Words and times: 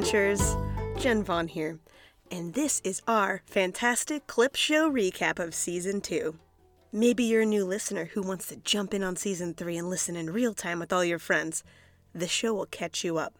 Misadventures. 0.00 0.56
Jen 0.98 1.22
Vaughn 1.22 1.48
here, 1.48 1.78
and 2.30 2.54
this 2.54 2.80
is 2.84 3.02
our 3.06 3.42
fantastic 3.44 4.26
clip 4.26 4.56
show 4.56 4.90
recap 4.90 5.38
of 5.38 5.54
season 5.54 6.00
two. 6.00 6.36
Maybe 6.90 7.24
you're 7.24 7.42
a 7.42 7.46
new 7.46 7.66
listener 7.66 8.06
who 8.06 8.22
wants 8.22 8.46
to 8.48 8.56
jump 8.56 8.94
in 8.94 9.02
on 9.02 9.16
season 9.16 9.52
three 9.52 9.76
and 9.76 9.90
listen 9.90 10.16
in 10.16 10.30
real 10.30 10.54
time 10.54 10.78
with 10.78 10.90
all 10.90 11.04
your 11.04 11.18
friends. 11.18 11.62
The 12.14 12.26
show 12.26 12.54
will 12.54 12.64
catch 12.64 13.04
you 13.04 13.18
up. 13.18 13.34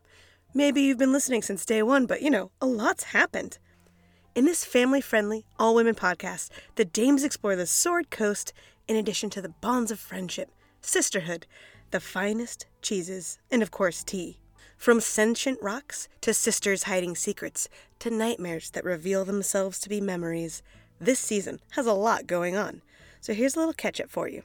Maybe 0.53 0.83
you've 0.83 0.99
been 0.99 1.15
listening 1.15 1.41
since 1.41 1.65
day 1.65 1.83
one, 1.83 2.05
but 2.05 2.21
you 2.21 2.29
know, 2.29 2.51
a 2.61 2.67
lot's 2.67 3.05
happened. 3.05 3.57
In 4.35 4.45
this 4.45 4.63
family 4.63 5.01
friendly, 5.01 5.47
all 5.59 5.75
women 5.75 5.95
podcast, 5.95 6.51
the 6.75 6.85
dames 6.85 7.25
explore 7.25 7.57
the 7.57 7.67
Sword 7.67 8.11
Coast 8.11 8.53
in 8.87 8.97
addition 8.97 9.31
to 9.31 9.41
the 9.41 9.55
bonds 9.63 9.91
of 9.91 9.99
friendship, 9.99 10.51
sisterhood, 10.83 11.47
the 11.91 12.01
finest 12.01 12.67
cheeses, 12.83 13.39
and 13.51 13.63
of 13.63 13.71
course, 13.71 14.05
tea. 14.05 14.40
From 14.81 14.99
sentient 15.03 15.59
rocks 15.61 16.09
to 16.23 16.33
sisters 16.33 16.85
hiding 16.85 17.15
secrets 17.15 17.69
to 17.99 18.09
nightmares 18.09 18.71
that 18.71 18.83
reveal 18.83 19.27
themselves 19.27 19.79
to 19.81 19.91
be 19.91 20.01
memories, 20.01 20.63
this 20.99 21.21
season 21.21 21.61
has 21.73 21.85
a 21.85 21.93
lot 21.93 22.27
going 22.27 22.57
on. 22.57 22.81
So 23.21 23.35
here's 23.35 23.57
a 23.57 23.59
little 23.59 23.75
catch 23.75 24.01
up 24.01 24.09
for 24.09 24.27
you. 24.27 24.43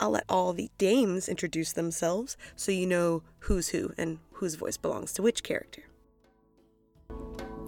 I'll 0.00 0.12
let 0.12 0.24
all 0.30 0.54
the 0.54 0.70
dames 0.78 1.28
introduce 1.28 1.74
themselves 1.74 2.38
so 2.56 2.72
you 2.72 2.86
know 2.86 3.22
who's 3.40 3.68
who 3.68 3.92
and 3.98 4.18
whose 4.32 4.54
voice 4.54 4.78
belongs 4.78 5.12
to 5.12 5.22
which 5.22 5.42
character. 5.42 5.82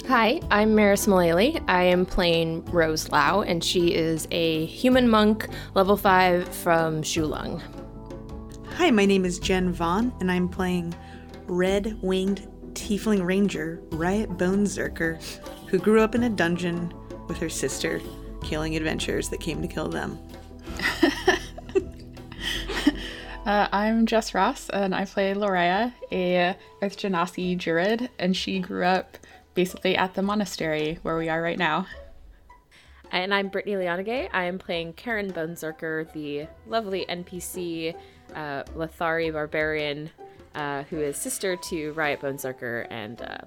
Hi, 0.06 0.40
I'm 0.50 0.74
Maris 0.74 1.06
Mullally. 1.06 1.60
I 1.68 1.82
am 1.82 2.06
playing 2.06 2.64
Rose 2.72 3.10
Lau, 3.10 3.42
and 3.42 3.62
she 3.62 3.92
is 3.92 4.26
a 4.30 4.64
human 4.64 5.10
monk, 5.10 5.46
level 5.74 5.98
5 5.98 6.48
from 6.48 7.02
Shou 7.02 7.26
Lung. 7.26 7.62
Hi, 8.76 8.90
my 8.90 9.04
name 9.04 9.26
is 9.26 9.38
Jen 9.38 9.74
Vaughn, 9.74 10.14
and 10.20 10.32
I'm 10.32 10.48
playing 10.48 10.94
red 11.48 11.98
winged 12.02 12.46
tiefling 12.74 13.24
ranger 13.24 13.80
Riot 13.90 14.36
Bone 14.36 14.64
Zerker, 14.64 15.22
who 15.68 15.78
grew 15.78 16.00
up 16.00 16.14
in 16.14 16.24
a 16.24 16.30
dungeon 16.30 16.92
with 17.26 17.38
her 17.38 17.48
sister, 17.48 18.00
killing 18.42 18.76
adventurers 18.76 19.28
that 19.30 19.40
came 19.40 19.60
to 19.62 19.68
kill 19.68 19.88
them. 19.88 20.18
Uh, 23.48 23.66
I'm 23.72 24.04
Jess 24.04 24.34
Ross, 24.34 24.68
and 24.68 24.94
I 24.94 25.06
play 25.06 25.32
Loraya, 25.32 25.94
a 26.12 26.54
Earth 26.82 26.98
Genasi 26.98 27.56
Druid, 27.56 28.10
and 28.18 28.36
she 28.36 28.58
grew 28.58 28.84
up 28.84 29.16
basically 29.54 29.96
at 29.96 30.12
the 30.12 30.20
monastery 30.20 30.98
where 31.00 31.16
we 31.16 31.30
are 31.30 31.40
right 31.40 31.58
now. 31.58 31.86
And 33.10 33.32
I'm 33.32 33.48
Brittany 33.48 33.76
Leonagay. 33.76 34.28
I 34.34 34.44
am 34.44 34.58
playing 34.58 34.92
Karen 34.92 35.32
Bonezerker, 35.32 36.12
the 36.12 36.46
lovely 36.66 37.06
NPC 37.08 37.94
uh, 38.34 38.64
Lathari 38.76 39.32
barbarian 39.32 40.10
uh, 40.58 40.82
who 40.90 40.98
is 40.98 41.16
sister 41.16 41.54
to 41.54 41.92
Riot 41.92 42.20
Bonezerker 42.20 42.88
and 42.90 43.22
uh, 43.22 43.38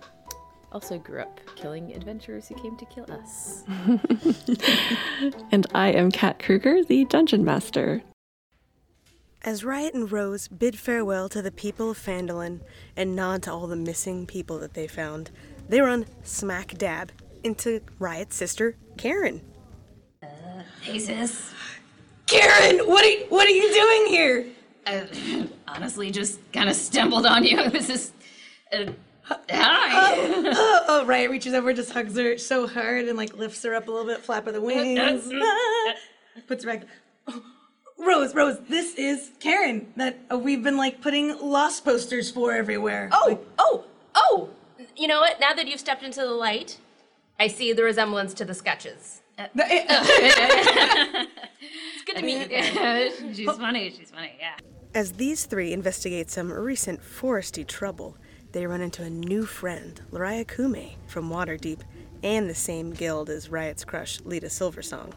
also 0.72 0.98
grew 0.98 1.20
up 1.20 1.42
killing 1.56 1.94
adventurers 1.94 2.48
who 2.48 2.56
came 2.56 2.78
to 2.78 2.86
kill 2.86 3.06
us. 3.12 3.64
And 5.52 5.68
I 5.76 5.90
am 5.90 6.10
Kat 6.10 6.40
Kruger, 6.40 6.84
the 6.84 7.04
dungeon 7.06 7.44
master. 7.44 8.02
As 9.44 9.66
Riot 9.66 9.94
and 9.94 10.10
Rose 10.10 10.48
bid 10.48 10.80
farewell 10.80 11.28
to 11.30 11.42
the 11.42 11.52
people 11.52 11.92
of 11.92 11.98
Phandalin 11.98 12.62
and 12.96 13.16
nod 13.16 13.44
to 13.44 13.52
all 13.52 13.68
the 13.68 13.76
missing 13.76 14.26
people 14.26 14.58
that 14.60 14.74
they 14.74 14.88
found, 14.88 15.30
they 15.68 15.82
run 15.82 16.06
smack 16.24 16.78
dab 16.78 17.12
into 17.44 17.82
Riot's 18.00 18.36
sister, 18.36 18.78
Karen. 18.98 19.42
Hey 20.82 20.98
sis. 20.98 21.52
Karen, 22.28 22.80
what 22.88 23.04
are, 23.04 23.26
what 23.28 23.48
are 23.48 23.52
you 23.52 23.74
doing 23.74 24.06
here? 24.08 24.46
I 24.86 25.48
honestly 25.68 26.12
just 26.12 26.40
kind 26.52 26.70
of 26.70 26.76
stumbled 26.76 27.26
on 27.26 27.44
you. 27.44 27.70
This 27.70 27.90
is. 27.90 28.12
Uh, 28.74 28.92
hi. 29.50 30.18
Oh, 30.54 30.86
oh, 30.88 31.06
Riot 31.06 31.30
reaches 31.32 31.54
over, 31.54 31.74
just 31.74 31.92
hugs 31.92 32.18
her 32.18 32.38
so 32.38 32.68
hard, 32.68 33.08
and 33.08 33.18
like 33.18 33.36
lifts 33.38 33.64
her 33.64 33.76
up 33.76 33.88
a 33.88 33.92
little 33.92 34.08
bit, 34.08 34.20
flap 34.20 34.48
of 34.48 34.54
the 34.54 34.62
wings, 34.62 35.30
Ah, 35.34 35.94
puts 36.48 36.64
her 36.64 36.72
back. 36.72 36.84
Oh, 37.28 37.42
Rose, 37.98 38.34
Rose, 38.34 38.58
this 38.68 38.96
is 38.96 39.32
Karen 39.40 39.94
that 39.96 40.18
uh, 40.32 40.38
we've 40.38 40.64
been 40.64 40.78
like 40.78 41.02
putting 41.02 41.38
lost 41.40 41.86
posters 41.86 42.32
for 42.32 42.52
everywhere. 42.54 43.10
Oh, 43.12 43.40
oh, 43.60 43.84
oh! 44.16 44.50
You 44.98 45.08
know 45.08 45.20
what? 45.20 45.40
Now 45.40 45.54
that 45.54 45.68
you've 45.68 45.80
stepped 45.80 46.04
into 46.04 46.22
the 46.22 46.32
light, 46.32 46.80
I 47.40 47.48
see 47.48 47.74
the 47.74 47.84
resemblance 47.84 48.34
to 48.36 48.46
the 48.46 48.54
sketches. 48.54 49.21
it's 49.56 51.32
good 52.06 52.18
to 52.18 52.22
meet 52.22 52.52
you. 52.52 52.62
she's 53.34 53.58
funny. 53.58 53.90
She's 53.92 54.12
funny. 54.12 54.34
Yeah. 54.40 54.58
As 54.94 55.14
these 55.14 55.46
three 55.46 55.72
investigate 55.72 56.30
some 56.30 56.52
recent 56.52 57.02
foresty 57.02 57.66
trouble, 57.66 58.18
they 58.52 58.68
run 58.68 58.82
into 58.82 59.04
a 59.04 59.10
new 59.10 59.46
friend, 59.46 60.02
Lariah 60.12 60.46
Kume 60.46 60.96
from 61.08 61.30
Waterdeep, 61.30 61.80
and 62.24 62.50
the 62.50 62.56
same 62.56 62.92
guild 62.92 63.30
as 63.30 63.50
Riot's 63.50 63.86
crush, 63.86 64.20
Lita 64.22 64.48
Silversong. 64.48 65.14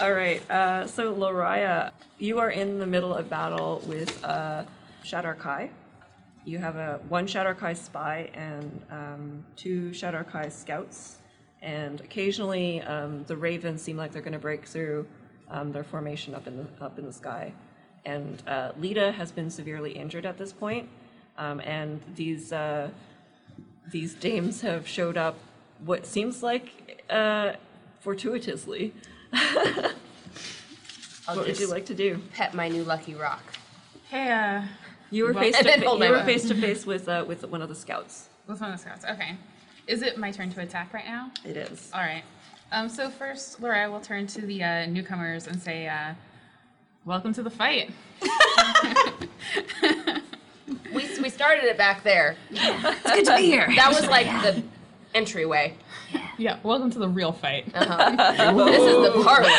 All 0.00 0.12
right. 0.12 0.48
Uh, 0.50 0.86
so, 0.86 1.14
Loraya, 1.14 1.92
you 2.18 2.38
are 2.40 2.50
in 2.50 2.78
the 2.78 2.86
middle 2.86 3.14
of 3.14 3.30
battle 3.30 3.82
with 3.86 4.24
uh, 4.24 4.64
Shadar 5.04 5.38
Kai. 5.38 5.70
You 6.44 6.58
have 6.58 6.76
a 6.76 7.00
one 7.08 7.26
Shadar 7.26 7.56
Kai 7.56 7.74
spy 7.74 8.30
and 8.34 8.82
um, 8.90 9.44
two 9.56 9.90
Shadar 9.90 10.28
Kai 10.28 10.48
scouts, 10.48 11.18
and 11.64 12.00
occasionally 12.02 12.80
um, 12.82 13.24
the 13.24 13.36
ravens 13.36 13.82
seem 13.82 13.96
like 13.96 14.12
they're 14.12 14.22
going 14.22 14.34
to 14.34 14.38
break 14.38 14.66
through 14.66 15.06
um, 15.50 15.72
their 15.72 15.82
formation 15.82 16.34
up 16.34 16.46
in 16.46 16.58
the 16.58 16.84
up 16.84 16.98
in 16.98 17.06
the 17.06 17.12
sky. 17.12 17.52
And 18.04 18.42
uh, 18.46 18.72
Lita 18.78 19.10
has 19.12 19.32
been 19.32 19.50
severely 19.50 19.92
injured 19.92 20.26
at 20.26 20.36
this 20.36 20.52
point, 20.52 20.88
um, 21.38 21.60
and 21.60 22.00
these 22.14 22.52
uh, 22.52 22.90
these 23.90 24.14
dames 24.14 24.60
have 24.60 24.86
showed 24.86 25.16
up. 25.16 25.36
What 25.84 26.06
seems 26.06 26.42
like 26.42 27.02
uh, 27.10 27.54
fortuitously. 28.00 28.92
I'll 29.32 29.92
What 31.36 31.46
would 31.46 31.58
you 31.58 31.68
like 31.68 31.86
to 31.86 31.94
do? 31.94 32.20
pet 32.34 32.52
my 32.54 32.68
new 32.68 32.84
lucky 32.84 33.14
rock. 33.14 33.42
Hey, 34.10 34.30
uh, 34.30 34.62
You 35.10 35.24
were 35.24 35.32
Well- 35.32 35.42
face 35.42 35.56
to 35.58 35.64
fa- 35.64 35.80
you 35.80 36.10
were 36.10 36.22
face 36.24 36.46
to 36.48 36.54
face 36.54 36.84
with 36.86 37.08
uh, 37.08 37.24
with 37.26 37.44
one 37.48 37.62
of 37.62 37.68
the 37.70 37.74
scouts. 37.74 38.28
With 38.46 38.60
one 38.60 38.70
of 38.70 38.76
the 38.76 38.82
scouts? 38.82 39.04
Okay. 39.06 39.36
Is 39.86 40.02
it 40.02 40.16
my 40.18 40.30
turn 40.30 40.50
to 40.50 40.60
attack 40.60 40.92
right 40.94 41.04
now? 41.04 41.30
It 41.44 41.56
is. 41.56 41.90
All 41.92 42.00
right. 42.00 42.22
Um, 42.72 42.88
so 42.88 43.10
first, 43.10 43.60
Laura 43.60 43.90
will 43.90 44.00
turn 44.00 44.26
to 44.28 44.40
the 44.40 44.62
uh, 44.62 44.86
newcomers 44.86 45.46
and 45.46 45.60
say, 45.60 45.86
uh, 45.88 46.14
"Welcome 47.04 47.34
to 47.34 47.42
the 47.42 47.50
fight." 47.50 47.90
We, 50.92 51.06
we 51.20 51.28
started 51.28 51.64
it 51.64 51.76
back 51.76 52.02
there. 52.02 52.36
It's 52.50 53.02
good 53.02 53.24
to 53.26 53.36
be 53.36 53.42
here. 53.42 53.66
That 53.76 53.90
was 53.90 54.06
like 54.06 54.26
the 54.42 54.62
entryway. 55.14 55.74
Yeah, 56.38 56.58
welcome 56.62 56.90
to 56.90 56.98
the 56.98 57.08
real 57.08 57.32
fight. 57.32 57.66
This 57.66 57.82
is 57.82 57.88
the 57.88 59.12
parlor. 59.24 59.50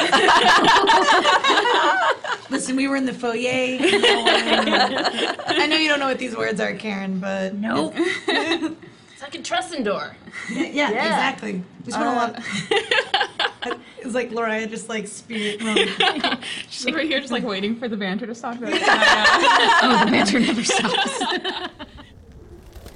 Listen, 2.49 2.75
we 2.75 2.87
were 2.87 2.95
in 2.95 3.05
the 3.05 3.13
foyer. 3.13 3.77
I 5.47 5.67
know 5.69 5.75
you 5.77 5.89
don't 5.89 5.99
know 5.99 6.07
what 6.07 6.19
these 6.19 6.35
words 6.35 6.59
are, 6.59 6.73
Karen, 6.73 7.19
but 7.19 7.53
Nope. 7.53 7.93
It's 9.15 9.21
like 9.21 9.35
a 9.35 9.37
Tressendor. 9.37 10.13
yeah, 10.51 10.89
exactly. 10.89 11.63
We 11.85 11.91
spent 11.93 12.05
a 12.05 12.11
lot. 12.11 12.35
Uh. 12.37 13.75
It's 13.97 14.13
like 14.13 14.29
Laura 14.31 14.67
just 14.67 14.87
like 14.89 15.07
spirit. 15.07 15.63
Well, 15.63 16.37
She's 16.69 16.85
over 16.85 16.99
here 16.99 17.19
just 17.19 17.31
like 17.31 17.43
waiting 17.43 17.75
for 17.75 17.87
the 17.87 17.97
banter 17.97 18.27
to 18.27 18.35
stop. 18.35 18.61
Like, 18.61 18.75
Oh, 18.75 20.05
the 20.05 20.11
banter 20.11 20.39
never 20.39 20.63
stops. 20.63 21.19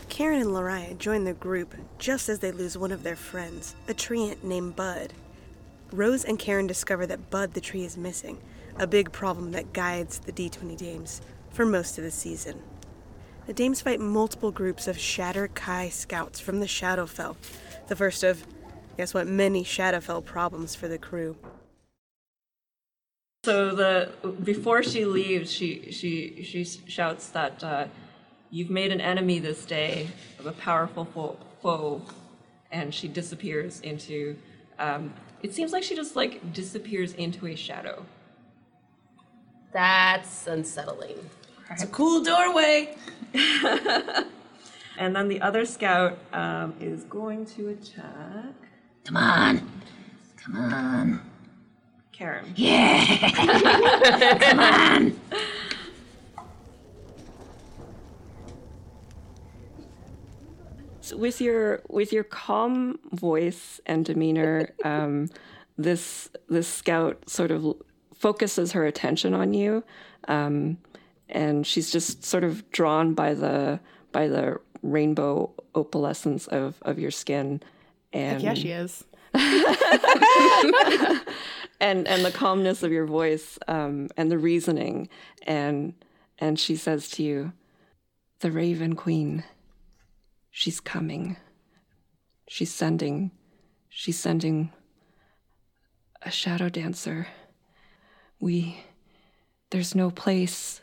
Karen 0.10 0.42
and 0.42 0.52
Lariah 0.52 0.96
join 1.00 1.24
the 1.24 1.34
group 1.34 1.74
just 1.98 2.30
as 2.30 2.38
they 2.40 2.52
lose 2.52 2.78
one 2.78 2.92
of 2.92 3.02
their 3.02 3.16
friends, 3.16 3.74
a 3.88 3.94
treant 3.96 4.44
named 4.44 4.76
Bud. 4.76 5.14
Rose 5.92 6.24
and 6.26 6.38
Karen 6.38 6.68
discover 6.68 7.08
that 7.08 7.32
Bud 7.32 7.56
the 7.56 7.62
tree 7.62 7.86
is 7.86 7.98
missing, 7.98 8.38
a 8.78 8.86
big 8.86 9.12
problem 9.12 9.52
that 9.54 9.74
guides 9.74 10.20
the 10.20 10.32
D20 10.32 10.78
Dames 10.78 11.22
for 11.50 11.66
most 11.66 11.98
of 11.98 12.04
the 12.04 12.12
season. 12.12 12.62
The 13.50 13.56
Dames 13.56 13.82
fight 13.82 14.00
multiple 14.00 14.52
groups 14.52 14.88
of 14.88 14.98
Shadar 14.98 15.52
Kai 15.52 15.90
scouts 15.90 16.40
from 16.40 16.60
the 16.60 16.68
Shadowfell, 16.68 17.36
the 17.88 17.96
first 17.96 18.24
of, 18.24 18.46
guess 18.96 19.12
what, 19.12 19.26
many 19.26 19.64
Shadowfell 19.64 20.24
problems 20.24 20.76
for 20.76 20.88
the 20.88 21.00
crew. 21.00 21.36
So 23.44 23.74
the 23.74 24.12
before 24.44 24.84
she 24.84 25.04
leaves, 25.06 25.52
she 25.52 25.92
she 25.92 26.44
she 26.44 26.64
shouts 26.64 27.30
that 27.30 27.64
uh, 27.64 27.88
you've 28.52 28.70
made 28.70 28.92
an 28.92 29.02
enemy 29.02 29.40
this 29.40 29.66
day 29.66 30.10
of 30.38 30.46
a 30.46 30.52
powerful 30.52 31.06
fo- 31.06 31.38
foe, 31.60 32.04
and 32.72 32.94
she 32.94 33.08
disappears 33.08 33.80
into. 33.80 34.38
Um, 34.78 35.12
it 35.42 35.56
seems 35.56 35.74
like 35.74 35.82
she 35.82 35.96
just 35.96 36.16
like 36.16 36.54
disappears 36.54 37.14
into 37.14 37.48
a 37.48 37.56
shadow. 37.56 38.06
That's 39.74 40.46
unsettling. 40.46 41.18
it's 41.72 41.82
a 41.82 41.88
cool 41.88 42.24
doorway. 42.24 42.96
And 44.98 45.16
then 45.16 45.30
the 45.30 45.40
other 45.40 45.66
scout 45.66 46.18
um, 46.34 46.76
is 46.82 47.06
going 47.06 47.46
to 47.56 47.70
attack 47.70 48.54
Come 49.06 49.16
on. 49.16 49.72
Come 50.36 50.56
on. 50.58 51.22
Karen. 52.12 52.52
Yeah. 52.58 53.06
Come 54.40 54.60
on. 54.60 55.20
just 61.10 61.20
with 61.20 61.42
your 61.42 61.82
with 61.90 62.14
your 62.14 62.24
calm 62.24 63.00
voice 63.12 63.82
and 63.86 64.06
demeanor, 64.06 64.70
um, 64.84 65.30
this 65.78 66.30
this 66.48 66.68
scout 66.68 67.30
sort 67.30 67.52
of 67.52 67.76
focuses 68.14 68.74
her 68.74 68.86
attention 68.86 69.34
on 69.34 69.54
you, 69.54 69.84
um, 70.28 70.78
and 71.30 71.66
she's 71.66 71.92
just 71.92 72.26
sort 72.26 72.44
of 72.44 72.70
drawn 72.72 73.14
by 73.14 73.34
the 73.34 73.80
by 74.12 74.28
the 74.28 74.60
rainbow 74.82 75.52
opalescence 75.76 76.48
of 76.48 76.78
of 76.82 77.00
your 77.00 77.12
skin, 77.12 77.62
and 78.12 78.42
Yeah, 78.42 78.54
she 78.54 78.72
is. 78.72 79.04
and 81.80 82.08
and 82.08 82.26
the 82.26 82.32
calmness 82.34 82.82
of 82.84 82.92
your 82.92 83.06
voice 83.06 83.60
um, 83.68 84.10
and 84.18 84.32
the 84.32 84.40
reasoning. 84.40 85.08
And 85.44 85.94
and 86.40 86.60
she 86.60 86.76
says 86.76 87.10
to 87.12 87.24
you 87.24 87.54
the 88.40 88.52
raven 88.52 88.96
queen 88.96 89.44
she's 90.52 90.80
coming. 90.80 91.38
She's 92.48 92.74
sending 92.74 93.32
she's 93.90 94.20
sending 94.20 94.72
a 96.22 96.32
shadow 96.32 96.70
dancer. 96.70 97.28
We 98.40 98.84
there's 99.70 99.94
no 99.94 100.10
place 100.10 100.82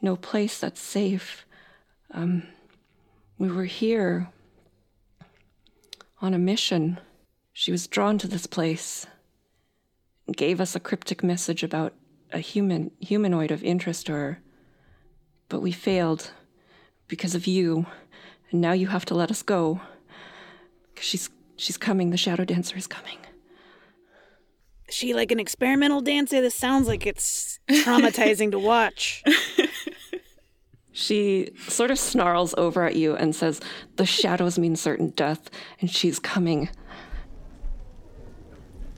no 0.00 0.16
place 0.16 0.58
that's 0.60 0.80
safe 0.80 1.44
um 2.12 2.42
we 3.38 3.50
were 3.50 3.64
here 3.64 4.28
on 6.20 6.34
a 6.34 6.38
mission 6.38 6.98
she 7.52 7.70
was 7.72 7.86
drawn 7.86 8.18
to 8.18 8.28
this 8.28 8.46
place 8.46 9.06
gave 10.34 10.60
us 10.60 10.74
a 10.74 10.80
cryptic 10.80 11.22
message 11.22 11.62
about 11.62 11.92
a 12.32 12.38
human 12.38 12.90
humanoid 13.00 13.50
of 13.50 13.62
interest 13.62 14.06
to 14.06 14.12
her. 14.12 14.40
But 15.48 15.60
we 15.60 15.72
failed 15.72 16.32
because 17.06 17.34
of 17.34 17.46
you, 17.46 17.86
and 18.50 18.60
now 18.60 18.72
you 18.72 18.88
have 18.88 19.04
to 19.06 19.14
let 19.14 19.30
us 19.30 19.42
go. 19.42 19.80
'Cause 20.94 21.04
she's 21.04 21.30
she's 21.56 21.76
coming, 21.76 22.10
the 22.10 22.16
shadow 22.16 22.44
dancer 22.44 22.76
is 22.76 22.86
coming. 22.86 23.18
Is 24.88 24.94
she 24.94 25.14
like 25.14 25.30
an 25.30 25.40
experimental 25.40 26.00
dancer? 26.00 26.40
This 26.40 26.54
sounds 26.54 26.88
like 26.88 27.06
it's 27.06 27.58
traumatizing 27.68 28.50
to 28.52 28.58
watch. 28.58 29.22
She 30.96 31.50
sort 31.68 31.90
of 31.90 31.98
snarls 31.98 32.54
over 32.56 32.86
at 32.86 32.96
you 32.96 33.14
and 33.14 33.36
says, 33.36 33.60
The 33.96 34.06
shadows 34.06 34.58
mean 34.58 34.76
certain 34.76 35.10
death, 35.10 35.50
and 35.78 35.90
she's 35.90 36.18
coming. 36.18 36.70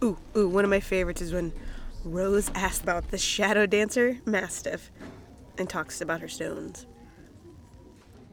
Ooh, 0.05 0.17
ooh, 0.37 0.49
one 0.49 0.63
of 0.63 0.71
my 0.71 0.79
favorites 0.79 1.21
is 1.21 1.33
when 1.33 1.53
Rose 2.05 2.53
asks 2.55 2.81
about 2.81 3.11
the 3.11 3.19
shadow 3.19 3.67
dancer, 3.67 4.19
Mastiff, 4.25 4.93
and 5.59 5.69
talks 5.69 6.01
about 6.01 6.21
her 6.21 6.29
stones. 6.29 6.87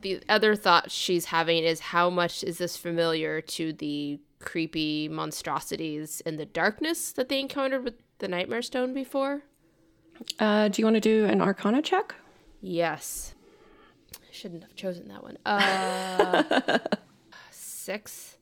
The 0.02 0.22
other 0.30 0.56
thought 0.56 0.92
she's 0.92 1.26
having 1.26 1.64
is 1.64 1.80
how 1.80 2.12
much 2.12 2.44
is 2.44 2.60
this 2.60 2.78
familiar 2.78 3.42
to 3.42 3.74
the 3.74 4.20
creepy 4.38 5.10
monstrosities 5.10 6.22
in 6.22 6.36
the 6.36 6.46
darkness 6.46 7.12
that 7.14 7.30
they 7.30 7.40
encountered 7.40 7.84
with 7.84 7.96
the 8.20 8.28
Nightmare 8.28 8.62
Stone 8.62 8.94
before? 8.94 9.42
Uh, 10.38 10.68
do 10.68 10.84
you 10.84 10.86
want 10.86 10.98
to 10.98 11.02
do 11.02 11.26
an 11.26 11.42
arcana 11.42 11.82
check? 11.82 12.14
Yes. 12.62 13.35
Shouldn't 14.36 14.64
have 14.64 14.76
chosen 14.76 15.08
that 15.08 15.24
one. 15.24 15.38
Uh, 15.46 16.80
six. 17.52 18.36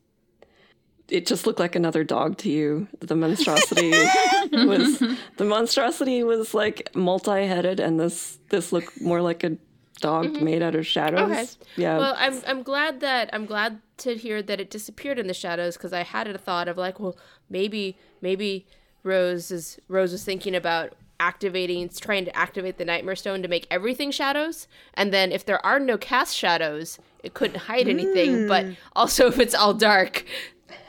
it 1.08 1.24
just 1.24 1.46
looked 1.46 1.60
like 1.60 1.76
another 1.76 2.02
dog 2.02 2.36
to 2.38 2.50
you. 2.50 2.88
The 2.98 3.14
monstrosity 3.14 3.90
was 4.52 4.98
the 5.36 5.44
monstrosity 5.44 6.24
was 6.24 6.52
like 6.52 6.90
multi-headed, 6.96 7.78
and 7.78 8.00
this 8.00 8.40
this 8.48 8.72
looked 8.72 9.00
more 9.00 9.22
like 9.22 9.44
a 9.44 9.56
dog 10.00 10.42
made 10.42 10.62
out 10.62 10.74
of 10.74 10.84
shadows. 10.84 11.30
Okay. 11.30 11.46
Yeah. 11.76 11.98
Well, 11.98 12.14
I'm 12.18 12.42
I'm 12.44 12.64
glad 12.64 12.98
that 12.98 13.30
I'm 13.32 13.46
glad 13.46 13.80
to 13.98 14.16
hear 14.16 14.42
that 14.42 14.60
it 14.60 14.70
disappeared 14.70 15.20
in 15.20 15.28
the 15.28 15.34
shadows 15.34 15.76
because 15.76 15.92
I 15.92 16.02
had 16.02 16.26
a 16.26 16.36
thought 16.36 16.66
of 16.66 16.76
like, 16.76 16.98
well, 16.98 17.16
maybe 17.48 17.96
maybe 18.20 18.66
Rose 19.04 19.52
is 19.52 19.78
Rose 19.86 20.10
was 20.10 20.24
thinking 20.24 20.56
about 20.56 20.94
activating 21.24 21.80
it's 21.82 21.98
trying 21.98 22.26
to 22.26 22.36
activate 22.36 22.76
the 22.76 22.84
nightmare 22.84 23.16
stone 23.16 23.40
to 23.40 23.48
make 23.48 23.66
everything 23.70 24.10
shadows. 24.10 24.68
And 24.92 25.10
then 25.12 25.32
if 25.32 25.46
there 25.46 25.64
are 25.64 25.80
no 25.80 25.96
cast 25.96 26.36
shadows 26.36 26.98
it 27.22 27.32
couldn't 27.32 27.60
hide 27.60 27.88
anything. 27.88 28.46
But 28.46 28.64
hmm. 28.66 28.72
also 28.94 29.28
if 29.28 29.38
it's 29.38 29.54
all 29.54 29.72
dark 29.72 30.26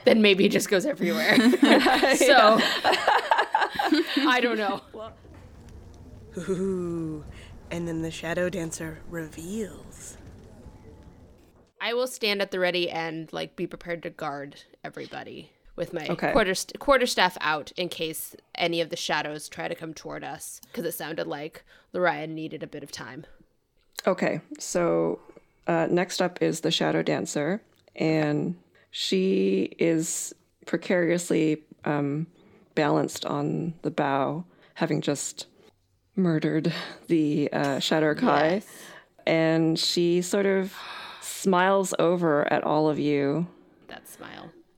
then 0.03 0.21
maybe 0.21 0.45
it 0.45 0.51
just 0.51 0.69
goes 0.69 0.85
everywhere. 0.85 1.37
So 2.15 2.59
i 4.27 4.39
don't 4.41 4.57
know. 4.57 4.81
Ooh, 6.49 7.23
and 7.71 7.87
then 7.87 8.01
the 8.01 8.11
shadow 8.11 8.49
dancer 8.49 8.99
reveals. 9.09 10.17
I 11.79 11.93
will 11.93 12.07
stand 12.07 12.41
at 12.41 12.51
the 12.51 12.59
ready 12.59 12.89
and 12.89 13.31
like 13.31 13.55
be 13.55 13.67
prepared 13.67 14.03
to 14.03 14.09
guard 14.09 14.63
everybody 14.83 15.51
with 15.75 15.93
my 15.93 16.07
Okay. 16.09 16.31
quarter 16.31 16.55
st- 16.55 16.79
quarter 16.79 17.05
staff 17.05 17.37
out 17.41 17.71
in 17.77 17.89
case 17.89 18.35
any 18.55 18.79
of 18.81 18.89
the 18.89 18.95
shadows 18.95 19.49
try 19.49 19.67
to 19.67 19.75
come 19.75 19.93
toward 19.93 20.23
us 20.23 20.61
because 20.71 20.85
it 20.85 20.93
sounded 20.93 21.27
like 21.27 21.63
Lorian 21.93 22.33
needed 22.33 22.63
a 22.63 22.67
bit 22.67 22.83
of 22.83 22.91
time. 22.91 23.25
Okay, 24.07 24.41
so 24.59 25.19
uh, 25.67 25.87
next 25.89 26.21
up 26.21 26.41
is 26.41 26.61
the 26.61 26.71
shadow 26.71 27.01
dancer, 27.01 27.61
and 27.95 28.55
she 28.91 29.75
is 29.79 30.33
precariously 30.65 31.63
um, 31.85 32.27
balanced 32.75 33.25
on 33.25 33.73
the 33.81 33.89
bow, 33.91 34.45
having 34.75 35.01
just 35.01 35.47
murdered 36.15 36.71
the 37.07 37.49
uh, 37.51 37.77
Shadar 37.79 38.17
Kai, 38.17 38.61
and 39.25 39.77
she 39.79 40.21
sort 40.21 40.45
of 40.45 40.73
smiles 41.21 41.93
over 41.99 42.51
at 42.53 42.63
all 42.63 42.87
of 42.89 42.99
you. 42.99 43.47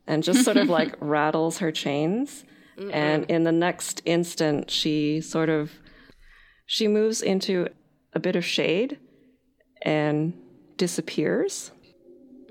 And 0.07 0.23
just 0.23 0.43
sort 0.43 0.57
of 0.57 0.69
like 0.69 0.95
rattles 0.99 1.59
her 1.59 1.71
chains. 1.71 2.43
And 2.77 3.23
mm-hmm. 3.23 3.31
in 3.31 3.43
the 3.43 3.51
next 3.51 4.01
instant, 4.05 4.69
she 4.69 5.19
sort 5.19 5.49
of 5.49 5.71
she 6.67 6.87
moves 6.87 7.21
into 7.21 7.67
a 8.13 8.19
bit 8.19 8.35
of 8.35 8.45
shade 8.45 8.99
and 9.81 10.33
disappears. 10.77 11.71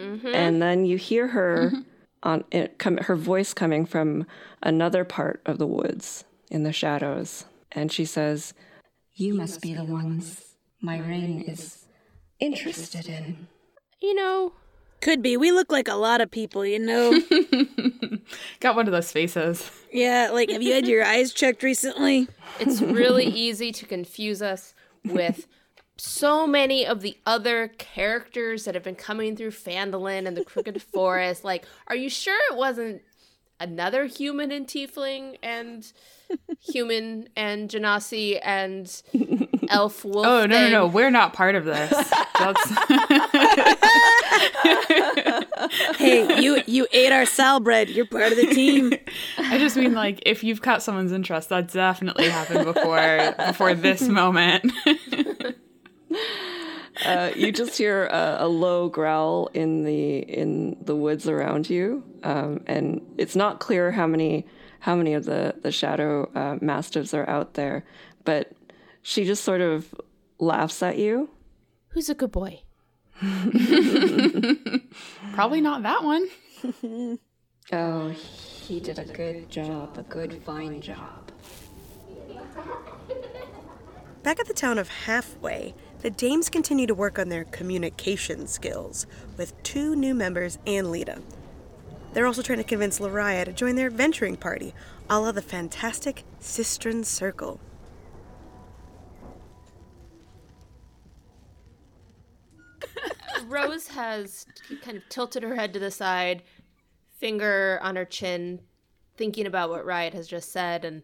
Mm-hmm. 0.00 0.26
And 0.28 0.60
then 0.60 0.84
you 0.84 0.96
hear 0.96 1.28
her 1.28 1.70
mm-hmm. 1.72 1.80
on 2.22 2.44
eh, 2.52 2.62
it 2.62 2.78
come 2.78 2.98
her 2.98 3.16
voice 3.16 3.54
coming 3.54 3.86
from 3.86 4.26
another 4.62 5.04
part 5.04 5.40
of 5.46 5.58
the 5.58 5.66
woods 5.66 6.24
in 6.50 6.64
the 6.64 6.72
shadows, 6.72 7.44
and 7.72 7.90
she 7.90 8.04
says, 8.04 8.52
You 9.14 9.34
must 9.34 9.62
be 9.62 9.74
the 9.74 9.84
ones 9.84 10.42
my 10.82 10.98
rain 10.98 11.42
is 11.42 11.86
interested 12.38 13.06
in. 13.06 13.48
You 14.00 14.14
know, 14.14 14.52
Could 15.00 15.22
be. 15.22 15.36
We 15.36 15.52
look 15.52 15.70
like 15.70 15.88
a 15.88 15.94
lot 15.94 16.20
of 16.20 16.30
people, 16.30 16.64
you 16.64 16.78
know? 16.78 17.12
Got 18.60 18.76
one 18.76 18.86
of 18.86 18.92
those 18.92 19.12
faces. 19.12 19.70
yeah, 19.92 20.30
like, 20.32 20.50
have 20.50 20.62
you 20.62 20.72
had 20.72 20.86
your 20.86 21.04
eyes 21.14 21.32
checked 21.32 21.62
recently? 21.62 22.28
it's 22.58 22.80
really 22.80 23.24
easy 23.46 23.70
to 23.72 23.86
confuse 23.86 24.40
us 24.42 24.74
with 25.04 25.46
so 25.98 26.46
many 26.46 26.86
of 26.86 27.00
the 27.00 27.16
other 27.24 27.68
characters 27.68 28.64
that 28.64 28.74
have 28.74 28.84
been 28.84 28.94
coming 28.94 29.36
through 29.36 29.50
Phandalin 29.50 30.26
and 30.26 30.36
the 30.36 30.44
Crooked 30.44 30.82
Forest. 30.82 31.44
Like, 31.44 31.64
are 31.86 31.96
you 31.96 32.10
sure 32.10 32.36
it 32.50 32.56
wasn't 32.56 33.02
another 33.60 34.04
human 34.06 34.50
and 34.52 34.66
tiefling 34.66 35.36
and 35.42 35.90
human 36.60 37.28
and 37.36 37.70
Genasi 37.70 38.38
and 38.42 39.02
elf 39.70 40.04
wolf? 40.04 40.26
Oh 40.26 40.46
no, 40.46 40.48
no, 40.62 40.70
no! 40.70 40.86
We're 40.86 41.10
not 41.10 41.32
part 41.32 41.54
of 41.54 41.64
this. 41.64 41.90
That's 42.38 42.70
Hey, 45.96 46.42
you 46.42 46.62
you 46.66 46.86
ate 46.92 47.12
our 47.12 47.26
sal 47.26 47.60
bread. 47.60 47.88
You're 47.88 48.06
part 48.06 48.32
of 48.32 48.36
the 48.36 48.46
team. 48.46 48.92
I 49.38 49.58
just 49.58 49.76
mean 49.76 49.94
like 49.94 50.22
if 50.26 50.44
you've 50.44 50.62
caught 50.62 50.82
someone's 50.82 51.12
interest, 51.12 51.48
that 51.48 51.72
definitely 51.72 52.28
happened 52.28 52.66
before 52.66 53.34
before 53.46 53.74
this 53.74 54.02
moment. 54.02 54.72
uh, 57.04 57.30
you 57.34 57.52
just 57.52 57.78
hear 57.78 58.06
a, 58.06 58.36
a 58.40 58.48
low 58.48 58.88
growl 58.88 59.48
in 59.54 59.84
the 59.84 60.18
in 60.18 60.76
the 60.82 60.94
woods 60.94 61.28
around 61.28 61.70
you, 61.70 62.04
um, 62.22 62.62
and 62.66 63.00
it's 63.18 63.36
not 63.36 63.60
clear 63.60 63.92
how 63.92 64.06
many 64.06 64.46
how 64.80 64.94
many 64.94 65.14
of 65.14 65.24
the 65.24 65.54
the 65.62 65.72
shadow 65.72 66.30
uh, 66.34 66.58
mastiffs 66.60 67.14
are 67.14 67.28
out 67.28 67.54
there, 67.54 67.84
but 68.24 68.52
she 69.06 69.24
just 69.24 69.44
sort 69.44 69.60
of 69.60 69.94
laughs 70.40 70.82
at 70.82 70.98
you. 70.98 71.30
Who's 71.90 72.08
a 72.08 72.14
good 72.14 72.32
boy? 72.32 72.62
Probably 75.32 75.60
not 75.60 75.84
that 75.84 76.02
one. 76.02 76.28
Oh, 77.72 78.08
he 78.08 78.80
did 78.80 78.98
a 78.98 79.04
good 79.04 79.48
job, 79.48 79.96
a 79.96 80.02
good, 80.02 80.42
fine 80.42 80.80
job. 80.80 81.30
Back 84.24 84.40
at 84.40 84.48
the 84.48 84.54
town 84.54 84.76
of 84.76 84.88
Halfway, 84.88 85.76
the 86.00 86.10
Dames 86.10 86.48
continue 86.48 86.88
to 86.88 86.94
work 86.94 87.16
on 87.16 87.28
their 87.28 87.44
communication 87.44 88.48
skills 88.48 89.06
with 89.36 89.62
two 89.62 89.94
new 89.94 90.16
members 90.16 90.58
and 90.66 90.90
Lita. 90.90 91.22
They're 92.12 92.26
also 92.26 92.42
trying 92.42 92.58
to 92.58 92.64
convince 92.64 92.98
Lariah 92.98 93.44
to 93.44 93.52
join 93.52 93.76
their 93.76 93.86
adventuring 93.86 94.36
party, 94.36 94.74
a 95.08 95.20
la 95.20 95.30
the 95.30 95.42
fantastic 95.42 96.24
Sistren 96.40 97.04
Circle. 97.04 97.60
Rose 103.44 103.88
has 103.88 104.46
kind 104.82 104.96
of 104.96 105.08
tilted 105.08 105.42
her 105.42 105.54
head 105.54 105.72
to 105.74 105.78
the 105.78 105.90
side, 105.90 106.42
finger 107.18 107.78
on 107.82 107.96
her 107.96 108.04
chin, 108.04 108.60
thinking 109.16 109.46
about 109.46 109.70
what 109.70 109.84
Riot 109.84 110.14
has 110.14 110.26
just 110.26 110.52
said, 110.52 110.84
and 110.84 111.02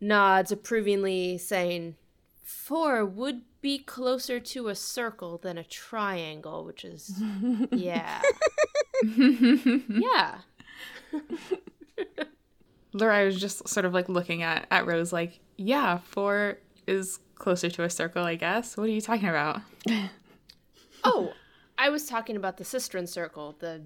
nods 0.00 0.52
approvingly, 0.52 1.38
saying, 1.38 1.96
Four 2.42 3.04
would 3.04 3.42
be 3.60 3.78
closer 3.78 4.40
to 4.40 4.68
a 4.68 4.74
circle 4.74 5.38
than 5.38 5.56
a 5.58 5.64
triangle, 5.64 6.64
which 6.64 6.84
is, 6.84 7.20
yeah. 7.70 8.20
yeah. 9.02 10.38
Laura 12.92 13.24
was 13.24 13.40
just 13.40 13.68
sort 13.68 13.86
of 13.86 13.94
like 13.94 14.08
looking 14.08 14.42
at, 14.42 14.66
at 14.70 14.86
Rose 14.86 15.12
like, 15.12 15.38
yeah, 15.56 15.98
four 15.98 16.58
is 16.86 17.20
closer 17.36 17.70
to 17.70 17.84
a 17.84 17.90
circle, 17.90 18.24
I 18.24 18.34
guess. 18.34 18.76
What 18.76 18.84
are 18.84 18.92
you 18.92 19.00
talking 19.00 19.28
about? 19.28 19.60
Oh, 21.04 21.32
I 21.80 21.88
was 21.88 22.04
talking 22.04 22.36
about 22.36 22.58
the 22.58 22.64
Sistren 22.64 23.08
Circle, 23.08 23.56
the 23.58 23.80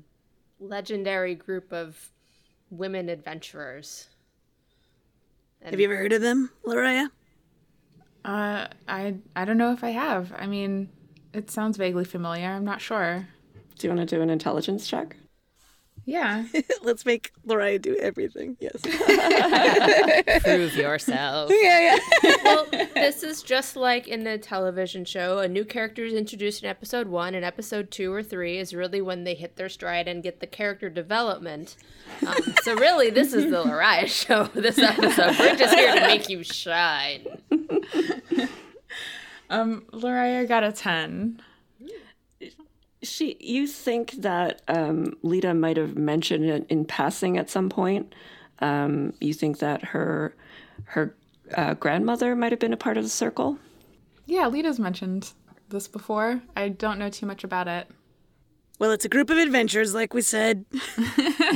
legendary 0.59 1.37
group 1.37 1.73
of 1.73 2.11
women 2.69 3.09
adventurers. 3.09 4.09
Have 5.63 5.79
you 5.79 5.87
ever 5.87 5.97
heard 5.97 6.13
of 6.13 6.21
them, 6.21 6.51
Loraya? 6.67 7.07
Uh, 8.25 8.67
I 8.89 9.15
I 9.37 9.45
don't 9.45 9.59
know 9.59 9.71
if 9.71 9.85
I 9.85 9.91
have. 9.91 10.35
I 10.37 10.49
mean, 10.49 10.91
it 11.33 11.53
sounds 11.53 11.77
vaguely 11.77 12.05
familiar. 12.05 12.49
I'm 12.49 12.65
not 12.65 12.81
sure. 12.81 13.29
Do 13.79 13.87
you 13.87 13.95
want 13.95 14.09
to 14.09 14.17
do 14.17 14.21
an 14.21 14.29
intelligence 14.29 14.89
check? 14.89 15.17
Yeah. 16.07 16.45
Let's 16.83 17.07
make 17.07 17.33
Loraya 17.47 17.81
do 17.81 17.97
everything. 17.97 18.57
Yes. 18.61 18.81
Prove 20.43 20.75
yourself. 20.75 21.51
yeah, 21.63 21.99
yeah. 22.23 22.35
well, 22.45 22.67
this 22.95 23.23
is 23.23 23.43
just 23.43 23.77
like 23.77 24.07
in 24.07 24.27
a 24.27 24.37
television 24.37 25.05
show. 25.05 25.39
A 25.39 25.49
new 25.49 25.65
character 25.65 26.05
is 26.05 26.15
introduced 26.15 26.63
in 26.63 26.69
episode 26.69 27.09
one, 27.09 27.35
and 27.35 27.45
episode 27.45 27.91
two 27.91 28.13
or 28.13 28.23
three 28.23 28.59
is 28.59 28.75
really 28.75 29.01
when 29.01 29.25
they 29.25 29.35
hit 29.35 29.57
their 29.57 29.69
stride 29.69 30.07
and 30.07 30.23
get 30.23 30.41
the 30.41 30.47
character 30.47 30.91
development. 30.91 31.77
Um, 32.27 32.55
so, 32.63 32.75
really, 32.75 33.11
this 33.11 33.33
is 33.33 33.51
the 33.51 33.65
Lariah 33.65 34.07
show. 34.07 34.45
This 34.55 34.79
episode, 34.79 35.39
we're 35.39 35.57
just 35.57 35.75
here 35.75 35.95
to 35.95 36.01
make 36.01 36.29
you 36.29 36.43
shine. 36.45 37.27
Um, 39.51 39.83
Laria 39.93 40.49
got 40.49 40.65
a 40.65 40.73
ten. 40.73 41.41
She, 43.15 43.37
you 43.39 43.69
think 43.69 44.11
that 44.23 44.63
um, 44.67 45.17
Lita 45.23 45.55
might 45.55 45.77
have 45.77 45.97
mentioned 45.97 46.47
it 46.47 46.67
in 46.69 46.85
passing 46.85 47.39
at 47.39 47.49
some 47.49 47.71
point. 47.71 48.13
Um, 48.59 49.13
you 49.21 49.33
think 49.33 49.61
that 49.61 49.85
her 49.85 50.35
her 50.87 51.15
uh, 51.57 51.75
grandmother 51.75 52.35
might 52.35 52.51
have 52.51 52.59
been 52.59 52.73
a 52.73 52.77
part 52.77 52.97
of 52.97 53.05
the 53.05 53.09
circle. 53.09 53.57
Yeah, 54.27 54.49
Lita's 54.49 54.81
mentioned 54.81 55.33
this 55.69 55.87
before. 55.87 56.43
I 56.57 56.71
don't 56.71 56.99
know 56.99 57.09
too 57.09 57.27
much 57.27 57.45
about 57.45 57.69
it. 57.69 57.87
Well, 58.81 58.91
it's 58.91 59.05
a 59.05 59.09
group 59.09 59.31
of 59.31 59.39
adventures, 59.39 59.95
like 59.95 60.13
we 60.13 60.21
said, 60.21 60.65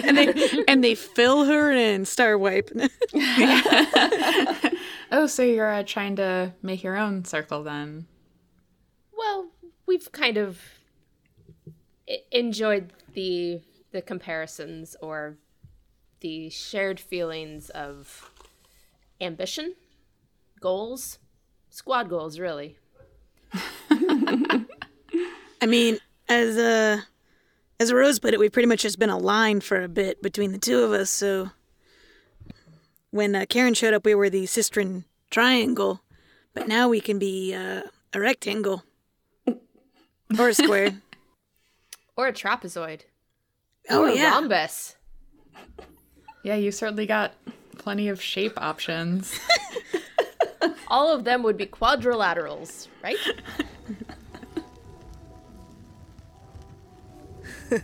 and 0.04 0.16
they 0.16 0.62
and 0.68 0.84
they 0.84 0.94
fill 0.94 1.46
her 1.46 1.72
in 1.72 2.04
Star 2.04 2.38
Wipe. 2.38 2.70
Oh, 5.10 5.26
so 5.26 5.42
you're 5.42 5.72
uh, 5.72 5.84
trying 5.84 6.16
to 6.16 6.52
make 6.60 6.82
your 6.82 6.96
own 6.96 7.24
circle 7.24 7.62
then? 7.62 8.06
Well, 9.16 9.48
we've 9.86 10.12
kind 10.12 10.36
of 10.36 10.60
enjoyed 12.30 12.92
the 13.14 13.60
the 13.90 14.02
comparisons 14.02 14.96
or 15.00 15.36
the 16.20 16.50
shared 16.50 17.00
feelings 17.00 17.70
of 17.70 18.30
ambition, 19.20 19.74
goals, 20.60 21.18
squad 21.70 22.08
goals, 22.08 22.38
really. 22.38 22.76
I 23.90 25.66
mean, 25.66 25.98
as 26.28 26.56
a 26.56 27.04
as 27.80 27.92
Rose 27.92 28.18
put 28.18 28.34
it, 28.34 28.40
we've 28.40 28.52
pretty 28.52 28.66
much 28.66 28.82
just 28.82 28.98
been 28.98 29.10
aligned 29.10 29.64
for 29.64 29.82
a 29.82 29.88
bit 29.88 30.22
between 30.22 30.52
the 30.52 30.58
two 30.58 30.82
of 30.82 30.92
us. 30.92 31.10
So 31.10 31.50
when 33.10 33.34
uh, 33.34 33.46
Karen 33.48 33.74
showed 33.74 33.94
up, 33.94 34.04
we 34.04 34.14
were 34.14 34.30
the 34.30 34.44
Sistren 34.44 35.04
Triangle, 35.30 36.00
but 36.54 36.68
now 36.68 36.88
we 36.88 37.00
can 37.00 37.18
be 37.18 37.54
uh, 37.54 37.82
a 38.12 38.20
rectangle 38.20 38.84
or 40.38 40.48
a 40.48 40.54
square. 40.54 41.00
Or 42.18 42.26
a 42.26 42.32
trapezoid. 42.32 43.02
Oh, 43.88 44.02
or 44.02 44.08
a 44.08 44.14
yeah. 44.16 44.32
rhombus. 44.32 44.96
Yeah, 46.42 46.56
you 46.56 46.72
certainly 46.72 47.06
got 47.06 47.32
plenty 47.78 48.08
of 48.08 48.20
shape 48.20 48.54
options. 48.60 49.38
All 50.88 51.14
of 51.14 51.22
them 51.24 51.44
would 51.44 51.56
be 51.56 51.66
quadrilaterals, 51.66 52.88
right? 53.04 53.16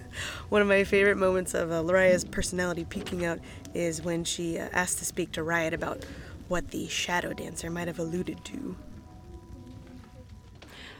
One 0.49 0.63
of 0.63 0.69
my 0.69 0.83
favorite 0.83 1.17
moments 1.17 1.55
of 1.55 1.71
uh, 1.71 1.81
Laria's 1.83 2.25
personality 2.25 2.85
peeking 2.85 3.25
out 3.25 3.39
is 3.73 4.03
when 4.03 4.25
she 4.25 4.59
uh, 4.59 4.69
asked 4.73 4.99
to 4.99 5.05
speak 5.05 5.31
to 5.33 5.45
Riot 5.45 5.75
about 5.75 6.05
what 6.49 6.73
the 6.73 6.89
shadow 6.89 7.33
dancer 7.33 7.71
might 7.71 7.87
have 7.87 8.01
alluded 8.01 8.45
to. 8.47 8.75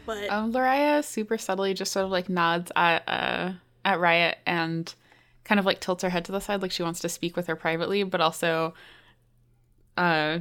But 0.05 0.29
Um, 0.29 0.51
Laria 0.53 1.03
super 1.03 1.37
subtly 1.37 1.73
just 1.73 1.91
sort 1.91 2.05
of 2.05 2.11
like 2.11 2.29
nods 2.29 2.71
at 2.75 3.03
uh, 3.07 3.53
at 3.83 3.99
Riot 3.99 4.37
and 4.45 4.93
kind 5.43 5.59
of 5.59 5.65
like 5.65 5.79
tilts 5.79 6.03
her 6.03 6.09
head 6.09 6.25
to 6.25 6.31
the 6.31 6.41
side 6.41 6.61
like 6.61 6.71
she 6.71 6.83
wants 6.83 6.99
to 7.01 7.09
speak 7.09 7.35
with 7.35 7.47
her 7.47 7.55
privately, 7.55 8.03
but 8.03 8.21
also 8.21 8.73
uh 9.97 10.39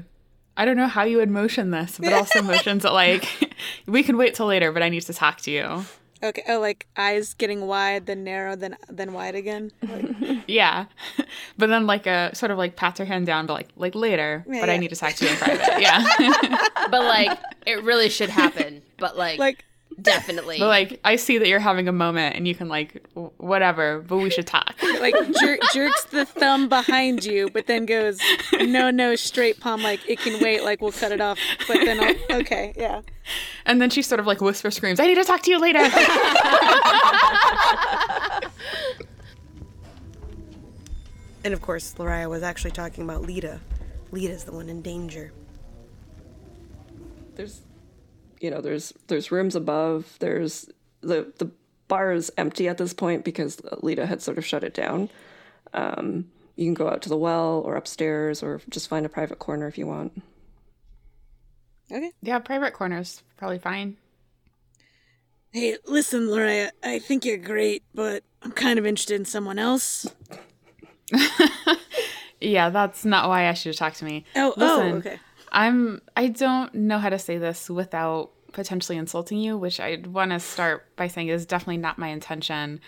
I 0.57 0.65
don't 0.65 0.77
know 0.77 0.87
how 0.87 1.03
you 1.03 1.17
would 1.19 1.31
motion 1.31 1.71
this, 1.71 1.99
but 1.99 2.13
also 2.13 2.41
motions 2.53 2.85
it 2.85 2.93
like 2.93 3.55
we 3.87 4.03
can 4.03 4.17
wait 4.17 4.35
till 4.35 4.47
later, 4.47 4.73
but 4.73 4.83
I 4.83 4.89
need 4.89 5.03
to 5.03 5.13
talk 5.13 5.41
to 5.43 5.51
you. 5.51 5.85
Okay, 6.25 6.43
oh, 6.49 6.59
like 6.61 6.87
eyes 6.97 7.35
getting 7.35 7.67
wide, 7.67 8.07
then 8.07 8.25
narrow, 8.25 8.57
then 8.57 8.77
then 8.89 9.13
wide 9.13 9.35
again. 9.35 9.71
Like, 9.83 10.43
Yeah. 10.49 10.87
But 11.59 11.69
then 11.69 11.87
like 11.87 12.07
a 12.07 12.35
sort 12.35 12.51
of 12.51 12.59
like 12.59 12.77
pats 12.77 12.99
her 12.99 13.05
hand 13.05 13.27
down, 13.27 13.47
but 13.47 13.55
like 13.55 13.69
like 13.77 13.95
later, 13.95 14.45
Yeah, 14.49 14.61
but 14.61 14.71
I 14.71 14.77
need 14.77 14.91
to 14.91 14.97
talk 14.97 15.15
to 15.15 15.25
you 15.25 15.31
in 15.31 15.37
private. 15.37 15.81
Yeah. 15.81 16.05
But 16.91 17.05
like, 17.05 17.39
it 17.67 17.83
really 17.83 18.09
should 18.09 18.29
happen. 18.29 18.83
But 18.99 19.17
like, 19.17 19.39
like 19.39 19.65
definitely. 20.01 20.59
but 20.59 20.69
like 20.69 21.01
I 21.05 21.17
see 21.17 21.39
that 21.39 21.49
you're 21.49 21.61
having 21.61 21.89
a 21.89 21.93
moment 21.93 22.37
and 22.37 22.47
you 22.47 22.55
can 22.55 22.69
like 22.69 23.07
whatever, 23.15 24.01
but 24.01 24.19
we 24.19 24.31
should 24.31 24.47
talk. 24.47 24.75
like 25.01 25.15
jer- 25.41 25.59
jerks 25.73 26.05
the 26.07 26.25
thumb 26.25 26.69
behind 26.69 27.25
you, 27.25 27.51
but 27.51 27.67
then 27.67 27.87
goes 27.87 28.21
no, 28.53 28.91
no, 28.91 29.17
straight 29.17 29.61
palm. 29.61 29.83
Like 29.83 30.09
it 30.09 30.19
can 30.19 30.43
wait. 30.43 30.65
Like 30.65 30.81
we'll 30.81 30.93
cut 30.93 31.13
it 31.13 31.21
off. 31.21 31.39
But 31.67 31.79
then 31.85 32.01
I'll, 32.01 32.41
okay, 32.41 32.73
yeah. 32.77 33.03
And 33.65 33.81
then 33.81 33.91
she 33.91 34.03
sort 34.03 34.21
of 34.21 34.27
like 34.27 34.41
whisper 34.41 34.71
screams, 34.71 35.01
I 35.01 35.07
need 35.07 35.17
to 35.17 35.25
talk 35.25 35.43
to 35.43 35.51
you 35.51 35.59
later. 35.59 35.81
And 41.45 41.53
of 41.53 41.61
course, 41.61 41.95
Laria 41.99 42.29
was 42.29 42.43
actually 42.43 42.71
talking 42.71 43.05
about 43.05 43.21
Lita. 43.21 43.61
Lita's 44.11 44.45
the 44.45 44.53
one 44.53 44.71
in 44.71 44.81
danger. 44.81 45.31
There's, 47.35 47.61
you 48.45 48.51
know, 48.51 48.61
there's 48.61 48.93
there's 49.07 49.33
rooms 49.33 49.57
above. 49.57 50.17
There's 50.19 50.69
the 51.01 51.33
the 51.39 51.51
bar 51.89 52.13
is 52.13 52.31
empty 52.37 52.69
at 52.69 52.77
this 52.77 52.93
point 52.93 53.25
because 53.25 53.59
Lita 53.81 54.05
had 54.05 54.21
sort 54.21 54.37
of 54.37 54.45
shut 54.45 54.63
it 54.63 54.75
down. 54.75 55.09
Um, 55.73 56.31
you 56.57 56.67
can 56.67 56.75
go 56.75 56.91
out 56.91 57.01
to 57.03 57.09
the 57.09 57.17
well 57.17 57.63
or 57.65 57.75
upstairs 57.75 58.43
or 58.43 58.61
just 58.69 58.89
find 58.89 59.07
a 59.07 59.09
private 59.09 59.39
corner 59.39 59.67
if 59.67 59.79
you 59.79 59.87
want. 59.87 60.21
Okay. 61.91 62.13
yeah, 62.21 62.39
private 62.39 62.75
corners 62.75 63.23
probably 63.39 63.59
fine. 63.59 63.97
Hey, 65.51 65.79
listen, 65.87 66.29
Laura. 66.29 66.71
I 66.83 66.99
think 66.99 67.25
you're 67.25 67.39
great, 67.39 67.83
but 67.95 68.25
I'm 68.43 68.53
kind 68.53 68.79
of 68.79 68.85
interested 68.85 69.15
in 69.15 69.25
someone 69.25 69.59
else. 69.59 70.07
Yeah, 72.41 72.69
that's 72.69 73.05
not 73.05 73.29
why 73.29 73.41
I 73.41 73.43
asked 73.45 73.65
you 73.65 73.73
to 73.73 73.79
talk 73.79 73.95
to 73.95 74.05
me. 74.05 74.25
Oh, 74.37 74.53
Listen, 74.57 74.93
oh, 74.93 74.97
okay. 74.97 75.19
I'm 75.51 76.03
I 76.17 76.29
don't 76.29 76.75
know 76.75 76.99
how 76.99 77.09
to 77.09 77.19
say 77.19 77.39
this 77.39 77.71
without 77.71 78.31
potentially 78.55 78.97
insulting 78.97 79.39
you, 79.39 79.59
which 79.59 79.81
I 79.81 80.03
want 80.07 80.31
to 80.31 80.41
start 80.41 80.97
by 80.97 81.09
saying 81.09 81.29
is 81.29 81.45
definitely 81.45 81.77
not 81.77 81.99
my 81.99 82.09
intention. 82.09 82.81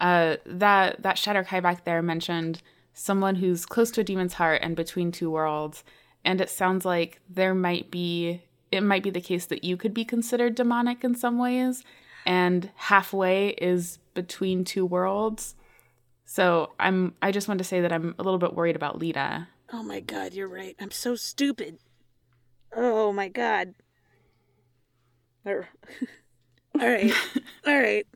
Uh, 0.00 0.36
that 0.44 1.02
that 1.02 1.16
Shadar 1.16 1.46
Kai 1.46 1.60
back 1.60 1.84
there 1.84 2.02
mentioned 2.02 2.60
someone 2.92 3.36
who's 3.36 3.64
close 3.64 3.90
to 3.92 4.02
a 4.02 4.04
demon's 4.04 4.34
heart 4.34 4.60
and 4.62 4.76
between 4.76 5.12
two 5.12 5.30
worlds, 5.30 5.84
and 6.24 6.40
it 6.40 6.50
sounds 6.50 6.84
like 6.84 7.20
there 7.30 7.54
might 7.54 7.90
be 7.90 8.42
it 8.70 8.82
might 8.82 9.02
be 9.02 9.10
the 9.10 9.20
case 9.20 9.46
that 9.46 9.64
you 9.64 9.76
could 9.76 9.94
be 9.94 10.04
considered 10.04 10.54
demonic 10.54 11.04
in 11.04 11.14
some 11.14 11.38
ways, 11.38 11.84
and 12.26 12.70
halfway 12.74 13.50
is 13.50 13.98
between 14.14 14.64
two 14.64 14.84
worlds. 14.84 15.54
So 16.24 16.72
I'm 16.80 17.14
I 17.22 17.30
just 17.30 17.48
want 17.48 17.58
to 17.58 17.64
say 17.64 17.80
that 17.80 17.92
I'm 17.92 18.14
a 18.18 18.22
little 18.22 18.38
bit 18.38 18.54
worried 18.54 18.76
about 18.76 18.98
Lita. 18.98 19.48
Oh 19.72 19.82
my 19.82 20.00
god, 20.00 20.34
you're 20.34 20.48
right. 20.48 20.76
I'm 20.80 20.90
so 20.90 21.14
stupid. 21.14 21.78
Oh 22.74 23.12
my 23.12 23.28
god. 23.28 23.74
All 25.46 26.88
right. 26.88 27.12
All 27.66 27.78
right. 27.78 28.06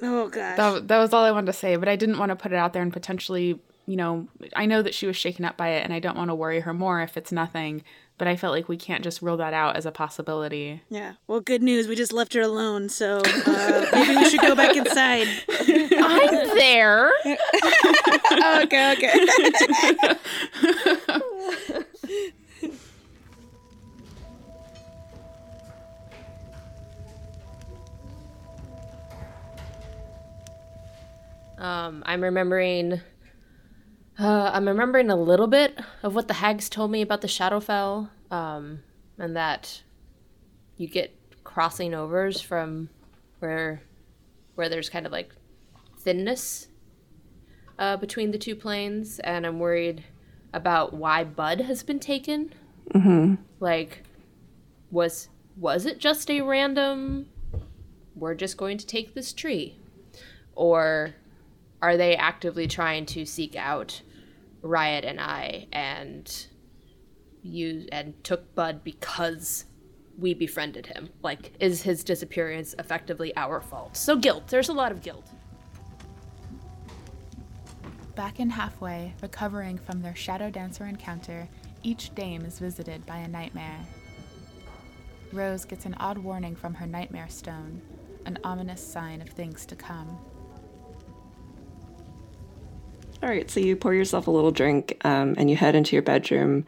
Oh 0.00 0.28
gosh. 0.28 0.56
That, 0.56 0.88
that 0.88 0.98
was 0.98 1.12
all 1.12 1.24
I 1.24 1.32
wanted 1.32 1.46
to 1.46 1.52
say, 1.52 1.74
but 1.76 1.88
I 1.88 1.96
didn't 1.96 2.18
want 2.18 2.30
to 2.30 2.36
put 2.36 2.52
it 2.52 2.56
out 2.56 2.72
there 2.72 2.82
and 2.82 2.92
potentially, 2.92 3.60
you 3.86 3.96
know, 3.96 4.28
I 4.54 4.64
know 4.66 4.80
that 4.82 4.94
she 4.94 5.06
was 5.08 5.16
shaken 5.16 5.44
up 5.44 5.56
by 5.56 5.70
it 5.70 5.82
and 5.84 5.92
I 5.92 5.98
don't 5.98 6.16
want 6.16 6.30
to 6.30 6.36
worry 6.36 6.60
her 6.60 6.72
more 6.72 7.00
if 7.02 7.16
it's 7.16 7.32
nothing, 7.32 7.82
but 8.16 8.28
I 8.28 8.36
felt 8.36 8.54
like 8.54 8.68
we 8.68 8.76
can't 8.76 9.02
just 9.02 9.22
rule 9.22 9.36
that 9.38 9.54
out 9.54 9.76
as 9.76 9.86
a 9.86 9.90
possibility. 9.90 10.82
Yeah. 10.88 11.14
Well, 11.26 11.40
good 11.40 11.64
news. 11.64 11.88
We 11.88 11.96
just 11.96 12.12
left 12.12 12.32
her 12.34 12.42
alone, 12.42 12.88
so 12.88 13.20
uh, 13.24 13.86
maybe 13.92 14.16
we 14.16 14.30
should 14.30 14.40
go 14.40 14.54
back 14.54 14.76
inside. 14.76 15.26
I'm 15.50 16.56
there. 16.56 17.10
okay, 18.62 18.92
okay. 18.92 20.18
Um, 31.58 32.02
I'm 32.06 32.22
remembering. 32.22 33.00
Uh, 34.18 34.50
I'm 34.52 34.66
remembering 34.66 35.10
a 35.10 35.16
little 35.16 35.46
bit 35.46 35.78
of 36.02 36.14
what 36.14 36.26
the 36.26 36.34
hags 36.34 36.68
told 36.68 36.90
me 36.90 37.02
about 37.02 37.20
the 37.20 37.28
Shadowfell, 37.28 38.10
um, 38.30 38.80
and 39.16 39.36
that 39.36 39.82
you 40.76 40.88
get 40.88 41.14
crossing 41.44 41.94
overs 41.94 42.40
from 42.40 42.88
where 43.38 43.82
where 44.54 44.68
there's 44.68 44.88
kind 44.88 45.06
of 45.06 45.12
like 45.12 45.32
thinness 45.98 46.68
uh, 47.78 47.96
between 47.96 48.30
the 48.30 48.38
two 48.38 48.56
planes, 48.56 49.18
and 49.20 49.46
I'm 49.46 49.58
worried 49.58 50.04
about 50.52 50.94
why 50.94 51.24
Bud 51.24 51.60
has 51.62 51.82
been 51.82 52.00
taken. 52.00 52.52
Mm-hmm. 52.94 53.34
Like, 53.60 54.02
was 54.90 55.28
was 55.56 55.86
it 55.86 55.98
just 55.98 56.30
a 56.30 56.40
random? 56.40 57.28
We're 58.14 58.34
just 58.34 58.56
going 58.56 58.78
to 58.78 58.86
take 58.86 59.14
this 59.14 59.32
tree, 59.32 59.76
or 60.54 61.14
are 61.80 61.96
they 61.96 62.16
actively 62.16 62.66
trying 62.66 63.06
to 63.06 63.24
seek 63.24 63.56
out 63.56 64.02
Riot 64.62 65.04
and 65.04 65.20
I 65.20 65.68
and 65.72 66.46
use 67.42 67.86
and 67.92 68.22
took 68.24 68.54
Bud 68.54 68.82
because 68.82 69.64
we 70.18 70.34
befriended 70.34 70.86
him? 70.86 71.10
Like, 71.22 71.52
is 71.60 71.82
his 71.82 72.02
disappearance 72.02 72.74
effectively 72.78 73.36
our 73.36 73.60
fault? 73.60 73.96
So 73.96 74.16
guilt. 74.16 74.48
There's 74.48 74.68
a 74.68 74.72
lot 74.72 74.92
of 74.92 75.02
guilt. 75.02 75.30
Back 78.16 78.40
in 78.40 78.50
halfway, 78.50 79.14
recovering 79.22 79.78
from 79.78 80.02
their 80.02 80.16
Shadow 80.16 80.50
Dancer 80.50 80.86
encounter, 80.86 81.48
each 81.84 82.12
dame 82.16 82.44
is 82.44 82.58
visited 82.58 83.06
by 83.06 83.18
a 83.18 83.28
nightmare. 83.28 83.78
Rose 85.32 85.64
gets 85.64 85.86
an 85.86 85.94
odd 86.00 86.18
warning 86.18 86.56
from 86.56 86.74
her 86.74 86.86
nightmare 86.86 87.28
stone, 87.28 87.80
an 88.26 88.36
ominous 88.42 88.84
sign 88.84 89.22
of 89.22 89.28
things 89.28 89.64
to 89.66 89.76
come. 89.76 90.18
All 93.20 93.28
right, 93.28 93.50
so 93.50 93.58
you 93.58 93.74
pour 93.74 93.92
yourself 93.94 94.28
a 94.28 94.30
little 94.30 94.52
drink 94.52 94.96
um, 95.04 95.34
and 95.36 95.50
you 95.50 95.56
head 95.56 95.74
into 95.74 95.96
your 95.96 96.02
bedroom. 96.02 96.64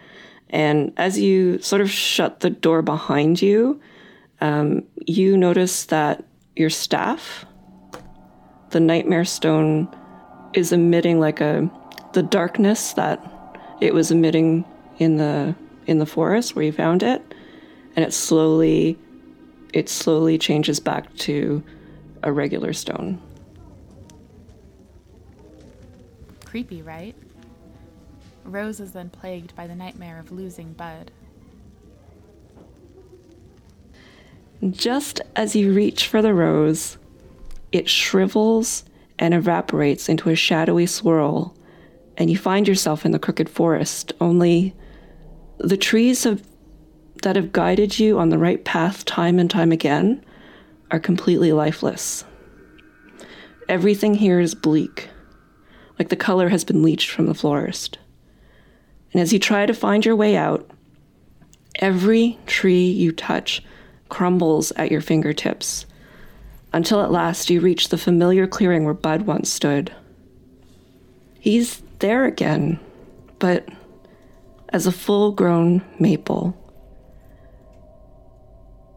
And 0.49 0.93
as 0.97 1.19
you 1.19 1.61
sort 1.61 1.81
of 1.81 1.89
shut 1.89 2.41
the 2.41 2.51
door 2.51 2.83
behind 2.83 3.41
you, 3.41 3.81
um, 4.41 4.83
you 5.07 5.37
notice 5.37 5.85
that 5.87 6.25
your 6.57 6.71
staff, 6.71 7.47
the 8.71 8.81
Nightmare 8.81 9.25
Stone, 9.25 9.89
is 10.53 10.73
emitting 10.73 11.21
like 11.21 11.41
a 11.41 11.71
the 12.13 12.23
darkness 12.25 12.95
that 12.95 13.25
it 13.81 13.95
was 13.95 14.11
emitting 14.11 14.65
in 14.99 15.17
the 15.17 15.55
in 15.87 15.99
the 15.99 16.07
forest 16.07 16.57
where 16.57 16.65
you 16.65 16.73
found 16.73 17.05
it, 17.05 17.23
and 17.95 18.05
it 18.05 18.13
slowly 18.13 18.99
it 19.73 19.89
slowly 19.89 20.37
changes 20.37 20.81
back 20.81 21.15
to 21.15 21.63
a 22.25 22.33
regular 22.33 22.73
stone. 22.73 23.23
Creepy, 26.51 26.83
right? 26.83 27.15
Rose 28.43 28.81
is 28.81 28.91
then 28.91 29.09
plagued 29.09 29.55
by 29.55 29.69
the 29.69 29.75
nightmare 29.77 30.19
of 30.19 30.33
losing 30.33 30.73
Bud. 30.73 31.13
Just 34.69 35.21
as 35.37 35.55
you 35.55 35.73
reach 35.73 36.09
for 36.09 36.21
the 36.21 36.35
rose, 36.35 36.99
it 37.71 37.89
shrivels 37.89 38.85
and 39.17 39.33
evaporates 39.33 40.09
into 40.09 40.29
a 40.29 40.35
shadowy 40.35 40.87
swirl, 40.87 41.55
and 42.17 42.29
you 42.29 42.37
find 42.37 42.67
yourself 42.67 43.07
in 43.07 43.13
the 43.13 43.21
crooked 43.21 43.49
forest. 43.49 44.13
Only 44.21 44.75
the 45.59 45.77
trees 45.77 46.25
have, 46.25 46.43
that 47.23 47.37
have 47.37 47.53
guided 47.53 48.01
you 48.01 48.19
on 48.19 48.31
the 48.31 48.39
right 48.39 48.65
path 48.65 49.05
time 49.05 49.39
and 49.39 49.49
time 49.49 49.71
again 49.71 50.25
are 50.91 50.99
completely 50.99 51.53
lifeless. 51.53 52.25
Everything 53.69 54.15
here 54.15 54.41
is 54.41 54.57
bleak, 54.57 55.11
like 56.01 56.09
the 56.09 56.17
color 56.17 56.49
has 56.49 56.65
been 56.65 56.83
leached 56.83 57.11
from 57.11 57.27
the 57.27 57.35
florist. 57.35 57.99
And 59.13 59.21
as 59.21 59.35
you 59.35 59.39
try 59.39 59.67
to 59.67 59.75
find 59.75 60.03
your 60.03 60.17
way 60.17 60.35
out, 60.35 60.71
every 61.75 62.39
tree 62.47 62.87
you 62.87 63.13
touch 63.13 63.63
crumbles 64.09 64.73
at 64.77 64.91
your 64.91 65.03
fingertips 65.03 65.85
until 66.73 67.03
at 67.03 67.11
last 67.11 67.51
you 67.51 67.61
reach 67.61 67.91
the 67.91 67.99
familiar 67.99 68.47
clearing 68.47 68.85
where 68.85 68.95
Bud 68.95 69.23
once 69.27 69.53
stood. 69.53 69.93
He's 71.39 71.83
there 71.99 72.25
again, 72.25 72.81
but 73.39 73.69
as 74.71 74.87
a 74.87 74.93
full 74.93 75.33
grown 75.33 75.83
maple. 75.99 76.57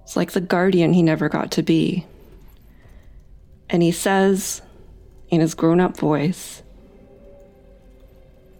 It's 0.04 0.16
like 0.16 0.32
the 0.32 0.40
guardian 0.40 0.94
he 0.94 1.04
never 1.04 1.28
got 1.28 1.52
to 1.52 1.64
be. 1.64 2.06
And 3.70 3.84
he 3.84 3.92
says, 3.92 4.62
in 5.28 5.42
his 5.42 5.54
grown 5.54 5.82
up 5.82 5.98
voice, 5.98 6.63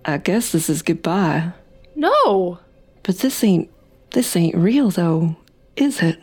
I 0.06 0.18
guess 0.18 0.52
this 0.52 0.70
is 0.70 0.82
goodbye. 0.82 1.54
No. 1.96 2.60
But 3.04 3.20
this 3.20 3.44
ain't 3.44 3.70
this 4.12 4.36
ain't 4.36 4.56
real 4.56 4.90
though, 4.90 5.36
is 5.76 6.02
it? 6.02 6.20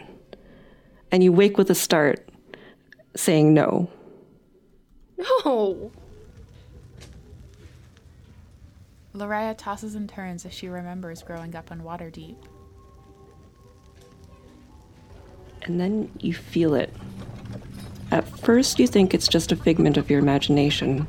And 1.11 1.25
you 1.25 1.33
wake 1.33 1.59
with 1.59 1.71
a 1.71 1.75
start, 1.75 2.29
saying 3.17 3.53
no. 3.53 3.91
No. 5.19 5.91
Loraya 9.15 9.57
tosses 9.57 9.95
and 9.97 10.09
turns 10.09 10.47
as 10.47 10.55
she 10.55 10.69
remembers 10.69 11.23
growing 11.23 11.57
up 11.57 11.73
on 11.73 11.81
Waterdeep. 11.81 12.37
And 15.63 15.81
then 15.81 16.11
you 16.21 16.33
feel 16.33 16.75
it. 16.75 16.95
At 18.13 18.27
first, 18.27 18.79
you 18.79 18.87
think 18.87 19.13
it's 19.13 19.29
just 19.29 19.53
a 19.53 19.57
figment 19.57 19.97
of 19.97 20.11
your 20.11 20.21
imagination, 20.21 21.07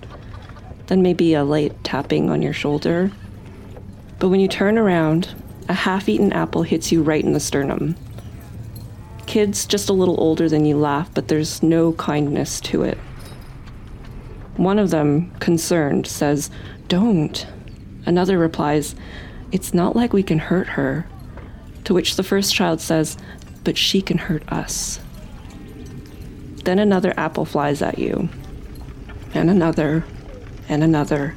then 0.91 1.01
maybe 1.01 1.34
a 1.34 1.43
light 1.45 1.71
tapping 1.86 2.30
on 2.30 2.41
your 2.41 2.51
shoulder. 2.51 3.10
But 4.19 4.27
when 4.27 4.41
you 4.41 4.49
turn 4.49 4.77
around, 4.77 5.34
a 5.69 5.73
half 5.73 6.10
eaten 6.10 6.34
apple 6.34 6.63
hits 6.63 6.91
you 6.91 7.01
right 7.01 7.23
in 7.23 7.32
the 7.32 7.39
sternum. 7.39 7.95
Kids 9.25 9.65
just 9.65 9.88
a 9.88 9.93
little 9.93 10.19
older 10.19 10.49
than 10.49 10.65
you 10.65 10.75
laugh, 10.75 11.10
but 11.13 11.30
there's 11.30 11.63
no 11.63 11.93
kindness 11.93 12.60
to 12.60 12.84
it. 12.84 12.97
One 14.58 14.77
of 14.77 14.89
them, 14.89 15.32
concerned, 15.39 16.08
says, 16.08 16.51
Don't. 16.89 17.47
Another 18.06 18.38
replies, 18.38 18.93
It's 19.54 19.73
not 19.73 19.95
like 19.95 20.12
we 20.12 20.23
can 20.23 20.39
hurt 20.39 20.67
her. 20.67 21.08
To 21.86 21.93
which 21.93 22.17
the 22.17 22.23
first 22.23 22.54
child 22.54 22.82
says, 22.82 23.15
But 23.63 23.77
she 23.77 24.01
can 24.01 24.17
hurt 24.17 24.43
us. 24.51 24.99
Then 26.65 26.80
another 26.80 27.13
apple 27.15 27.45
flies 27.45 27.82
at 27.82 27.97
you, 27.97 28.27
and 29.34 29.49
another, 29.49 30.04
and 30.71 30.84
another, 30.84 31.36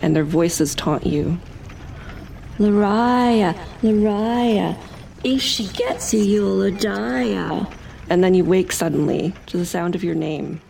and 0.00 0.14
their 0.14 0.24
voices 0.24 0.74
taunt 0.74 1.04
you. 1.04 1.38
Lariah, 2.58 3.54
Lariah, 3.82 4.76
if 5.24 5.42
she 5.42 5.66
gets 5.66 6.14
you, 6.14 6.20
you'll 6.20 6.70
die. 6.70 7.66
And 8.08 8.22
then 8.22 8.34
you 8.34 8.44
wake 8.44 8.70
suddenly 8.70 9.34
to 9.46 9.56
the 9.56 9.66
sound 9.66 9.96
of 9.96 10.04
your 10.04 10.14
name. 10.14 10.60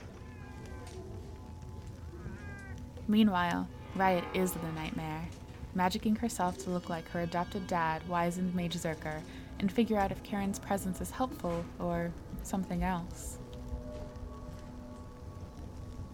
Meanwhile, 3.06 3.68
Riot 3.94 4.24
is 4.32 4.52
the 4.52 4.72
nightmare, 4.72 5.28
magicking 5.76 6.16
herself 6.16 6.56
to 6.64 6.70
look 6.70 6.88
like 6.88 7.06
her 7.10 7.20
adopted 7.20 7.66
dad, 7.66 8.02
wizened 8.08 8.54
Mage 8.54 8.76
Zerker, 8.76 9.20
and 9.60 9.70
figure 9.70 9.98
out 9.98 10.10
if 10.10 10.22
Karen's 10.22 10.58
presence 10.58 11.02
is 11.02 11.10
helpful 11.10 11.62
or 11.78 12.10
something 12.42 12.82
else. 12.82 13.36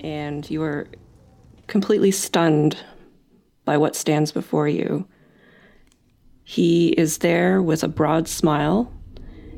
And 0.01 0.49
you 0.51 0.61
are 0.65 0.89
completely 1.73 2.11
stunned 2.11 2.77
by 3.65 3.79
what 3.79 3.97
stands 3.97 4.31
before 4.31 4.69
you. 4.69 5.09
He 6.45 6.89
is 6.89 7.19
there 7.19 7.63
with 7.63 7.83
a 7.83 7.89
broad 7.89 8.29
smile, 8.29 8.93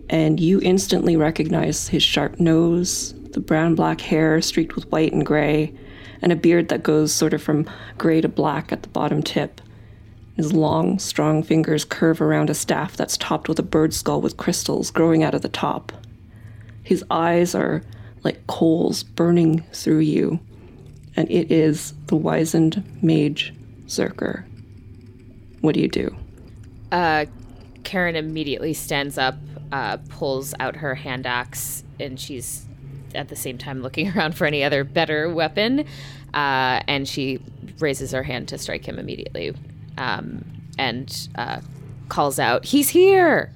and 0.08 0.38
you 0.38 0.60
instantly 0.62 1.16
recognize 1.16 1.88
his 1.88 2.04
sharp 2.04 2.38
nose, 2.38 3.14
the 3.32 3.40
brown 3.40 3.74
black 3.74 4.00
hair 4.00 4.40
streaked 4.40 4.76
with 4.76 4.88
white 4.92 5.12
and 5.12 5.26
gray, 5.26 5.74
and 6.22 6.30
a 6.30 6.36
beard 6.36 6.68
that 6.68 6.84
goes 6.84 7.12
sort 7.12 7.34
of 7.34 7.42
from 7.42 7.68
gray 7.98 8.20
to 8.20 8.28
black 8.28 8.70
at 8.70 8.84
the 8.84 8.88
bottom 8.90 9.20
tip. 9.20 9.60
His 10.36 10.52
long, 10.52 11.00
strong 11.00 11.42
fingers 11.42 11.84
curve 11.84 12.20
around 12.20 12.48
a 12.48 12.54
staff 12.54 12.96
that's 12.96 13.16
topped 13.16 13.48
with 13.48 13.58
a 13.58 13.64
bird 13.64 13.92
skull 13.92 14.20
with 14.20 14.36
crystals 14.36 14.92
growing 14.92 15.24
out 15.24 15.34
of 15.34 15.42
the 15.42 15.48
top. 15.48 15.90
His 16.84 17.04
eyes 17.10 17.56
are 17.56 17.82
like 18.22 18.46
coals 18.46 19.02
burning 19.02 19.64
through 19.72 19.98
you, 19.98 20.38
and 21.16 21.30
it 21.30 21.50
is 21.50 21.94
the 22.06 22.16
wizened 22.16 22.84
mage 23.02 23.54
Zerker. 23.86 24.44
What 25.60 25.74
do 25.74 25.80
you 25.80 25.88
do? 25.88 26.14
Uh, 26.92 27.26
Karen 27.84 28.16
immediately 28.16 28.74
stands 28.74 29.18
up, 29.18 29.36
uh, 29.72 29.98
pulls 30.08 30.54
out 30.60 30.76
her 30.76 30.94
hand 30.94 31.26
axe, 31.26 31.84
and 32.00 32.18
she's 32.18 32.66
at 33.14 33.28
the 33.28 33.36
same 33.36 33.58
time 33.58 33.82
looking 33.82 34.08
around 34.16 34.36
for 34.36 34.46
any 34.46 34.64
other 34.64 34.84
better 34.84 35.32
weapon. 35.32 35.86
Uh, 36.32 36.80
and 36.88 37.08
she 37.08 37.40
raises 37.78 38.12
her 38.12 38.22
hand 38.22 38.48
to 38.48 38.58
strike 38.58 38.84
him 38.84 38.98
immediately 38.98 39.54
um, 39.96 40.44
and 40.78 41.28
uh, 41.36 41.60
calls 42.08 42.38
out, 42.38 42.64
He's 42.64 42.88
here! 42.90 43.52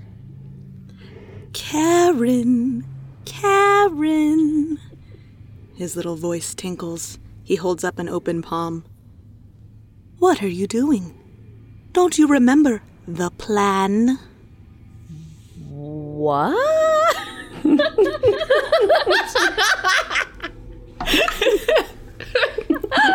Karen, 1.52 2.84
Karen. 3.24 4.78
His 5.74 5.96
little 5.96 6.16
voice 6.16 6.54
tinkles. 6.54 7.18
He 7.48 7.56
holds 7.56 7.82
up 7.82 7.98
an 7.98 8.10
open 8.10 8.42
palm. 8.42 8.84
What 10.18 10.42
are 10.42 10.48
you 10.48 10.66
doing? 10.66 11.14
Don't 11.94 12.18
you 12.18 12.26
remember 12.26 12.82
the 13.06 13.30
plan? 13.30 14.18
What? 15.66 16.54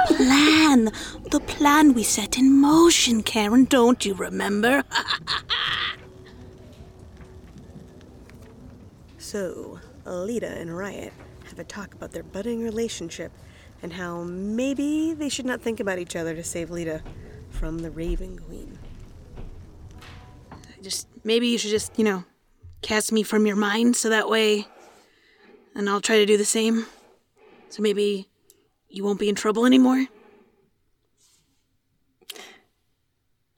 Plan! 0.07 0.91
The 1.29 1.43
plan 1.45 1.93
we 1.93 2.01
set 2.01 2.35
in 2.35 2.59
motion, 2.59 3.21
Karen. 3.21 3.65
Don't 3.65 4.03
you 4.03 4.15
remember? 4.15 4.83
So, 9.19 9.79
Alita 10.05 10.61
and 10.61 10.77
Riot 10.77 11.11
have 11.45 11.57
a 11.57 11.63
talk 11.63 11.95
about 11.95 12.11
their 12.11 12.21
budding 12.21 12.61
relationship 12.61 13.31
and 13.83 13.93
how 13.93 14.23
maybe 14.23 15.13
they 15.13 15.29
should 15.29 15.45
not 15.45 15.61
think 15.61 15.79
about 15.79 15.99
each 15.99 16.15
other 16.15 16.33
to 16.33 16.43
save 16.43 16.71
Lita 16.71 17.03
from 17.49 17.79
the 17.79 17.91
Raven 17.91 18.39
Queen. 18.39 18.79
just 20.81 21.07
maybe 21.23 21.47
you 21.47 21.57
should 21.57 21.69
just, 21.69 21.97
you 21.99 22.03
know, 22.03 22.23
cast 22.81 23.11
me 23.11 23.23
from 23.23 23.45
your 23.45 23.55
mind 23.55 23.95
so 23.95 24.09
that 24.09 24.27
way 24.27 24.67
and 25.75 25.89
I'll 25.89 26.01
try 26.01 26.17
to 26.17 26.25
do 26.25 26.37
the 26.37 26.45
same. 26.45 26.85
So 27.69 27.81
maybe 27.81 28.29
you 28.89 29.03
won't 29.03 29.19
be 29.19 29.29
in 29.29 29.35
trouble 29.35 29.65
anymore. 29.65 30.05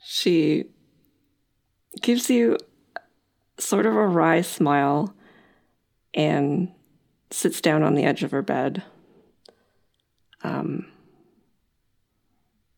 She 0.03 0.65
gives 2.01 2.29
you 2.29 2.57
sort 3.57 3.85
of 3.85 3.95
a 3.95 4.07
wry 4.07 4.41
smile 4.41 5.13
and 6.13 6.71
sits 7.31 7.59
down 7.59 7.83
on 7.83 7.95
the 7.95 8.03
edge 8.03 8.23
of 8.23 8.31
her 8.31 8.41
bed. 8.41 8.83
Um, 10.45 10.86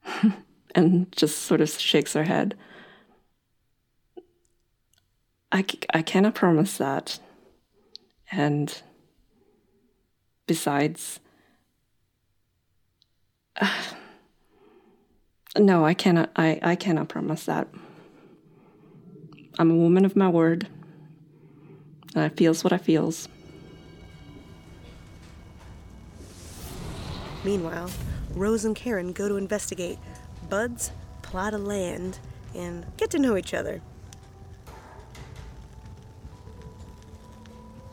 and 0.76 1.12
just 1.12 1.40
sort 1.40 1.60
of 1.60 1.70
shakes 1.70 2.14
her 2.14 2.24
head. 2.24 2.56
I, 5.52 5.66
I 5.94 6.02
cannot 6.02 6.34
promise 6.34 6.78
that. 6.78 7.20
And 8.32 8.82
besides, 10.46 11.20
no, 15.58 15.84
I 15.84 15.94
cannot. 15.94 16.32
I, 16.38 16.60
I 16.62 16.76
cannot 16.76 17.10
promise 17.10 17.44
that. 17.46 17.68
I'm 19.60 19.72
a 19.72 19.76
woman 19.76 20.06
of 20.06 20.16
my 20.16 20.30
word, 20.30 20.68
and 22.16 22.24
I 22.24 22.30
feels 22.30 22.64
what 22.64 22.72
I 22.72 22.78
feels. 22.78 23.28
Meanwhile, 27.44 27.90
Rose 28.34 28.66
and 28.66 28.76
Karen 28.76 29.14
go 29.14 29.30
to 29.30 29.38
investigate 29.38 30.00
Bud's 30.50 30.92
plot 31.22 31.54
of 31.54 31.64
land 31.64 32.20
and 32.56 32.86
get 32.98 33.10
to 33.12 33.20
know 33.20 33.38
each 33.38 33.54
other. 33.54 33.82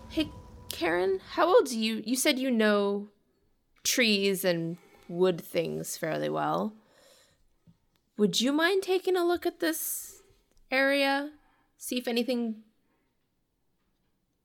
Hey, 0.09 0.31
Karen, 0.71 1.21
how 1.33 1.47
old 1.47 1.69
are 1.69 1.75
you? 1.75 2.03
You 2.05 2.17
said 2.17 2.39
you 2.39 2.51
know 2.51 3.09
trees 3.83 4.45
and 4.45 4.79
wood 5.09 5.41
things 5.41 5.97
fairly 5.97 6.29
well. 6.29 6.73
Would 8.17 8.41
you 8.41 8.53
mind 8.53 8.83
taking 8.83 9.17
a 9.17 9.25
look 9.25 9.45
at 9.45 9.61
this 9.61 10.23
area? 10.71 11.31
See 11.77 11.99
if 11.99 12.07
anything 12.07 12.63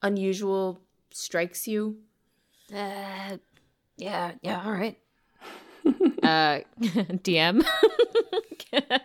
unusual 0.02 0.82
strikes 1.12 1.68
you? 1.68 1.98
Uh, 2.74 3.38
yeah, 4.00 4.32
yeah, 4.42 4.64
all 4.66 4.72
right. 4.72 4.98
Uh, 6.22 6.60
DM. 6.82 7.66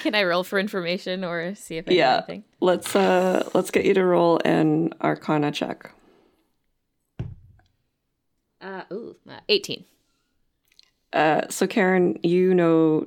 Can 0.00 0.14
I 0.14 0.22
roll 0.24 0.44
for 0.44 0.58
information 0.58 1.24
or 1.24 1.54
see 1.56 1.76
if 1.76 1.88
I 1.88 1.92
yeah, 1.92 2.14
anything? 2.14 2.44
let's 2.60 2.94
uh 2.96 3.48
let's 3.54 3.70
get 3.70 3.84
you 3.84 3.94
to 3.94 4.04
roll 4.04 4.40
an 4.44 4.94
Arcana 5.02 5.50
check. 5.52 5.92
Uh, 8.60 8.82
ooh, 8.92 9.16
uh, 9.28 9.40
18. 9.48 9.84
Uh, 11.12 11.42
so 11.48 11.66
Karen, 11.66 12.18
you 12.22 12.54
know, 12.54 13.06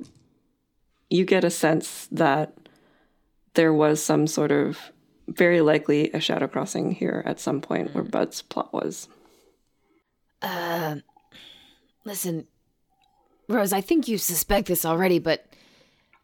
you 1.10 1.24
get 1.24 1.44
a 1.44 1.50
sense 1.50 2.08
that 2.12 2.54
there 3.54 3.72
was 3.72 4.02
some 4.02 4.26
sort 4.26 4.52
of 4.52 4.92
very 5.28 5.60
likely 5.60 6.10
a 6.12 6.20
shadow 6.20 6.46
crossing 6.46 6.92
here 6.92 7.22
at 7.26 7.40
some 7.40 7.60
point 7.60 7.94
where 7.94 8.04
Bud's 8.04 8.42
plot 8.42 8.72
was. 8.72 9.08
Uh, 10.42 10.96
listen, 12.04 12.46
Rose, 13.48 13.72
I 13.72 13.80
think 13.80 14.08
you 14.08 14.18
suspect 14.18 14.68
this 14.68 14.84
already, 14.84 15.18
but 15.18 15.46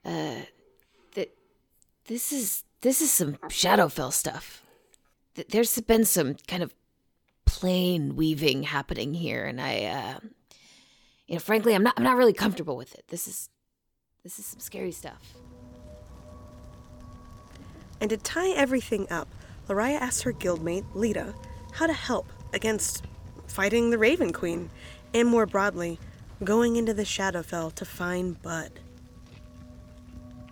uh, 0.05 0.37
th- 1.15 1.31
this 2.07 2.33
is 2.33 2.65
this 2.81 3.01
is 3.01 3.13
some 3.13 3.35
Shadowfell 3.49 4.13
stuff. 4.13 4.63
Th- 5.35 5.47
There's 5.49 5.79
been 5.81 6.05
some 6.05 6.37
kind 6.47 6.63
of 6.63 6.75
plane 7.45 8.17
weaving 8.17 8.65
happening 8.65 9.15
here, 9.15 9.45
and 9.45 9.61
I, 9.61 9.85
uh, 9.85 10.19
you 11.27 11.35
know, 11.35 11.41
frankly, 11.41 11.75
I'm 11.75 11.83
not 11.83 11.95
I'm 11.97 12.05
not 12.05 12.17
really 12.17 12.33
comfortable 12.33 12.77
with 12.77 12.95
it. 12.95 13.05
This 13.09 13.29
is 13.29 13.49
this 14.25 14.39
is 14.39 14.47
some 14.47 14.61
scary 14.61 14.93
stuff. 14.93 15.35
And 18.01 18.11
to 18.11 18.17
tie 18.17 18.51
everything 18.51 19.11
up, 19.11 19.29
Lariah 19.69 20.01
asks 20.01 20.23
her 20.23 20.33
guildmate, 20.33 20.85
Lita, 20.95 21.35
how 21.73 21.87
to 21.87 21.93
help 21.93 22.27
against 22.53 23.05
fighting 23.49 23.91
the 23.91 23.99
Raven 23.99 24.33
Queen, 24.33 24.71
and 25.13 25.29
more 25.29 25.47
broadly, 25.47 25.99
going 26.45 26.77
into 26.77 26.95
the 26.95 27.03
Shadowfell 27.03 27.75
to 27.75 27.85
find 27.85 28.41
Bud. 28.43 28.71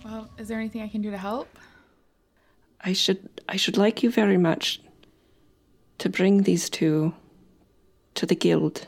Well, 0.05 0.29
is 0.39 0.49
there 0.49 0.59
anything 0.59 0.83
I 0.83 0.89
can 0.89 1.03
do 1.03 1.11
to 1.11 1.19
help? 1.19 1.59
I 2.81 2.93
should 2.93 3.29
I 3.49 3.57
should 3.57 3.77
like 3.77 4.03
you 4.03 4.11
very 4.11 4.37
much 4.37 4.81
to 5.99 6.09
bring 6.09 6.43
these 6.43 6.71
two 6.71 7.15
to 8.15 8.27
the 8.27 8.35
guild. 8.35 8.87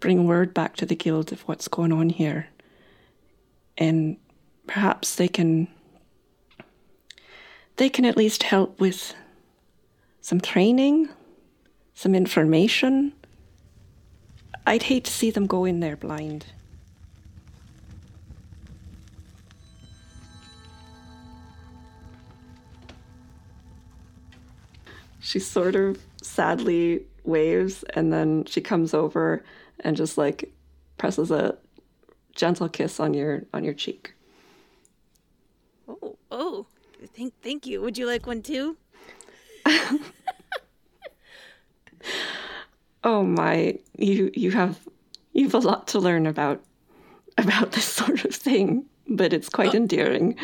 Bring 0.00 0.26
word 0.26 0.54
back 0.54 0.76
to 0.76 0.86
the 0.86 0.96
guild 0.96 1.32
of 1.32 1.42
what's 1.42 1.68
going 1.68 1.92
on 1.92 2.10
here. 2.10 2.48
And 3.76 4.16
perhaps 4.66 5.16
they 5.16 5.28
can 5.28 5.68
they 7.76 7.88
can 7.88 8.04
at 8.04 8.16
least 8.16 8.42
help 8.42 8.80
with 8.80 9.14
some 10.20 10.40
training, 10.40 11.08
some 11.98 12.14
information. 12.14 13.12
I'd 14.64 14.84
hate 14.84 15.02
to 15.06 15.10
see 15.10 15.32
them 15.32 15.48
go 15.48 15.64
in 15.64 15.80
there 15.80 15.96
blind. 15.96 16.46
She 25.18 25.40
sort 25.40 25.74
of 25.74 25.98
sadly 26.22 27.04
waves 27.24 27.82
and 27.94 28.12
then 28.12 28.44
she 28.44 28.60
comes 28.60 28.94
over 28.94 29.42
and 29.80 29.96
just 29.96 30.16
like 30.16 30.52
presses 30.98 31.32
a 31.32 31.58
gentle 32.32 32.68
kiss 32.68 33.00
on 33.00 33.12
your 33.12 33.42
on 33.52 33.64
your 33.64 33.74
cheek. 33.74 34.14
Oh, 35.88 36.16
oh. 36.30 36.66
Thank, 37.16 37.34
thank 37.42 37.66
you. 37.66 37.80
Would 37.80 37.98
you 37.98 38.06
like 38.06 38.24
one 38.24 38.42
too? 38.42 38.76
Oh 43.04 43.22
my, 43.22 43.78
you 43.96 44.32
you 44.34 44.50
have 44.50 44.80
you've 45.32 45.54
a 45.54 45.58
lot 45.58 45.86
to 45.88 46.00
learn 46.00 46.26
about 46.26 46.60
about 47.38 47.70
this 47.72 47.84
sort 48.00 48.24
of 48.24 48.34
thing, 48.34 48.86
but 49.08 49.32
it's 49.32 49.48
quite 49.48 49.72
endearing. 49.72 50.34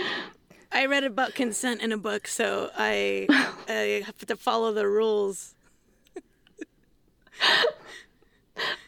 I 0.71 0.87
read 0.87 1.03
about 1.03 1.35
consent 1.35 1.83
in 1.83 1.90
a 1.90 1.99
book, 1.99 2.29
so 2.29 2.71
I, 2.77 3.27
I 3.69 4.03
have 4.07 4.19
to 4.27 4.37
follow 4.37 4.73
the 4.73 4.87
rules. 4.88 5.55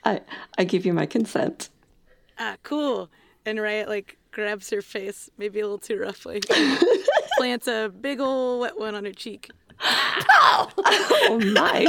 I 0.05 0.21
I 0.57 0.65
give 0.65 0.87
you 0.87 0.93
my 0.93 1.07
consent. 1.07 1.69
Ah, 2.39 2.57
cool. 2.63 3.11
And 3.45 3.61
Riot 3.61 3.89
like 3.89 4.17
grabs 4.31 4.71
her 4.71 4.81
face, 4.83 5.29
maybe 5.39 5.59
a 5.59 5.65
little 5.65 5.79
too 5.79 5.99
roughly. 5.99 6.41
Plants 7.37 7.67
a 7.67 7.89
big 7.89 8.21
old 8.21 8.61
wet 8.61 8.79
one 8.79 8.95
on 8.95 9.05
her 9.05 9.13
cheek. 9.13 9.51
oh, 9.81 10.71
Oh 10.77 11.41
my. 11.53 11.87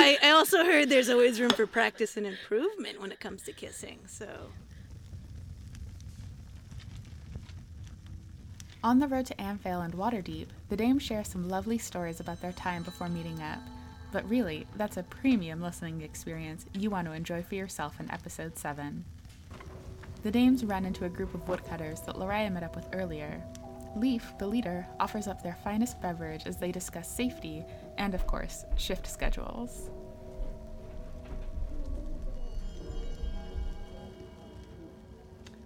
I, 0.00 0.18
I 0.22 0.30
also 0.30 0.64
heard 0.64 0.88
there's 0.88 1.10
always 1.10 1.40
room 1.40 1.50
for 1.50 1.66
practice 1.66 2.16
and 2.16 2.26
improvement 2.26 3.00
when 3.00 3.12
it 3.12 3.20
comes 3.20 3.42
to 3.42 3.52
kissing, 3.52 3.98
so. 4.06 4.26
On 8.82 8.98
the 8.98 9.06
road 9.06 9.26
to 9.26 9.34
Amphail 9.34 9.84
and 9.84 9.92
Waterdeep, 9.92 10.46
the 10.70 10.76
dames 10.76 11.02
share 11.02 11.22
some 11.22 11.50
lovely 11.50 11.76
stories 11.76 12.18
about 12.18 12.40
their 12.40 12.52
time 12.52 12.82
before 12.82 13.10
meeting 13.10 13.42
up. 13.42 13.58
But 14.10 14.26
really, 14.28 14.66
that's 14.76 14.96
a 14.96 15.02
premium 15.02 15.60
listening 15.60 16.00
experience 16.00 16.64
you 16.72 16.88
want 16.88 17.06
to 17.06 17.12
enjoy 17.12 17.42
for 17.42 17.56
yourself 17.56 18.00
in 18.00 18.10
episode 18.10 18.56
7. 18.56 19.04
The 20.22 20.30
dames 20.30 20.64
run 20.64 20.86
into 20.86 21.04
a 21.04 21.10
group 21.10 21.34
of 21.34 21.46
woodcutters 21.46 22.00
that 22.02 22.16
Lariah 22.16 22.50
met 22.50 22.62
up 22.62 22.74
with 22.74 22.88
earlier. 22.94 23.42
Leaf, 23.96 24.32
the 24.38 24.46
leader, 24.46 24.86
offers 24.98 25.26
up 25.26 25.42
their 25.42 25.58
finest 25.62 26.00
beverage 26.00 26.46
as 26.46 26.56
they 26.56 26.72
discuss 26.72 27.14
safety 27.14 27.64
and, 28.00 28.14
of 28.14 28.26
course, 28.26 28.64
shift 28.76 29.06
schedules. 29.06 29.90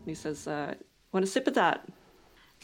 He 0.05 0.15
says, 0.15 0.47
uh, 0.47 0.75
"Want 1.13 1.25
a 1.25 1.27
sip 1.27 1.47
of 1.47 1.55
that?" 1.55 1.87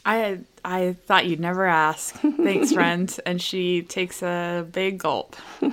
I 0.05 0.39
I 0.63 0.93
thought 1.07 1.25
you'd 1.25 1.39
never 1.39 1.65
ask. 1.65 2.15
Thanks, 2.19 2.73
friend. 2.73 3.17
and 3.25 3.41
she 3.41 3.81
takes 3.81 4.21
a 4.21 4.67
big 4.71 4.99
gulp. 4.99 5.35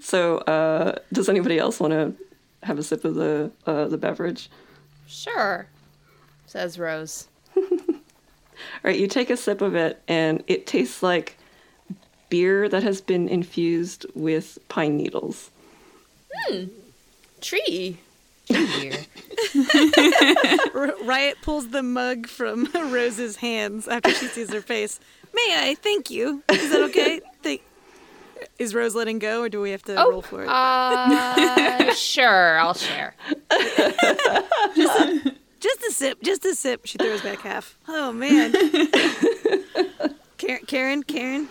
So, 0.00 0.38
uh, 0.38 0.96
does 1.12 1.28
anybody 1.28 1.58
else 1.58 1.78
want 1.78 1.92
to 1.92 2.14
have 2.64 2.78
a 2.78 2.82
sip 2.82 3.04
of 3.04 3.14
the 3.14 3.50
uh, 3.66 3.86
the 3.86 3.98
beverage? 3.98 4.50
Sure, 5.06 5.66
says 6.46 6.78
Rose. 6.78 7.28
All 7.56 7.62
right, 8.82 8.98
you 8.98 9.06
take 9.06 9.30
a 9.30 9.36
sip 9.36 9.60
of 9.60 9.74
it, 9.74 10.02
and 10.08 10.42
it 10.46 10.66
tastes 10.66 11.02
like 11.02 11.36
beer 12.32 12.66
that 12.66 12.82
has 12.82 13.02
been 13.02 13.28
infused 13.28 14.06
with 14.14 14.58
pine 14.70 14.96
needles. 14.96 15.50
Hmm. 16.34 16.64
Tree. 17.42 17.98
R- 20.74 20.94
Riot 21.04 21.36
pulls 21.42 21.68
the 21.68 21.82
mug 21.82 22.26
from 22.26 22.68
Rose's 22.74 23.36
hands 23.36 23.86
after 23.86 24.10
she 24.12 24.26
sees 24.28 24.50
her 24.52 24.62
face. 24.62 24.98
May 25.34 25.54
I? 25.70 25.74
Thank 25.80 26.10
you. 26.10 26.42
Is 26.50 26.70
that 26.70 26.80
okay? 26.84 27.20
Thank- 27.42 27.62
Is 28.58 28.74
Rose 28.74 28.94
letting 28.94 29.18
go, 29.18 29.42
or 29.42 29.48
do 29.50 29.60
we 29.60 29.70
have 29.72 29.82
to 29.84 29.94
roll 29.94 30.22
for 30.22 30.42
it? 30.44 30.48
Uh, 30.48 31.92
sure, 31.94 32.58
I'll 32.58 32.72
share. 32.74 33.14
just 35.60 35.80
a 35.86 35.90
sip. 35.90 36.22
Just 36.22 36.44
a 36.46 36.54
sip. 36.54 36.86
She 36.86 36.96
throws 36.98 37.20
back 37.22 37.40
half. 37.40 37.76
Oh 37.88 38.10
man. 38.12 38.52
Karen, 40.38 40.64
Karen, 40.66 41.02
Karen. 41.02 41.48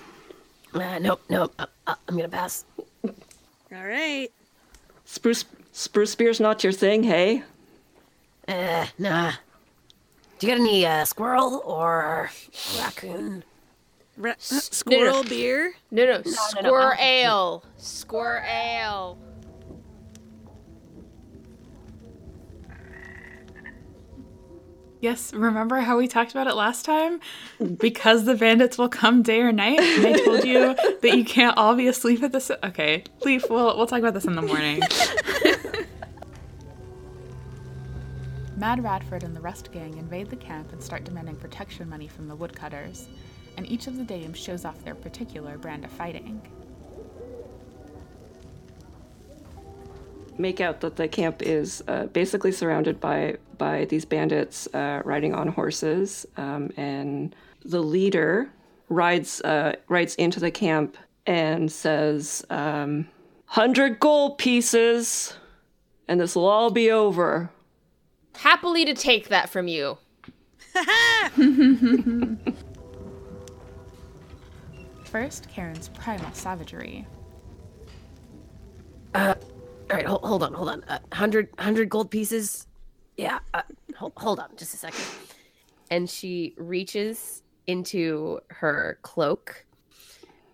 Uh, 0.73 0.99
nope, 0.99 1.21
nope. 1.29 1.53
Uh, 1.59 1.65
uh, 1.87 1.95
I'm 2.07 2.15
gonna 2.15 2.29
pass. 2.29 2.65
All 3.03 3.11
right. 3.85 4.29
Spruce 5.05 5.45
spruce 5.71 6.15
beer's 6.15 6.39
not 6.39 6.63
your 6.63 6.73
thing, 6.73 7.03
hey? 7.03 7.43
Uh, 8.47 8.85
nah. 8.97 9.31
Do 10.39 10.47
you 10.47 10.53
got 10.53 10.61
any 10.61 10.85
uh, 10.85 11.05
squirrel 11.05 11.61
or 11.65 12.31
raccoon? 12.79 13.43
Ra- 14.17 14.33
squirrel 14.39 15.23
beer. 15.23 15.73
No, 15.91 16.05
no, 16.05 16.11
no, 16.17 16.21
no, 16.25 16.31
square 16.31 16.93
I'm- 16.93 16.99
ale. 16.99 17.63
Squirrel 17.77 18.43
ale. 18.45 19.17
Yes, 25.01 25.33
remember 25.33 25.79
how 25.79 25.97
we 25.97 26.07
talked 26.07 26.29
about 26.29 26.45
it 26.45 26.53
last 26.53 26.85
time? 26.85 27.19
Because 27.77 28.25
the 28.25 28.35
bandits 28.35 28.77
will 28.77 28.87
come 28.87 29.23
day 29.23 29.41
or 29.41 29.51
night, 29.51 29.79
and 29.79 30.05
I 30.05 30.13
told 30.23 30.45
you 30.45 30.75
that 31.01 31.17
you 31.17 31.25
can't 31.25 31.57
all 31.57 31.73
be 31.75 31.87
asleep 31.87 32.21
at 32.21 32.31
this. 32.31 32.51
Okay, 32.63 33.03
Leaf, 33.25 33.49
we'll, 33.49 33.75
we'll 33.75 33.87
talk 33.87 33.97
about 33.97 34.13
this 34.13 34.25
in 34.25 34.35
the 34.35 34.43
morning. 34.43 34.79
Mad 38.57 38.83
Radford 38.83 39.23
and 39.23 39.35
the 39.35 39.41
Rust 39.41 39.71
Gang 39.71 39.97
invade 39.97 40.29
the 40.29 40.35
camp 40.35 40.71
and 40.71 40.83
start 40.83 41.03
demanding 41.03 41.35
protection 41.35 41.89
money 41.89 42.07
from 42.07 42.27
the 42.27 42.35
woodcutters, 42.35 43.07
and 43.57 43.67
each 43.67 43.87
of 43.87 43.97
the 43.97 44.03
dames 44.03 44.37
shows 44.37 44.65
off 44.65 44.83
their 44.85 44.93
particular 44.93 45.57
brand 45.57 45.83
of 45.83 45.89
fighting. 45.89 46.39
Make 50.37 50.61
out 50.61 50.81
that 50.81 50.95
the 50.95 51.07
camp 51.07 51.41
is 51.41 51.83
uh, 51.87 52.05
basically 52.07 52.51
surrounded 52.51 52.99
by 52.99 53.37
by 53.57 53.85
these 53.85 54.05
bandits 54.05 54.67
uh, 54.73 55.01
riding 55.05 55.35
on 55.35 55.47
horses, 55.49 56.25
um, 56.37 56.71
and 56.77 57.35
the 57.63 57.81
leader 57.81 58.49
rides 58.89 59.41
uh, 59.41 59.75
rides 59.87 60.15
into 60.15 60.39
the 60.39 60.51
camp 60.51 60.97
and 61.25 61.71
says, 61.71 62.45
um, 62.49 63.07
"Hundred 63.45 63.99
gold 63.99 64.37
pieces, 64.37 65.33
and 66.07 66.19
this 66.19 66.35
will 66.35 66.47
all 66.47 66.71
be 66.71 66.89
over." 66.89 67.51
Happily 68.35 68.85
to 68.85 68.93
take 68.93 69.27
that 69.29 69.49
from 69.49 69.67
you. 69.67 69.97
First, 75.03 75.49
Karen's 75.49 75.89
primal 75.89 76.31
savagery. 76.31 77.05
All 79.91 79.97
right, 79.97 80.05
hold, 80.05 80.21
hold 80.23 80.43
on, 80.43 80.53
hold 80.53 80.69
on. 80.69 80.83
Uh, 80.85 80.99
100, 81.09 81.49
100 81.57 81.89
gold 81.89 82.09
pieces. 82.09 82.65
Yeah, 83.17 83.39
uh, 83.53 83.63
hold, 83.97 84.13
hold 84.15 84.39
on 84.39 84.49
just 84.55 84.73
a 84.73 84.77
second. 84.77 85.03
and 85.89 86.09
she 86.09 86.55
reaches 86.57 87.43
into 87.67 88.39
her 88.47 88.97
cloak 89.03 89.65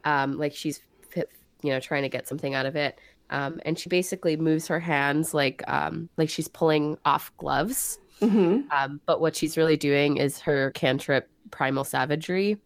um 0.04 0.38
like 0.38 0.54
she's 0.54 0.82
you 1.15 1.71
know 1.71 1.80
trying 1.80 2.04
to 2.04 2.10
get 2.10 2.28
something 2.28 2.54
out 2.54 2.65
of 2.65 2.76
it 2.76 3.00
um 3.30 3.60
and 3.65 3.80
she 3.80 3.88
basically 3.89 4.36
moves 4.36 4.67
her 4.67 4.80
hands 4.80 5.34
like 5.34 5.63
um 5.67 6.10
like 6.17 6.30
she's 6.30 6.47
pulling 6.50 6.97
off 7.06 7.32
gloves 7.38 8.00
um 8.71 9.00
but 9.06 9.21
what 9.21 9.36
she's 9.36 9.56
really 9.58 9.78
doing 9.78 10.17
is 10.17 10.39
her 10.39 10.71
cantrip 10.71 11.30
primal 11.50 11.84
savagery 11.86 12.58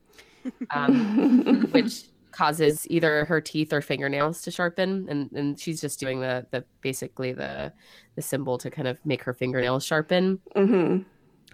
um 0.71 1.67
which 1.71 2.05
causes 2.31 2.87
either 2.89 3.25
her 3.25 3.41
teeth 3.41 3.73
or 3.73 3.81
fingernails 3.81 4.41
to 4.41 4.51
sharpen 4.51 5.07
and 5.09 5.31
and 5.33 5.59
she's 5.59 5.81
just 5.81 5.99
doing 5.99 6.21
the 6.21 6.45
the 6.51 6.63
basically 6.81 7.33
the 7.33 7.71
the 8.15 8.21
symbol 8.21 8.57
to 8.57 8.69
kind 8.69 8.87
of 8.87 8.97
make 9.05 9.23
her 9.23 9.33
fingernails 9.33 9.85
sharpen 9.85 10.39
Mm-hmm. 10.55 11.03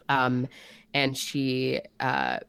um, 0.10 0.48
and 0.94 1.18
she 1.18 1.82
uh, 2.00 2.40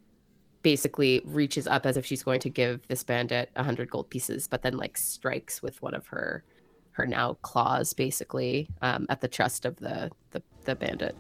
basically 0.63 1.23
reaches 1.25 1.67
up 1.67 1.87
as 1.87 1.97
if 1.97 2.05
she's 2.05 2.23
going 2.23 2.41
to 2.41 2.51
give 2.51 2.87
this 2.89 3.03
bandit 3.05 3.51
a 3.57 3.63
hundred 3.63 3.91
gold 3.91 4.11
pieces, 4.11 4.49
but 4.49 4.63
then 4.63 4.77
like 4.77 4.97
strikes 4.97 5.63
with 5.63 5.81
one 5.83 5.95
of 5.95 6.07
her 6.09 6.45
her 6.93 7.07
now 7.07 7.35
claws, 7.43 7.93
basically 7.93 8.69
um, 8.83 9.07
at 9.09 9.21
the 9.21 9.29
chest 9.29 9.65
of 9.65 9.77
the 9.77 10.11
the, 10.31 10.43
the 10.65 10.75
bandit. 10.75 11.17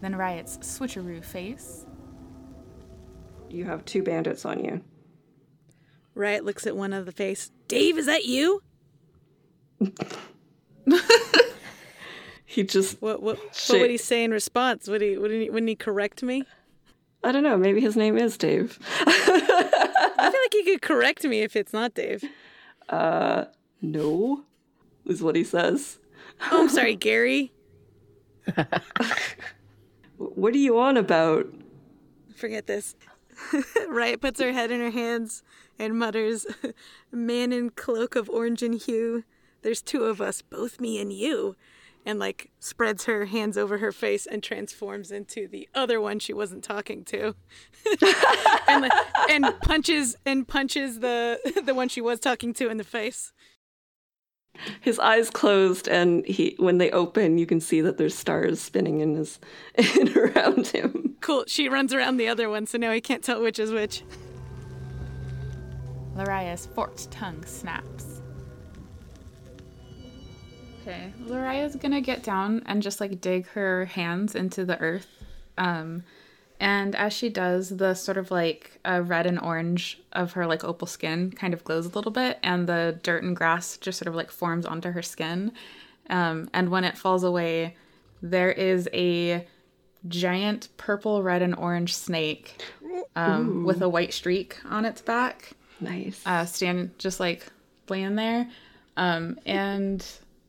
Then 0.00 0.16
Riot's 0.16 0.58
switcheroo 0.58 1.24
face. 1.24 1.86
You 3.50 3.64
have 3.64 3.84
two 3.84 4.02
bandits 4.02 4.44
on 4.44 4.64
you. 4.64 4.82
Riot 6.16 6.44
looks 6.44 6.66
at 6.66 6.76
one 6.76 6.92
of 6.92 7.06
the 7.06 7.12
face. 7.12 7.52
Dave, 7.68 7.98
is 7.98 8.06
that 8.06 8.24
you? 8.24 8.62
He 12.46 12.62
just 12.62 13.02
What 13.02 13.22
what, 13.22 13.38
what 13.38 13.80
would 13.80 13.90
he 13.90 13.98
say 13.98 14.24
in 14.24 14.30
response? 14.30 14.88
Would 14.88 15.02
he 15.02 15.18
wouldn't 15.18 15.42
he, 15.42 15.50
wouldn't 15.50 15.68
he 15.68 15.76
correct 15.76 16.22
me? 16.22 16.44
I 17.22 17.30
don't 17.32 17.42
know. 17.42 17.56
Maybe 17.56 17.80
his 17.80 17.96
name 17.96 18.16
is 18.16 18.38
Dave. 18.38 18.78
I 19.00 20.30
feel 20.30 20.40
like 20.40 20.52
he 20.52 20.64
could 20.64 20.80
correct 20.80 21.24
me 21.24 21.42
if 21.42 21.54
it's 21.54 21.72
not 21.72 21.92
Dave. 21.94 22.24
Uh, 22.88 23.44
no, 23.82 24.44
is 25.04 25.22
what 25.22 25.36
he 25.36 25.44
says. 25.44 25.98
Oh, 26.50 26.62
I'm 26.62 26.68
sorry, 26.68 26.96
Gary. 26.96 27.52
What 30.18 30.54
are 30.54 30.58
you 30.58 30.78
on 30.78 30.96
about? 30.96 31.46
Forget 32.34 32.66
this. 32.66 32.94
Riot 33.88 34.20
puts 34.20 34.40
her 34.40 34.52
head 34.52 34.70
in 34.70 34.80
her 34.80 34.90
hands 34.90 35.42
and 35.78 35.98
mutters, 35.98 36.46
Man 37.12 37.52
in 37.52 37.70
cloak 37.70 38.16
of 38.16 38.30
orange 38.30 38.62
and 38.62 38.74
hue. 38.74 39.24
There's 39.62 39.82
two 39.82 40.04
of 40.04 40.20
us, 40.20 40.42
both 40.42 40.80
me 40.80 41.00
and 41.00 41.12
you. 41.12 41.56
And 42.04 42.20
like 42.20 42.52
spreads 42.60 43.06
her 43.06 43.24
hands 43.24 43.58
over 43.58 43.78
her 43.78 43.90
face 43.90 44.26
and 44.26 44.40
transforms 44.40 45.10
into 45.10 45.48
the 45.48 45.68
other 45.74 46.00
one 46.00 46.20
she 46.20 46.32
wasn't 46.32 46.62
talking 46.62 47.04
to. 47.06 47.34
and, 48.68 48.82
like, 48.82 48.92
and 49.28 49.46
punches 49.62 50.16
and 50.24 50.46
punches 50.46 51.00
the 51.00 51.40
the 51.64 51.74
one 51.74 51.88
she 51.88 52.00
was 52.00 52.20
talking 52.20 52.54
to 52.54 52.68
in 52.68 52.76
the 52.76 52.84
face. 52.84 53.32
His 54.80 54.98
eyes 54.98 55.30
closed, 55.30 55.88
and 55.88 56.24
he 56.26 56.54
when 56.58 56.78
they 56.78 56.90
open, 56.90 57.38
you 57.38 57.46
can 57.46 57.60
see 57.60 57.80
that 57.80 57.98
there's 57.98 58.14
stars 58.14 58.60
spinning 58.60 59.00
in 59.00 59.14
his 59.14 59.38
in 59.74 60.16
around 60.16 60.68
him. 60.68 61.16
Cool. 61.20 61.44
She 61.46 61.68
runs 61.68 61.92
around 61.92 62.16
the 62.16 62.28
other 62.28 62.48
one, 62.48 62.66
so 62.66 62.78
now 62.78 62.92
he 62.92 63.00
can't 63.00 63.22
tell 63.22 63.42
which 63.42 63.58
is 63.58 63.72
which. 63.72 64.02
Laria's 66.14 66.66
forked 66.74 67.10
tongue 67.10 67.44
snaps. 67.44 68.22
Okay, 70.82 71.12
Laria's 71.26 71.76
gonna 71.76 72.00
get 72.00 72.22
down 72.22 72.62
and 72.66 72.82
just 72.82 73.00
like 73.00 73.20
dig 73.20 73.46
her 73.48 73.86
hands 73.86 74.34
into 74.34 74.64
the 74.64 74.78
earth. 74.80 75.08
Um, 75.58 76.04
and 76.60 76.94
as 76.96 77.12
she 77.12 77.28
does, 77.28 77.68
the 77.76 77.94
sort 77.94 78.16
of 78.16 78.30
like 78.30 78.78
uh, 78.84 79.02
red 79.04 79.26
and 79.26 79.38
orange 79.40 80.00
of 80.12 80.32
her 80.32 80.46
like 80.46 80.64
opal 80.64 80.86
skin 80.86 81.30
kind 81.30 81.52
of 81.54 81.64
glows 81.64 81.86
a 81.86 81.90
little 81.90 82.12
bit, 82.12 82.38
and 82.42 82.68
the 82.68 82.98
dirt 83.02 83.22
and 83.22 83.36
grass 83.36 83.76
just 83.76 83.98
sort 83.98 84.08
of 84.08 84.14
like 84.14 84.30
forms 84.30 84.66
onto 84.66 84.90
her 84.90 85.02
skin. 85.02 85.52
Um, 86.08 86.48
and 86.54 86.70
when 86.70 86.84
it 86.84 86.96
falls 86.96 87.24
away, 87.24 87.76
there 88.22 88.52
is 88.52 88.88
a 88.92 89.46
giant 90.08 90.68
purple, 90.76 91.22
red, 91.22 91.42
and 91.42 91.54
orange 91.54 91.94
snake 91.94 92.62
um, 93.16 93.64
with 93.64 93.82
a 93.82 93.88
white 93.88 94.14
streak 94.14 94.56
on 94.64 94.84
its 94.84 95.02
back. 95.02 95.52
Nice. 95.80 96.22
uh, 96.24 96.46
stand 96.46 96.98
just 96.98 97.20
like 97.20 97.46
laying 97.88 98.14
there. 98.14 98.48
Um, 98.96 99.38
and 99.44 100.04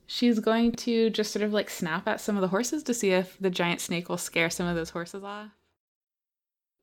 she's 0.06 0.40
going 0.40 0.72
to 0.72 1.10
just 1.10 1.32
sort 1.34 1.44
of 1.44 1.54
like 1.54 1.70
snap 1.70 2.08
at 2.08 2.22
some 2.22 2.36
of 2.38 2.42
the 2.42 2.48
horses 2.48 2.84
to 2.84 2.94
see 2.94 3.12
if 3.12 3.36
the 3.42 3.50
giant 3.50 3.82
snake 3.82 4.08
will 4.10 4.18
scare 4.18 4.50
some 4.50 4.68
of 4.68 4.76
those 4.76 4.92
horses 4.92 5.24
off. 5.24 5.50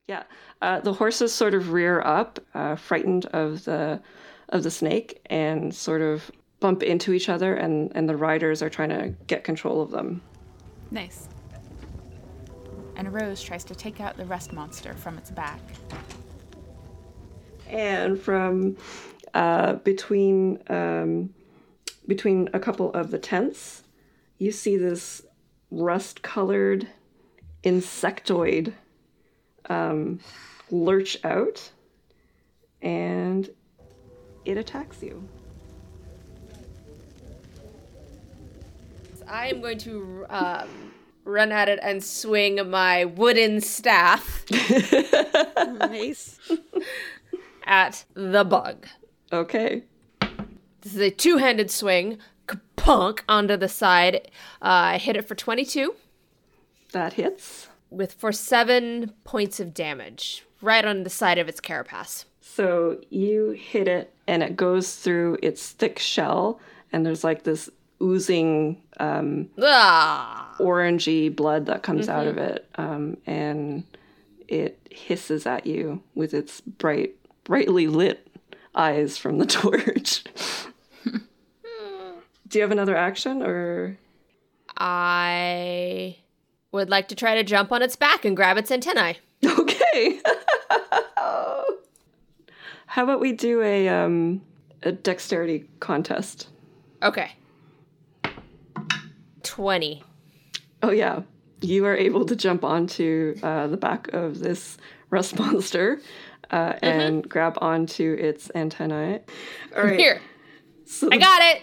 Yeah, 0.07 0.25
uh, 0.61 0.81
the 0.81 0.93
horses 0.93 1.33
sort 1.33 1.55
of 1.55 1.73
rear 1.73 2.03
up, 2.03 2.39
uh, 2.55 2.77
frightened 2.77 3.25
of 3.27 3.65
the 3.65 4.03
of 4.51 4.63
the 4.63 4.71
snake, 4.71 5.23
and 5.27 5.75
sort 5.75 6.03
of 6.03 6.31
bump 6.61 6.83
into 6.83 7.15
each 7.15 7.31
other, 7.31 7.55
and 7.55 7.91
and 7.95 8.07
the 8.07 8.17
riders 8.17 8.63
are 8.63 8.69
trying 8.69 8.91
to 8.91 9.15
get 9.27 9.45
control 9.45 9.81
of 9.81 9.91
them. 9.91 10.21
Nice. 10.91 11.29
And 12.97 13.13
Rose 13.13 13.43
tries 13.43 13.65
to 13.65 13.75
take 13.75 14.01
out 14.01 14.17
the 14.17 14.27
rust 14.27 14.53
monster 14.53 14.93
from 14.95 15.17
its 15.17 15.31
back. 15.31 15.61
And 17.67 18.21
from 18.21 18.77
uh, 19.33 19.75
between 19.77 20.63
um, 20.69 21.33
between 22.07 22.51
a 22.53 22.61
couple 22.61 22.93
of 22.93 23.11
the 23.11 23.19
tents, 23.19 23.85
you 24.37 24.53
see 24.53 24.77
this 24.77 25.23
rust-colored 25.71 26.89
insectoid 27.65 28.75
um, 29.69 30.21
lurch 30.71 31.17
out, 31.25 31.71
and 32.83 33.49
it 34.45 34.57
attacks 34.57 35.03
you. 35.03 35.27
I 39.27 39.49
am 39.49 39.61
going 39.61 39.79
to 39.79 40.27
um, 40.29 40.93
run 41.25 41.51
at 41.51 41.69
it 41.69 41.79
and 41.83 42.05
swing 42.05 42.69
my 42.71 43.05
wooden 43.07 43.61
staff 43.61 44.45
Nice. 45.79 46.39
at 47.65 48.05
the 48.15 48.45
bug. 48.45 48.87
Okay. 49.33 49.85
This 50.83 50.95
is 50.95 51.01
a 51.01 51.11
two-handed 51.11 51.71
swing. 51.71 52.19
Punk 52.77 53.25
onto 53.27 53.57
the 53.57 53.69
side. 53.69 54.31
Uh, 54.61 54.93
I 54.93 54.99
hit 54.99 55.17
it 55.17 55.27
for 55.27 55.35
22 55.35 55.95
That 56.93 57.15
hits. 57.15 57.69
With 57.97 58.13
for 58.15 58.33
seven 58.33 59.13
points 59.25 59.61
of 59.61 59.75
damage, 59.75 60.45
right 60.61 60.85
on 60.85 61.05
the 61.05 61.11
side 61.11 61.39
of 61.39 61.49
its 61.49 61.61
carapace. 61.61 62.25
So 62.41 63.01
you 63.11 63.51
hit 63.51 63.89
it, 63.89 64.13
and 64.27 64.43
it 64.43 64.57
goes 64.57 64.97
through 64.97 65.39
its 65.43 65.71
thick 65.71 65.99
shell, 65.99 66.61
and 66.93 67.05
there's 67.05 67.25
like 67.25 67.43
this 67.45 67.71
oozing 68.03 68.83
um, 69.01 69.49
Ah! 69.61 70.55
orangey 70.59 71.35
blood 71.35 71.67
that 71.67 71.83
comes 71.83 72.09
out 72.09 72.27
of 72.27 72.39
it, 72.39 72.69
um, 72.77 73.17
and 73.27 73.85
it 74.49 74.79
hisses 74.91 75.47
at 75.47 75.67
you 75.67 76.03
with 76.15 76.35
its 76.35 76.61
bright, 76.61 77.15
brightly 77.45 77.87
lit 77.87 78.27
eyes 78.75 79.17
from 79.17 79.39
the 79.39 79.47
torch. 79.61 80.25
Do 82.49 82.59
you 82.59 82.63
have 82.63 82.71
another 82.73 82.95
action, 82.97 83.43
or 83.43 83.97
I 84.77 86.17
would 86.75 86.91
like 86.91 87.09
to 87.09 87.15
try 87.15 87.37
to 87.37 87.45
jump 87.45 87.73
on 87.73 87.81
its 87.81 87.97
back 87.97 88.25
and 88.25 88.37
grab 88.37 88.59
its 88.59 88.71
antennae. 88.71 89.17
okay? 89.47 90.21
How 92.87 93.03
about 93.03 93.21
we 93.21 93.33
do 93.33 93.63
a 93.63 93.89
um, 93.89 94.43
a 94.83 94.93
dexterity 94.93 95.65
contest? 95.81 96.49
Okay. 97.03 97.33
20. 99.43 100.03
Oh 100.83 100.91
yeah, 100.91 101.23
you 101.61 101.87
are 101.87 101.97
able 101.97 102.25
to 102.27 102.37
jump 102.37 102.65
onto 102.65 103.37
uh, 103.43 103.67
the 103.69 103.77
back 103.77 104.09
of 104.13 104.41
this 104.41 104.77
rust 105.11 105.39
monster 105.41 106.01
uh, 106.51 106.75
and 106.83 107.29
grab 107.29 107.57
onto 107.61 108.17
its 108.19 108.51
antennae. 108.55 109.21
All 109.77 109.85
right, 109.85 109.99
Here. 109.99 110.21
so 110.87 111.09
I 111.11 111.19
got 111.19 111.41
it. 111.43 111.63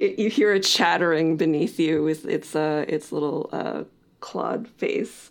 It- 0.00 0.18
you 0.18 0.28
hear 0.30 0.52
it 0.54 0.64
chattering 0.64 1.36
beneath 1.36 1.78
you 1.78 2.02
with 2.02 2.24
its 2.26 2.56
uh, 2.56 2.84
its 2.88 3.12
little 3.12 3.48
uh, 3.52 3.84
clawed 4.20 4.66
face. 4.66 5.30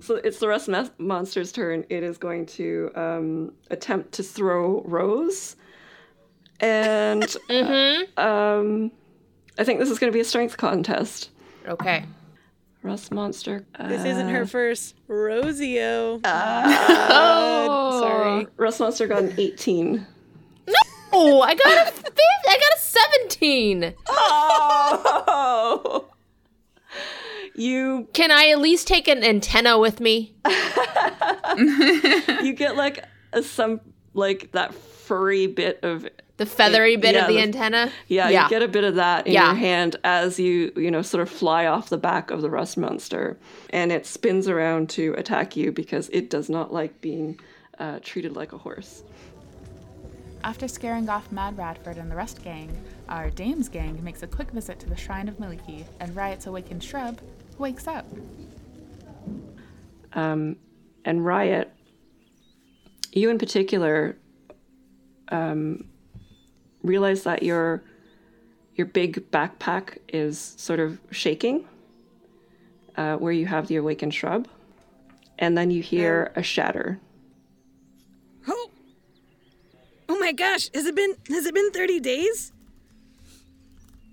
So 0.00 0.16
it's 0.16 0.38
the 0.38 0.48
rust 0.48 0.68
mes- 0.68 0.90
monster's 0.98 1.52
turn. 1.52 1.84
It 1.90 2.02
is 2.02 2.16
going 2.18 2.46
to 2.46 2.90
um, 2.94 3.52
attempt 3.70 4.12
to 4.12 4.22
throw 4.22 4.82
Rose, 4.86 5.56
and 6.60 7.24
um, 8.16 8.90
I 9.58 9.64
think 9.64 9.78
this 9.80 9.90
is 9.90 9.98
going 9.98 10.10
to 10.12 10.14
be 10.16 10.20
a 10.20 10.24
strength 10.24 10.56
contest. 10.56 11.30
Okay. 11.66 12.04
Rust 12.82 13.12
monster. 13.12 13.64
This 13.88 14.04
isn't 14.04 14.28
her 14.28 14.46
first 14.46 14.94
Rosio. 15.08 16.20
Oh. 17.16 18.00
Sorry. 18.00 18.46
Rust 18.58 18.80
monster 18.80 19.06
got 19.06 19.22
an 19.22 19.34
18. 19.38 20.06
No, 21.12 21.40
I 21.42 21.54
got 21.54 21.88
a 21.88 21.90
fifth. 21.92 22.18
I 22.46 22.58
got 22.58 22.72
a 22.73 22.73
17. 23.28 23.94
Oh! 24.08 26.06
you 27.54 28.08
Can 28.12 28.30
I 28.30 28.48
at 28.50 28.58
least 28.60 28.86
take 28.86 29.08
an 29.08 29.22
antenna 29.24 29.78
with 29.78 30.00
me? 30.00 30.34
you 32.42 32.52
get 32.52 32.76
like 32.76 33.04
a, 33.32 33.42
some 33.42 33.80
like 34.14 34.52
that 34.52 34.74
furry 34.74 35.46
bit 35.46 35.80
of 35.82 36.06
The 36.36 36.46
feathery 36.46 36.96
bit 36.96 37.14
Yeah, 37.14 37.22
of 37.22 37.28
the, 37.28 37.34
the- 37.34 37.40
antenna? 37.42 37.90
yeah, 38.08 38.28
Yeah. 38.28 38.44
you 38.44 38.50
get 38.50 38.62
a 38.62 38.68
bit 38.68 38.84
of 38.84 38.94
that 38.96 39.26
in 39.26 39.32
Yeah. 39.34 39.46
your 39.46 39.54
hand 39.56 39.96
as 40.04 40.38
you 40.38 40.72
you 40.76 40.90
know 40.90 41.02
sort 41.02 41.22
of 41.22 41.30
fly 41.30 41.66
off 41.66 41.88
the 41.90 41.98
back 41.98 42.30
of 42.30 42.42
the 42.42 42.50
rust 42.50 42.76
monster 42.76 43.38
and 43.70 43.92
it 43.92 44.06
spins 44.06 44.48
around 44.48 44.88
to 44.90 45.14
attack 45.18 45.56
you 45.56 45.72
because 45.72 46.08
it 46.10 46.30
does 46.30 46.48
not 46.48 46.72
like 46.72 47.00
being 47.00 47.38
uh, 47.78 47.98
treated 48.02 48.34
like 48.36 48.52
a 48.52 48.58
horse 48.58 49.02
After 50.44 50.68
scaring 50.68 51.08
off 51.08 51.32
Mad 51.32 51.56
Radford 51.56 51.96
and 51.96 52.10
the 52.10 52.14
rest 52.14 52.44
gang, 52.44 52.70
our 53.08 53.30
Dames 53.30 53.68
gang 53.68 54.04
makes 54.04 54.22
a 54.22 54.26
quick 54.26 54.50
visit 54.50 54.78
to 54.80 54.88
the 54.88 54.96
Shrine 54.96 55.26
of 55.26 55.38
Miliki, 55.38 55.84
and 56.00 56.14
Riot's 56.14 56.46
awakened 56.46 56.84
shrub 56.84 57.18
wakes 57.58 57.88
up. 57.88 58.06
um, 60.14 60.56
and 61.04 61.24
riot 61.24 61.70
you 63.12 63.30
in 63.30 63.38
particular 63.38 64.16
um, 65.28 65.84
realize 66.82 67.22
that 67.24 67.42
your 67.42 67.82
your 68.74 68.86
big 68.86 69.30
backpack 69.30 69.98
is 70.08 70.54
sort 70.56 70.80
of 70.80 70.98
shaking 71.10 71.66
uh, 72.96 73.16
where 73.16 73.32
you 73.32 73.46
have 73.46 73.68
the 73.68 73.76
awakened 73.76 74.12
shrub 74.12 74.48
and 75.38 75.56
then 75.56 75.70
you 75.70 75.82
hear 75.82 76.32
a 76.36 76.42
shatter 76.42 77.00
Oh 80.08 80.18
my 80.18 80.32
gosh, 80.32 80.70
has 80.74 80.86
it 80.86 80.94
been 80.94 81.14
has 81.28 81.46
it 81.46 81.54
been 81.54 81.70
30 81.70 82.00
days? 82.00 82.52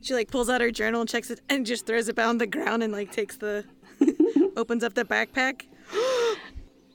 She 0.01 0.13
like 0.13 0.31
pulls 0.31 0.49
out 0.49 0.61
her 0.61 0.71
journal 0.71 1.01
and 1.01 1.09
checks 1.09 1.29
it 1.29 1.41
and 1.49 1.65
just 1.65 1.85
throws 1.85 2.09
it 2.09 2.17
on 2.17 2.37
the 2.37 2.47
ground 2.47 2.81
and 2.81 2.91
like 2.91 3.11
takes 3.11 3.37
the 3.37 3.65
opens 4.57 4.83
up 4.83 4.93
the 4.93 5.05
backpack. 5.05 5.63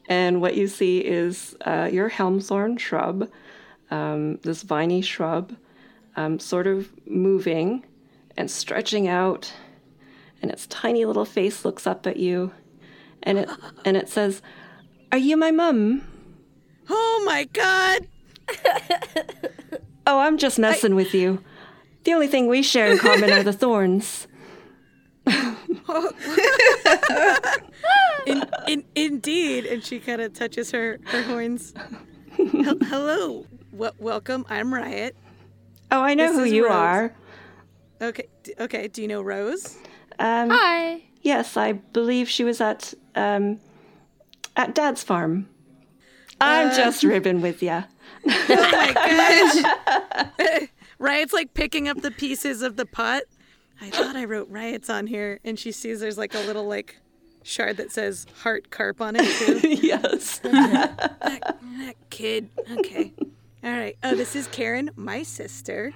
and 0.09 0.41
what 0.41 0.57
you 0.57 0.67
see 0.67 0.99
is 0.99 1.57
uh, 1.65 1.89
your 1.93 2.11
helmthorn 2.11 2.79
shrub, 2.79 3.31
um, 3.91 4.37
this 4.39 4.63
viney 4.63 5.03
shrub, 5.03 5.55
um, 6.17 6.39
sort 6.39 6.67
of 6.67 6.91
moving 7.07 7.85
and 8.37 8.51
stretching 8.51 9.09
out, 9.09 9.53
and 10.43 10.51
its 10.51 10.67
tiny 10.67 11.05
little 11.05 11.25
face 11.25 11.65
looks 11.65 11.87
up 11.87 12.07
at 12.07 12.17
you, 12.17 12.53
and 13.23 13.39
it 13.39 13.51
and 13.85 13.97
it 13.97 14.09
says, 14.09 14.43
"Are 15.13 15.19
you 15.19 15.37
my 15.37 15.51
mum?" 15.51 16.03
Oh 16.89 17.23
my 17.25 17.45
god. 17.45 18.09
Oh, 20.09 20.21
I'm 20.21 20.39
just 20.39 20.57
messing 20.59 20.95
with 20.95 21.13
you. 21.15 21.43
The 22.05 22.15
only 22.15 22.29
thing 22.29 22.47
we 22.47 22.63
share 22.63 22.87
in 22.93 22.99
common 22.99 23.33
are 23.33 23.43
the 23.43 23.53
thorns. 23.63 24.29
In, 28.27 28.45
in, 28.67 28.85
indeed, 28.97 29.67
and 29.67 29.85
she 29.85 30.01
kind 30.01 30.21
of 30.21 30.33
touches 30.33 30.73
her 30.73 30.99
her 31.07 31.23
horns. 31.23 31.73
Hel- 32.37 32.79
Hello, 32.85 33.47
w- 33.71 33.93
welcome. 33.99 34.45
I'm 34.49 34.75
Riot. 34.75 35.17
Oh, 35.93 36.01
I 36.03 36.15
know 36.15 36.29
This 36.29 36.37
who 36.37 36.45
is 36.45 36.53
you 36.53 36.65
Rose. 36.65 36.73
are. 36.75 37.15
Okay, 38.03 38.27
d- 38.43 38.55
okay. 38.61 38.89
Do 38.89 39.01
you 39.03 39.07
know 39.09 39.23
Rose? 39.23 39.77
Um, 40.19 40.51
Hi. 40.51 41.03
Yes, 41.23 41.57
I 41.57 41.73
believe 41.73 42.29
she 42.29 42.43
was 42.43 42.61
at 42.61 42.95
um, 43.15 43.61
at 44.57 44.75
Dad's 44.75 45.05
farm. 45.05 45.49
I'm 46.41 46.75
just 46.77 47.05
ribbing 47.05 47.41
with 47.43 47.63
ya. 47.63 47.85
Oh 48.29 48.71
my 48.73 48.93
gosh! 50.39 50.69
Riot's 50.99 51.33
like 51.33 51.55
picking 51.55 51.89
up 51.89 52.01
the 52.01 52.11
pieces 52.11 52.63
of 52.63 52.77
the 52.77 52.87
pot. 52.87 53.23
I 53.81 53.91
thought 53.91 54.17
I 54.17 54.25
wrote 54.25 54.49
riots 54.49 54.89
on 54.89 55.07
here, 55.07 55.39
and 55.45 55.59
she 55.59 55.73
sees 55.73 56.01
there's 56.01 56.19
like 56.19 56.35
a 56.35 56.41
little 56.41 56.67
like 56.67 56.97
shard 57.43 57.77
that 57.77 57.93
says 57.93 58.27
heart 58.43 58.71
carp 58.71 59.01
on 59.01 59.17
it 59.17 59.25
too. 59.25 59.69
yes. 59.69 60.39
that, 60.39 61.17
that 61.21 61.95
kid. 62.11 62.49
Okay. 62.79 63.13
All 63.63 63.71
right. 63.71 63.97
Oh, 64.03 64.15
this 64.15 64.35
is 64.35 64.47
Karen, 64.49 64.91
my 64.97 65.23
sister. 65.23 65.93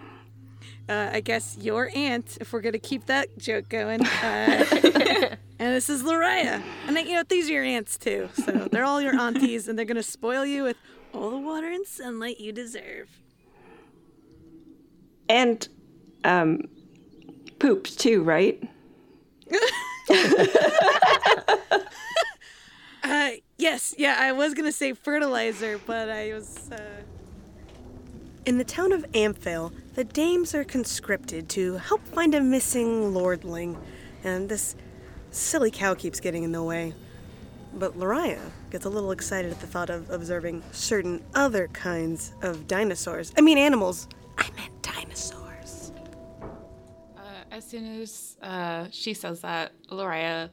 Uh, 0.88 1.10
I 1.12 1.20
guess 1.20 1.56
your 1.60 1.90
aunt, 1.94 2.36
if 2.40 2.52
we're 2.52 2.60
gonna 2.60 2.78
keep 2.78 3.06
that 3.06 3.38
joke 3.38 3.68
going. 3.68 4.04
Uh, 4.04 5.36
and 5.58 5.74
this 5.74 5.88
is 5.88 6.02
Lariah. 6.02 6.62
And 6.86 6.96
you 6.98 7.14
know, 7.14 7.22
these 7.28 7.48
are 7.48 7.52
your 7.52 7.64
aunts 7.64 7.96
too. 7.96 8.28
So 8.34 8.68
they're 8.70 8.84
all 8.84 9.00
your 9.00 9.18
aunties, 9.18 9.68
and 9.68 9.78
they're 9.78 9.86
gonna 9.86 10.02
spoil 10.02 10.44
you 10.44 10.64
with 10.64 10.76
all 11.12 11.30
the 11.30 11.38
water 11.38 11.68
and 11.68 11.86
sunlight 11.86 12.40
you 12.40 12.52
deserve. 12.52 13.08
And 15.28 15.66
um, 16.24 16.62
pooped 17.58 17.98
too, 17.98 18.22
right? 18.22 18.62
Uh, 23.02 23.30
yes, 23.58 23.94
yeah, 23.98 24.16
I 24.20 24.32
was 24.32 24.54
gonna 24.54 24.72
say 24.72 24.92
fertilizer, 24.92 25.80
but 25.86 26.08
I 26.08 26.32
was. 26.32 26.70
Uh... 26.70 27.02
In 28.46 28.58
the 28.58 28.64
town 28.64 28.92
of 28.92 29.04
Amphail, 29.12 29.72
the 29.94 30.04
dames 30.04 30.54
are 30.54 30.64
conscripted 30.64 31.48
to 31.50 31.74
help 31.78 32.06
find 32.06 32.34
a 32.34 32.40
missing 32.40 33.12
lordling, 33.12 33.78
and 34.22 34.48
this 34.48 34.76
silly 35.30 35.70
cow 35.70 35.94
keeps 35.94 36.20
getting 36.20 36.42
in 36.42 36.52
the 36.52 36.62
way. 36.62 36.94
But 37.72 37.98
Lariah 37.98 38.50
gets 38.70 38.84
a 38.84 38.88
little 38.88 39.10
excited 39.10 39.50
at 39.50 39.60
the 39.60 39.66
thought 39.66 39.90
of 39.90 40.08
observing 40.10 40.62
certain 40.72 41.22
other 41.34 41.68
kinds 41.68 42.32
of 42.42 42.66
dinosaurs. 42.66 43.32
I 43.36 43.40
mean, 43.40 43.58
animals. 43.58 44.08
I 44.38 44.48
meant 44.56 44.82
dinosaurs. 44.82 45.92
Uh, 47.16 47.20
as 47.50 47.64
soon 47.66 48.00
as 48.00 48.36
uh, 48.42 48.86
she 48.90 49.14
says 49.14 49.40
that, 49.40 49.72
Lariah 49.90 50.50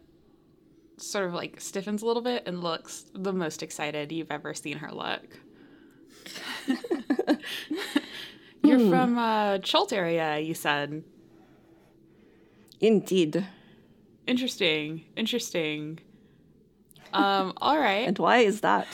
sort 0.97 1.27
of 1.27 1.33
like 1.33 1.61
stiffens 1.61 2.01
a 2.01 2.05
little 2.05 2.23
bit 2.23 2.43
and 2.47 2.63
looks 2.63 3.05
the 3.13 3.31
most 3.31 3.61
excited 3.61 4.11
you've 4.11 4.31
ever 4.31 4.53
seen 4.53 4.77
her 4.77 4.91
look. 4.91 5.39
You're 8.63 8.79
from 8.79 9.17
uh, 9.17 9.59
Chult 9.59 9.93
area, 9.93 10.39
you 10.39 10.53
said. 10.53 11.03
Indeed. 12.81 13.45
Interesting. 14.25 15.05
Interesting. 15.15 15.99
Um, 17.13 17.53
all 17.57 17.77
right. 17.79 18.07
And 18.07 18.17
why 18.17 18.39
is 18.39 18.61
that? 18.61 18.87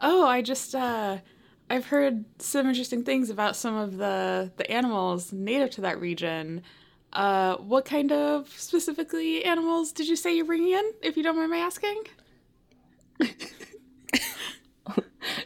Oh, 0.00 0.26
I 0.26 0.42
just 0.42 0.74
uh 0.74 1.18
I've 1.68 1.86
heard 1.86 2.24
some 2.38 2.66
interesting 2.68 3.04
things 3.04 3.30
about 3.30 3.56
some 3.56 3.76
of 3.76 3.96
the 3.98 4.50
the 4.56 4.70
animals 4.70 5.32
native 5.32 5.70
to 5.70 5.80
that 5.82 6.00
region. 6.00 6.62
Uh 7.12 7.56
what 7.56 7.84
kind 7.84 8.12
of 8.12 8.48
specifically 8.58 9.44
animals 9.44 9.92
did 9.92 10.08
you 10.08 10.16
say 10.16 10.34
you're 10.34 10.46
bringing 10.46 10.72
in 10.72 10.92
if 11.02 11.16
you 11.16 11.22
don't 11.22 11.36
mind 11.36 11.50
my 11.50 11.58
asking? 11.58 12.04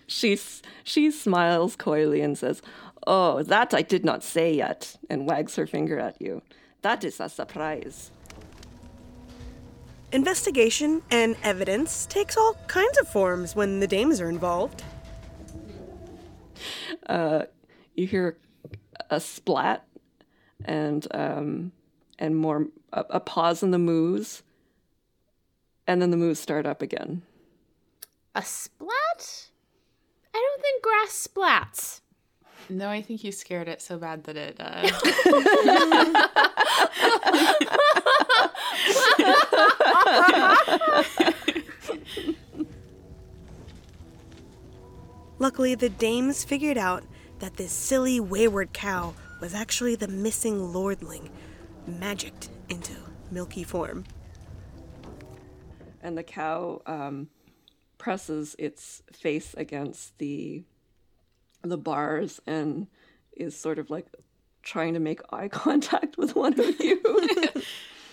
She 0.07 0.39
she 0.85 1.11
smiles 1.11 1.77
coyly 1.77 2.21
and 2.21 2.39
says, 2.39 2.63
"Oh, 3.07 3.43
that 3.43 3.75
I 3.75 3.83
did 3.83 4.05
not 4.05 4.23
say 4.23 4.55
yet," 4.55 4.97
and 5.11 5.27
wags 5.27 5.57
her 5.57 5.67
finger 5.67 5.99
at 5.99 6.21
you. 6.21 6.43
That 6.83 7.05
is 7.05 7.21
a 7.21 7.29
surprise. 7.29 8.11
Investigation 10.15 11.03
and 11.11 11.35
evidence 11.43 12.07
takes 12.07 12.37
all 12.37 12.55
kinds 12.69 12.97
of 12.99 13.09
forms 13.09 13.57
when 13.57 13.81
the 13.81 13.89
dames 13.89 14.21
are 14.21 14.29
involved. 14.29 14.85
You 17.11 18.07
hear 18.07 18.39
a 19.11 19.19
splat, 19.19 19.85
and 20.65 21.05
um, 21.11 21.73
and 22.21 22.37
more 22.37 22.69
a, 22.93 23.05
a 23.11 23.21
pause 23.21 23.65
in 23.65 23.73
the 23.73 23.79
moves, 23.79 24.45
and 25.85 26.01
then 26.01 26.13
the 26.13 26.17
moves 26.17 26.39
start 26.39 26.65
up 26.65 26.81
again. 26.81 27.23
A 28.37 28.43
splat? 28.43 29.49
I 30.33 30.39
don't 30.39 30.63
think 30.63 30.81
grass 30.81 31.29
splats. 31.29 32.03
No, 32.69 32.89
I 32.89 33.03
think 33.03 33.23
you 33.25 33.33
scared 33.33 33.69
it 33.69 33.83
so 33.83 33.99
bad 33.99 34.25
that 34.25 34.37
it 34.37 34.57
uh 34.59 34.89
Luckily, 45.39 45.75
the 45.75 45.89
dames 45.89 46.45
figured 46.45 46.79
out 46.79 47.05
that 47.41 47.57
this 47.57 47.73
silly, 47.73 48.21
wayward 48.21 48.73
cow 48.73 49.15
was 49.41 49.55
actually 49.55 49.97
the 49.97 50.09
missing 50.09 50.73
lordling, 50.73 51.29
magicked 51.87 52.49
into 52.69 52.93
milky 53.31 53.65
form. 53.65 54.05
and 56.03 56.17
the 56.17 56.23
cow 56.23 56.81
um, 56.87 57.29
presses 57.99 58.55
its 58.59 59.03
face 59.13 59.55
against 59.55 60.17
the 60.19 60.63
the 61.65 61.79
bars 61.79 62.41
and 62.47 62.87
is 63.37 63.59
sort 63.59 63.79
of 63.79 63.91
like 63.91 64.07
trying 64.63 64.95
to 64.95 65.01
make 65.01 65.21
eye 65.33 65.49
contact 65.53 66.17
with 66.17 66.37
one 66.37 66.59
of 66.59 66.81
you. 66.81 67.01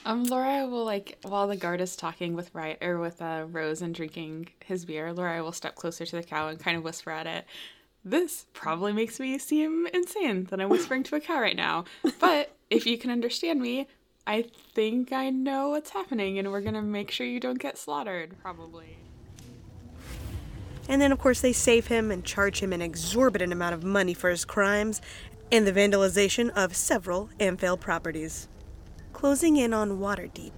Um, 0.04 0.24
Laura 0.24 0.68
will 0.68 0.84
like 0.84 1.20
while 1.22 1.48
the 1.48 1.56
guard 1.56 1.80
is 1.80 1.96
talking 1.96 2.36
with 2.36 2.54
Riot 2.56 2.80
or 2.82 2.98
with 2.98 3.22
uh, 3.22 3.46
Rose 3.48 3.84
and 3.84 3.94
drinking 3.94 4.50
his 4.66 4.86
beer. 4.86 5.14
Laura 5.14 5.44
will 5.44 5.52
step 5.52 5.76
closer 5.76 6.06
to 6.06 6.16
the 6.16 6.24
cow 6.24 6.48
and 6.48 6.60
kind 6.60 6.76
of 6.76 6.84
whisper 6.84 7.12
at 7.12 7.28
it. 7.28 7.46
This 8.04 8.48
probably 8.54 8.94
makes 8.94 9.20
me 9.20 9.38
seem 9.38 9.88
insane 9.94 10.46
that 10.46 10.60
I'm 10.60 10.70
whispering 10.70 11.04
to 11.04 11.18
a 11.18 11.20
cow 11.20 11.40
right 11.40 11.56
now, 11.56 11.86
but 12.20 12.56
if 12.72 12.88
you 12.88 12.98
can 12.98 13.12
understand 13.12 13.62
me, 13.62 13.88
I 14.26 14.46
think 14.74 15.12
I 15.12 15.30
know 15.30 15.70
what's 15.70 15.92
happening, 15.92 16.40
and 16.40 16.52
we're 16.52 16.62
gonna 16.62 16.82
make 16.82 17.12
sure 17.12 17.28
you 17.28 17.40
don't 17.40 17.60
get 17.60 17.78
slaughtered. 17.78 18.36
Probably. 18.42 18.98
And 20.92 21.02
then, 21.02 21.14
of 21.14 21.20
course, 21.20 21.40
they 21.40 21.54
save 21.54 21.88
him 21.88 22.12
and 22.12 22.26
charge 22.26 22.60
him 22.60 22.74
an 22.74 22.82
exorbitant 22.82 23.54
amount 23.54 23.74
of 23.74 23.82
money 23.82 24.14
for 24.14 24.30
his 24.30 24.44
crimes 24.44 25.02
and 25.50 25.66
the 25.66 25.72
vandalization 25.72 26.50
of 26.50 26.76
several 26.76 27.30
Amphail 27.40 27.80
properties. 27.80 28.50
Closing 29.14 29.56
in 29.56 29.74
on 29.74 30.00
Waterdeep, 30.00 30.52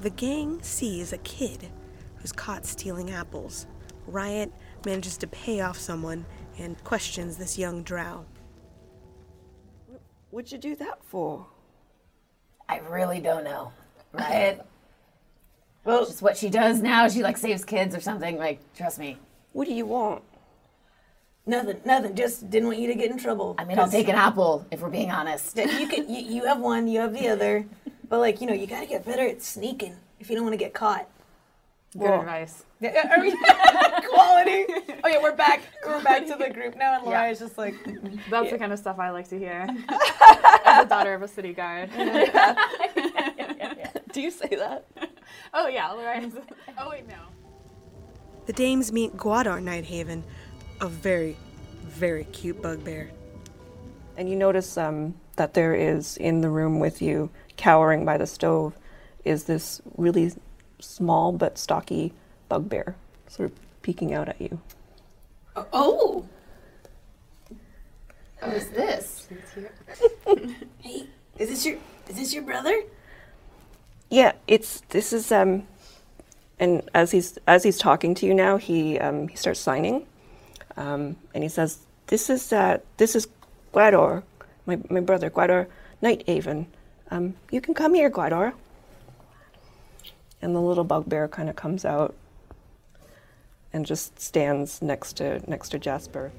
the 0.00 0.10
gang 0.10 0.60
sees 0.62 1.12
a 1.12 1.18
kid 1.18 1.70
who's 2.16 2.32
caught 2.32 2.66
stealing 2.66 3.12
apples. 3.12 3.68
Riot 4.08 4.50
manages 4.84 5.16
to 5.18 5.28
pay 5.28 5.60
off 5.60 5.78
someone 5.78 6.26
and 6.58 6.82
questions 6.82 7.36
this 7.36 7.56
young 7.56 7.84
drow. 7.84 8.26
What'd 10.30 10.50
you 10.50 10.58
do 10.58 10.74
that 10.74 11.04
for? 11.04 11.46
I 12.68 12.78
really 12.78 13.20
don't 13.20 13.44
know. 13.44 13.72
Right? 14.12 14.60
well, 15.84 16.04
just 16.04 16.20
what 16.20 16.36
she 16.36 16.50
does 16.50 16.80
now. 16.80 17.06
She 17.08 17.22
like 17.22 17.36
saves 17.36 17.64
kids 17.64 17.94
or 17.94 18.00
something. 18.00 18.38
Like, 18.38 18.60
trust 18.74 18.98
me. 18.98 19.18
What 19.56 19.66
do 19.66 19.72
you 19.72 19.86
want? 19.86 20.22
Nothing, 21.46 21.80
nothing. 21.86 22.14
Just 22.14 22.50
didn't 22.50 22.68
want 22.68 22.78
you 22.78 22.88
to 22.88 22.94
get 22.94 23.10
in 23.10 23.16
trouble. 23.16 23.54
I 23.56 23.64
mean, 23.64 23.78
I'll 23.78 23.88
take 23.88 24.08
an 24.08 24.14
apple 24.14 24.66
if 24.70 24.82
we're 24.82 24.90
being 24.90 25.10
honest. 25.10 25.56
You 25.56 25.86
can, 25.88 26.10
you, 26.10 26.20
you 26.20 26.44
have 26.44 26.60
one, 26.60 26.86
you 26.88 27.00
have 27.00 27.14
the 27.14 27.28
other, 27.28 27.64
but 28.10 28.18
like 28.18 28.42
you 28.42 28.46
know, 28.46 28.52
you 28.52 28.66
gotta 28.66 28.84
get 28.84 29.06
better 29.06 29.26
at 29.26 29.40
sneaking 29.40 29.96
if 30.20 30.28
you 30.28 30.36
don't 30.36 30.44
want 30.44 30.52
to 30.52 30.58
get 30.58 30.74
caught. 30.74 31.08
Good 31.98 32.10
advice. 32.10 32.64
Yeah, 32.82 33.16
are 33.16 33.22
we- 33.22 33.30
quality. 34.10 34.66
Oh 35.02 35.08
yeah, 35.08 35.22
we're 35.22 35.34
back. 35.34 35.62
We're 35.86 36.02
back 36.02 36.26
to 36.26 36.34
the 36.36 36.50
group 36.50 36.76
now, 36.76 36.96
and 36.98 37.06
Laura's 37.06 37.38
just 37.38 37.56
like, 37.56 37.74
That's 38.28 38.50
the 38.50 38.58
kind 38.58 38.74
of 38.74 38.78
stuff 38.78 38.98
I 38.98 39.08
like 39.08 39.26
to 39.30 39.38
hear. 39.38 39.66
As 40.66 40.84
a 40.84 40.86
daughter 40.86 41.14
of 41.14 41.22
a 41.22 41.28
city 41.28 41.54
guard. 41.54 41.88
Do 44.12 44.20
you 44.20 44.30
say 44.30 44.48
that? 44.48 44.84
oh 45.54 45.68
yeah, 45.68 45.90
Laura. 45.92 46.30
Oh 46.78 46.90
wait, 46.90 47.08
no. 47.08 47.14
The 48.46 48.52
dames 48.52 48.92
meet 48.92 49.16
Guadar 49.16 49.60
Nighthaven, 49.60 50.22
a 50.80 50.88
very, 50.88 51.36
very 51.82 52.24
cute 52.24 52.62
bugbear. 52.62 53.10
And 54.16 54.30
you 54.30 54.36
notice 54.36 54.78
um, 54.78 55.14
that 55.34 55.54
there 55.54 55.74
is 55.74 56.16
in 56.16 56.40
the 56.40 56.48
room 56.48 56.78
with 56.78 57.02
you, 57.02 57.30
cowering 57.56 58.04
by 58.04 58.18
the 58.18 58.26
stove, 58.26 58.74
is 59.24 59.44
this 59.44 59.82
really 59.96 60.32
small 60.78 61.32
but 61.32 61.58
stocky 61.58 62.12
bugbear, 62.48 62.94
sort 63.26 63.50
of 63.50 63.82
peeking 63.82 64.14
out 64.14 64.28
at 64.28 64.40
you. 64.40 64.60
oh, 65.72 66.24
Who's 68.36 68.66
this? 68.68 69.28
hey, 70.80 71.06
is 71.38 71.48
this 71.48 71.66
your 71.66 71.78
is 72.08 72.16
this 72.16 72.32
your 72.32 72.44
brother? 72.44 72.82
Yeah, 74.08 74.32
it's 74.46 74.82
this 74.90 75.12
is 75.12 75.32
um, 75.32 75.66
and 76.58 76.88
as 76.94 77.10
he's 77.10 77.38
as 77.46 77.62
he's 77.62 77.78
talking 77.78 78.14
to 78.14 78.26
you 78.26 78.34
now, 78.34 78.56
he 78.56 78.98
um, 78.98 79.28
he 79.28 79.36
starts 79.36 79.60
signing, 79.60 80.06
um, 80.76 81.16
and 81.34 81.42
he 81.42 81.48
says, 81.48 81.78
"This 82.06 82.30
is 82.30 82.52
uh, 82.52 82.78
this 82.96 83.14
is 83.14 83.28
Guador, 83.72 84.22
my 84.64 84.78
my 84.88 85.00
brother 85.00 85.28
Guador 85.28 85.68
Nighthaven. 86.00 86.66
Um, 87.10 87.34
you 87.50 87.60
can 87.60 87.74
come 87.74 87.94
here, 87.94 88.08
Guador." 88.08 88.54
And 90.40 90.54
the 90.54 90.60
little 90.60 90.84
bugbear 90.84 91.28
kind 91.28 91.48
of 91.48 91.56
comes 91.56 91.84
out 91.84 92.14
and 93.72 93.84
just 93.84 94.20
stands 94.20 94.80
next 94.80 95.14
to 95.14 95.38
next 95.50 95.70
to 95.70 95.78
Jasper. 95.78 96.32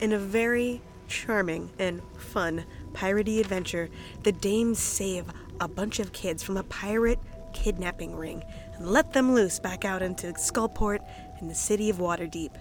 In 0.00 0.12
a 0.12 0.18
very 0.18 0.80
charming 1.06 1.70
and 1.78 2.02
fun 2.18 2.64
piratey 2.92 3.38
adventure, 3.38 3.88
the 4.24 4.32
dames 4.32 4.80
save 4.80 5.26
a 5.60 5.68
bunch 5.68 6.00
of 6.00 6.12
kids 6.12 6.42
from 6.42 6.56
a 6.56 6.64
pirate 6.64 7.20
kidnapping 7.52 8.16
ring 8.16 8.42
and 8.76 8.88
let 8.88 9.12
them 9.12 9.34
loose 9.34 9.58
back 9.58 9.84
out 9.84 10.02
into 10.02 10.28
Skullport 10.34 11.00
and 11.38 11.50
the 11.50 11.54
city 11.54 11.90
of 11.90 11.96
Waterdeep. 11.98 12.52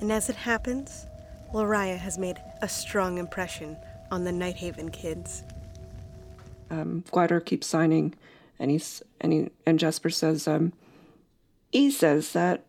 And 0.00 0.10
as 0.10 0.28
it 0.30 0.36
happens, 0.36 1.06
Lariah 1.52 1.98
has 1.98 2.18
made 2.18 2.38
a 2.62 2.68
strong 2.68 3.18
impression 3.18 3.76
on 4.10 4.24
the 4.24 4.32
Nighthaven 4.32 4.90
kids. 4.90 5.42
Um, 6.70 7.04
Guidor 7.10 7.44
keeps 7.44 7.66
signing, 7.66 8.14
and 8.58 8.70
he's 8.70 9.02
and 9.20 9.32
he 9.32 9.50
and 9.66 9.78
Jasper 9.78 10.10
says, 10.10 10.46
um, 10.46 10.72
he 11.72 11.90
says 11.90 12.32
that, 12.32 12.64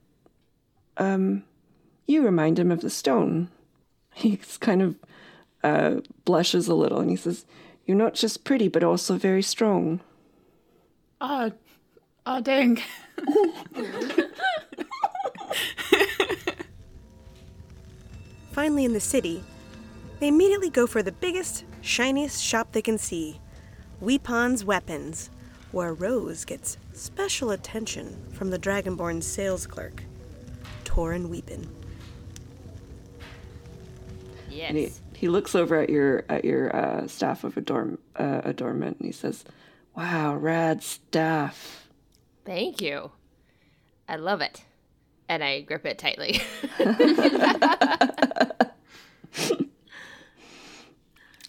um, 0.98 1.44
you 2.08 2.24
remind 2.24 2.60
him 2.60 2.72
of 2.72 2.82
the 2.82 2.90
stone. 2.90 3.50
He's 4.14 4.58
kind 4.58 4.82
of 4.82 4.96
uh, 5.64 6.02
blushes 6.26 6.68
a 6.68 6.76
little, 6.76 7.00
and 7.00 7.10
he 7.10 7.16
says, 7.16 7.46
"You're 7.86 7.98
not 7.98 8.14
just 8.14 8.44
pretty, 8.44 8.68
but 8.68 8.84
also 8.84 9.16
very 9.16 9.42
strong." 9.42 10.02
Oh, 11.22 11.52
oh, 12.26 12.42
dang. 12.42 12.82
Finally, 18.52 18.86
in 18.86 18.94
the 18.94 19.00
city, 19.00 19.44
they 20.20 20.28
immediately 20.28 20.70
go 20.70 20.86
for 20.86 21.02
the 21.02 21.12
biggest, 21.12 21.64
shiniest 21.82 22.44
shop 22.44 22.72
they 22.74 22.82
can 22.82 22.98
see 22.98 23.40
Weepon's 24.02 24.66
Weapons, 24.66 25.30
where 25.72 25.94
Rose 25.94 26.44
gets 26.46 26.78
special 26.94 27.52
attention 27.52 28.18
from 28.34 28.50
the 28.50 28.60
Dragonborn 28.60 29.24
sales 29.24 29.66
clerk, 29.66 30.04
Torin 30.84 31.28
Weepin. 31.30 31.68
And 34.70 34.78
he, 34.78 34.92
he 35.16 35.28
looks 35.30 35.56
over 35.56 35.80
at 35.80 35.90
your 35.90 36.26
at 36.30 36.44
your 36.44 36.76
uh, 36.76 37.08
staff 37.08 37.44
of 37.44 37.56
adorn, 37.58 37.98
uh, 38.18 38.42
adornment, 38.44 38.98
and 39.00 39.06
he 39.06 39.12
says, 39.14 39.46
"Wow, 39.96 40.36
rad 40.36 40.84
staff." 40.84 41.81
Thank 42.46 42.82
you. 42.82 43.12
I 44.08 44.16
love 44.16 44.42
it. 44.42 44.64
And 45.30 45.44
I 45.44 45.62
grip 45.62 45.86
it 45.86 45.98
tightly. 45.98 46.42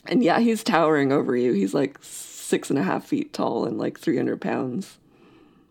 And 0.05 0.22
yeah, 0.22 0.40
he's 0.40 0.64
towering 0.64 1.12
over 1.12 1.36
you. 1.36 1.53
He's 1.53 1.74
like 1.74 1.99
six 2.03 2.70
and 2.70 2.78
a 2.78 2.82
half 2.82 3.07
feet 3.07 3.32
tall 3.32 3.64
and 3.64 3.78
like 3.78 3.99
three 3.99 4.16
hundred 4.16 4.40
pounds. 4.40 4.99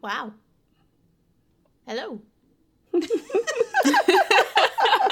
wow. 0.01 0.33
Hello. 1.87 2.19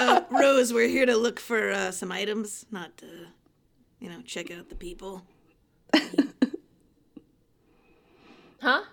Uh, 0.01 0.21
Rose, 0.29 0.71
we're 0.71 0.87
here 0.87 1.05
to 1.05 1.17
look 1.17 1.41
for 1.41 1.71
uh, 1.71 1.91
some 1.91 2.09
items, 2.09 2.65
not 2.71 2.95
to, 2.97 3.05
you 3.99 4.09
know, 4.09 4.21
check 4.21 4.49
out 4.49 4.69
the 4.69 4.75
people. 4.75 5.25
Huh? 8.61 8.83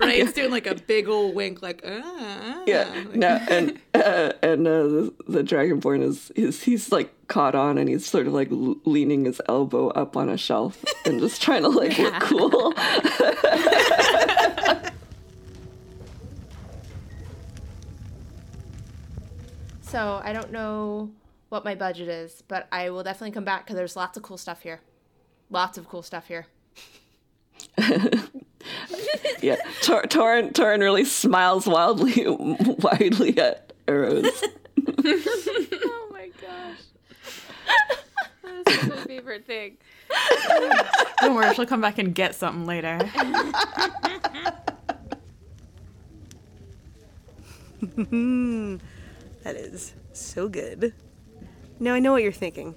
Right? 0.00 0.20
It's 0.20 0.32
doing 0.32 0.50
like 0.50 0.66
a 0.66 0.74
big 0.74 1.08
old 1.08 1.34
wink, 1.34 1.62
like, 1.62 1.82
ah. 1.84 2.62
Yeah, 2.66 3.04
no, 3.14 3.40
and 3.48 3.78
uh, 3.94 4.32
and 4.42 4.66
uh, 4.66 4.82
the, 4.82 5.14
the 5.28 5.42
dragonborn 5.42 6.02
is 6.02 6.30
is 6.32 6.62
he's 6.62 6.92
like 6.92 7.12
caught 7.28 7.54
on, 7.54 7.78
and 7.78 7.88
he's 7.88 8.06
sort 8.06 8.26
of 8.26 8.32
like 8.32 8.48
leaning 8.50 9.24
his 9.24 9.40
elbow 9.48 9.88
up 9.88 10.16
on 10.16 10.28
a 10.28 10.36
shelf 10.36 10.84
and 11.04 11.20
just 11.20 11.42
trying 11.42 11.62
to 11.62 11.68
like 11.68 11.98
look 11.98 12.20
cool. 12.20 12.74
So 19.96 20.20
I 20.22 20.34
don't 20.34 20.52
know 20.52 21.10
what 21.48 21.64
my 21.64 21.74
budget 21.74 22.08
is, 22.08 22.42
but 22.48 22.68
I 22.70 22.90
will 22.90 23.02
definitely 23.02 23.30
come 23.30 23.44
back 23.44 23.64
because 23.64 23.76
there's 23.76 23.96
lots 23.96 24.18
of 24.18 24.22
cool 24.22 24.36
stuff 24.36 24.60
here. 24.60 24.82
Lots 25.48 25.78
of 25.78 25.88
cool 25.88 26.02
stuff 26.02 26.26
here. 26.26 26.48
yeah, 29.42 29.56
Tor- 29.82 30.02
Torin 30.04 30.52
Torin 30.52 30.80
really 30.80 31.04
smiles 31.04 31.66
wildly 31.66 32.24
widely 32.26 33.36
at 33.38 33.72
Rose. 33.88 34.44
Oh 35.08 36.08
my 36.12 36.30
gosh. 36.40 36.80
That's 38.64 38.86
my 38.88 38.96
favorite 39.04 39.46
thing. 39.46 39.76
Don't 41.20 41.34
worry, 41.34 41.54
she'll 41.54 41.66
come 41.66 41.80
back 41.80 41.98
and 41.98 42.14
get 42.14 42.34
something 42.34 42.66
later. 42.66 42.98
That 49.42 49.56
is 49.56 49.94
so 50.12 50.48
good. 50.48 50.94
Now 51.78 51.94
I 51.94 51.98
know 52.00 52.12
what 52.12 52.22
you're 52.22 52.32
thinking. 52.32 52.74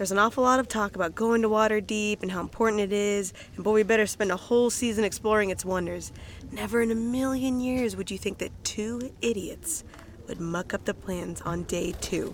There's 0.00 0.12
an 0.12 0.18
awful 0.18 0.44
lot 0.44 0.58
of 0.58 0.66
talk 0.66 0.96
about 0.96 1.14
going 1.14 1.42
to 1.42 1.48
Waterdeep 1.50 2.22
and 2.22 2.32
how 2.32 2.40
important 2.40 2.80
it 2.80 2.90
is, 2.90 3.34
and 3.54 3.62
boy, 3.62 3.72
we 3.72 3.82
better 3.82 4.06
spend 4.06 4.32
a 4.32 4.36
whole 4.38 4.70
season 4.70 5.04
exploring 5.04 5.50
its 5.50 5.62
wonders. 5.62 6.10
Never 6.50 6.80
in 6.80 6.90
a 6.90 6.94
million 6.94 7.60
years 7.60 7.96
would 7.96 8.10
you 8.10 8.16
think 8.16 8.38
that 8.38 8.64
two 8.64 9.12
idiots 9.20 9.84
would 10.26 10.40
muck 10.40 10.72
up 10.72 10.86
the 10.86 10.94
plans 10.94 11.42
on 11.42 11.64
day 11.64 11.92
two. 12.00 12.32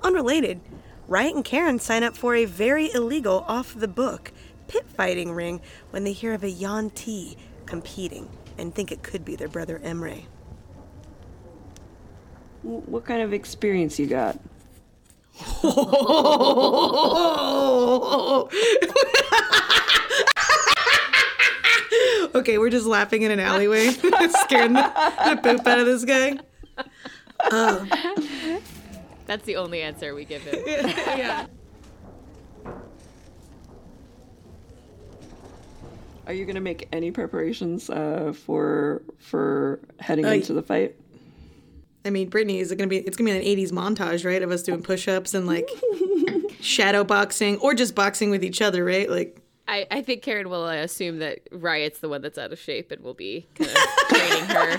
Unrelated, 0.00 0.62
Riot 1.06 1.34
and 1.34 1.44
Karen 1.44 1.78
sign 1.78 2.02
up 2.02 2.16
for 2.16 2.34
a 2.34 2.46
very 2.46 2.90
illegal 2.94 3.44
off 3.46 3.74
the 3.74 3.86
book 3.86 4.32
pit 4.66 4.86
fighting 4.96 5.32
ring 5.32 5.60
when 5.90 6.04
they 6.04 6.12
hear 6.12 6.32
of 6.32 6.42
a 6.42 6.50
Yuan-Ti 6.50 7.36
competing 7.66 8.26
and 8.56 8.74
think 8.74 8.90
it 8.90 9.02
could 9.02 9.22
be 9.22 9.36
their 9.36 9.48
brother 9.48 9.78
Emre. 9.84 10.24
what 12.62 13.04
kind 13.04 13.20
of 13.20 13.34
experience 13.34 13.98
you 13.98 14.06
got? 14.06 14.40
okay, 22.34 22.58
we're 22.58 22.70
just 22.70 22.86
laughing 22.86 23.22
in 23.22 23.30
an 23.30 23.40
alleyway, 23.40 23.88
scaring 23.90 24.72
the, 24.74 24.92
the 25.24 25.36
poop 25.42 25.66
out 25.66 25.78
of 25.78 25.86
this 25.86 26.04
guy. 26.04 26.38
That's 29.26 29.44
the 29.44 29.56
only 29.56 29.82
answer 29.82 30.14
we 30.14 30.24
give 30.24 30.42
him. 30.42 30.62
yeah. 30.66 31.46
Are 36.26 36.32
you 36.32 36.44
gonna 36.46 36.60
make 36.60 36.88
any 36.92 37.10
preparations 37.10 37.90
uh, 37.90 38.32
for 38.36 39.02
for 39.18 39.80
heading 39.98 40.26
Uh, 40.26 40.30
into 40.30 40.52
the 40.52 40.62
fight? 40.62 40.96
I 42.04 42.10
mean, 42.10 42.28
Brittany, 42.28 42.60
is 42.60 42.70
it 42.72 42.76
gonna 42.76 42.88
be? 42.88 42.98
It's 42.98 43.16
gonna 43.16 43.30
be 43.30 43.36
an 43.36 43.44
'80s 43.44 43.72
montage, 43.72 44.24
right, 44.24 44.42
of 44.42 44.50
us 44.50 44.62
doing 44.62 44.82
push-ups 44.82 45.34
and 45.34 45.46
like 45.46 45.68
shadow 46.60 47.04
boxing, 47.04 47.58
or 47.58 47.74
just 47.74 47.94
boxing 47.94 48.30
with 48.30 48.42
each 48.42 48.62
other, 48.62 48.84
right? 48.84 49.08
Like, 49.10 49.38
I, 49.68 49.86
I 49.90 50.02
think 50.02 50.22
Karen 50.22 50.48
will 50.48 50.64
uh, 50.64 50.76
assume 50.76 51.18
that 51.18 51.40
Riot's 51.52 52.00
the 52.00 52.08
one 52.08 52.22
that's 52.22 52.38
out 52.38 52.52
of 52.52 52.58
shape 52.58 52.90
and 52.90 53.02
will 53.04 53.14
be 53.14 53.46
kind 53.54 53.70
of 53.70 53.76
training 54.08 54.44
her 54.46 54.70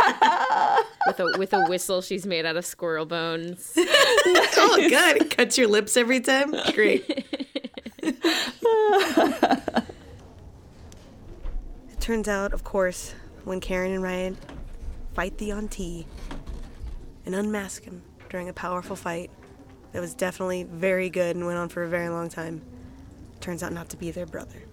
with 1.07 1.19
a 1.19 1.35
with 1.37 1.53
a 1.53 1.63
whistle 1.69 2.01
she's 2.01 2.25
made 2.25 2.45
out 2.45 2.57
of 2.57 2.65
squirrel 2.65 3.05
bones. 3.05 3.73
oh 3.77 4.77
good! 4.89 5.21
it 5.21 5.37
cuts 5.37 5.57
your 5.57 5.67
lips 5.67 5.95
every 5.95 6.19
time. 6.19 6.53
Great. 6.73 7.25
It 8.03 8.19
turns 11.99 12.27
out, 12.27 12.51
of 12.51 12.63
course, 12.63 13.13
when 13.43 13.59
Karen 13.59 13.91
and 13.91 14.01
Riot 14.01 14.35
fight 15.13 15.37
the 15.37 15.45
Yuan-Ti 15.45 16.07
and 17.25 17.35
unmask 17.35 17.83
him 17.83 18.01
during 18.29 18.49
a 18.49 18.53
powerful 18.53 18.95
fight 18.95 19.29
that 19.91 19.99
was 20.01 20.13
definitely 20.13 20.63
very 20.63 21.09
good 21.09 21.35
and 21.35 21.45
went 21.45 21.57
on 21.57 21.69
for 21.69 21.83
a 21.83 21.87
very 21.89 22.09
long 22.09 22.29
time, 22.29 22.61
turns 23.39 23.61
out 23.63 23.73
not 23.73 23.89
to 23.89 23.97
be 23.97 24.11
their 24.11 24.25
brother. 24.25 24.63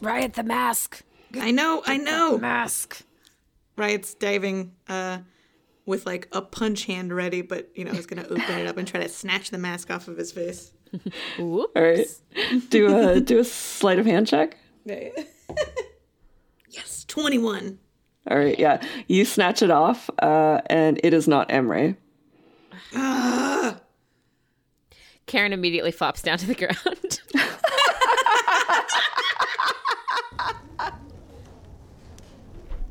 Riot 0.00 0.34
the 0.34 0.42
mask. 0.42 1.02
I 1.40 1.50
know, 1.50 1.82
I 1.86 1.96
know. 1.96 2.36
Mask. 2.38 3.02
Riot's 3.76 4.14
diving 4.14 4.72
uh, 4.88 5.18
with 5.86 6.04
like 6.06 6.28
a 6.32 6.42
punch 6.42 6.84
hand 6.84 7.12
ready, 7.12 7.40
but 7.42 7.70
you 7.74 7.84
know, 7.84 7.92
he's 7.92 8.06
gonna 8.06 8.24
open 8.24 8.58
it 8.58 8.66
up 8.66 8.76
and 8.76 8.86
try 8.86 9.00
to 9.00 9.08
snatch 9.08 9.50
the 9.50 9.58
mask 9.58 9.90
off 9.90 10.08
of 10.08 10.16
his 10.16 10.32
face. 10.32 10.72
All 11.38 11.68
right, 11.74 12.06
do 12.68 12.94
a 12.94 13.20
do 13.20 13.38
a 13.38 13.44
sleight 13.44 13.98
of 13.98 14.04
hand 14.04 14.26
check. 14.26 14.58
yes, 16.68 17.04
21. 17.06 17.78
All 18.30 18.38
right, 18.38 18.58
yeah, 18.58 18.80
you 19.08 19.24
snatch 19.24 19.62
it 19.62 19.70
off, 19.70 20.08
uh, 20.20 20.60
and 20.66 21.00
it 21.02 21.12
is 21.12 21.26
not 21.26 21.48
Emre. 21.48 21.96
Karen 25.26 25.52
immediately 25.52 25.90
flops 25.90 26.22
down 26.22 26.38
to 26.38 26.46
the 26.46 26.54
ground. 26.54 27.20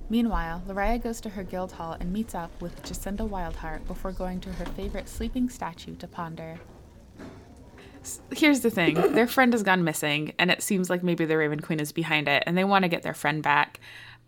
Meanwhile, 0.09 0.63
Lariah 0.67 1.01
goes 1.01 1.21
to 1.21 1.29
her 1.29 1.43
guild 1.43 1.71
hall 1.71 1.95
and 1.97 2.11
meets 2.11 2.35
up 2.35 2.51
with 2.61 2.83
Jacinda 2.83 3.25
Wildheart 3.25 3.87
before 3.87 4.11
going 4.11 4.41
to 4.41 4.51
her 4.51 4.65
favorite 4.65 5.07
sleeping 5.07 5.47
statue 5.47 5.95
to 5.95 6.07
ponder. 6.07 6.59
Here's 8.35 8.59
the 8.59 8.69
thing 8.69 8.95
their 9.13 9.27
friend 9.27 9.53
has 9.53 9.63
gone 9.63 9.85
missing, 9.85 10.33
and 10.37 10.51
it 10.51 10.61
seems 10.61 10.89
like 10.89 11.01
maybe 11.03 11.23
the 11.23 11.37
Raven 11.37 11.61
Queen 11.61 11.79
is 11.79 11.93
behind 11.93 12.27
it, 12.27 12.43
and 12.45 12.57
they 12.57 12.65
want 12.65 12.83
to 12.83 12.89
get 12.89 13.03
their 13.03 13.13
friend 13.13 13.41
back. 13.41 13.79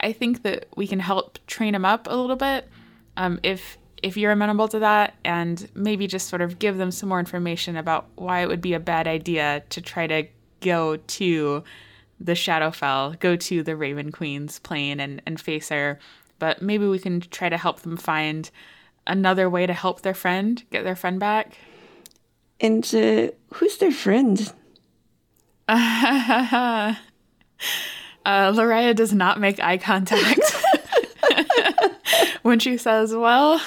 I 0.03 0.13
think 0.13 0.43
that 0.43 0.67
we 0.75 0.85
can 0.85 0.99
help 0.99 1.39
train 1.47 1.73
them 1.73 1.85
up 1.85 2.07
a 2.09 2.15
little 2.15 2.35
bit 2.35 2.67
um, 3.17 3.39
if 3.43 3.77
if 4.03 4.17
you're 4.17 4.33
amenable 4.33 4.67
to 4.67 4.79
that, 4.79 5.15
and 5.23 5.69
maybe 5.73 6.07
just 6.07 6.27
sort 6.27 6.41
of 6.41 6.59
give 6.59 6.77
them 6.77 6.91
some 6.91 7.07
more 7.07 7.19
information 7.19 7.77
about 7.77 8.05
why 8.15 8.41
it 8.41 8.49
would 8.49 8.59
be 8.59 8.73
a 8.73 8.79
bad 8.79 9.07
idea 9.07 9.63
to 9.69 9.81
try 9.81 10.05
to 10.07 10.27
go 10.59 10.97
to 10.97 11.63
the 12.19 12.33
Shadowfell, 12.33 13.17
go 13.19 13.37
to 13.37 13.63
the 13.63 13.77
Raven 13.77 14.11
Queen's 14.11 14.59
plane 14.59 14.99
and, 14.99 15.21
and 15.25 15.39
face 15.39 15.69
her. 15.69 15.99
But 16.37 16.61
maybe 16.61 16.85
we 16.85 16.99
can 16.99 17.21
try 17.21 17.47
to 17.47 17.57
help 17.57 17.79
them 17.81 17.95
find 17.95 18.51
another 19.07 19.49
way 19.49 19.65
to 19.65 19.73
help 19.73 20.01
their 20.01 20.13
friend, 20.13 20.61
get 20.69 20.83
their 20.83 20.97
friend 20.97 21.17
back. 21.17 21.57
And 22.59 22.83
uh, 22.93 23.31
who's 23.53 23.77
their 23.77 23.91
friend? 23.91 24.51
uh, 28.25 28.93
does 28.93 29.13
not 29.13 29.39
make 29.39 29.59
eye 29.59 29.77
contact 29.77 30.41
when 32.43 32.59
she 32.59 32.77
says, 32.77 33.13
Well, 33.15 33.61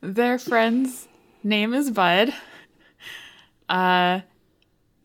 their 0.00 0.38
friend's 0.38 1.08
name 1.42 1.74
is 1.74 1.90
Bud. 1.90 2.32
Uh, 3.68 4.20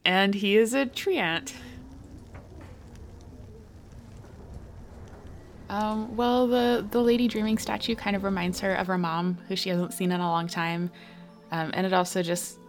and 0.06 0.36
he 0.36 0.58
is 0.58 0.74
a 0.74 0.86
treant. 0.86 1.54
Um, 5.70 6.16
well, 6.16 6.48
the, 6.48 6.86
the 6.92 7.02
Lady 7.02 7.28
Dreaming 7.28 7.58
statue 7.58 7.96
kind 7.96 8.16
of 8.16 8.24
reminds 8.24 8.60
her 8.60 8.76
of 8.76 8.88
her 8.88 8.98
mom, 8.98 9.40
who 9.48 9.56
she 9.56 9.70
hasn't 9.70 9.94
seen 9.94 10.12
in 10.12 10.20
a 10.22 10.30
long 10.30 10.48
time. 10.48 10.92
Um, 11.52 11.72
and 11.74 11.86
it 11.86 11.94
also 11.94 12.22
just 12.22 12.60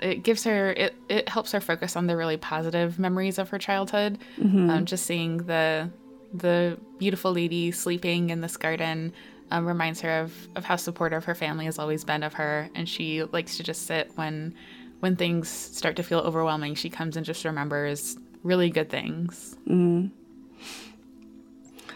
it 0.00 0.22
gives 0.22 0.44
her 0.44 0.70
it, 0.72 0.94
it 1.08 1.28
helps 1.28 1.52
her 1.52 1.60
focus 1.60 1.96
on 1.96 2.06
the 2.06 2.16
really 2.16 2.36
positive 2.36 2.98
memories 2.98 3.38
of 3.38 3.48
her 3.50 3.58
childhood. 3.58 4.18
Um, 4.70 4.84
just 4.84 5.06
seeing 5.06 5.38
the 5.38 5.90
the 6.32 6.78
beautiful 6.98 7.32
lady 7.32 7.70
sleeping 7.70 8.30
in 8.30 8.40
this 8.40 8.56
garden 8.56 9.12
um, 9.50 9.66
reminds 9.66 10.00
her 10.00 10.20
of, 10.22 10.32
of 10.56 10.64
how 10.64 10.76
supportive 10.76 11.24
her 11.24 11.34
family 11.34 11.66
has 11.66 11.78
always 11.78 12.02
been 12.04 12.22
of 12.22 12.34
her, 12.34 12.68
and 12.74 12.88
she 12.88 13.22
likes 13.24 13.56
to 13.58 13.62
just 13.62 13.86
sit 13.86 14.10
when 14.16 14.54
when 15.00 15.16
things 15.16 15.48
start 15.48 15.96
to 15.96 16.02
feel 16.02 16.20
overwhelming. 16.20 16.74
She 16.74 16.88
comes 16.90 17.16
and 17.16 17.24
just 17.24 17.44
remembers 17.44 18.16
really 18.42 18.70
good 18.70 18.90
things. 18.90 19.56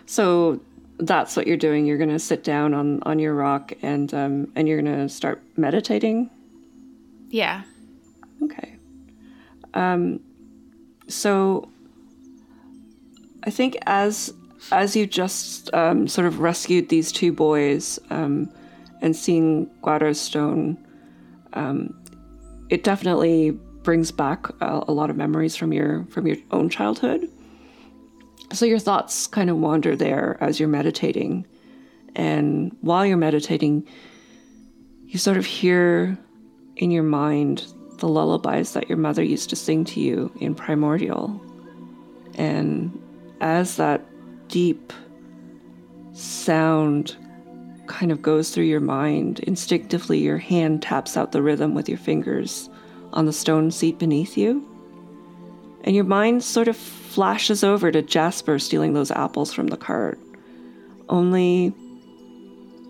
So 0.07 0.61
that's 0.99 1.37
what 1.37 1.47
you're 1.47 1.57
doing. 1.57 1.87
You're 1.87 1.99
going 1.99 2.11
to 2.11 2.19
sit 2.19 2.43
down 2.45 2.75
on, 2.75 3.03
on 3.05 3.19
your 3.19 3.35
rock 3.35 3.73
and 3.83 4.13
um, 4.15 4.53
and 4.57 4.69
you're 4.69 4.81
going 4.81 4.97
to 4.97 5.09
start 5.09 5.43
meditating. 5.57 6.31
Yeah. 7.31 7.63
Okay. 8.43 8.77
Um, 9.75 10.21
so 11.09 11.69
I 13.45 13.51
think 13.51 13.77
as 13.87 14.33
as 14.73 14.97
you 14.97 15.07
just 15.07 15.73
um, 15.73 16.09
sort 16.09 16.27
of 16.27 16.41
rescued 16.41 16.89
these 16.89 17.13
two 17.13 17.33
boys 17.33 17.99
um, 18.11 18.51
and 19.01 19.15
seeing 19.15 19.67
Guado's 19.83 20.21
stone, 20.21 20.77
um, 21.53 21.95
it 22.69 22.85
definitely 22.85 23.53
brings 23.83 24.11
back 24.11 24.49
a, 24.61 24.85
a 24.89 24.93
lot 24.93 25.11
of 25.11 25.17
memories 25.17 25.57
from 25.57 25.73
your 25.73 26.05
from 26.11 26.27
your 26.27 26.37
own 26.51 26.69
childhood. 26.69 27.29
So 28.53 28.67
your 28.67 28.79
thoughts 28.79 29.27
kind 29.27 29.51
of 29.51 29.59
wander 29.59 29.95
there 29.95 30.37
as 30.41 30.59
you're 30.59 30.69
meditating, 30.69 31.47
and 32.15 32.77
while 32.81 33.07
you're 33.07 33.17
meditating, 33.17 33.87
you 35.07 35.19
sort 35.19 35.37
of 35.37 35.47
hear 35.47 36.19
in 36.77 36.91
your 36.91 37.03
mind 37.03 37.73
the 37.99 38.09
lullabies 38.09 38.73
that 38.73 38.89
your 38.89 38.99
mother 38.99 39.23
used 39.23 39.51
to 39.51 39.57
sing 39.57 39.85
to 39.85 40.01
you 40.01 40.33
in 40.41 40.55
primordial. 40.55 41.41
And 42.35 43.01
as 43.41 43.77
that 43.77 44.05
deep 44.49 44.93
sound 46.13 47.17
kind 47.87 48.13
of 48.13 48.23
goes 48.23 48.51
through 48.51 48.65
your 48.65 48.81
mind, 48.81 49.41
instinctively 49.41 50.19
your 50.19 50.39
hand 50.39 50.83
taps 50.83 51.17
out 51.17 51.33
the 51.33 51.43
rhythm 51.43 51.75
with 51.75 51.89
your 51.89 51.99
fingers 51.99 52.69
on 53.13 53.27
the 53.27 53.33
stone 53.33 53.71
seat 53.71 53.99
beneath 53.99 54.37
you. 54.37 54.65
And 55.85 55.95
your 55.95 56.05
mind 56.05 56.45
sort 56.45 56.69
of 56.69 56.77
flashes 56.77 57.65
over 57.65 57.91
to 57.91 58.03
Jasper 58.03 58.59
stealing 58.59 58.93
those 58.93 59.11
apples 59.11 59.53
from 59.53 59.69
the 59.69 59.77
cart. 59.77 60.19
Only 61.09 61.73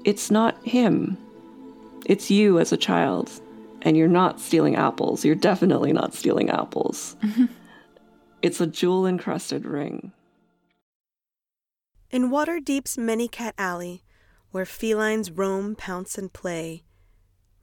it's 0.05 0.31
not 0.31 0.63
him. 0.67 1.17
It's 2.07 2.31
you 2.31 2.59
as 2.59 2.73
a 2.73 2.77
child. 2.77 3.31
And 3.83 3.97
you're 3.97 4.09
not 4.09 4.41
stealing 4.41 4.77
apples. 4.77 5.25
You're 5.25 5.35
definitely 5.35 5.93
not 5.93 6.15
stealing 6.15 6.51
apples. 6.51 7.17
it's 8.43 8.61
a 8.61 8.67
jewel 8.67 9.07
encrusted 9.07 9.65
ring. 9.65 10.13
In 12.11 12.31
Waterdeep's 12.31 12.97
many 12.97 13.29
cat 13.29 13.55
alley, 13.59 14.03
where 14.51 14.65
felines 14.65 15.31
roam, 15.31 15.77
pounce, 15.77 16.17
and 16.17 16.33
play, 16.33 16.83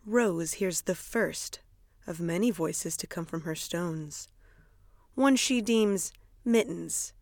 Rose 0.05 0.53
hears 0.53 0.82
the 0.82 0.93
first 0.93 1.59
of 2.05 2.20
many 2.20 2.51
voices 2.51 2.95
to 2.97 3.07
come 3.07 3.26
from 3.26 3.41
her 3.41 3.55
stones. 3.55 4.28
One 5.16 5.36
she 5.36 5.61
deems 5.61 6.13
Mittens, 6.45 7.13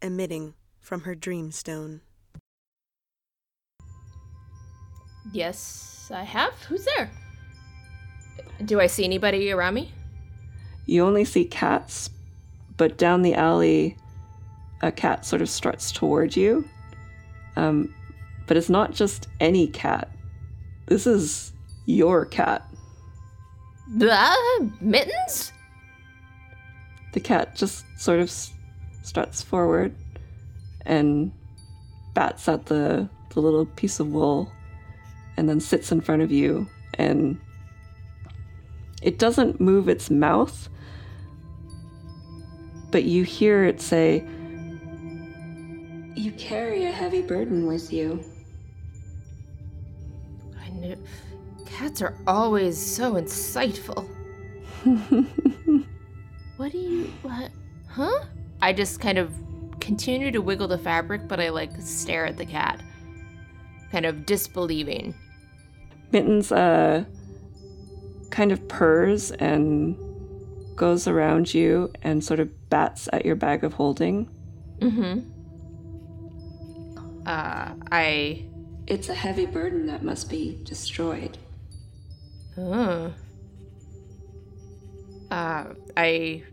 emitting 0.00 0.54
from 0.78 1.00
her 1.00 1.16
dream 1.16 1.50
stone. 1.50 2.00
Yes, 5.32 6.10
I 6.14 6.22
have. 6.22 6.54
Who's 6.68 6.84
there? 6.84 7.10
Do 8.64 8.80
I 8.80 8.86
see 8.86 9.04
anybody 9.04 9.52
around 9.52 9.74
me? 9.74 9.92
You 10.86 11.04
only 11.04 11.24
see 11.24 11.44
cats, 11.44 12.10
but 12.76 12.98
down 12.98 13.22
the 13.22 13.34
alley, 13.34 13.96
a 14.82 14.90
cat 14.90 15.24
sort 15.24 15.42
of 15.42 15.48
struts 15.48 15.92
toward 15.92 16.36
you. 16.36 16.68
Um, 17.56 17.94
but 18.46 18.56
it's 18.56 18.70
not 18.70 18.92
just 18.92 19.28
any 19.40 19.66
cat. 19.66 20.10
This 20.86 21.06
is 21.06 21.52
your 21.86 22.24
cat. 22.24 22.66
Blah, 23.88 24.34
mittens? 24.80 25.52
The 27.12 27.20
cat 27.20 27.54
just 27.54 27.84
sort 27.98 28.20
of 28.20 28.30
struts 29.02 29.42
forward 29.42 29.94
and 30.84 31.32
bats 32.14 32.48
at 32.48 32.66
the, 32.66 33.08
the 33.30 33.40
little 33.40 33.66
piece 33.66 34.00
of 34.00 34.08
wool 34.08 34.50
and 35.36 35.48
then 35.48 35.60
sits 35.60 35.92
in 35.92 36.00
front 36.00 36.22
of 36.22 36.32
you 36.32 36.66
and 36.94 37.38
it 39.02 39.18
doesn't 39.18 39.60
move 39.60 39.88
its 39.88 40.10
mouth 40.10 40.68
but 42.90 43.04
you 43.04 43.22
hear 43.22 43.64
it 43.64 43.80
say 43.80 44.24
You 46.18 46.32
carry 46.32 46.84
a 46.84 46.90
heavy 46.90 47.22
burden 47.22 47.64
with 47.64 47.92
you. 47.92 48.24
I 50.60 50.68
knew. 50.70 50.96
Cats 51.64 52.02
are 52.02 52.18
always 52.26 52.76
so 52.76 53.12
insightful. 53.12 54.08
what 56.56 56.72
do 56.72 56.78
you. 56.78 57.04
What? 57.22 57.52
Huh? 57.88 58.24
I 58.60 58.72
just 58.72 59.00
kind 59.00 59.16
of 59.16 59.32
continue 59.78 60.32
to 60.32 60.40
wiggle 60.40 60.66
the 60.66 60.76
fabric, 60.78 61.28
but 61.28 61.38
I 61.38 61.50
like 61.50 61.70
stare 61.78 62.26
at 62.26 62.36
the 62.36 62.46
cat, 62.46 62.82
kind 63.92 64.04
of 64.04 64.26
disbelieving. 64.26 65.14
mittens 66.10 66.50
uh 66.50 67.04
kind 68.38 68.52
of 68.52 68.68
purrs 68.68 69.32
and 69.32 69.96
goes 70.76 71.08
around 71.08 71.52
you 71.52 71.92
and 72.02 72.22
sort 72.22 72.38
of 72.38 72.48
bats 72.70 73.08
at 73.12 73.26
your 73.26 73.34
bag 73.34 73.64
of 73.64 73.72
holding 73.72 74.30
Mm-hmm. 74.78 75.28
Uh, 77.26 77.74
I. 77.90 78.44
It's 78.86 79.08
a 79.08 79.14
heavy 79.14 79.44
burden 79.44 79.86
that 79.86 80.04
must 80.04 80.30
be 80.30 80.60
destroyed. 80.62 81.36
Uh, 82.56 83.10
uh, 85.32 85.64
I 85.96 86.44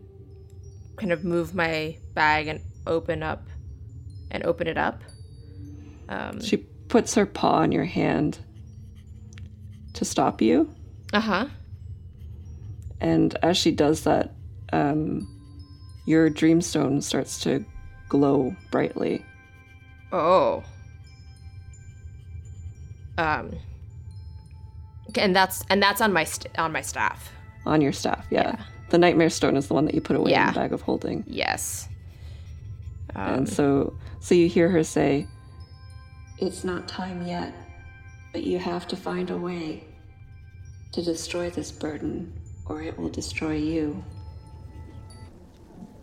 kind 0.96 1.12
of 1.12 1.22
move 1.22 1.54
my 1.54 1.98
bag 2.14 2.48
and 2.48 2.60
open 2.84 3.22
up 3.22 3.46
and 4.32 4.44
open 4.44 4.66
it 4.66 4.76
up. 4.76 5.04
Um, 6.08 6.42
she 6.42 6.56
puts 6.56 7.14
her 7.14 7.26
paw 7.26 7.58
on 7.60 7.70
your 7.70 7.84
hand 7.84 8.40
to 9.94 10.04
stop 10.04 10.42
you 10.42 10.74
uh 11.12 11.20
huh. 11.20 11.46
And 13.00 13.36
as 13.42 13.56
she 13.56 13.70
does 13.70 14.02
that 14.04 14.32
um 14.72 15.26
your 16.06 16.30
dreamstone 16.30 17.02
starts 17.02 17.40
to 17.40 17.64
glow 18.08 18.54
brightly 18.70 19.24
Oh. 20.12 20.62
Um. 23.18 23.56
And 25.16 25.34
that's 25.34 25.64
and 25.70 25.82
that's 25.82 26.00
on 26.00 26.12
my 26.12 26.24
st- 26.24 26.56
on 26.58 26.72
my 26.72 26.80
staff. 26.82 27.30
on 27.64 27.80
your 27.80 27.92
staff 27.92 28.24
yeah, 28.30 28.56
the 28.90 28.98
nightmare 28.98 29.30
stone 29.30 29.56
is 29.56 29.66
the 29.68 29.74
one 29.74 29.84
that 29.86 29.94
you 29.94 30.00
put 30.00 30.16
away 30.16 30.32
in 30.32 30.46
the 30.46 30.52
bag 30.52 30.72
of 30.72 30.82
holding 30.82 31.24
Yes. 31.26 31.88
and 33.14 33.48
so 33.48 33.94
so 34.20 34.34
you 34.34 34.48
hear 34.48 34.68
her 34.68 34.84
say 34.84 35.26
It's 36.38 36.64
not 36.64 36.86
time 36.86 37.26
yet, 37.26 37.52
but 38.32 38.42
you 38.44 38.58
have 38.58 38.86
to 38.88 38.96
find 38.96 39.30
a 39.30 39.36
way 39.36 39.84
to 40.92 41.02
destroy 41.02 41.48
this 41.50 41.72
burden, 41.72 42.32
or 42.68 42.82
it 42.82 42.98
will 42.98 43.08
destroy 43.08 43.54
you. 43.54 44.02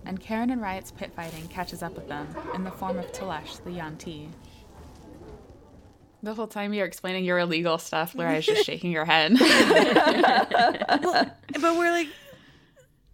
And 0.06 0.20
Karen 0.20 0.50
and 0.50 0.62
Riot's 0.62 0.92
pit 0.92 1.12
fighting 1.16 1.48
catches 1.48 1.82
up 1.82 1.96
with 1.96 2.08
them 2.08 2.28
in 2.56 2.64
the 2.64 2.72
form 2.72 2.98
of 2.98 3.12
Telesh, 3.14 3.64
the 3.64 3.72
Yuan-Ti. 3.72 4.30
The 6.22 6.34
whole 6.34 6.48
time 6.48 6.74
you're 6.74 6.86
explaining 6.86 7.26
your 7.26 7.40
illegal 7.40 7.78
stuff, 7.78 8.14
Lorai's 8.14 8.46
just 8.46 8.66
shaking 8.66 8.94
her 8.94 9.06
head. 9.06 9.34
But 9.40 9.48
we're 11.78 11.92
like, 11.92 12.08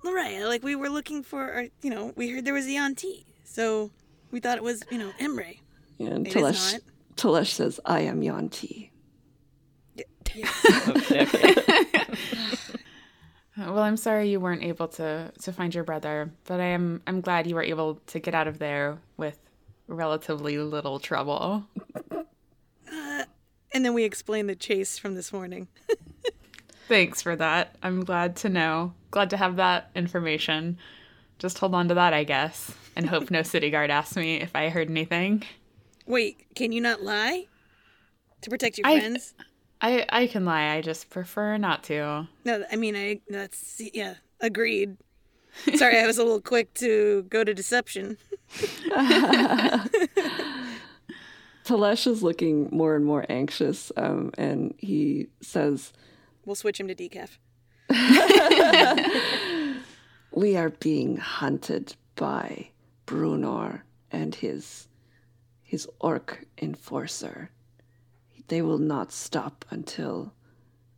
Loraya, 0.03 0.47
like 0.47 0.63
we 0.63 0.75
were 0.75 0.89
looking 0.89 1.23
for, 1.23 1.51
our, 1.51 1.65
you 1.81 1.89
know, 1.89 2.13
we 2.15 2.29
heard 2.29 2.45
there 2.45 2.53
was 2.53 2.65
a 2.65 2.71
Yuan-Ti, 2.71 3.25
so 3.43 3.91
we 4.31 4.39
thought 4.39 4.57
it 4.57 4.63
was, 4.63 4.83
you 4.89 4.97
know, 4.97 5.11
Emre. 5.19 5.59
and 5.99 6.27
It 6.27 6.35
is 6.35 6.35
Telesh. 6.35 6.79
Telesh 7.15 7.51
says 7.51 7.79
i 7.85 7.99
am 8.01 8.21
yanti 8.21 8.89
well, 10.35 10.45
well, 13.59 13.79
I'm 13.79 13.97
sorry 13.97 14.29
you 14.29 14.39
weren't 14.39 14.63
able 14.63 14.87
to 14.89 15.31
to 15.41 15.53
find 15.53 15.73
your 15.73 15.83
brother, 15.83 16.31
but 16.45 16.59
I 16.59 16.65
am 16.65 17.01
I'm 17.07 17.21
glad 17.21 17.47
you 17.47 17.55
were 17.55 17.63
able 17.63 17.95
to 18.07 18.19
get 18.19 18.33
out 18.33 18.47
of 18.47 18.59
there 18.59 18.97
with 19.17 19.37
relatively 19.87 20.57
little 20.57 20.99
trouble. 20.99 21.65
Uh, 22.11 23.23
and 23.73 23.85
then 23.85 23.93
we 23.93 24.03
explain 24.03 24.47
the 24.47 24.55
chase 24.55 24.97
from 24.97 25.15
this 25.15 25.31
morning. 25.31 25.67
Thanks 26.87 27.21
for 27.21 27.35
that. 27.35 27.75
I'm 27.83 28.03
glad 28.03 28.35
to 28.37 28.49
know. 28.49 28.93
Glad 29.11 29.29
to 29.31 29.37
have 29.37 29.57
that 29.57 29.91
information. 29.95 30.77
Just 31.37 31.59
hold 31.59 31.75
on 31.75 31.87
to 31.89 31.93
that, 31.93 32.13
I 32.13 32.23
guess, 32.23 32.73
and 32.95 33.07
hope 33.07 33.29
no 33.29 33.43
city 33.43 33.69
guard 33.69 33.91
asks 33.91 34.15
me 34.15 34.37
if 34.41 34.55
I 34.55 34.69
heard 34.69 34.89
anything. 34.89 35.43
Wait, 36.07 36.45
can 36.55 36.71
you 36.71 36.81
not 36.81 37.03
lie? 37.03 37.45
To 38.41 38.49
protect 38.49 38.77
your 38.79 38.87
I- 38.87 38.99
friends? 38.99 39.33
I 39.81 40.05
I 40.09 40.27
can 40.27 40.45
lie. 40.45 40.73
I 40.75 40.81
just 40.81 41.09
prefer 41.09 41.57
not 41.57 41.83
to. 41.85 42.27
No, 42.45 42.63
I 42.71 42.75
mean, 42.75 42.95
I 42.95 43.21
that's 43.29 43.81
yeah, 43.93 44.15
agreed. 44.41 44.97
Sorry, 45.75 45.97
I 45.99 46.05
was 46.05 46.17
a 46.17 46.23
little 46.23 46.41
quick 46.41 46.73
to 46.75 47.23
go 47.23 47.43
to 47.43 47.53
deception. 47.53 48.17
Talesh 51.65 52.07
is 52.07 52.23
looking 52.23 52.69
more 52.71 52.95
and 52.95 53.05
more 53.05 53.25
anxious, 53.29 53.91
um, 53.97 54.31
and 54.37 54.73
he 54.77 55.27
says, 55.41 55.91
We'll 56.45 56.55
switch 56.55 56.79
him 56.79 56.87
to 56.87 56.95
decaf. 56.95 57.37
We 60.31 60.55
are 60.55 60.69
being 60.69 61.17
hunted 61.17 61.95
by 62.15 62.69
Brunor 63.05 63.81
and 64.11 64.35
his 64.35 64.87
his 65.63 65.87
orc 65.99 66.45
enforcer. 66.61 67.49
They 68.49 68.61
will 68.61 68.79
not 68.79 69.11
stop 69.11 69.65
until 69.69 70.33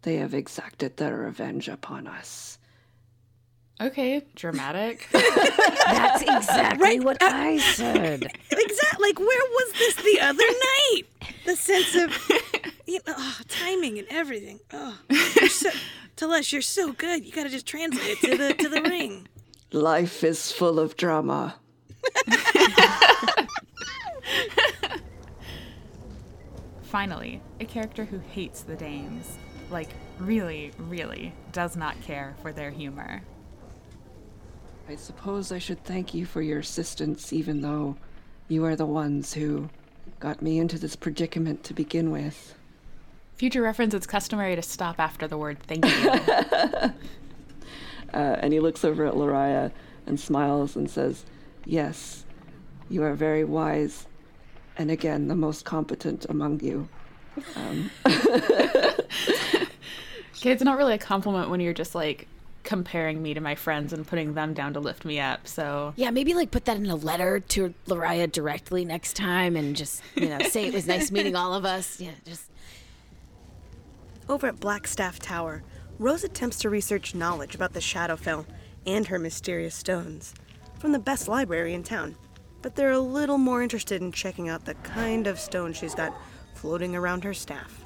they 0.02 0.16
have 0.16 0.34
exacted 0.34 0.98
their 0.98 1.16
revenge 1.16 1.68
upon 1.68 2.08
us. 2.08 2.58
Okay, 3.80 4.24
dramatic. 4.36 5.08
That's 5.12 6.22
exactly 6.22 7.00
what 7.00 7.22
uh, 7.22 7.30
I 7.32 7.58
said. 7.58 8.28
Exactly. 8.52 9.08
Like, 9.08 9.20
where 9.20 9.28
was 9.28 9.74
this 9.74 9.96
the 9.96 10.20
other 10.22 10.44
night? 10.44 11.04
The 11.46 11.56
sense 11.56 11.96
of 11.96 12.16
you 12.86 13.00
know, 13.08 13.14
oh, 13.18 13.38
timing 13.48 13.98
and 13.98 14.08
everything. 14.10 14.60
Oh, 14.72 14.98
you're 15.10 15.50
so, 15.50 15.70
Talesh, 16.16 16.54
you're 16.54 16.62
so 16.62 16.94
good. 16.94 17.26
You 17.26 17.32
got 17.32 17.44
to 17.44 17.50
just 17.50 17.66
translate 17.66 18.08
it 18.08 18.20
to 18.20 18.38
the 18.38 18.54
to 18.54 18.70
the 18.70 18.82
ring. 18.90 19.28
Life 19.72 20.24
is 20.24 20.52
full 20.52 20.80
of 20.80 20.96
drama. 20.96 21.56
Finally, 26.92 27.42
a 27.62 27.66
character 27.66 28.04
who 28.04 28.20
hates 28.20 28.64
the 28.64 28.76
dames. 28.76 29.38
Like, 29.70 29.88
really, 30.20 30.74
really 30.78 31.34
does 31.54 31.78
not 31.78 31.96
care 32.02 32.36
for 32.42 32.52
their 32.52 32.70
humor. 32.70 33.22
I 34.90 34.98
suppose 34.98 35.54
I 35.54 35.58
should 35.58 35.82
thank 35.86 36.14
you 36.14 36.26
for 36.26 36.42
your 36.42 36.60
assistance, 36.60 37.32
even 37.32 37.62
though 37.62 37.96
you 38.50 38.66
are 38.66 38.76
the 38.76 38.86
ones 38.86 39.34
who 39.34 39.70
got 40.20 40.42
me 40.42 40.60
into 40.60 40.78
this 40.78 40.98
predicament 40.98 41.64
to 41.64 41.74
begin 41.74 42.12
with. 42.12 42.56
Future 43.36 43.62
reference, 43.62 43.94
it's 43.94 44.06
customary 44.06 44.58
to 44.58 44.62
stop 44.62 45.00
after 45.00 45.30
the 45.30 45.38
word 45.38 45.60
thank 45.62 45.86
you. 45.86 46.92
Uh, 48.14 48.36
and 48.42 48.52
he 48.52 48.60
looks 48.60 48.84
over 48.84 49.06
at 49.06 49.14
Lariah 49.14 49.72
and 50.06 50.20
smiles 50.20 50.76
and 50.76 50.90
says, 50.90 51.24
Yes, 51.64 52.26
you 52.90 53.04
are 53.04 53.14
very 53.14 53.46
wise, 53.46 54.06
and 54.82 54.92
again, 54.92 55.28
the 55.28 55.36
most 55.36 55.64
competent 55.64 56.26
among 56.30 56.60
you. 56.60 56.90
Um, 57.56 57.90
okay, 58.08 58.18
it's 60.52 60.64
not 60.64 60.78
really 60.78 60.94
a 60.94 60.98
compliment 60.98 61.50
when 61.50 61.60
you're 61.62 61.74
just 61.74 61.96
like 61.96 62.28
comparing 62.64 63.22
me 63.22 63.34
to 63.34 63.42
my 63.42 63.56
friends 63.56 63.94
and 63.94 64.06
putting 64.06 64.34
them 64.34 64.54
down 64.54 64.74
to 64.74 64.80
lift 64.80 65.06
me 65.06 65.20
up. 65.20 65.48
So, 65.48 65.94
Yeah, 65.96 66.10
maybe 66.12 66.34
like 66.34 66.52
put 66.52 66.66
that 66.66 66.78
in 66.78 66.88
a 66.88 66.96
letter 66.96 67.40
to 67.40 67.74
Lariah 67.88 68.32
directly 68.32 68.84
next 68.86 69.16
time 69.16 69.56
and 69.56 69.76
just, 69.76 70.02
you 70.16 70.30
know, 70.30 70.40
say 70.40 70.68
it 70.68 70.74
was 70.74 70.88
nice 70.88 71.12
meeting 71.12 71.36
all 71.36 71.54
of 71.54 71.64
us. 71.66 72.00
Yeah, 72.00 72.12
just 72.26 72.50
Over 74.28 74.48
at 74.48 74.58
Blackstaff 74.60 75.20
Tower, 75.20 75.64
Rose 76.00 76.24
attempts 76.24 76.58
to 76.60 76.70
research 76.70 77.14
knowledge 77.14 77.54
about 77.56 77.74
the 77.74 77.80
Shadowfell 77.80 78.46
and 78.86 79.08
her 79.08 79.20
mysterious 79.20 79.76
stones 79.76 80.34
from 80.80 80.92
the 80.92 81.00
best 81.00 81.28
library 81.28 81.74
in 81.74 81.84
town. 81.84 82.16
But 82.62 82.76
they're 82.76 82.92
a 82.92 83.00
little 83.00 83.38
more 83.38 83.62
interested 83.64 84.02
in 84.02 84.12
checking 84.12 84.50
out 84.50 84.66
the 84.66 84.76
kind 84.76 85.28
of 85.28 85.40
stone 85.40 85.74
she's 85.74 85.96
got 85.96 86.14
floating 86.54 86.96
around 86.96 87.24
her 87.24 87.34
staff. 87.34 87.86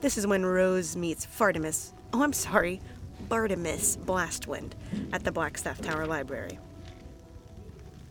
This 0.00 0.18
is 0.18 0.26
when 0.26 0.44
Rose 0.44 0.96
meets 0.96 1.24
Fartimus, 1.24 1.92
oh, 2.12 2.22
I'm 2.22 2.32
sorry, 2.32 2.80
Bartimus 3.28 3.96
Blastwind 3.96 4.72
at 5.12 5.24
the 5.24 5.30
Blackstaff 5.30 5.80
Tower 5.80 6.06
Library. 6.06 6.58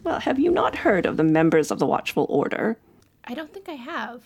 Well, 0.03 0.19
have 0.19 0.39
you 0.39 0.49
not 0.49 0.75
heard 0.75 1.05
of 1.05 1.17
the 1.17 1.23
members 1.23 1.69
of 1.69 1.79
the 1.79 1.85
Watchful 1.85 2.25
Order? 2.29 2.77
I 3.25 3.35
don't 3.35 3.53
think 3.53 3.69
I 3.69 3.73
have. 3.73 4.23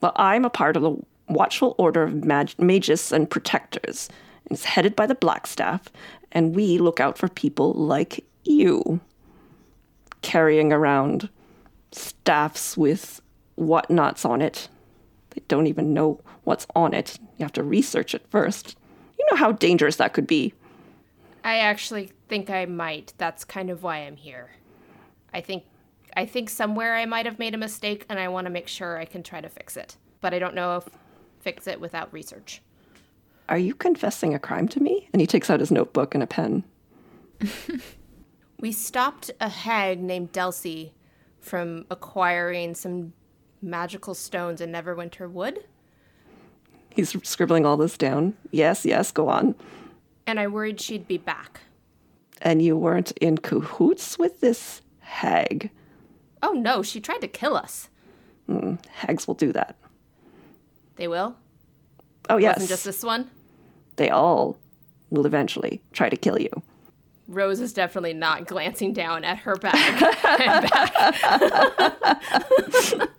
Well, 0.00 0.12
I'm 0.16 0.44
a 0.44 0.50
part 0.50 0.76
of 0.76 0.82
the 0.82 0.96
Watchful 1.28 1.74
Order 1.76 2.04
of 2.04 2.24
Mag- 2.24 2.58
Magus 2.58 3.12
and 3.12 3.28
Protectors. 3.28 4.08
It's 4.50 4.64
headed 4.64 4.96
by 4.96 5.06
the 5.06 5.14
Blackstaff, 5.14 5.82
and 6.32 6.54
we 6.54 6.78
look 6.78 7.00
out 7.00 7.18
for 7.18 7.28
people 7.28 7.72
like 7.74 8.24
you. 8.44 9.00
Carrying 10.24 10.72
around 10.72 11.28
staffs 11.92 12.76
with 12.76 13.20
whatnots 13.56 14.24
on 14.24 14.40
it. 14.40 14.68
They 15.30 15.42
don't 15.48 15.66
even 15.66 15.92
know 15.92 16.20
what's 16.44 16.66
on 16.74 16.94
it. 16.94 17.18
You 17.36 17.44
have 17.44 17.52
to 17.52 17.62
research 17.62 18.14
it 18.14 18.26
first. 18.30 18.76
You 19.18 19.26
know 19.30 19.36
how 19.36 19.52
dangerous 19.52 19.96
that 19.96 20.14
could 20.14 20.26
be. 20.26 20.54
I 21.44 21.58
actually 21.58 22.10
think 22.28 22.48
I 22.48 22.64
might. 22.64 23.12
That's 23.18 23.44
kind 23.44 23.68
of 23.68 23.82
why 23.82 23.98
I'm 23.98 24.16
here. 24.16 24.50
I 25.32 25.40
think 25.40 25.64
I 26.16 26.26
think 26.26 26.48
somewhere 26.48 26.94
I 26.94 27.06
might 27.06 27.26
have 27.26 27.38
made 27.38 27.54
a 27.54 27.58
mistake 27.58 28.06
and 28.08 28.18
I 28.18 28.28
want 28.28 28.46
to 28.46 28.50
make 28.50 28.68
sure 28.68 28.98
I 28.98 29.04
can 29.04 29.22
try 29.22 29.40
to 29.40 29.48
fix 29.48 29.76
it. 29.76 29.96
But 30.20 30.32
I 30.32 30.38
don't 30.38 30.54
know 30.54 30.76
if 30.76 30.88
fix 31.40 31.66
it 31.66 31.80
without 31.80 32.12
research. 32.12 32.62
Are 33.48 33.58
you 33.58 33.74
confessing 33.74 34.32
a 34.32 34.38
crime 34.38 34.68
to 34.68 34.80
me? 34.80 35.08
And 35.12 35.20
he 35.20 35.26
takes 35.26 35.50
out 35.50 35.60
his 35.60 35.70
notebook 35.70 36.14
and 36.14 36.22
a 36.22 36.26
pen. 36.26 36.64
We 38.60 38.72
stopped 38.72 39.30
a 39.40 39.48
hag 39.48 40.00
named 40.00 40.32
Delcy 40.32 40.92
from 41.40 41.84
acquiring 41.90 42.74
some 42.74 43.12
magical 43.60 44.14
stones 44.14 44.60
in 44.60 44.72
Neverwinter 44.72 45.30
Wood, 45.30 45.64
He's 46.90 47.10
scribbling 47.26 47.66
all 47.66 47.76
this 47.76 47.98
down. 47.98 48.36
Yes, 48.52 48.84
yes, 48.84 49.10
go 49.10 49.28
on. 49.28 49.56
and 50.28 50.38
I 50.38 50.46
worried 50.46 50.80
she'd 50.80 51.08
be 51.08 51.18
back. 51.18 51.60
And 52.40 52.62
you 52.62 52.76
weren't 52.76 53.10
in 53.20 53.38
cahoots 53.38 54.16
with 54.16 54.40
this 54.40 54.80
hag. 55.00 55.72
Oh 56.40 56.52
no, 56.52 56.82
she 56.84 57.00
tried 57.00 57.20
to 57.22 57.26
kill 57.26 57.56
us. 57.56 57.88
Hmm, 58.46 58.74
hags 58.92 59.26
will 59.26 59.34
do 59.34 59.52
that. 59.54 59.74
They 60.94 61.08
will? 61.08 61.34
Oh, 62.30 62.36
yes. 62.36 62.58
Wasn't 62.58 62.68
just 62.68 62.84
this 62.84 63.02
one? 63.02 63.28
They 63.96 64.08
all 64.10 64.56
will 65.10 65.26
eventually 65.26 65.82
try 65.92 66.08
to 66.08 66.16
kill 66.16 66.38
you. 66.40 66.62
Rose 67.26 67.60
is 67.60 67.72
definitely 67.72 68.12
not 68.12 68.46
glancing 68.46 68.92
down 68.92 69.24
at 69.24 69.38
her 69.38 69.56
bag. 69.56 70.00
back. 70.70 72.14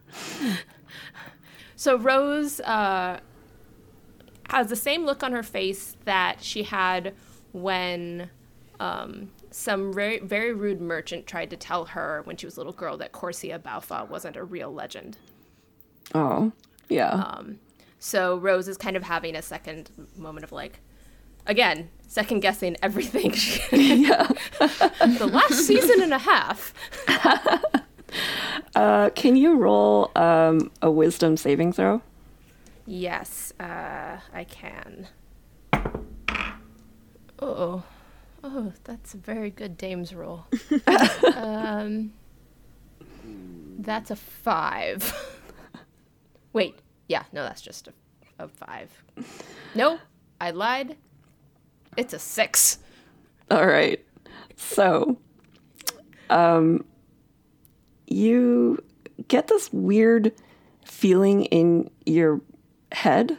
so 1.76 1.98
Rose 1.98 2.60
uh, 2.62 3.20
has 4.50 4.68
the 4.68 4.76
same 4.76 5.06
look 5.06 5.24
on 5.24 5.32
her 5.32 5.44
face 5.44 5.98
that 6.06 6.42
she 6.42 6.64
had 6.64 7.14
when 7.52 8.30
um, 8.80 9.32
some 9.52 9.94
very, 9.94 10.20
very 10.20 10.54
rude 10.54 10.82
merchant 10.82 11.26
tried 11.26 11.50
to 11.50 11.58
tell 11.58 11.86
her 11.86 12.22
when 12.26 12.38
she 12.38 12.46
was 12.46 12.58
a 12.58 12.60
little 12.60 12.74
girl 12.74 12.98
that 12.98 13.12
Corsia 13.12 13.58
Balfa 13.58 14.08
wasn't 14.10 14.36
a 14.36 14.44
real 14.44 14.72
legend. 14.72 15.18
Oh, 16.14 16.52
yeah. 16.90 17.10
Um, 17.10 17.60
So 17.98 18.38
Rose 18.38 18.68
is 18.68 18.78
kind 18.78 18.96
of 18.96 19.04
having 19.04 19.36
a 19.36 19.42
second 19.42 19.90
moment 20.16 20.44
of 20.44 20.52
like, 20.52 20.80
again, 21.48 21.90
second 22.16 22.40
guessing 22.40 22.78
everything. 22.82 23.32
the 23.72 25.30
last 25.32 25.68
season 25.68 26.02
and 26.02 26.14
a 26.14 26.18
half. 26.18 26.74
uh, 28.76 29.10
can 29.10 29.36
you 29.36 29.58
roll 29.58 30.12
um, 30.16 30.72
a 30.82 30.90
wisdom 30.90 31.36
saving 31.36 31.74
throw? 31.74 32.02
Yes, 32.86 33.52
uh, 33.60 34.20
I 34.34 34.46
can. 34.46 35.10
Oh, 37.40 37.84
oh, 38.44 38.72
that's 38.86 39.14
a 39.14 39.18
very 39.18 39.50
good 39.50 39.78
dame's 39.78 40.16
roll. 40.16 40.46
um, 41.36 42.14
that's 43.78 44.10
a 44.10 44.16
five. 44.16 45.14
Wait, 46.54 46.80
yeah, 47.10 47.24
no, 47.34 47.44
that's 47.44 47.62
just 47.62 47.90
a, 47.90 47.94
a 48.40 48.48
five. 48.48 49.04
No, 49.74 50.00
I 50.40 50.52
lied. 50.52 50.96
It's 51.98 52.14
a 52.14 52.20
six. 52.20 52.80
All 53.52 53.66
right. 53.66 54.04
So, 54.56 55.18
um, 56.30 56.86
you 58.08 58.84
get 59.28 59.48
this 59.48 59.72
weird 59.72 60.32
feeling 60.86 61.46
in 61.46 61.90
your 62.06 62.42
head. 62.92 63.38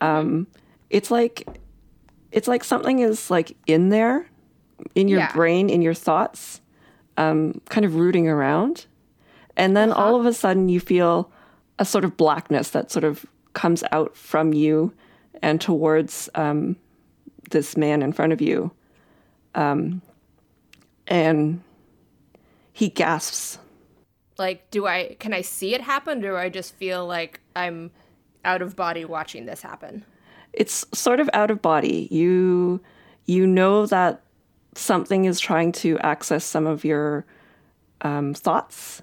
Um, 0.00 0.46
it's 0.90 1.10
like 1.10 1.46
it's 2.30 2.46
like 2.46 2.62
something 2.62 2.98
is 3.00 3.30
like 3.30 3.56
in 3.66 3.88
there, 3.88 4.26
in 4.94 5.08
your 5.08 5.20
Yeah. 5.20 5.32
brain, 5.32 5.70
in 5.70 5.80
your 5.82 5.94
thoughts, 5.94 6.60
um, 7.16 7.60
kind 7.70 7.86
of 7.86 7.94
rooting 7.96 8.28
around, 8.28 8.86
and 9.56 9.76
then 9.76 9.92
all 9.92 10.14
of 10.20 10.26
a 10.26 10.32
sudden 10.32 10.68
you 10.68 10.78
feel 10.78 11.30
a 11.78 11.84
sort 11.84 12.04
of 12.04 12.16
blackness 12.16 12.70
that 12.70 12.90
sort 12.90 13.04
of 13.04 13.24
comes 13.54 13.82
out 13.92 14.14
from 14.16 14.52
you 14.52 14.92
and 15.42 15.60
towards 15.60 16.28
um, 16.34 16.76
this 17.50 17.76
man 17.76 18.02
in 18.02 18.12
front 18.12 18.32
of 18.32 18.40
you, 18.40 18.70
um, 19.54 20.02
and 21.06 21.62
he 22.72 22.88
gasps. 22.88 23.58
Like, 24.38 24.70
do 24.70 24.86
I 24.86 25.16
can 25.18 25.32
I 25.32 25.42
see 25.42 25.74
it 25.74 25.80
happen, 25.80 26.18
or 26.18 26.30
do 26.30 26.36
I 26.36 26.48
just 26.48 26.74
feel 26.74 27.06
like 27.06 27.40
I'm 27.56 27.90
out 28.44 28.62
of 28.62 28.76
body 28.76 29.04
watching 29.04 29.46
this 29.46 29.62
happen? 29.62 30.04
it's 30.52 30.84
sort 30.92 31.20
of 31.20 31.28
out 31.32 31.50
of 31.50 31.62
body. 31.62 32.08
You 32.10 32.80
you 33.26 33.46
know 33.46 33.86
that 33.86 34.22
something 34.74 35.24
is 35.24 35.38
trying 35.40 35.72
to 35.72 35.98
access 36.00 36.44
some 36.44 36.66
of 36.66 36.84
your 36.84 37.24
um, 38.00 38.34
thoughts, 38.34 39.02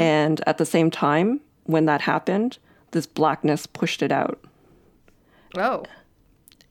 and 0.00 0.40
at 0.46 0.58
the 0.58 0.66
same 0.66 0.90
time, 0.90 1.40
when 1.64 1.86
that 1.86 2.00
happened, 2.00 2.58
this 2.90 3.06
blackness 3.06 3.66
pushed 3.66 4.02
it 4.02 4.10
out, 4.12 4.40
Oh, 5.56 5.84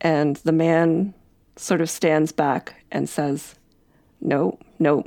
and 0.02 0.38
the 0.38 0.52
man 0.52 1.14
sort 1.56 1.82
of 1.82 1.90
stands 1.90 2.32
back 2.32 2.84
and 2.92 3.10
says, 3.10 3.56
"No, 4.22 4.58
no, 4.80 5.04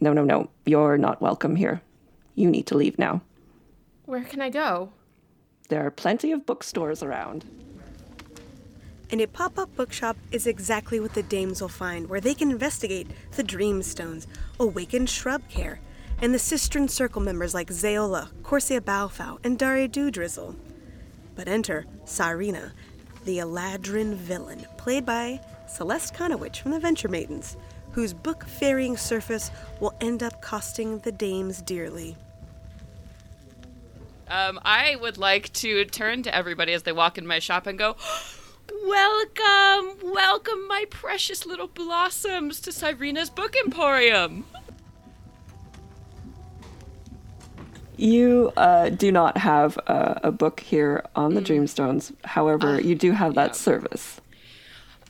no, 0.00 0.12
no, 0.12 0.24
no. 0.24 0.50
You're 0.66 0.98
not 0.98 1.22
welcome 1.22 1.56
here. 1.56 1.80
You 2.34 2.50
need 2.50 2.66
to 2.66 2.76
leave 2.76 2.98
now. 2.98 3.22
where 4.06 4.24
can 4.24 4.42
I 4.42 4.50
go? 4.50 4.90
There 5.70 5.84
are 5.84 5.90
plenty 5.90 6.30
of 6.32 6.44
bookstores 6.44 7.02
around." 7.02 7.44
And 9.10 9.20
a 9.20 9.26
pop 9.26 9.58
up 9.58 9.74
bookshop 9.76 10.16
is 10.30 10.46
exactly 10.46 10.98
what 10.98 11.14
the 11.14 11.22
dames 11.22 11.60
will 11.60 11.68
find, 11.68 12.08
where 12.08 12.20
they 12.20 12.34
can 12.34 12.50
investigate 12.50 13.06
the 13.36 13.44
Dreamstones, 13.44 14.26
awakened 14.58 15.08
shrub 15.08 15.48
care, 15.48 15.80
and 16.20 16.34
the 16.34 16.38
Sistren 16.38 16.88
Circle 16.88 17.22
members 17.22 17.54
like 17.54 17.68
Zayola, 17.68 18.28
Corsia 18.42 18.80
Baofao, 18.80 19.38
and 19.44 19.58
Daria 19.58 19.88
Doodrizzle. 19.88 20.56
But 21.34 21.48
enter 21.48 21.86
Sarina, 22.04 22.72
the 23.24 23.38
Eladrin 23.38 24.14
villain, 24.14 24.66
played 24.76 25.06
by 25.06 25.40
Celeste 25.66 26.14
Conowitch 26.14 26.60
from 26.60 26.72
the 26.72 26.78
Venture 26.78 27.08
Maidens, 27.08 27.56
whose 27.92 28.12
book 28.12 28.44
ferrying 28.44 28.96
surface 28.96 29.50
will 29.80 29.94
end 30.00 30.22
up 30.22 30.42
costing 30.42 30.98
the 31.00 31.12
dames 31.12 31.62
dearly. 31.62 32.16
Um, 34.28 34.58
I 34.64 34.96
would 34.96 35.18
like 35.18 35.52
to 35.54 35.84
turn 35.84 36.22
to 36.24 36.34
everybody 36.34 36.72
as 36.72 36.82
they 36.82 36.92
walk 36.92 37.18
in 37.18 37.26
my 37.26 37.38
shop 37.38 37.66
and 37.66 37.78
go, 37.78 37.96
Welcome, 38.86 39.98
welcome, 40.02 40.66
my 40.66 40.86
precious 40.90 41.44
little 41.44 41.68
blossoms, 41.68 42.60
to 42.60 42.72
Cyrina's 42.72 43.30
Book 43.30 43.54
Emporium. 43.64 44.46
You 47.96 48.52
uh, 48.56 48.88
do 48.88 49.12
not 49.12 49.38
have 49.38 49.76
a, 49.86 50.20
a 50.24 50.32
book 50.32 50.60
here 50.60 51.04
on 51.14 51.34
the 51.34 51.40
Dreamstones. 51.40 52.12
However, 52.24 52.80
you 52.80 52.94
do 52.94 53.12
have 53.12 53.34
that 53.34 53.54
service. 53.54 54.20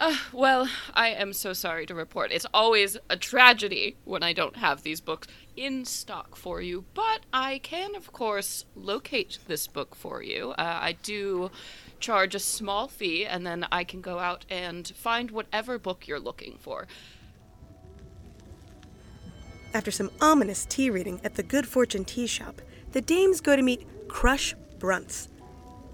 Uh, 0.01 0.17
well, 0.33 0.69
I 0.93 1.09
am 1.11 1.33
so 1.33 1.53
sorry 1.53 1.87
to 1.87 1.95
report. 1.95 2.33
It's 2.33 2.47
always 2.53 2.97
a 3.09 3.17
tragedy 3.17 3.97
when 4.05 4.23
I 4.23 4.33
don't 4.33 4.57
have 4.57 4.83
these 4.83 5.01
books 5.01 5.29
in 5.57 5.85
stock 5.85 6.37
for 6.37 6.61
you, 6.61 6.85
but 6.95 7.21
I 7.33 7.59
can, 7.63 7.95
of 7.95 8.13
course, 8.13 8.65
locate 8.75 9.39
this 9.47 9.67
book 9.67 9.95
for 9.95 10.23
you. 10.23 10.51
Uh, 10.51 10.79
I 10.83 10.97
do 11.03 11.51
charge 12.01 12.35
a 12.35 12.41
small 12.41 12.89
fee, 12.89 13.25
and 13.25 13.47
then 13.47 13.67
I 13.71 13.85
can 13.85 14.01
go 14.01 14.19
out 14.19 14.45
and 14.51 14.87
find 14.89 15.31
whatever 15.31 15.79
book 15.79 16.09
you're 16.09 16.21
looking 16.21 16.59
for. 16.61 16.87
After 19.73 19.91
some 19.91 20.11
ominous 20.21 20.67
tea 20.67 20.91
reading 20.91 21.21
at 21.25 21.37
the 21.37 21.43
Good 21.43 21.67
Fortune 21.67 22.05
Tea 22.05 22.27
Shop, 22.27 22.61
the 22.95 23.01
dames 23.01 23.41
go 23.41 23.57
to 23.57 23.63
meet 23.63 23.85
Crush 24.07 24.55
Brunts, 24.79 25.29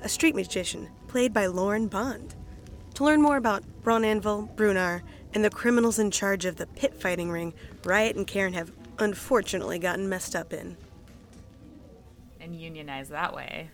a 0.02 0.08
street 0.08 0.34
magician 0.34 0.90
played 1.08 1.32
by 1.32 1.46
Lauren 1.46 1.88
Bond. 1.88 2.34
To 2.94 3.04
learn 3.04 3.22
more 3.22 3.38
about 3.38 3.64
Bron 3.82 4.04
Anvil, 4.04 4.50
Brunar, 4.54 5.00
and 5.32 5.42
the 5.42 5.48
criminals 5.48 5.98
in 5.98 6.10
charge 6.10 6.44
of 6.44 6.56
the 6.56 6.66
pit 6.66 6.92
fighting 6.92 7.30
ring 7.30 7.54
Riot 7.84 8.16
and 8.16 8.26
Karen 8.26 8.52
have 8.52 8.70
unfortunately 8.98 9.78
gotten 9.78 10.10
messed 10.10 10.36
up 10.36 10.52
in. 10.52 10.76
And 12.38 12.54
unionize 12.54 13.08
that 13.08 13.34
way. 13.34 13.70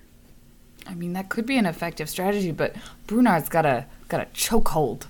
I 0.87 0.95
mean, 0.95 1.13
that 1.15 1.29
could 1.29 1.47
be 1.47 1.59
an 1.59 1.67
effective 1.67 2.09
strategy, 2.09 2.53
but 2.53 2.77
Brunard's 3.09 3.49
got 3.49 3.67
a 3.67 3.87
got 4.09 4.21
a 4.21 4.27
chokehold. 4.27 5.07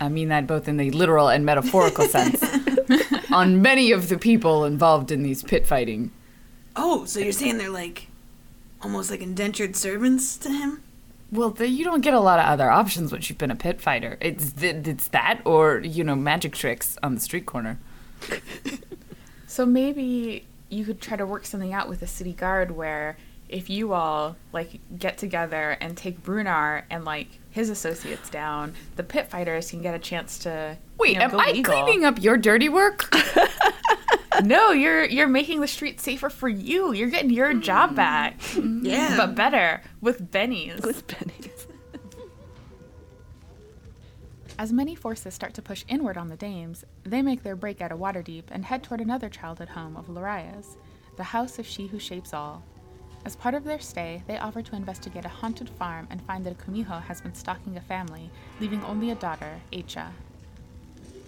I 0.00 0.08
mean 0.08 0.30
that 0.30 0.48
both 0.48 0.66
in 0.66 0.78
the 0.78 0.90
literal 0.90 1.28
and 1.28 1.46
metaphorical 1.46 2.06
sense 2.06 2.42
on 3.30 3.62
many 3.62 3.92
of 3.92 4.08
the 4.08 4.18
people 4.18 4.64
involved 4.64 5.12
in 5.12 5.22
these 5.22 5.44
pit 5.44 5.64
fighting. 5.64 6.10
Oh, 6.76 7.04
so 7.04 7.20
you're 7.20 7.32
saying 7.32 7.58
they're 7.58 7.70
like 7.70 8.08
almost 8.82 9.10
like 9.10 9.20
indentured 9.20 9.76
servants 9.76 10.36
to 10.38 10.50
him? 10.50 10.82
Well, 11.32 11.50
the, 11.50 11.68
you 11.68 11.84
don't 11.84 12.00
get 12.02 12.14
a 12.14 12.20
lot 12.20 12.38
of 12.38 12.46
other 12.46 12.70
options 12.70 13.10
once 13.10 13.28
you've 13.28 13.38
been 13.38 13.50
a 13.50 13.56
pit 13.56 13.80
fighter. 13.80 14.18
It's 14.20 14.52
th- 14.52 14.86
it's 14.86 15.08
that 15.08 15.40
or 15.44 15.78
you 15.80 16.04
know 16.04 16.14
magic 16.14 16.54
tricks 16.54 16.96
on 17.02 17.14
the 17.14 17.20
street 17.20 17.46
corner. 17.46 17.78
So 19.46 19.64
maybe 19.64 20.46
you 20.68 20.84
could 20.84 21.00
try 21.00 21.16
to 21.16 21.24
work 21.24 21.46
something 21.46 21.72
out 21.72 21.88
with 21.88 22.00
the 22.00 22.08
city 22.08 22.32
guard 22.32 22.72
where 22.72 23.16
if 23.48 23.70
you 23.70 23.92
all 23.92 24.34
like 24.52 24.80
get 24.98 25.16
together 25.16 25.76
and 25.80 25.96
take 25.96 26.24
Brunar 26.24 26.82
and 26.90 27.04
like 27.04 27.28
his 27.52 27.70
associates 27.70 28.28
down, 28.30 28.74
the 28.96 29.04
pit 29.04 29.30
fighters 29.30 29.70
can 29.70 29.80
get 29.80 29.94
a 29.94 30.00
chance 30.00 30.38
to 30.40 30.76
Wait, 30.98 31.12
you 31.12 31.18
know, 31.20 31.26
am 31.26 31.30
go 31.30 31.38
I 31.38 31.52
legal. 31.52 31.72
cleaning 31.84 32.04
up 32.04 32.20
your 32.20 32.36
dirty 32.36 32.68
work? 32.68 33.14
No, 34.42 34.72
you're 34.72 35.04
you're 35.04 35.28
making 35.28 35.60
the 35.60 35.68
streets 35.68 36.02
safer 36.02 36.30
for 36.30 36.48
you. 36.48 36.92
You're 36.92 37.10
getting 37.10 37.30
your 37.30 37.50
mm-hmm. 37.50 37.60
job 37.60 37.94
back. 37.94 38.40
Mm-hmm. 38.40 38.86
Yeah. 38.86 39.16
But 39.16 39.34
better 39.34 39.82
with 40.00 40.30
Benny's. 40.30 40.82
With 40.82 41.06
pennies. 41.06 41.66
As 44.58 44.72
many 44.72 44.94
forces 44.94 45.34
start 45.34 45.54
to 45.54 45.62
push 45.62 45.84
inward 45.88 46.16
on 46.16 46.28
the 46.28 46.36
dames, 46.36 46.84
they 47.02 47.22
make 47.22 47.42
their 47.42 47.56
break 47.56 47.80
out 47.80 47.90
of 47.90 47.98
Waterdeep 47.98 48.44
and 48.50 48.64
head 48.64 48.84
toward 48.84 49.00
another 49.00 49.28
childhood 49.28 49.70
home 49.70 49.96
of 49.96 50.08
Loria's, 50.08 50.76
the 51.16 51.24
house 51.24 51.58
of 51.58 51.66
She 51.66 51.88
Who 51.88 51.98
Shapes 51.98 52.32
All. 52.32 52.62
As 53.24 53.34
part 53.34 53.54
of 53.54 53.64
their 53.64 53.80
stay, 53.80 54.22
they 54.26 54.38
offer 54.38 54.62
to 54.62 54.76
investigate 54.76 55.24
a 55.24 55.28
haunted 55.28 55.70
farm 55.70 56.06
and 56.10 56.22
find 56.22 56.44
that 56.44 56.52
a 56.52 56.56
Kumiho 56.56 57.02
has 57.02 57.20
been 57.20 57.34
stalking 57.34 57.76
a 57.76 57.80
family, 57.80 58.30
leaving 58.60 58.84
only 58.84 59.10
a 59.10 59.14
daughter, 59.14 59.60
Aicha. 59.72 60.08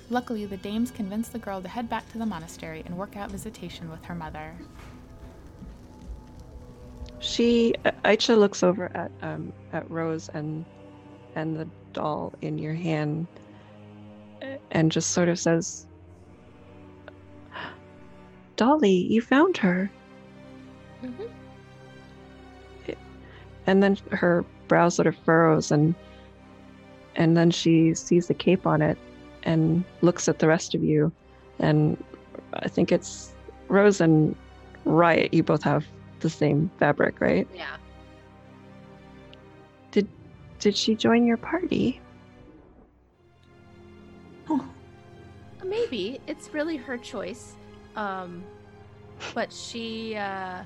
Luckily, 0.09 0.47
the 0.47 0.57
dames 0.59 0.91
convince 0.91 1.29
the 1.29 1.39
girl 1.39 1.61
to 1.61 1.69
head 1.69 1.89
back 1.89 2.11
to 2.13 2.19
the 2.19 2.27
monastery 2.27 2.83
and 2.87 2.97
work 2.97 3.17
out 3.17 3.31
visitation 3.31 3.91
with 3.91 4.05
her 4.05 4.15
mother. 4.15 4.55
She 7.19 7.75
Aicha 8.05 8.39
looks 8.39 8.63
over 8.63 8.91
at 8.95 9.11
um 9.23 9.53
at 9.73 9.91
Rose 9.91 10.29
and 10.33 10.65
and 11.35 11.57
the 11.57 11.69
doll 11.93 12.33
in 12.41 12.57
your 12.59 12.75
hand 12.75 13.27
and 14.71 14.93
just 14.93 15.11
sort 15.11 15.29
of 15.29 15.39
says 15.39 15.87
Dolly, 18.57 18.91
you 18.91 19.21
found 19.21 19.57
her. 19.59 19.91
Mhm. 21.03 21.29
And 23.67 23.83
then 23.83 23.99
her 24.13 24.45
brow 24.69 24.89
sort 24.89 25.07
of 25.09 25.17
furrows 25.17 25.73
and 25.73 25.95
and 27.17 27.37
then 27.37 27.51
she 27.51 27.95
sees 27.95 28.29
the 28.29 28.35
cape 28.35 28.67
on 28.67 28.83
it 28.83 28.99
and 29.47 29.85
looks 30.03 30.29
at 30.29 30.39
the 30.39 30.47
rest 30.47 30.75
of 30.75 30.85
you 30.85 31.11
and 31.59 31.97
I 32.53 32.69
think 32.69 32.93
it's 32.93 33.33
Rose 33.69 34.01
and 34.01 34.37
Riot, 34.85 35.33
you 35.35 35.43
both 35.43 35.63
have 35.63 35.87
the 36.21 36.31
same 36.31 36.71
fabric, 36.79 37.21
right? 37.21 37.47
Yeah. 37.55 37.77
Did 39.91 40.09
did 40.59 40.77
she 40.77 40.95
join 40.95 41.27
your 41.27 41.37
party? 41.37 42.01
Oh. 44.49 44.65
Maybe 45.65 46.21
it's 46.27 46.55
really 46.55 46.77
her 46.77 46.97
choice. 46.97 47.57
Um, 47.97 48.45
but 49.35 49.53
she 49.53 50.15
uh, 50.17 50.63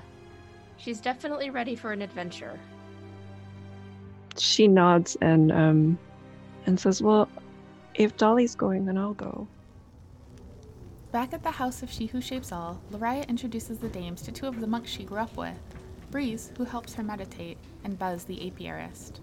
she's 0.77 1.01
definitely 1.01 1.49
ready 1.49 1.75
for 1.75 1.91
an 1.91 2.01
adventure. 2.01 2.59
She 4.37 4.67
nods 4.67 5.17
and 5.21 5.51
um 5.51 5.99
and 6.65 6.79
says, 6.79 7.01
"Well, 7.01 7.27
if 7.95 8.17
Dolly's 8.17 8.55
going, 8.55 8.85
then 8.85 8.97
I'll 8.97 9.13
go." 9.13 9.47
Back 11.11 11.33
at 11.33 11.43
the 11.43 11.51
house 11.51 11.83
of 11.83 11.91
She 11.91 12.05
Who 12.05 12.21
Shapes 12.21 12.53
All, 12.53 12.81
Lariah 12.91 13.27
introduces 13.27 13.79
the 13.79 13.89
dames 13.89 14.21
to 14.21 14.31
two 14.31 14.47
of 14.47 14.61
the 14.61 14.67
monks 14.67 14.89
she 14.89 15.03
grew 15.03 15.17
up 15.17 15.35
with 15.35 15.57
Breeze, 16.09 16.51
who 16.57 16.63
helps 16.63 16.93
her 16.93 17.03
meditate, 17.03 17.57
and 17.83 17.97
Buzz, 17.97 18.23
the 18.25 18.37
apiarist. 18.37 19.19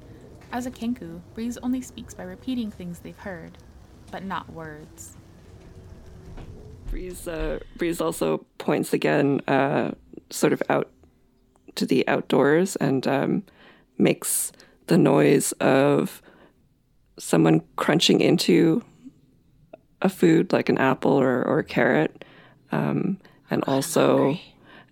As 0.53 0.67
a 0.67 0.71
Kenku, 0.71 1.21
Breeze 1.35 1.59
only 1.59 1.81
speaks 1.83 2.15
by 2.15 2.25
repeating 2.25 2.71
things 2.71 2.99
they've 2.99 3.17
heard, 3.19 3.59
but 4.11 4.25
not 4.25 4.51
words. 4.53 5.17
Breeze 6.91 7.29
uh, 7.29 7.61
Breeze 7.77 8.01
also 8.01 8.47
points 8.57 8.93
again, 8.95 9.43
uh, 9.47 9.93
sort 10.31 10.53
of 10.55 10.63
out 10.71 10.91
to 11.75 11.85
the 11.85 12.07
outdoors, 12.09 12.77
and 12.77 13.07
um, 13.07 13.43
makes 13.99 14.53
the 14.87 14.97
noise 14.97 15.53
of 15.53 16.23
someone 17.19 17.63
crunching 17.77 18.21
into 18.21 18.83
a 20.01 20.09
food 20.09 20.53
like 20.53 20.69
an 20.69 20.79
apple 20.79 21.13
or, 21.13 21.43
or 21.45 21.59
a 21.59 21.65
carrot, 21.65 22.25
um, 22.73 23.19
and 23.51 23.65
also 23.67 24.39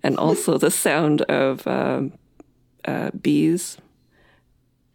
and 0.03 0.16
also 0.16 0.59
the 0.59 0.70
sound 0.70 1.22
of 1.22 1.66
um, 1.66 2.12
uh, 2.85 3.11
bees 3.11 3.79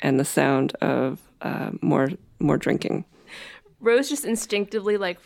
and 0.02 0.20
the 0.20 0.26
sound 0.26 0.74
of 0.82 1.20
uh, 1.42 1.72
more 1.82 2.10
more 2.40 2.58
drinking. 2.58 3.06
Rose 3.80 4.10
just 4.10 4.26
instinctively 4.26 4.98
like 4.98 5.20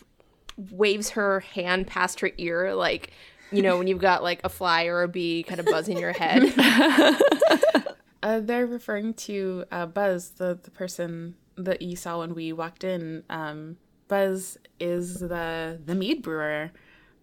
waves 0.70 1.10
her 1.10 1.40
hand 1.40 1.86
past 1.86 2.20
her 2.20 2.30
ear, 2.38 2.74
like 2.74 3.10
you 3.50 3.62
know 3.62 3.76
when 3.76 3.86
you've 3.86 4.00
got 4.00 4.22
like 4.22 4.40
a 4.44 4.48
fly 4.48 4.86
or 4.86 5.02
a 5.02 5.08
bee 5.08 5.42
kind 5.42 5.60
of 5.60 5.66
buzzing 5.66 5.98
your 5.98 6.12
head. 6.12 6.52
Uh, 8.26 8.40
they're 8.40 8.66
referring 8.66 9.14
to 9.14 9.64
uh, 9.70 9.86
Buzz, 9.86 10.30
the, 10.30 10.58
the 10.60 10.70
person 10.72 11.36
that 11.56 11.82
you 11.82 11.96
saw 11.96 12.20
when 12.20 12.34
we 12.34 12.52
walked 12.52 12.84
in. 12.84 13.24
Um, 13.30 13.76
Buzz 14.08 14.56
is 14.78 15.18
the 15.18 15.80
the 15.84 15.94
mead 15.94 16.22
brewer 16.22 16.70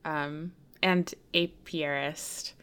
um, 0.05 0.51
and 0.81 1.13
apiarist. 1.33 2.53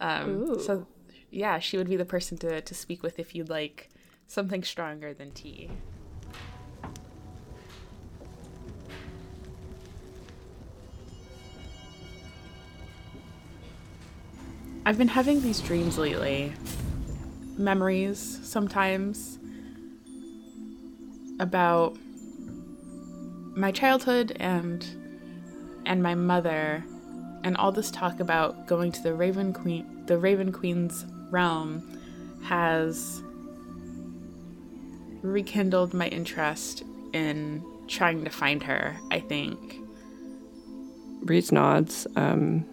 Um, 0.00 0.60
so, 0.60 0.86
yeah, 1.30 1.58
she 1.58 1.78
would 1.78 1.88
be 1.88 1.96
the 1.96 2.04
person 2.04 2.36
to, 2.38 2.60
to 2.60 2.74
speak 2.74 3.02
with 3.02 3.18
if 3.18 3.34
you'd 3.34 3.48
like 3.48 3.88
something 4.26 4.62
stronger 4.62 5.14
than 5.14 5.32
tea. 5.32 5.70
I've 14.84 14.98
been 14.98 15.08
having 15.08 15.42
these 15.42 15.60
dreams 15.60 15.98
lately. 15.98 16.52
Memories 17.56 18.38
sometimes 18.44 19.35
about 21.40 21.96
my 23.54 23.72
childhood 23.72 24.36
and 24.40 24.86
and 25.84 26.02
my 26.02 26.14
mother 26.14 26.84
and 27.44 27.56
all 27.56 27.72
this 27.72 27.90
talk 27.90 28.20
about 28.20 28.66
going 28.66 28.92
to 28.92 29.02
the 29.02 29.14
Raven 29.14 29.52
Queen 29.52 30.04
the 30.06 30.18
Raven 30.18 30.52
Queen's 30.52 31.04
realm 31.30 31.82
has 32.44 33.22
rekindled 35.22 35.92
my 35.92 36.08
interest 36.08 36.84
in 37.12 37.64
trying 37.88 38.24
to 38.24 38.30
find 38.30 38.62
her, 38.62 38.96
I 39.10 39.20
think. 39.20 39.80
Breeze 41.22 41.50
nods 41.50 42.06
um, 42.16 42.64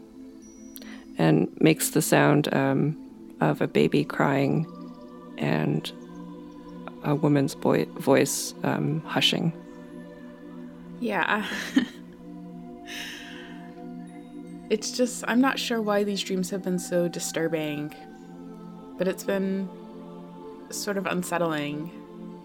and 1.17 1.49
makes 1.59 1.91
the 1.91 2.01
sound 2.01 2.53
um, 2.53 2.97
of 3.41 3.61
a 3.61 3.67
baby 3.67 4.03
crying 4.03 4.67
and 5.37 5.91
a 7.03 7.15
woman's 7.15 7.53
voice 7.53 8.53
um, 8.63 9.01
hushing. 9.05 9.53
Yeah. 10.99 11.45
it's 14.69 14.91
just, 14.91 15.23
I'm 15.27 15.41
not 15.41 15.59
sure 15.59 15.81
why 15.81 16.03
these 16.03 16.21
dreams 16.21 16.49
have 16.49 16.63
been 16.63 16.79
so 16.79 17.07
disturbing, 17.07 17.93
but 18.97 19.07
it's 19.07 19.23
been 19.23 19.69
sort 20.69 20.97
of 20.97 21.05
unsettling. 21.05 21.91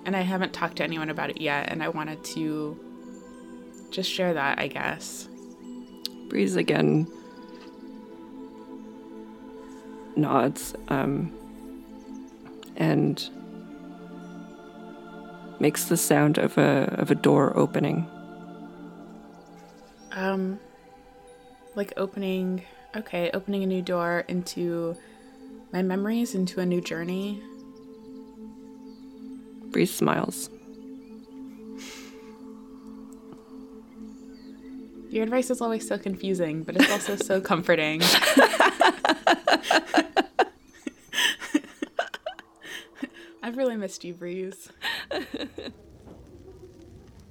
And 0.04 0.16
I 0.16 0.22
haven't 0.22 0.52
talked 0.52 0.76
to 0.76 0.84
anyone 0.84 1.10
about 1.10 1.30
it 1.30 1.40
yet, 1.40 1.70
and 1.70 1.82
I 1.82 1.88
wanted 1.88 2.24
to 2.24 2.78
just 3.90 4.10
share 4.10 4.34
that, 4.34 4.58
I 4.58 4.68
guess. 4.68 5.28
Breeze 6.28 6.56
again 6.56 7.06
nods 10.18 10.74
um, 10.88 11.32
and 12.76 13.30
makes 15.60 15.84
the 15.84 15.96
sound 15.96 16.38
of 16.38 16.56
a 16.58 16.94
of 16.98 17.10
a 17.10 17.14
door 17.14 17.56
opening. 17.56 18.06
Um, 20.12 20.58
like 21.74 21.92
opening, 21.96 22.64
okay, 22.96 23.30
opening 23.32 23.62
a 23.62 23.66
new 23.66 23.82
door 23.82 24.24
into 24.28 24.96
my 25.72 25.82
memories, 25.82 26.34
into 26.34 26.60
a 26.60 26.66
new 26.66 26.80
journey. 26.80 27.42
Breeze 29.70 29.94
smiles. 29.94 30.50
Your 35.10 35.22
advice 35.24 35.50
is 35.50 35.60
always 35.60 35.86
so 35.88 35.96
confusing, 35.98 36.62
but 36.62 36.76
it's 36.76 36.90
also 36.90 37.16
so 37.16 37.40
comforting. 37.52 38.02
I've 43.48 43.56
really 43.56 43.76
missed 43.76 44.04
you, 44.04 44.12
Breeze. 44.12 44.68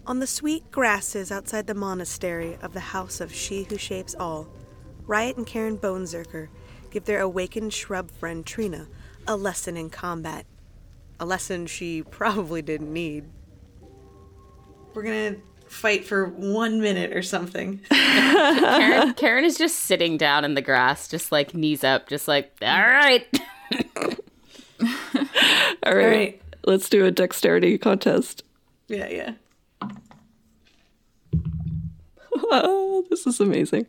On 0.08 0.18
the 0.18 0.26
sweet 0.26 0.72
grasses 0.72 1.32
outside 1.32 1.68
the 1.68 1.76
monastery 1.76 2.58
of 2.60 2.74
the 2.74 2.80
House 2.80 3.22
of 3.22 3.32
She 3.32 3.66
Who 3.66 3.78
Shapes 3.78 4.16
All, 4.20 4.48
Riot 5.06 5.38
and 5.38 5.46
Karen 5.46 5.78
Bonezerker 5.78 6.48
give 6.90 7.06
their 7.06 7.22
awakened 7.22 7.72
shrub 7.72 8.10
friend 8.10 8.44
Trina 8.44 8.88
a 9.28 9.36
lesson 9.36 9.78
in 9.78 9.92
combat. 9.92 10.48
A 11.20 11.26
lesson 11.26 11.68
she 11.68 12.02
probably 12.10 12.64
didn't 12.64 12.92
need. 12.92 13.26
We're 14.96 15.04
gonna 15.04 15.36
fight 15.68 16.04
for 16.04 16.30
one 16.30 16.82
minute 16.82 17.16
or 17.16 17.22
something. 17.22 17.80
Karen, 17.92 19.14
Karen 19.14 19.46
is 19.46 19.56
just 19.56 19.82
sitting 19.82 20.18
down 20.18 20.46
in 20.46 20.56
the 20.56 20.64
grass, 20.64 21.08
just 21.08 21.32
like 21.32 21.54
knees 21.54 21.84
up, 21.84 22.10
just 22.10 22.28
like, 22.28 22.54
all 22.64 22.82
right. 22.82 23.28
All 25.84 25.96
right, 25.96 26.08
right. 26.08 26.42
let's 26.66 26.90
do 26.90 27.06
a 27.06 27.12
dexterity 27.12 27.78
contest. 27.78 28.44
Yeah, 28.88 29.08
yeah. 29.08 29.34
Oh, 32.36 33.06
this 33.10 33.28
is 33.28 33.40
amazing. 33.40 33.88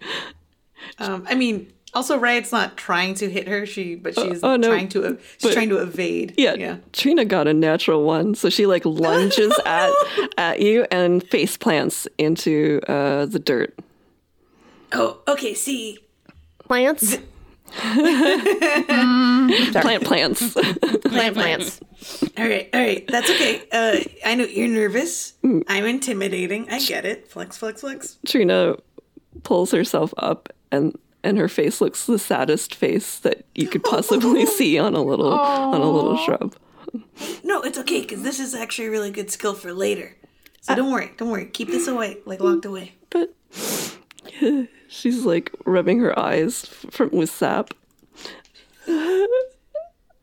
Um, 0.98 1.26
I 1.28 1.34
mean, 1.34 1.72
also 1.94 2.18
Riot's 2.18 2.52
not 2.52 2.76
trying 2.76 3.14
to 3.14 3.30
hit 3.30 3.48
her. 3.48 3.66
She, 3.66 3.94
but 3.94 4.14
she's 4.14 4.42
oh, 4.42 4.56
no, 4.56 4.68
trying 4.68 4.88
to. 4.90 5.18
She's 5.38 5.42
but- 5.42 5.52
trying 5.54 5.68
to 5.70 5.78
evade. 5.78 6.34
Yeah, 6.36 6.54
yeah. 6.54 6.78
Trina 6.92 7.24
got 7.24 7.46
a 7.46 7.54
natural 7.54 8.04
one, 8.04 8.34
so 8.34 8.50
she 8.50 8.66
like 8.66 8.84
lunges 8.84 9.54
at 9.66 9.92
at 10.36 10.60
you 10.60 10.86
and 10.90 11.22
face 11.22 11.56
plants 11.56 12.08
into 12.16 12.80
uh, 12.88 13.26
the 13.26 13.38
dirt. 13.38 13.78
Oh, 14.92 15.18
okay. 15.28 15.52
See, 15.52 15.98
Plants, 16.68 17.16
Plant 19.80 20.04
plants. 20.04 20.52
plant, 21.04 21.34
plants. 21.34 21.80
all 22.36 22.44
right, 22.44 22.68
all 22.72 22.80
right. 22.80 23.06
That's 23.08 23.30
okay. 23.30 23.62
Uh, 23.72 23.98
I 24.24 24.34
know 24.34 24.44
you're 24.44 24.68
nervous. 24.68 25.34
Mm. 25.44 25.64
I'm 25.68 25.84
intimidating. 25.86 26.70
I 26.70 26.78
get 26.80 27.04
it. 27.04 27.28
Flex, 27.28 27.56
flex, 27.56 27.80
flex. 27.80 28.18
Trina 28.26 28.76
pulls 29.42 29.70
herself 29.72 30.12
up 30.18 30.52
and 30.70 30.98
and 31.24 31.36
her 31.38 31.48
face 31.48 31.80
looks 31.80 32.06
the 32.06 32.18
saddest 32.18 32.74
face 32.74 33.18
that 33.20 33.44
you 33.54 33.66
could 33.68 33.84
possibly 33.84 34.46
see 34.58 34.78
on 34.78 34.94
a 34.94 35.02
little 35.02 35.32
on 35.32 35.80
a 35.80 35.90
little 35.90 36.16
shrub. 36.18 36.54
No, 37.44 37.60
it's 37.62 37.78
okay 37.78 38.00
because 38.00 38.22
this 38.22 38.40
is 38.40 38.54
actually 38.54 38.86
a 38.88 38.90
really 38.90 39.10
good 39.10 39.30
skill 39.30 39.54
for 39.54 39.72
later. 39.72 40.16
So 40.60 40.74
don't 40.74 40.90
worry. 40.90 41.12
Don't 41.16 41.30
worry. 41.30 41.46
Keep 41.46 41.68
this 41.68 41.86
away, 41.88 42.18
like 42.24 42.40
locked 42.40 42.64
away. 42.64 42.94
But 43.10 43.34
she's 44.88 45.24
like 45.24 45.52
rubbing 45.64 46.00
her 46.00 46.18
eyes 46.18 46.66
from 46.90 47.10
with 47.10 47.30
sap. 47.30 47.72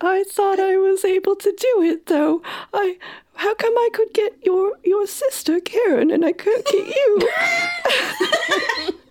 I 0.02 0.24
thought 0.30 0.60
I 0.60 0.76
was 0.78 1.06
able 1.06 1.36
to 1.38 1.52
do 1.52 1.82
it 1.84 2.08
though. 2.08 2.42
I 2.74 2.98
how 3.36 3.54
come 3.56 3.74
I 3.78 3.90
could 3.94 4.14
get 4.14 4.34
your 4.44 4.74
your 4.84 5.08
sister 5.08 5.60
Karen 5.60 6.12
and 6.12 6.26
I 6.26 6.32
couldn't 6.34 6.66
get 6.68 6.88
you? 6.96 7.30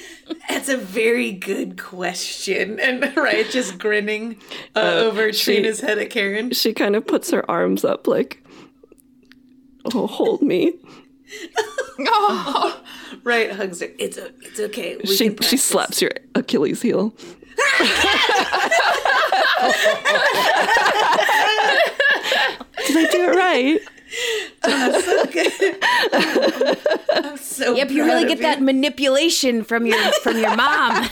That's 0.50 0.70
a 0.70 0.78
very 0.78 1.32
good 1.32 1.82
question. 1.82 2.80
And 2.80 3.16
Riot 3.18 3.50
just 3.52 3.78
grinning 3.80 4.38
uh, 4.76 4.80
Uh, 4.80 4.94
over 5.06 5.32
she- 5.34 5.54
Trina's 5.62 5.80
head 5.80 5.98
at 6.00 6.10
Karen. 6.10 6.52
she 6.52 6.74
kind 6.74 6.96
of 6.96 7.06
puts 7.08 7.32
her 7.32 7.50
arms 7.50 7.86
up 7.86 8.08
like 8.08 8.44
oh 9.94 10.08
hold 10.08 10.42
me. 10.42 10.74
Riot 13.24 13.56
hugs 13.56 13.82
her. 13.82 13.90
It's 14.00 14.18
a, 14.18 14.32
it's 14.42 14.60
okay. 14.60 14.98
We 14.98 15.16
she 15.16 15.36
she 15.42 15.58
slaps 15.58 16.02
your 16.02 16.12
Achilles 16.36 16.82
heel. 16.82 17.10
Did 22.88 22.98
I 22.98 23.08
do 23.12 23.24
it 23.24 23.36
right? 23.36 23.82
I'm 27.14 27.38
so 27.38 27.76
Yep, 27.76 27.92
you 27.92 28.06
really 28.06 28.24
of 28.24 28.30
get 28.30 28.40
that 28.40 28.62
manipulation 28.62 29.64
from 29.64 29.86
your 29.86 29.98
from 30.24 30.38
your 30.38 30.56
mom. 30.56 31.04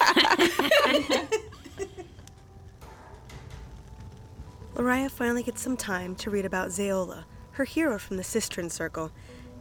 Lariah 4.75 5.09
finally 5.09 5.43
gets 5.43 5.61
some 5.61 5.77
time 5.77 6.15
to 6.15 6.29
read 6.29 6.45
about 6.45 6.69
Zeola, 6.69 7.23
her 7.51 7.63
hero 7.63 7.97
from 7.97 8.17
the 8.17 8.23
Sistren 8.23 8.69
Circle, 8.71 9.11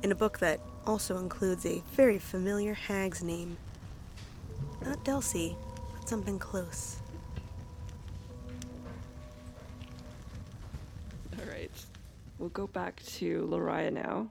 in 0.04 0.12
a 0.12 0.14
book 0.14 0.38
that 0.38 0.60
also 0.86 1.16
includes 1.16 1.64
a 1.64 1.82
very 1.92 2.18
familiar 2.18 2.74
hag's 2.74 3.22
name. 3.22 3.56
Not 4.84 5.02
Delcy, 5.02 5.56
but 5.96 6.06
something 6.06 6.38
close. 6.38 6.98
All 11.38 11.46
right. 11.50 11.70
We'll 12.38 12.50
go 12.50 12.66
back 12.66 13.02
to 13.16 13.48
Lariah 13.50 13.90
now. 13.90 14.28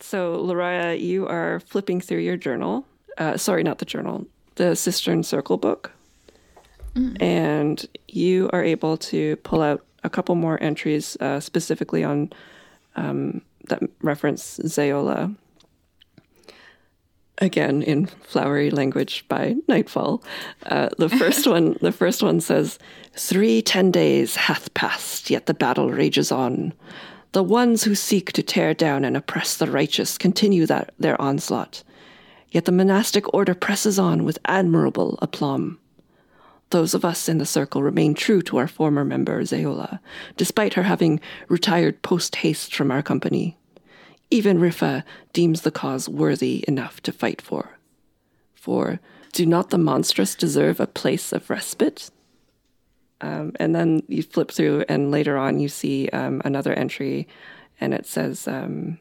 So, 0.00 0.36
Lariah, 0.36 0.98
you 0.98 1.28
are 1.28 1.60
flipping 1.60 2.00
through 2.00 2.20
your 2.20 2.38
journal. 2.38 2.86
Uh, 3.18 3.36
sorry, 3.36 3.62
not 3.62 3.78
the 3.78 3.84
journal, 3.84 4.26
the 4.54 4.72
Sistren 4.72 5.22
Circle 5.22 5.58
book. 5.58 5.92
And 7.20 7.86
you 8.08 8.50
are 8.52 8.64
able 8.64 8.96
to 8.98 9.36
pull 9.36 9.60
out 9.60 9.84
a 10.04 10.10
couple 10.10 10.34
more 10.34 10.62
entries 10.62 11.16
uh, 11.20 11.40
specifically 11.40 12.02
on 12.02 12.32
um, 12.96 13.42
that 13.68 13.82
reference 14.02 14.58
Zayola. 14.60 15.34
Again, 17.38 17.82
in 17.82 18.06
flowery 18.06 18.70
language 18.70 19.24
by 19.28 19.56
nightfall. 19.66 20.22
Uh, 20.66 20.90
the 20.98 21.08
first 21.20 21.46
one, 21.46 21.76
the 21.80 21.92
first 21.92 22.22
one 22.22 22.40
says, 22.40 22.78
Three 23.14 23.62
ten 23.62 23.90
days 23.90 24.36
hath 24.36 24.72
passed, 24.74 25.30
yet 25.30 25.46
the 25.46 25.54
battle 25.54 25.90
rages 25.90 26.30
on. 26.30 26.72
The 27.32 27.42
ones 27.42 27.84
who 27.84 27.94
seek 27.94 28.32
to 28.32 28.42
tear 28.42 28.74
down 28.74 29.04
and 29.04 29.16
oppress 29.16 29.56
the 29.56 29.70
righteous 29.70 30.18
continue 30.18 30.66
that 30.66 30.94
their 30.98 31.20
onslaught. 31.20 31.82
Yet 32.50 32.66
the 32.66 32.72
monastic 32.72 33.32
order 33.32 33.54
presses 33.54 33.98
on 33.98 34.24
with 34.24 34.38
admirable 34.44 35.18
aplomb. 35.22 35.78
Those 36.72 36.94
of 36.94 37.04
us 37.04 37.28
in 37.28 37.36
the 37.36 37.44
circle 37.44 37.82
remain 37.82 38.14
true 38.14 38.40
to 38.42 38.56
our 38.56 38.66
former 38.66 39.04
member, 39.04 39.42
Zayola, 39.42 40.00
despite 40.38 40.72
her 40.72 40.84
having 40.84 41.20
retired 41.50 42.00
post 42.00 42.36
haste 42.36 42.74
from 42.74 42.90
our 42.90 43.02
company. 43.02 43.58
Even 44.30 44.58
Rifa 44.58 45.04
deems 45.34 45.60
the 45.60 45.70
cause 45.70 46.08
worthy 46.08 46.64
enough 46.66 47.02
to 47.02 47.12
fight 47.12 47.42
for. 47.42 47.76
For 48.54 49.00
do 49.32 49.44
not 49.44 49.68
the 49.68 49.76
monstrous 49.76 50.34
deserve 50.34 50.80
a 50.80 50.86
place 50.86 51.30
of 51.30 51.50
respite? 51.50 52.10
Um, 53.20 53.52
and 53.56 53.74
then 53.74 54.02
you 54.08 54.22
flip 54.22 54.50
through, 54.50 54.86
and 54.88 55.10
later 55.10 55.36
on 55.36 55.60
you 55.60 55.68
see 55.68 56.08
um, 56.08 56.40
another 56.42 56.72
entry, 56.72 57.28
and 57.82 57.92
it 57.92 58.06
says, 58.06 58.48
um, 58.48 58.98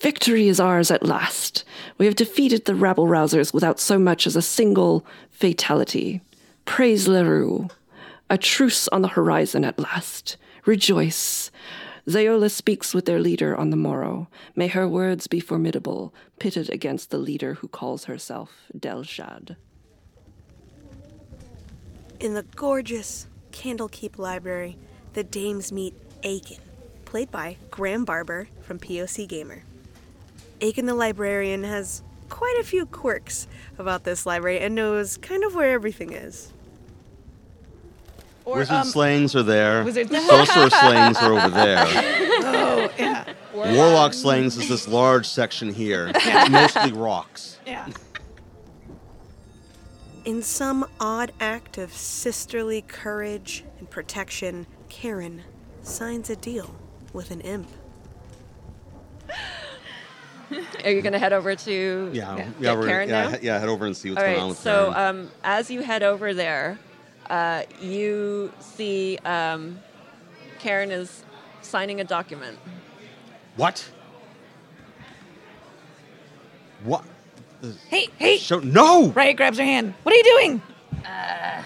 Victory 0.00 0.48
is 0.48 0.60
ours 0.60 0.90
at 0.90 1.06
last. 1.06 1.64
We 1.96 2.04
have 2.04 2.16
defeated 2.16 2.64
the 2.64 2.74
rabble 2.74 3.06
rousers 3.06 3.54
without 3.54 3.80
so 3.80 3.98
much 3.98 4.26
as 4.26 4.36
a 4.36 4.42
single 4.42 5.06
fatality. 5.36 6.22
Praise 6.64 7.06
Leroux. 7.06 7.68
A 8.30 8.38
truce 8.38 8.88
on 8.88 9.02
the 9.02 9.08
horizon 9.08 9.64
at 9.64 9.78
last. 9.78 10.38
Rejoice. 10.64 11.50
Zayola 12.08 12.50
speaks 12.50 12.94
with 12.94 13.04
their 13.04 13.20
leader 13.20 13.54
on 13.54 13.68
the 13.68 13.76
morrow. 13.76 14.28
May 14.54 14.68
her 14.68 14.88
words 14.88 15.26
be 15.26 15.40
formidable, 15.40 16.14
pitted 16.38 16.70
against 16.70 17.10
the 17.10 17.18
leader 17.18 17.54
who 17.54 17.68
calls 17.68 18.06
herself 18.06 18.50
Delshad. 18.76 19.56
In 22.18 22.32
the 22.32 22.44
gorgeous 22.54 23.26
Candlekeep 23.52 24.18
Library, 24.18 24.78
the 25.12 25.24
dames 25.24 25.70
meet 25.70 25.94
Aiken, 26.22 26.62
played 27.04 27.30
by 27.30 27.58
Graham 27.70 28.06
Barber 28.06 28.48
from 28.62 28.78
POC 28.78 29.28
Gamer. 29.28 29.64
Aiken 30.62 30.86
the 30.86 30.94
librarian 30.94 31.62
has 31.62 32.02
quite 32.28 32.56
a 32.60 32.64
few 32.64 32.86
quirks 32.86 33.46
about 33.78 34.04
this 34.04 34.26
library 34.26 34.60
and 34.60 34.74
knows 34.74 35.16
kind 35.16 35.44
of 35.44 35.54
where 35.54 35.72
everything 35.72 36.12
is. 36.12 36.52
Or, 38.44 38.58
Wizard 38.58 38.76
um, 38.76 38.86
slayings 38.86 39.34
are 39.34 39.42
there. 39.42 39.82
Wizard- 39.84 40.08
Sorcerer 40.10 40.70
slayings 40.70 41.16
are 41.18 41.32
over 41.32 41.48
there. 41.48 42.22
Oh, 42.48 42.90
yeah. 42.98 43.24
Warlock 43.54 44.12
slayings 44.12 44.56
is 44.56 44.68
this 44.68 44.86
large 44.86 45.26
section 45.26 45.72
here. 45.72 46.12
It's 46.14 46.50
mostly 46.50 46.92
rocks. 46.92 47.58
Yeah. 47.66 47.88
In 50.24 50.42
some 50.42 50.86
odd 51.00 51.32
act 51.40 51.78
of 51.78 51.92
sisterly 51.92 52.82
courage 52.82 53.64
and 53.78 53.88
protection, 53.88 54.66
Karen 54.88 55.42
signs 55.82 56.28
a 56.30 56.36
deal 56.36 56.76
with 57.12 57.30
an 57.30 57.40
imp. 57.40 57.68
Are 60.84 60.90
you 60.90 61.02
going 61.02 61.12
to 61.12 61.18
head 61.18 61.32
over 61.32 61.54
to 61.56 62.10
Yeah, 62.12 62.36
yeah, 62.36 62.50
get 62.60 62.78
we're, 62.78 62.86
Karen 62.86 63.08
yeah, 63.08 63.30
now? 63.30 63.38
yeah, 63.42 63.58
head 63.58 63.68
over 63.68 63.86
and 63.86 63.96
see 63.96 64.10
what's 64.10 64.20
All 64.20 64.24
going 64.26 64.36
right, 64.36 64.42
on 64.42 64.48
with 64.50 64.58
so 64.58 64.92
Karen. 64.92 65.16
um, 65.26 65.30
as 65.44 65.70
you 65.70 65.82
head 65.82 66.02
over 66.02 66.32
there, 66.34 66.78
uh, 67.30 67.62
you 67.80 68.52
see 68.60 69.18
um, 69.24 69.80
Karen 70.58 70.90
is 70.92 71.24
signing 71.62 72.00
a 72.00 72.04
document. 72.04 72.58
what? 73.56 73.90
What? 76.84 77.04
Hey, 77.88 78.08
hey! 78.18 78.36
Show 78.36 78.60
no! 78.60 79.08
Riot 79.08 79.36
grabs 79.36 79.58
her 79.58 79.64
hand. 79.64 79.94
What 80.04 80.12
are 80.14 80.18
you 80.18 80.24
doing? 80.24 80.62
Uh, 81.04 81.62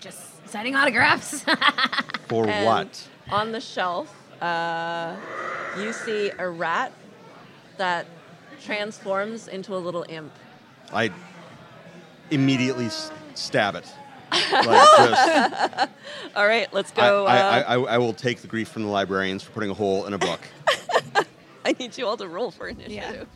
just 0.00 0.48
signing 0.48 0.74
autographs. 0.74 1.42
For 2.28 2.48
And 2.48 2.64
what? 2.64 3.08
On 3.30 3.52
the 3.52 3.60
shelf, 3.60 4.14
uh, 4.40 5.16
you 5.78 5.92
see 5.92 6.30
a 6.38 6.48
rat 6.48 6.92
that 7.76 8.06
transforms 8.62 9.48
into 9.48 9.74
a 9.74 9.78
little 9.78 10.04
imp. 10.08 10.32
I 10.92 11.10
immediately 12.30 12.86
s- 12.86 13.10
stab 13.34 13.74
it. 13.74 13.86
Like, 14.32 14.88
just, 14.96 15.88
All 16.36 16.46
right, 16.46 16.72
let's 16.72 16.92
I, 16.92 16.96
go. 16.96 17.26
I, 17.26 17.38
uh, 17.38 17.62
I, 17.66 17.74
I 17.94 17.98
will 17.98 18.12
take 18.12 18.40
the 18.40 18.46
grief 18.46 18.68
from 18.68 18.82
the 18.84 18.88
librarians 18.88 19.42
for 19.42 19.50
putting 19.52 19.70
a 19.70 19.74
hole 19.74 20.06
in 20.06 20.12
a 20.14 20.18
book. 20.18 20.40
I 21.64 21.72
need 21.78 21.96
you 21.98 22.06
all 22.06 22.16
to 22.16 22.28
roll 22.28 22.50
for 22.50 22.68
initiative. 22.68 23.28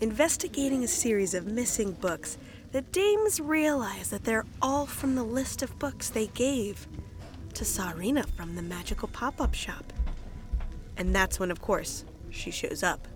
Investigating 0.00 0.82
a 0.84 0.88
series 0.88 1.34
of 1.34 1.46
missing 1.46 1.92
books, 1.92 2.38
the 2.72 2.82
dames 2.82 3.40
realize 3.40 4.10
that 4.10 4.24
they're 4.24 4.46
all 4.60 4.86
from 4.86 5.14
the 5.14 5.22
list 5.22 5.62
of 5.62 5.78
books 5.78 6.10
they 6.10 6.26
gave 6.28 6.86
to 7.54 7.64
Sarina 7.64 8.26
from 8.26 8.56
the 8.56 8.62
magical 8.62 9.08
pop 9.08 9.40
up 9.40 9.54
shop. 9.54 9.92
And 10.96 11.14
that's 11.14 11.38
when, 11.40 11.50
of 11.50 11.60
course, 11.60 12.04
she 12.30 12.50
shows 12.50 12.82
up. 12.82 13.08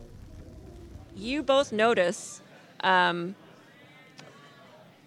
You 1.15 1.43
both 1.43 1.73
notice, 1.73 2.43
um, 2.81 3.35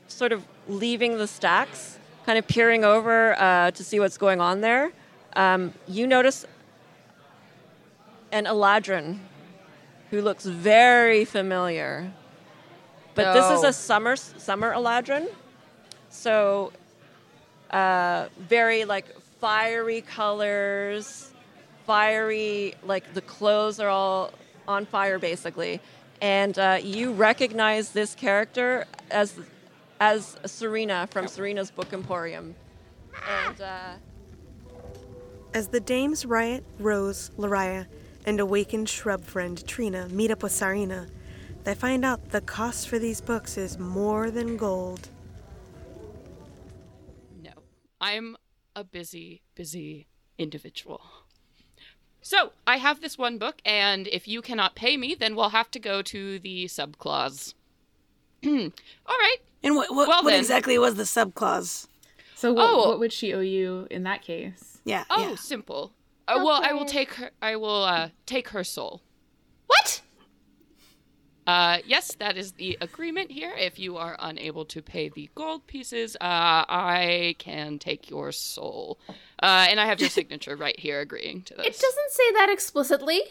sort 0.07 0.31
of 0.31 0.45
leaving 0.67 1.17
the 1.17 1.27
stacks, 1.27 1.99
kind 2.25 2.37
of 2.37 2.47
peering 2.47 2.83
over 2.83 3.39
uh, 3.39 3.71
to 3.71 3.83
see 3.83 3.99
what's 3.99 4.17
going 4.17 4.41
on 4.41 4.61
there. 4.61 4.91
Um, 5.33 5.73
you 5.87 6.07
notice 6.07 6.45
an 8.31 8.45
Eladrin 8.45 9.19
who 10.09 10.21
looks 10.21 10.45
very 10.45 11.25
familiar. 11.25 12.11
But 13.15 13.33
this 13.33 13.59
is 13.59 13.63
a 13.63 13.73
summer 13.73 14.15
summer 14.15 14.73
Eladrin. 14.73 15.27
So 16.09 16.71
uh, 17.71 18.27
very 18.37 18.85
like 18.85 19.05
fiery 19.39 20.01
colors, 20.01 21.31
fiery 21.85 22.75
like 22.83 23.13
the 23.13 23.21
clothes 23.21 23.79
are 23.79 23.89
all 23.89 24.31
on 24.67 24.85
fire 24.85 25.19
basically. 25.19 25.81
And 26.21 26.57
uh, 26.59 26.79
you 26.81 27.13
recognize 27.13 27.91
this 27.91 28.13
character 28.15 28.85
as 29.09 29.35
as 29.99 30.37
Serena 30.45 31.07
from 31.11 31.27
Serena's 31.27 31.71
Book 31.71 31.91
Emporium. 31.93 32.55
And 33.27 33.61
uh, 33.61 33.93
As 35.53 35.67
the 35.67 35.79
dames 35.79 36.25
Riot, 36.25 36.63
Rose, 36.79 37.31
Lariah, 37.37 37.85
and 38.25 38.39
awakened 38.39 38.87
shrub 38.87 39.23
friend 39.23 39.65
Trina 39.67 40.07
meet 40.09 40.31
up 40.31 40.43
with 40.43 40.53
Sarina, 40.53 41.09
they 41.63 41.75
find 41.75 42.05
out 42.05 42.29
the 42.29 42.41
cost 42.41 42.87
for 42.87 42.99
these 42.99 43.19
books 43.19 43.57
is 43.57 43.77
more 43.77 44.31
than 44.31 44.55
gold. 44.55 45.09
No, 47.43 47.51
I'm 47.99 48.37
a 48.75 48.83
busy, 48.83 49.41
busy 49.55 50.07
individual. 50.37 51.01
So, 52.21 52.51
I 52.67 52.77
have 52.77 52.99
this 53.01 53.17
one 53.17 53.37
book, 53.37 53.61
and 53.63 54.07
if 54.07 54.27
you 54.27 54.41
cannot 54.41 54.75
pay 54.75 54.97
me, 54.97 55.15
then 55.15 55.35
we'll 55.35 55.49
have 55.49 55.71
to 55.71 55.79
go 55.79 56.01
to 56.01 56.37
the 56.39 56.65
subclause. 56.65 57.53
All 58.45 58.71
right. 59.07 59.37
And 59.63 59.75
what 59.75 59.93
what, 59.93 60.07
Well 60.07 60.23
what 60.23 60.33
exactly 60.33 60.77
was 60.77 60.95
the 60.95 61.03
subclause? 61.03 61.87
So 62.35 62.53
what, 62.53 62.69
Oh. 62.69 62.89
what 62.89 62.99
would 62.99 63.11
she 63.13 63.33
owe 63.33 63.39
you 63.41 63.87
in 63.91 64.03
that 64.03 64.21
case? 64.21 64.79
Yeah. 64.85 65.03
Oh, 65.09 65.35
simple. 65.35 65.91
Uh, 66.27 66.41
well, 66.43 66.61
I 66.63 66.73
will 66.73 66.85
take 66.85 67.13
her. 67.15 67.31
I 67.41 67.55
will 67.55 67.83
uh, 67.83 68.09
take 68.25 68.49
her 68.49 68.63
soul. 68.63 69.01
What? 69.67 70.01
Uh, 71.49 71.79
yes, 71.83 72.13
that 72.19 72.37
is 72.37 72.51
the 72.51 72.77
agreement 72.79 73.31
here. 73.31 73.51
If 73.57 73.79
you 73.79 73.97
are 73.97 74.15
unable 74.19 74.65
to 74.65 74.83
pay 74.83 75.09
the 75.09 75.31
gold 75.33 75.65
pieces, 75.65 76.15
uh, 76.17 76.19
I 76.21 77.35
can 77.39 77.79
take 77.79 78.07
your 78.07 78.31
soul. 78.31 78.99
Uh, 79.41 79.65
and 79.67 79.79
I 79.79 79.87
have 79.87 79.99
your 79.99 80.09
signature 80.09 80.55
right 80.55 80.77
here 80.79 80.99
agreeing 80.99 81.41
to 81.43 81.55
this. 81.55 81.65
It 81.65 81.81
doesn't 81.81 82.11
say 82.11 82.31
that 82.33 82.49
explicitly. 82.51 83.21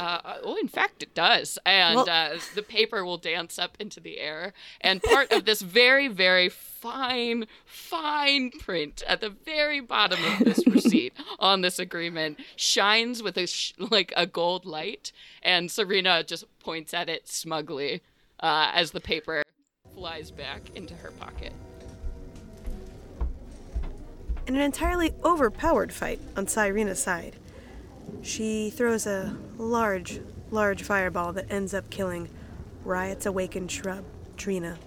Uh, 0.00 0.34
well, 0.44 0.56
in 0.56 0.68
fact, 0.68 1.02
it 1.02 1.14
does. 1.14 1.58
And 1.64 1.96
Well- 1.96 2.08
uh, 2.10 2.38
the 2.54 2.62
paper 2.62 3.04
will 3.04 3.18
dance 3.18 3.58
up 3.58 3.76
into 3.78 4.00
the 4.00 4.18
air. 4.18 4.52
And 4.80 5.02
part 5.02 5.30
of 5.32 5.44
this 5.44 5.62
very, 5.62 6.08
very 6.08 6.48
fine, 6.48 7.46
fine 7.64 8.50
print 8.50 9.02
at 9.06 9.20
the 9.20 9.30
very 9.30 9.80
bottom 9.80 10.18
of 10.24 10.38
this 10.40 10.66
receipt 10.66 11.12
on 11.38 11.60
this 11.60 11.78
agreement 11.78 12.40
shines 12.56 13.22
with 13.22 13.36
a 13.36 13.46
sh- 13.46 13.74
like 13.78 14.12
a 14.16 14.26
gold 14.26 14.64
light. 14.64 15.12
And 15.42 15.70
Serena 15.70 16.24
just 16.24 16.44
points 16.58 16.92
at 16.94 17.08
it 17.08 17.28
smugly 17.28 18.02
uh, 18.40 18.70
as 18.74 18.90
the 18.90 19.00
paper 19.00 19.42
flies 19.94 20.30
back 20.30 20.62
into 20.74 20.94
her 20.94 21.10
pocket. 21.12 21.52
In 24.46 24.56
an 24.56 24.62
entirely 24.62 25.12
overpowered 25.24 25.92
fight 25.92 26.20
on 26.36 26.48
Cyrina's 26.48 27.00
side, 27.00 27.36
She 28.20 28.70
throws 28.70 29.06
a 29.06 29.36
large, 29.58 30.20
large 30.50 30.82
fireball 30.82 31.32
that 31.32 31.50
ends 31.50 31.72
up 31.72 31.88
killing 31.90 32.28
Riot's 32.84 33.26
awakened 33.26 33.70
shrub, 33.70 34.04
Trina. 34.36 34.78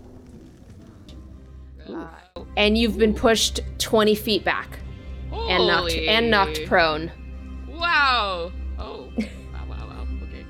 And 2.57 2.77
you've 2.77 2.97
been 2.97 3.13
pushed 3.13 3.61
20 3.79 4.15
feet 4.15 4.43
back 4.43 4.79
and 5.31 5.67
knocked 5.67 5.93
and 5.93 6.31
knocked 6.31 6.65
prone. 6.65 7.11
Wow. 7.67 8.51
Oh. 8.79 9.11
Wow, 9.17 9.65
wow, 9.69 9.87
wow. 9.87 10.07
Okay. 10.23 10.45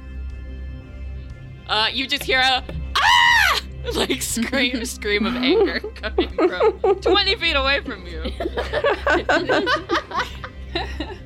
Uh, 1.67 1.87
you 1.91 2.07
just 2.07 2.23
hear 2.23 2.39
a 2.39 2.63
ah! 2.95 3.61
Like 3.95 4.21
scream, 4.23 4.83
scream 4.85 5.27
of 5.27 5.35
anger 5.35 5.79
coming 5.79 6.29
from 6.29 6.99
20 7.01 7.35
feet 7.35 7.55
away 7.55 7.81
from 7.81 8.07
you. 8.07 8.31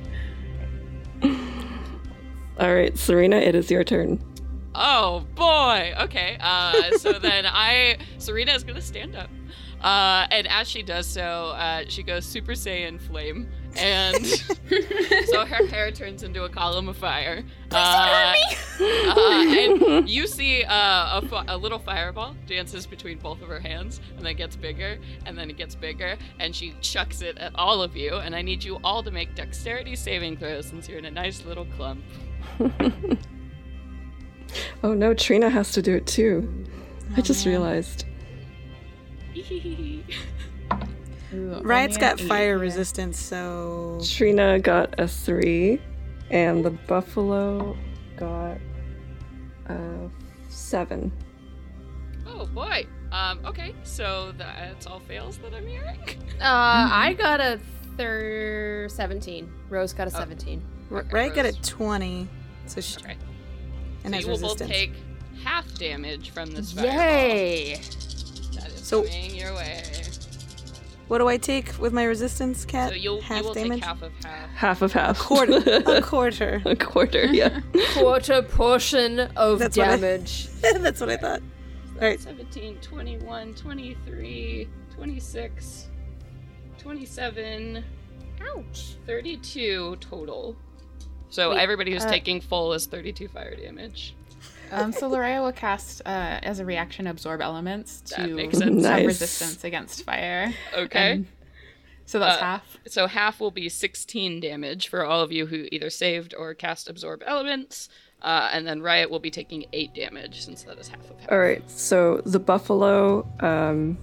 All 2.60 2.74
right, 2.74 2.96
Serena, 2.96 3.36
it 3.36 3.54
is 3.54 3.70
your 3.70 3.82
turn. 3.84 4.22
Oh 4.74 5.26
boy. 5.34 5.94
Okay. 6.02 6.36
Uh, 6.40 6.98
so 6.98 7.12
then 7.18 7.46
I, 7.46 7.96
Serena 8.18 8.52
is 8.52 8.64
gonna 8.64 8.82
stand 8.82 9.16
up. 9.16 9.30
Uh, 9.80 10.26
and 10.30 10.46
as 10.46 10.68
she 10.68 10.82
does 10.82 11.06
so, 11.06 11.22
uh, 11.56 11.84
she 11.88 12.02
goes 12.02 12.26
Super 12.26 12.52
Saiyan 12.52 13.00
flame, 13.00 13.48
and 13.76 14.26
so 15.26 15.46
her 15.46 15.66
hair 15.68 15.90
turns 15.90 16.22
into 16.22 16.44
a 16.44 16.50
column 16.50 16.90
of 16.90 16.98
fire. 16.98 17.42
Uh, 17.72 18.34
uh, 18.78 19.44
and 19.48 20.08
you 20.08 20.26
see 20.26 20.64
uh, 20.64 21.20
a, 21.20 21.26
fi- 21.26 21.46
a 21.48 21.56
little 21.56 21.78
fireball 21.78 22.36
dances 22.46 22.86
between 22.86 23.18
both 23.18 23.40
of 23.40 23.48
her 23.48 23.58
hands, 23.58 24.02
and 24.18 24.26
then 24.26 24.36
gets 24.36 24.54
bigger, 24.54 24.98
and 25.24 25.36
then 25.36 25.48
it 25.48 25.56
gets 25.56 25.74
bigger, 25.74 26.18
and 26.38 26.54
she 26.54 26.74
chucks 26.82 27.22
it 27.22 27.38
at 27.38 27.52
all 27.54 27.80
of 27.80 27.96
you. 27.96 28.16
And 28.16 28.36
I 28.36 28.42
need 28.42 28.62
you 28.62 28.78
all 28.84 29.02
to 29.02 29.10
make 29.10 29.34
dexterity 29.34 29.96
saving 29.96 30.36
throws 30.36 30.66
since 30.66 30.90
you're 30.90 30.98
in 30.98 31.06
a 31.06 31.10
nice 31.10 31.42
little 31.46 31.64
clump. 31.64 32.04
Oh 34.82 34.94
no, 34.94 35.14
Trina 35.14 35.50
has 35.50 35.72
to 35.72 35.82
do 35.82 35.94
it 35.94 36.06
too. 36.06 36.66
I 37.16 37.20
just 37.20 37.46
realized. 37.46 38.04
Riot's 41.32 41.96
got 41.96 42.18
fire 42.18 42.58
resistance, 42.58 43.18
so 43.18 44.00
Trina 44.04 44.58
got 44.58 44.98
a 44.98 45.06
three, 45.06 45.80
and 46.30 46.64
the 46.64 46.70
buffalo 46.70 47.76
got 48.16 48.58
a 49.66 50.10
seven. 50.48 51.12
Oh 52.26 52.46
boy. 52.46 52.86
Um, 53.12 53.40
okay, 53.44 53.74
so 53.82 54.32
that's 54.38 54.86
all 54.86 55.00
fails 55.00 55.38
that 55.38 55.52
I'm 55.52 55.66
hearing. 55.66 55.98
Uh, 56.40 56.88
I 56.90 57.14
got 57.18 57.40
a 57.40 57.60
thir- 58.00 58.88
17. 58.88 59.50
Rose 59.68 59.92
got 59.92 60.08
a 60.08 60.10
17. 60.10 60.62
Ray 60.90 61.02
Riot 61.12 61.34
got 61.34 61.44
a 61.46 61.52
twenty. 61.62 62.28
So 62.66 62.80
she 62.80 62.96
Okay. 63.00 63.16
and 64.04 64.14
so 64.14 64.20
you 64.20 64.26
will 64.28 64.38
both 64.40 64.58
take 64.66 64.92
half 65.44 65.72
damage 65.74 66.30
from 66.30 66.50
this 66.52 66.72
fireball. 66.72 66.94
Yay! 66.94 67.74
That 68.54 68.68
is 68.68 68.80
So- 68.82 69.02
coming 69.04 69.34
your 69.34 69.54
way. 69.54 69.82
What 71.08 71.18
do 71.18 71.26
I 71.28 71.38
take 71.38 71.76
with 71.80 71.92
my 71.92 72.04
resistance, 72.04 72.64
Cat? 72.64 72.90
So 72.90 72.94
you'll 72.94 73.20
half 73.20 73.40
you 73.40 73.44
will 73.48 73.54
damage. 73.54 73.80
take 73.80 73.84
half 73.84 74.02
of 74.02 74.12
half. 74.24 74.50
Half 74.54 74.82
of 74.82 74.92
half. 74.92 75.18
quarter. 75.18 75.60
a 75.86 76.00
quarter. 76.00 76.62
a 76.64 76.76
quarter, 76.76 77.26
yeah. 77.26 77.60
Quarter 77.94 78.42
portion 78.42 79.18
of 79.36 79.58
That's 79.58 79.76
what 79.76 79.88
I- 79.88 79.96
damage. 79.96 80.46
That's 80.62 81.00
what 81.00 81.10
I 81.10 81.16
thought. 81.16 81.42
All 82.00 82.06
right. 82.08 82.20
17, 82.20 82.76
21, 82.80 83.54
23, 83.54 84.68
26, 84.94 85.88
27, 86.80 87.84
Ouch. 88.56 88.94
32 89.06 89.96
total. 90.00 90.56
So 91.28 91.50
Wait, 91.50 91.60
everybody 91.60 91.92
who's 91.92 92.04
uh, 92.04 92.10
taking 92.10 92.40
full 92.40 92.72
is 92.72 92.86
32 92.86 93.28
fire 93.28 93.54
damage. 93.54 94.14
Um, 94.72 94.92
so 94.92 95.08
Loraya 95.10 95.42
will 95.42 95.52
cast 95.52 96.00
uh, 96.06 96.38
as 96.42 96.58
a 96.60 96.64
reaction 96.64 97.06
absorb 97.06 97.40
elements 97.40 98.00
to 98.12 98.26
makes 98.28 98.60
have 98.60 98.72
Nice. 98.72 99.04
resistance 99.06 99.64
against 99.64 100.04
fire. 100.04 100.52
Okay. 100.74 101.12
And 101.12 101.26
so 102.06 102.18
that's 102.18 102.40
Uh, 102.40 102.44
half. 102.44 102.76
So 102.86 103.06
half 103.06 103.40
will 103.40 103.50
be 103.50 103.68
16 103.68 104.40
damage 104.40 104.88
for 104.88 105.04
all 105.04 105.20
of 105.22 105.32
you 105.32 105.46
who 105.46 105.66
either 105.72 105.90
saved 105.90 106.34
or 106.36 106.54
cast 106.54 106.88
absorb 106.88 107.22
elements. 107.26 107.88
Uh, 108.22 108.48
and 108.52 108.66
then 108.66 108.80
Riot 108.82 109.10
will 109.10 109.18
be 109.18 109.30
taking 109.30 109.64
8 109.72 109.94
damage 109.94 110.44
since 110.44 110.62
that 110.64 110.78
is 110.78 110.88
half 110.88 111.08
of 111.10 111.18
half. 111.20 111.32
All 111.32 111.38
right, 111.38 111.68
so 111.70 112.20
the 112.26 112.38
buffalo, 112.38 113.26
um, 113.40 113.96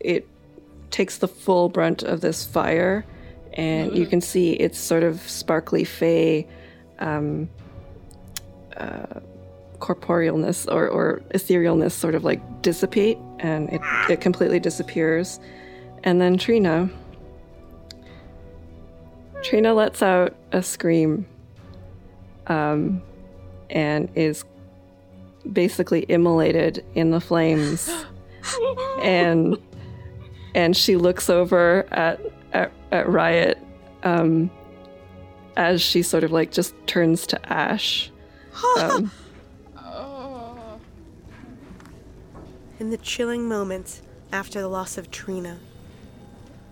it 0.00 0.26
takes 0.90 1.18
the 1.18 1.28
full 1.28 1.68
brunt 1.68 2.02
of 2.02 2.20
this 2.20 2.44
fire, 2.44 3.04
and 3.54 3.96
you 3.96 4.06
can 4.06 4.20
see 4.20 4.52
its 4.52 4.78
sort 4.78 5.02
of 5.02 5.20
sparkly 5.28 5.84
fey 5.84 6.46
um, 6.98 7.48
uh, 8.76 9.20
corporealness 9.78 10.70
or, 10.70 10.88
or 10.88 11.22
etherealness 11.34 11.92
sort 11.92 12.14
of 12.14 12.24
like 12.24 12.62
dissipate, 12.62 13.18
and 13.38 13.70
it, 13.70 13.80
it 14.08 14.20
completely 14.20 14.60
disappears. 14.60 15.40
And 16.04 16.20
then 16.20 16.38
Trina. 16.38 16.88
Trina 19.42 19.72
lets 19.72 20.02
out 20.02 20.34
a 20.52 20.62
scream 20.62 21.26
um, 22.46 23.02
and 23.70 24.10
is 24.14 24.44
basically 25.50 26.04
immolated 26.08 26.84
in 26.94 27.10
the 27.10 27.20
flames 27.20 27.90
and 29.02 29.56
and 30.54 30.76
she 30.76 30.96
looks 30.96 31.30
over 31.30 31.86
at 31.90 32.20
at, 32.52 32.72
at 32.92 33.08
riot 33.08 33.58
um 34.02 34.50
as 35.56 35.80
she 35.80 36.02
sort 36.02 36.24
of 36.24 36.32
like 36.32 36.50
just 36.50 36.74
turns 36.86 37.26
to 37.26 37.52
ash 37.52 38.10
um, 38.78 39.10
In 42.80 42.88
the 42.88 42.96
chilling 42.96 43.46
moments 43.46 44.00
after 44.32 44.62
the 44.62 44.68
loss 44.68 44.96
of 44.96 45.10
Trina, 45.10 45.58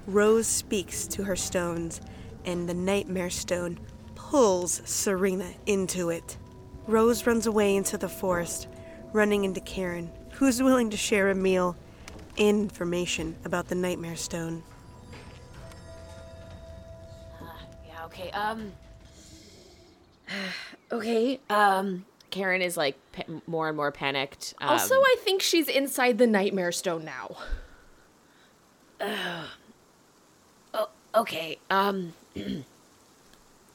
Rose 0.06 0.46
speaks 0.46 1.06
to 1.08 1.24
her 1.24 1.36
stones, 1.36 2.00
and 2.46 2.66
the 2.66 2.72
Nightmare 2.72 3.28
Stone 3.28 3.78
pulls 4.14 4.80
Serena 4.86 5.50
into 5.66 6.08
it. 6.08 6.38
Rose 6.86 7.26
runs 7.26 7.46
away 7.46 7.76
into 7.76 7.98
the 7.98 8.08
forest, 8.08 8.68
running 9.12 9.44
into 9.44 9.60
Karen, 9.60 10.10
who's 10.32 10.62
willing 10.62 10.88
to 10.88 10.96
share 10.96 11.28
a 11.28 11.34
meal 11.34 11.76
and 11.76 11.87
information 12.38 13.36
about 13.44 13.68
the 13.68 13.74
Nightmare 13.74 14.16
Stone. 14.16 14.62
Yeah, 17.86 18.04
okay. 18.06 18.30
Um. 18.30 18.72
Okay. 20.90 21.38
Um. 21.50 22.06
Karen 22.30 22.62
is 22.62 22.76
like 22.76 22.96
pa- 23.12 23.24
more 23.46 23.68
and 23.68 23.76
more 23.76 23.92
panicked. 23.92 24.54
Um, 24.58 24.70
Also, 24.70 24.94
I 24.94 25.16
think 25.20 25.42
she's 25.42 25.68
inside 25.68 26.16
the 26.18 26.26
Nightmare 26.26 26.72
Stone 26.72 27.04
now. 27.04 27.36
Oh, 30.74 30.88
okay. 31.14 31.58
Um. 31.70 32.12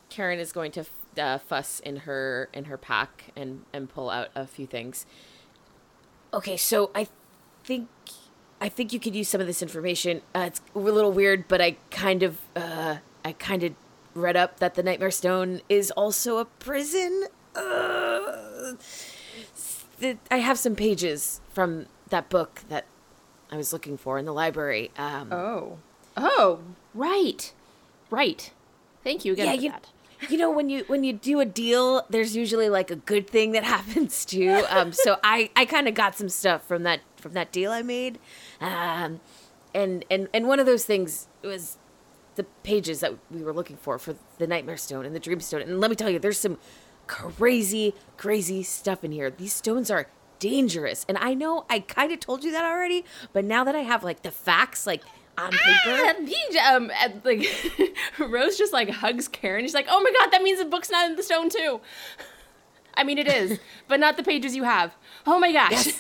Karen 0.09 0.39
is 0.39 0.51
going 0.51 0.71
to 0.73 0.81
f- 0.81 0.89
uh, 1.17 1.37
fuss 1.39 1.79
in 1.79 1.97
her 1.97 2.49
in 2.53 2.65
her 2.65 2.77
pack 2.77 3.25
and 3.35 3.63
and 3.73 3.89
pull 3.89 4.09
out 4.09 4.29
a 4.35 4.45
few 4.47 4.65
things. 4.67 5.05
Okay, 6.33 6.57
so 6.57 6.89
I 6.95 7.07
think 7.63 7.87
I 8.63 8.69
think 8.69 8.93
you 8.93 8.99
could 8.99 9.13
use 9.13 9.27
some 9.27 9.41
of 9.41 9.47
this 9.47 9.61
information. 9.61 10.21
Uh, 10.33 10.45
it's 10.47 10.61
a 10.73 10.79
little 10.79 11.11
weird, 11.11 11.47
but 11.49 11.59
I 11.61 11.75
kind 11.91 12.23
of 12.23 12.39
uh, 12.55 12.97
I 13.25 13.33
kind 13.33 13.61
of 13.63 13.73
read 14.15 14.37
up 14.37 14.59
that 14.59 14.75
the 14.75 14.83
Nightmare 14.83 15.11
Stone 15.11 15.61
is 15.67 15.91
also 15.91 16.37
a 16.37 16.45
prison. 16.45 17.25
Uh, 17.55 18.73
I 20.31 20.37
have 20.37 20.57
some 20.57 20.75
pages 20.75 21.41
from 21.53 21.87
that 22.09 22.29
book 22.29 22.61
that 22.69 22.85
I 23.51 23.57
was 23.57 23.73
looking 23.73 23.97
for 23.97 24.17
in 24.17 24.25
the 24.25 24.33
library. 24.33 24.91
Um, 24.97 25.31
Oh. 25.31 25.77
Oh, 26.15 26.59
right. 26.93 27.51
Right. 28.09 28.51
Thank 29.03 29.25
you 29.25 29.33
again 29.33 29.45
Yeah, 29.47 29.55
for 29.55 29.61
you- 29.61 29.71
that. 29.71 29.87
you 30.31 30.37
know 30.37 30.49
when 30.51 30.69
you 30.69 30.83
when 30.87 31.03
you 31.03 31.11
do 31.11 31.41
a 31.41 31.45
deal 31.45 32.05
there's 32.09 32.33
usually 32.33 32.69
like 32.69 32.89
a 32.89 32.95
good 32.95 33.27
thing 33.29 33.51
that 33.51 33.63
happens 33.75 34.23
too 34.23 34.63
um 34.69 34.93
so 34.93 35.17
i 35.21 35.49
i 35.53 35.65
kind 35.65 35.85
of 35.85 35.93
got 35.93 36.15
some 36.15 36.29
stuff 36.29 36.65
from 36.65 36.83
that 36.83 37.01
from 37.17 37.33
that 37.33 37.51
deal 37.51 37.71
i 37.73 37.81
made 37.81 38.17
um 38.61 39.19
and 39.73 40.05
and 40.09 40.27
and 40.33 40.47
one 40.47 40.59
of 40.59 40.65
those 40.65 40.85
things 40.85 41.27
was 41.43 41.77
the 42.35 42.43
pages 42.63 42.99
that 42.99 43.13
we 43.29 43.43
were 43.43 43.53
looking 43.53 43.77
for 43.77 43.99
for 43.99 44.15
the 44.37 44.47
nightmare 44.47 44.77
stone 44.77 45.05
and 45.05 45.15
the 45.15 45.19
dream 45.19 45.39
stone 45.39 45.61
and 45.61 45.79
let 45.79 45.89
me 45.89 45.95
tell 45.95 46.09
you 46.09 46.19
there's 46.19 46.39
some 46.39 46.57
crazy 47.07 47.93
crazy 48.17 48.63
stuff 48.63 49.03
in 49.03 49.11
here 49.11 49.29
these 49.29 49.53
stones 49.53 49.91
are 49.91 50.07
dangerous 50.39 51.05
and 51.07 51.17
i 51.19 51.33
know 51.33 51.65
i 51.69 51.79
kind 51.79 52.11
of 52.11 52.19
told 52.19 52.43
you 52.43 52.51
that 52.51 52.65
already 52.65 53.03
but 53.33 53.45
now 53.45 53.63
that 53.63 53.75
i 53.75 53.81
have 53.81 54.03
like 54.03 54.23
the 54.23 54.31
facts 54.31 54.87
like 54.87 55.01
on 55.37 55.51
paper 55.51 55.59
Ah, 56.59 56.75
um, 56.75 56.91
like 57.23 57.45
Rose 58.19 58.57
just 58.57 58.73
like 58.73 58.89
hugs 58.89 59.27
Karen. 59.27 59.63
She's 59.65 59.73
like, 59.73 59.87
"Oh 59.89 60.01
my 60.01 60.11
god, 60.19 60.31
that 60.31 60.43
means 60.43 60.59
the 60.59 60.65
book's 60.65 60.89
not 60.89 61.09
in 61.09 61.15
the 61.15 61.23
stone 61.23 61.49
too." 61.49 61.81
I 62.95 63.03
mean, 63.03 63.17
it 63.17 63.27
is, 63.27 63.59
but 63.87 63.99
not 63.99 64.17
the 64.17 64.23
pages 64.23 64.55
you 64.55 64.63
have. 64.63 64.93
Oh 65.25 65.39
my 65.39 65.51
gosh. 65.51 65.93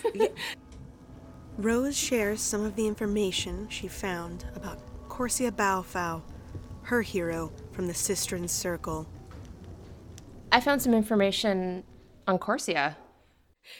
Rose 1.57 1.95
shares 1.97 2.41
some 2.41 2.65
of 2.65 2.75
the 2.75 2.87
information 2.87 3.67
she 3.69 3.87
found 3.87 4.45
about 4.55 4.79
Corsia 5.07 5.51
Baofao, 5.51 6.23
her 6.83 7.01
hero 7.03 7.51
from 7.71 7.87
the 7.87 7.93
Sistren 7.93 8.49
Circle. 8.49 9.07
I 10.51 10.59
found 10.59 10.81
some 10.81 10.93
information 10.93 11.83
on 12.27 12.39
Corsia. 12.39 12.97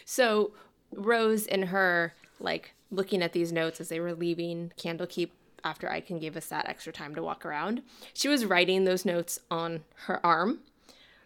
So 0.04 0.52
Rose 0.92 1.46
in 1.46 1.64
her 1.64 2.14
like 2.38 2.74
looking 2.90 3.22
at 3.22 3.32
these 3.32 3.52
notes 3.52 3.80
as 3.80 3.88
they 3.88 3.98
were 3.98 4.14
leaving 4.14 4.72
Candlekeep 4.78 5.30
after 5.64 5.88
Aiken 5.88 6.18
gave 6.18 6.36
us 6.36 6.46
that 6.46 6.68
extra 6.68 6.92
time 6.92 7.14
to 7.14 7.22
walk 7.22 7.44
around, 7.44 7.82
she 8.12 8.28
was 8.28 8.44
writing 8.44 8.84
those 8.84 9.04
notes 9.04 9.40
on 9.50 9.82
her 10.06 10.24
arm. 10.24 10.60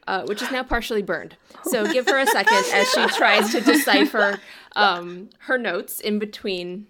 Uh, 0.09 0.24
which 0.24 0.40
is 0.40 0.51
now 0.51 0.62
partially 0.62 1.02
burned. 1.02 1.36
So 1.64 1.85
give 1.93 2.06
her 2.06 2.18
a 2.18 2.26
second 2.26 2.64
as 2.72 2.90
she 2.93 3.06
tries 3.09 3.52
to 3.52 3.60
decipher 3.60 4.40
um, 4.74 5.28
her 5.40 5.59
notes 5.59 6.01
in 6.01 6.18
between. 6.18 6.86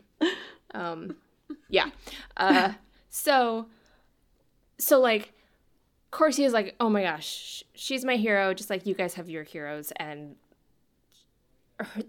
Um, 0.72 1.16
yeah. 1.68 1.90
Uh, 2.36 2.74
so, 3.08 3.66
so 4.78 5.00
like, 5.00 5.32
Corsia 6.12 6.44
is 6.44 6.52
like, 6.52 6.76
oh 6.78 6.88
my 6.88 7.02
gosh, 7.02 7.64
she's 7.74 8.04
my 8.04 8.14
hero, 8.14 8.54
just 8.54 8.70
like 8.70 8.86
you 8.86 8.94
guys 8.94 9.14
have 9.14 9.28
your 9.28 9.42
heroes, 9.42 9.92
and 9.96 10.36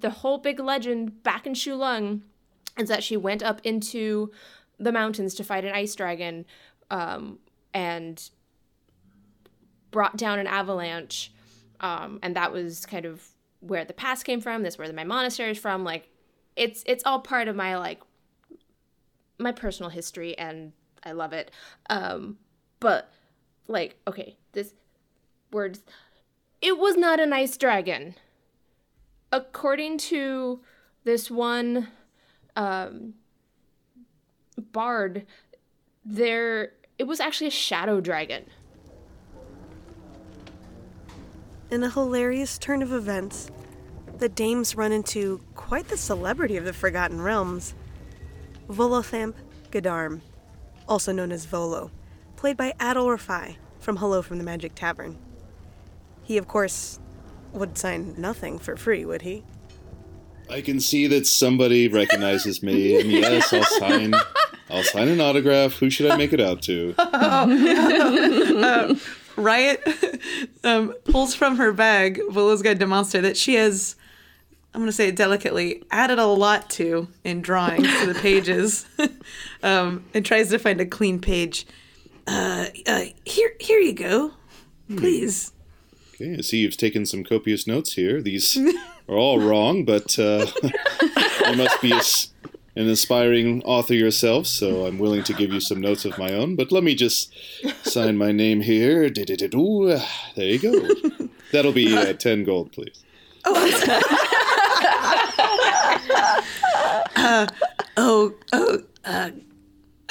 the 0.02 0.12
whole 0.12 0.38
big 0.38 0.60
legend 0.60 1.24
back 1.24 1.48
in 1.48 1.56
Shou 1.56 1.74
Lung 1.74 2.22
is 2.78 2.88
that 2.88 3.04
she 3.04 3.18
went 3.18 3.42
up 3.42 3.62
into 3.64 4.32
the 4.78 4.92
mountains 4.92 5.34
to 5.36 5.44
fight 5.44 5.66
an 5.66 5.74
ice 5.74 5.96
dragon, 5.96 6.46
um, 6.92 7.40
and 7.74 8.30
brought 9.92 10.18
down 10.18 10.40
an 10.40 10.48
avalanche, 10.48 11.32
um, 11.80 12.20
and 12.22 12.36
that 12.36 12.52
was 12.52 12.86
kind 12.86 13.06
of 13.06 13.24
where 13.62 13.86
the 13.86 13.94
past 13.94 14.26
came 14.26 14.42
from. 14.42 14.64
That's 14.64 14.78
where 14.78 14.92
my 14.94 15.04
monastery 15.04 15.52
is 15.52 15.58
from. 15.58 15.84
Like, 15.84 16.10
it's 16.56 16.84
it's 16.86 17.04
all 17.06 17.20
part 17.20 17.48
of 17.48 17.56
my 17.56 17.78
like 17.78 18.02
my 19.38 19.52
personal 19.52 19.90
history, 19.90 20.38
and 20.38 20.74
I 21.04 21.14
love 21.14 21.34
it. 21.34 21.52
Um, 21.90 22.38
but 22.80 23.12
like, 23.68 23.98
okay, 24.08 24.38
this 24.54 24.74
words. 25.52 25.82
It 26.62 26.78
was 26.78 26.98
not 26.98 27.20
an 27.20 27.32
ice 27.32 27.56
dragon. 27.56 28.16
According 29.32 30.00
to 30.00 30.60
this 31.06 31.32
one 31.32 31.88
um, 32.56 33.14
bard, 34.58 35.26
there 36.04 36.74
it 36.98 37.06
was 37.08 37.20
actually 37.20 37.48
a 37.48 37.52
shadow 37.52 38.02
dragon. 38.02 38.46
In 41.72 41.84
a 41.84 41.90
hilarious 41.90 42.58
turn 42.58 42.82
of 42.82 42.92
events, 42.92 43.52
the 44.18 44.30
dames 44.30 44.76
run 44.76 44.92
into 44.92 45.40
quite 45.56 45.88
the 45.88 45.98
celebrity 45.98 46.58
of 46.58 46.66
the 46.66 46.74
Forgotten 46.74 47.22
Realms, 47.22 47.76
Volothamp 48.68 49.36
Geddarm, 49.72 50.22
also 50.88 51.12
known 51.12 51.32
as 51.32 51.46
Volo, 51.46 51.92
played 52.36 52.58
by 52.58 52.74
Adal 52.80 53.16
Rifai 53.16 53.58
from 53.80 53.98
Hello 53.98 54.22
from 54.22 54.40
the 54.40 54.44
Magic 54.44 54.74
Tavern. 54.74 55.18
He, 56.24 56.38
of 56.38 56.48
course, 56.48 57.00
would 57.54 57.78
sign 57.78 58.16
nothing 58.18 58.58
for 58.60 58.76
free, 58.76 59.06
would 59.06 59.22
he? 59.22 59.44
I 60.50 60.62
can 60.62 60.80
see 60.80 61.06
that 61.08 61.28
somebody 61.28 61.88
recognizes 61.88 62.64
me, 62.64 63.00
and 63.00 63.12
yes, 63.12 63.54
I'll 63.54 63.64
sign. 63.64 64.16
I'll 64.72 64.84
sign 64.84 65.08
an 65.08 65.22
autograph. 65.22 65.74
Who 65.74 65.92
should 65.92 66.10
I 66.10 66.18
make 66.18 66.34
it 66.34 66.42
out 66.42 66.64
to? 66.64 66.96
uh, 66.98 68.96
Riot 69.40 69.82
um, 70.64 70.94
pulls 71.06 71.34
from 71.34 71.58
her 71.58 71.72
bag, 71.72 72.22
going 72.62 72.76
to 72.76 72.76
demonstrate 72.76 73.24
that 73.24 73.38
she 73.38 73.56
has, 73.56 73.96
I'm 74.74 74.82
going 74.82 74.90
to 74.90 74.96
say 74.96 75.08
it 75.08 75.16
delicately, 75.16 75.84
added 75.92 76.20
a 76.20 76.26
lot 76.26 76.70
to 76.72 77.08
in 77.24 77.42
drawings 77.42 77.88
to 78.02 78.14
the 78.14 78.20
pages 78.20 78.86
um, 79.64 80.06
and 80.14 80.26
tries 80.26 80.50
to 80.50 80.60
find 80.60 80.80
a 80.82 80.86
clean 80.86 81.20
page. 81.20 81.66
Uh, 82.28 82.68
uh, 82.86 83.06
here, 83.26 83.54
here 83.60 83.80
you 83.80 83.94
go. 83.94 84.34
Please. 84.98 85.52
Okay, 86.16 86.36
I 86.38 86.42
see 86.42 86.58
you've 86.58 86.78
taken 86.78 87.06
some 87.06 87.24
copious 87.24 87.66
notes 87.66 87.94
here. 87.94 88.22
These 88.22 88.58
are 89.08 89.16
all 89.16 89.40
wrong, 89.40 89.86
but 89.86 90.18
uh, 90.20 90.48
you 91.48 91.56
must 91.56 91.82
be 91.82 91.92
a 91.92 91.98
s 91.98 92.34
an 92.80 92.88
inspiring 92.88 93.62
author 93.64 93.94
yourself, 93.94 94.48
so 94.48 94.86
I'm 94.86 94.98
willing 95.00 95.22
to 95.24 95.34
give 95.34 95.52
you 95.52 95.60
some 95.60 95.82
notes 95.82 96.06
of 96.06 96.18
my 96.18 96.32
own. 96.32 96.56
But 96.56 96.72
let 96.72 96.82
me 96.82 96.96
just 96.96 97.30
sign 97.86 98.18
my 98.18 98.32
name 98.32 98.62
here. 98.62 99.10
There 99.10 100.46
you 100.46 100.60
go. 100.60 100.88
That'll 101.52 101.74
be 101.74 101.94
uh, 101.94 102.14
10 102.14 102.46
gold, 102.46 102.72
please. 102.72 103.04
uh, 107.18 107.48
oh, 107.98 108.34
oh, 108.54 108.84
uh, 109.04 109.32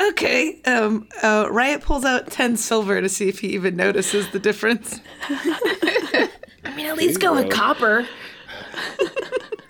okay. 0.02 0.60
Um, 0.66 1.08
uh, 1.22 1.48
Riot 1.50 1.80
pulls 1.80 2.04
out 2.04 2.30
10 2.30 2.58
silver 2.58 3.00
to 3.00 3.08
see 3.08 3.30
if 3.30 3.38
he 3.38 3.48
even 3.48 3.76
notices 3.76 4.28
the 4.28 4.38
difference. 4.38 5.00
I 5.30 6.28
mean, 6.76 6.84
at 6.84 6.98
least 6.98 7.16
Okay, 7.16 7.28
go 7.28 7.34
with 7.34 7.50
copper. 7.50 8.06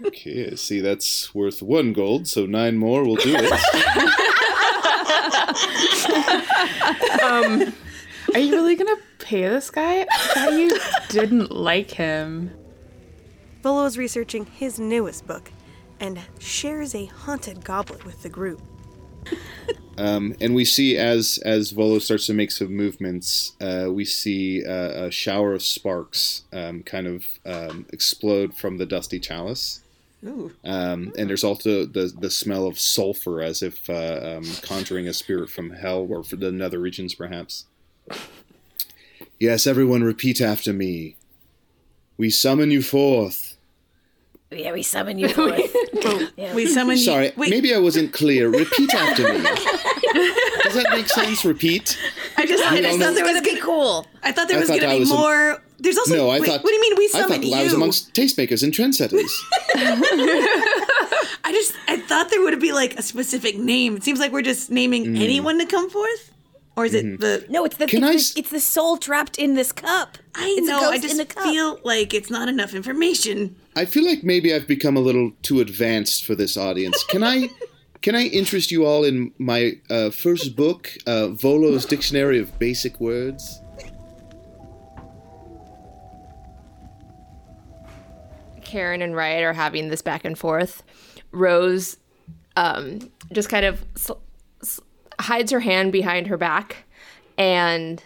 Okay, 0.05 0.55
see 0.57 0.81
that's 0.81 1.35
worth 1.35 1.63
one 1.63 1.93
gold, 1.93 2.29
so 2.29 2.47
nine 2.47 2.77
more 2.77 3.05
will 3.05 3.17
do 3.17 3.35
it. 3.37 3.53
um, 7.23 7.73
are 8.35 8.41
you 8.41 8.53
really 8.53 8.77
gonna 8.77 8.97
pay 9.19 9.43
this 9.43 9.71
guy? 9.71 10.03
I 10.03 10.07
thought 10.35 10.53
you 10.53 10.79
didn't 11.09 11.51
like 11.51 11.91
him. 11.91 12.51
Volo 13.63 13.85
is 13.87 13.99
researching 13.99 14.47
his 14.47 14.79
newest 14.79 15.27
book 15.27 15.51
and 16.01 16.21
shares 16.39 16.95
a 16.95 17.07
haunted 17.07 17.65
goblet 17.65 18.05
with 18.05 18.23
the 18.23 18.29
group. 18.29 18.63
Um, 19.99 20.37
and 20.41 20.55
we 20.55 20.65
see 20.65 20.97
as 20.97 21.39
as 21.45 21.73
Volo 21.73 21.99
starts 21.99 22.27
to 22.27 22.35
make 22.35 22.53
some 22.53 22.75
movements, 22.75 23.53
uh, 23.61 23.89
we 23.91 24.05
see 24.05 24.65
uh, 24.65 25.07
a 25.07 25.11
shower 25.11 25.55
of 25.55 25.63
sparks 25.63 26.45
um, 26.53 26.85
kind 26.85 27.09
of 27.09 27.25
um, 27.45 27.85
explode 27.93 28.55
from 28.55 28.79
the 28.79 28.87
dusty 28.87 29.19
chalice. 29.19 29.83
Ooh. 30.27 30.53
Um, 30.65 31.13
and 31.17 31.29
there's 31.29 31.45
also 31.45 31.87
the 31.87 32.13
the 32.19 32.31
smell 32.31 32.67
of 32.67 32.79
sulfur, 32.81 33.41
as 33.41 33.63
if 33.63 33.89
uh, 33.89 34.39
um, 34.39 34.45
conjuring 34.63 35.07
a 35.07 35.13
spirit 35.15 35.49
from 35.51 35.71
hell 35.71 36.07
or 36.11 36.25
for 36.25 36.37
the 36.37 36.51
nether 36.51 36.79
regions, 36.81 37.15
perhaps. 37.15 37.67
Yes, 39.39 39.67
everyone, 39.67 40.03
repeat 40.03 40.41
after 40.41 40.73
me. 40.73 41.17
We 42.17 42.31
summon 42.31 42.71
you 42.73 42.83
forth. 42.83 43.57
Yeah, 44.51 44.73
we 44.73 44.83
summon 44.83 45.19
you 45.19 45.29
forth. 45.29 45.61
Yeah. 46.37 46.55
We 46.55 46.67
summon 46.67 46.97
you. 46.97 47.03
Sorry, 47.05 47.33
Wait, 47.37 47.51
maybe 47.51 47.75
I 47.75 47.79
wasn't 47.79 48.13
clear. 48.13 48.49
Repeat 48.49 48.95
after 48.95 49.25
me. 49.33 49.39
Does 49.43 50.75
that 50.75 50.87
make 50.91 51.09
sense? 51.09 51.45
Repeat. 51.45 51.99
I 52.37 52.47
just, 52.47 52.65
I 52.65 52.81
just 52.81 52.99
thought 52.99 53.09
know- 53.09 53.15
there 53.15 53.25
was 53.25 53.35
gonna 53.35 53.43
be 53.43 53.61
cool. 53.61 54.07
I 54.23 54.31
thought 54.33 54.47
there 54.49 54.57
I 54.57 54.61
was 54.61 54.69
thought 54.69 54.79
going 54.81 54.91
I 54.91 54.95
to 54.95 54.97
be 54.99 55.01
was 55.01 55.11
more. 55.11 55.63
There's 55.79 55.97
also. 55.99 56.17
no, 56.17 56.29
I 56.31 56.41
wait, 56.41 56.49
thought. 56.49 56.63
What 56.65 56.71
do 56.71 56.75
you 56.75 56.81
mean 56.81 56.95
we 56.97 57.11
I 57.15 57.23
thought 57.27 57.43
you? 57.45 57.55
I 57.55 57.63
was 57.65 57.73
amongst 57.73 58.13
tastemakers 58.15 58.63
and 58.63 58.73
trendsetters. 58.73 59.31
I 61.45 61.53
just 61.53 61.75
I 61.89 61.99
thought 61.99 62.31
there 62.31 62.43
would 62.43 62.59
be 62.61 62.73
like 62.73 62.99
a 62.99 63.03
specific 63.03 63.57
name. 63.59 63.97
It 63.97 64.03
seems 64.05 64.19
like 64.21 64.33
we're 64.33 64.43
just 64.43 64.71
naming 64.71 65.05
Mm. 65.07 65.21
anyone 65.23 65.59
to 65.59 65.67
come 65.67 65.89
forth, 65.89 66.33
or 66.77 66.85
is 66.85 66.95
it 66.95 67.21
the? 67.21 67.47
No, 67.49 67.65
it's 67.65 67.77
the 67.77 67.87
Can 67.87 68.03
it's, 68.05 68.33
I 68.33 68.35
the, 68.35 68.41
it's 68.41 68.51
the 68.51 68.61
soul 68.61 68.97
trapped 68.97 69.39
in 69.39 69.55
this 69.55 69.73
cup. 69.73 70.19
I 70.35 70.55
It's 70.59 70.69
a 70.69 70.71
know. 70.71 70.91
I 70.91 70.99
just 70.99 71.13
in 71.13 71.19
the 71.19 71.25
cup. 71.27 71.45
feel 71.45 71.79
like 71.85 72.13
it's 72.13 72.31
not 72.31 72.49
enough 72.49 72.75
information. 72.75 73.55
I 73.77 73.85
feel 73.85 74.05
like 74.05 74.25
maybe 74.25 74.53
I've 74.53 74.67
become 74.67 74.97
a 74.97 75.01
little 75.01 75.31
too 75.43 75.61
advanced 75.61 76.25
for 76.25 76.35
this 76.35 76.57
audience. 76.57 77.03
Can 77.05 77.23
I, 77.23 77.49
can 78.03 78.17
I 78.17 78.25
interest 78.25 78.73
you 78.73 78.85
all 78.85 79.05
in 79.05 79.33
my 79.39 79.79
uh, 79.89 80.11
first 80.11 80.57
book, 80.57 80.91
uh, 81.07 81.29
Volo's 81.29 81.87
Dictionary 81.87 82.41
of 82.41 82.59
Basic 82.59 82.99
Words? 83.01 83.61
Karen 88.69 89.01
and 89.03 89.17
Riot 89.17 89.43
are 89.45 89.53
having 89.55 89.89
this 89.89 90.03
back 90.03 90.25
and 90.25 90.39
forth. 90.39 90.83
Rose 91.33 91.97
um, 92.57 92.99
just 93.33 93.49
kind 93.49 93.65
of 93.65 93.85
sl- 93.97 94.13
s- 94.63 94.81
hides 95.21 95.51
her 95.53 95.61
hand 95.61 95.91
behind 95.91 96.27
her 96.27 96.37
back 96.37 96.85
and 97.39 98.03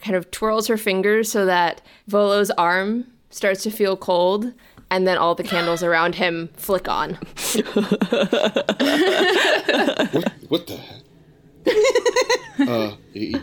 kind 0.00 0.16
of 0.16 0.30
twirls 0.30 0.66
her 0.68 0.76
fingers 0.78 1.30
so 1.30 1.44
that 1.46 1.82
Volo's 2.08 2.50
arm 2.52 3.06
starts 3.30 3.62
to 3.64 3.70
feel 3.70 3.96
cold, 3.96 4.52
and 4.90 5.06
then 5.06 5.18
all 5.18 5.34
the 5.34 5.42
candles 5.42 5.82
around 5.88 6.14
him 6.14 6.48
flick 6.56 6.88
on. 6.88 7.18
What, 10.12 10.32
what 10.48 10.66
the? 10.66 10.80
uh, 12.60 12.94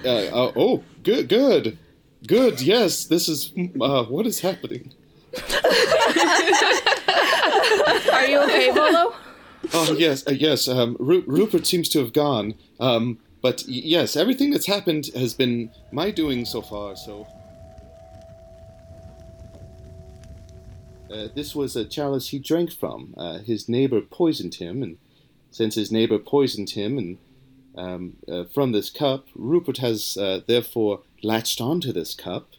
uh, 0.06 0.08
uh, 0.10 0.52
oh, 0.56 0.84
good, 1.04 1.28
good, 1.30 1.78
good. 2.26 2.62
Yes, 2.62 3.06
this 3.06 3.28
is. 3.30 3.52
Uh, 3.80 4.04
what 4.06 4.26
is 4.26 4.40
happening? 4.40 4.94
Are 8.14 8.28
you 8.28 8.40
okay, 8.44 8.70
Volo? 8.72 9.14
Oh 9.74 9.96
yes, 9.98 10.28
uh, 10.28 10.32
yes. 10.32 10.68
Um, 10.68 10.96
Ru- 11.00 11.24
Rupert 11.26 11.66
seems 11.66 11.90
to 11.90 12.00
have 12.00 12.14
gone. 12.14 12.54
Um, 12.80 13.18
but 13.42 13.64
y- 13.68 13.82
yes, 13.84 14.16
everything 14.16 14.52
that's 14.52 14.68
happened 14.68 15.10
has 15.16 15.34
been 15.34 15.72
my 15.92 16.12
doing 16.12 16.46
so 16.46 16.62
far. 16.62 16.96
So. 16.96 17.28
Uh, 21.12 21.28
this 21.36 21.54
was 21.56 21.76
a 21.76 21.86
chalice 21.86 22.30
he 22.30 22.40
drank 22.40 22.72
from. 22.72 23.14
Uh, 23.18 23.38
his 23.40 23.70
neighbor 23.70 24.02
poisoned 24.02 24.56
him, 24.56 24.82
and 24.82 24.98
since 25.52 25.76
his 25.76 25.92
neighbor 25.92 26.18
poisoned 26.18 26.72
him, 26.72 26.98
and 26.98 27.18
um, 27.78 28.14
uh, 28.28 28.46
from 28.46 28.72
this 28.72 28.90
cup, 28.90 29.28
Rupert 29.36 29.78
has 29.78 30.18
uh, 30.18 30.42
therefore 30.48 31.02
latched 31.22 31.62
onto 31.62 31.92
this 31.94 32.16
cup, 32.16 32.50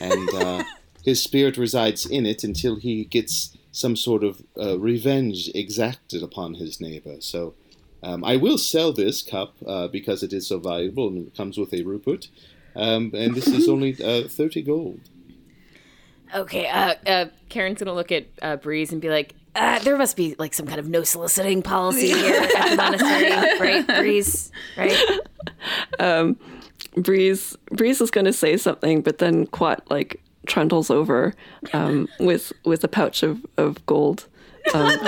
and 0.00 0.28
uh, 0.34 0.64
his 1.04 1.22
spirit 1.22 1.56
resides 1.56 2.06
in 2.06 2.26
it 2.26 2.44
until 2.44 2.76
he 2.76 3.04
gets 3.04 3.56
some 3.72 3.96
sort 3.96 4.24
of 4.24 4.42
uh, 4.60 4.78
revenge 4.78 5.50
exacted 5.54 6.22
upon 6.22 6.54
his 6.54 6.80
neighbor. 6.80 7.16
So 7.20 7.54
um, 8.02 8.24
I 8.24 8.36
will 8.36 8.58
sell 8.58 8.92
this 8.92 9.22
cup 9.22 9.54
uh, 9.66 9.88
because 9.88 10.22
it 10.22 10.32
is 10.32 10.46
so 10.46 10.58
valuable 10.58 11.08
and 11.08 11.28
it 11.28 11.36
comes 11.36 11.58
with 11.58 11.72
a 11.72 11.82
rupert. 11.82 12.28
Um, 12.76 13.12
and 13.14 13.34
this 13.34 13.46
is 13.46 13.68
only 13.68 13.96
uh, 14.02 14.28
30 14.28 14.62
gold. 14.62 15.00
Okay, 16.34 16.66
uh, 16.66 16.94
uh, 17.06 17.26
Karen's 17.48 17.78
gonna 17.78 17.94
look 17.94 18.12
at 18.12 18.26
uh, 18.42 18.56
Breeze 18.56 18.92
and 18.92 19.00
be 19.00 19.08
like, 19.08 19.34
uh, 19.54 19.78
there 19.80 19.96
must 19.96 20.16
be 20.16 20.36
like 20.38 20.52
some 20.52 20.66
kind 20.66 20.78
of 20.78 20.88
no 20.88 21.02
soliciting 21.02 21.62
policy 21.62 22.08
here 22.12 22.42
at 22.56 22.70
the 22.70 22.76
monastery, 22.76 23.30
right, 23.58 23.86
Breeze? 23.86 24.52
Right? 24.76 24.96
Um, 25.98 26.38
Breeze 26.96 27.56
Breeze 27.72 28.00
is 28.00 28.10
going 28.10 28.26
to 28.26 28.32
say 28.32 28.56
something, 28.56 29.00
but 29.00 29.18
then 29.18 29.46
Quat 29.46 29.82
like 29.90 30.20
trundles 30.48 30.90
over 30.90 31.34
um, 31.72 32.08
with 32.18 32.52
with 32.64 32.82
a 32.82 32.88
pouch 32.88 33.22
of, 33.22 33.46
of 33.56 33.84
gold. 33.86 34.26
Um, 34.74 34.90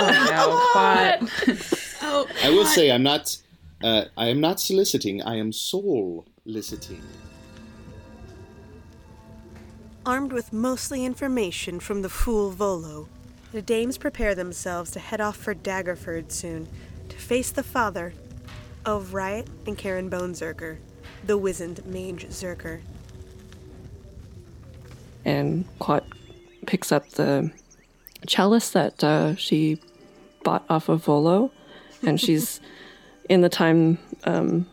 Oh, 2.03 2.27
I 2.43 2.49
will 2.49 2.65
say 2.65 2.91
I'm 2.91 3.03
not. 3.03 3.37
Uh, 3.83 4.05
I 4.17 4.27
am 4.27 4.39
not 4.39 4.59
soliciting. 4.59 5.21
I 5.21 5.35
am 5.35 5.51
soul 5.51 6.25
eliciting. 6.45 7.01
Armed 10.05 10.33
with 10.33 10.51
mostly 10.51 11.05
information 11.05 11.79
from 11.79 12.01
the 12.01 12.09
fool 12.09 12.49
Volo, 12.49 13.07
the 13.51 13.61
dames 13.61 13.99
prepare 13.99 14.33
themselves 14.33 14.89
to 14.91 14.99
head 14.99 15.21
off 15.21 15.37
for 15.37 15.53
Daggerford 15.53 16.31
soon 16.31 16.67
to 17.09 17.17
face 17.17 17.51
the 17.51 17.63
father 17.63 18.13
of 18.83 19.13
Riot 19.13 19.47
and 19.67 19.77
Karen 19.77 20.09
Bonezerker, 20.09 20.77
the 21.25 21.37
wizened 21.37 21.85
mage 21.85 22.25
Zerker. 22.29 22.81
And 25.25 25.65
Quat 25.79 26.05
picks 26.65 26.91
up 26.91 27.09
the 27.11 27.51
chalice 28.27 28.69
that 28.71 29.03
uh, 29.03 29.35
she 29.35 29.79
bought 30.43 30.65
off 30.69 30.89
of 30.89 31.03
Volo, 31.03 31.51
and 32.03 32.19
she's 32.25 32.59
in 33.29 33.41
the 33.41 33.49
time 33.49 33.97
um, 34.23 34.67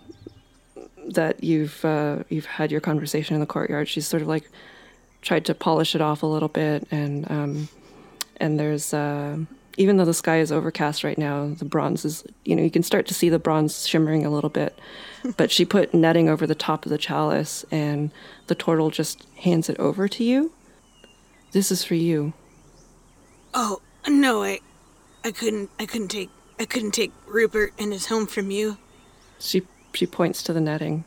that 1.09 1.43
you've 1.43 1.85
uh, 1.85 2.25
you've 2.29 2.47
had 2.47 2.71
your 2.71 2.81
conversation 2.81 3.35
in 3.35 3.41
the 3.41 3.47
courtyard. 3.47 3.89
She's 3.89 4.07
sort 4.07 4.23
of 4.23 4.29
like 4.29 4.51
tried 5.23 5.45
to 5.47 5.55
polish 5.55 5.95
it 5.95 6.01
off 6.01 6.23
a 6.23 6.27
little 6.27 6.49
bit, 6.49 6.87
and 6.91 7.31
um, 7.31 7.69
and 8.39 8.59
there's 8.59 8.93
uh, 8.95 9.39
even 9.79 9.97
though 9.97 10.05
the 10.05 10.13
sky 10.13 10.41
is 10.41 10.51
overcast 10.51 11.05
right 11.05 11.17
now, 11.17 11.55
the 11.55 11.65
bronze 11.65 12.05
is 12.05 12.25
you 12.45 12.55
know 12.55 12.63
you 12.63 12.71
can 12.71 12.83
start 12.83 13.07
to 13.07 13.15
see 13.15 13.29
the 13.29 13.39
bronze 13.39 13.87
shimmering 13.87 14.27
a 14.27 14.31
little 14.31 14.51
bit. 14.51 14.79
but 15.37 15.51
she 15.51 15.65
put 15.65 15.95
netting 15.95 16.29
over 16.29 16.47
the 16.47 16.55
top 16.55 16.85
of 16.85 16.91
the 16.91 16.99
chalice, 16.99 17.65
and 17.71 18.11
the 18.49 18.55
turtle 18.55 18.91
just 18.91 19.27
hands 19.37 19.69
it 19.71 19.79
over 19.79 20.09
to 20.09 20.25
you. 20.25 20.53
This 21.53 21.71
is 21.71 21.85
for 21.85 21.95
you. 21.95 22.35
Oh 23.55 23.81
no, 24.07 24.43
I, 24.43 24.61
I 25.25 25.31
couldn't. 25.31 25.71
I 25.79 25.87
couldn't 25.87 26.09
take. 26.09 26.31
I 26.61 26.65
couldn't 26.65 26.91
take 26.91 27.13
Rupert 27.27 27.73
and 27.79 27.93
his 27.93 28.07
home 28.07 28.27
from 28.27 28.51
you. 28.51 28.79
She 29.39 29.63
she 29.95 30.07
points 30.07 30.43
to 30.43 30.53
the 30.53 30.61
netting. 30.61 31.05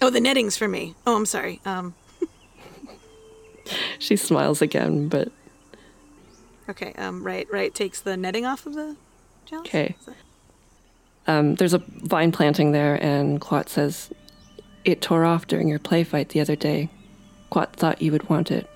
Oh, 0.00 0.10
the 0.10 0.20
netting's 0.20 0.56
for 0.56 0.66
me. 0.66 0.96
Oh, 1.06 1.16
I'm 1.16 1.26
sorry. 1.26 1.60
Um. 1.64 1.94
She 4.00 4.16
smiles 4.16 4.60
again, 4.60 5.06
but 5.06 5.30
Okay. 6.72 6.92
Um. 6.96 7.22
Right. 7.22 7.46
Right. 7.52 7.74
Takes 7.74 8.00
the 8.00 8.16
netting 8.16 8.46
off 8.46 8.66
of 8.66 8.74
the. 8.74 8.96
chalice? 9.46 9.68
okay. 9.68 9.94
Um, 11.26 11.54
there's 11.54 11.74
a 11.74 11.78
vine 11.78 12.32
planting 12.32 12.72
there, 12.72 12.94
and 13.02 13.40
Quat 13.40 13.68
says, 13.68 14.10
"It 14.84 15.00
tore 15.02 15.24
off 15.24 15.46
during 15.46 15.68
your 15.68 15.78
play 15.78 16.02
fight 16.02 16.30
the 16.30 16.40
other 16.40 16.56
day. 16.56 16.88
Quat 17.50 17.76
thought 17.76 18.00
you 18.02 18.10
would 18.10 18.28
want 18.28 18.50
it, 18.50 18.68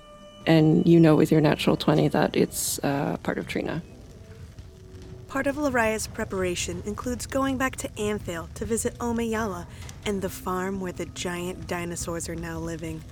and 0.45 0.85
you 0.85 0.99
know 0.99 1.15
with 1.15 1.31
your 1.31 1.41
natural 1.41 1.75
twenty 1.75 2.07
that 2.07 2.35
it's 2.35 2.79
uh, 2.83 3.17
part 3.23 3.37
of 3.37 3.47
Trina." 3.47 3.81
Part 5.27 5.47
of 5.47 5.57
Laria's 5.57 6.07
preparation 6.07 6.81
includes 6.85 7.25
going 7.25 7.57
back 7.57 7.75
to 7.77 7.89
Amphail 7.89 8.47
to 8.53 8.65
visit 8.65 8.97
Omayala 8.99 9.65
and 10.05 10.21
the 10.21 10.29
farm 10.29 10.79
where 10.79 10.93
the 10.93 11.05
giant 11.05 11.67
dinosaurs 11.67 12.29
are 12.29 12.35
now 12.35 12.59
living. 12.59 13.03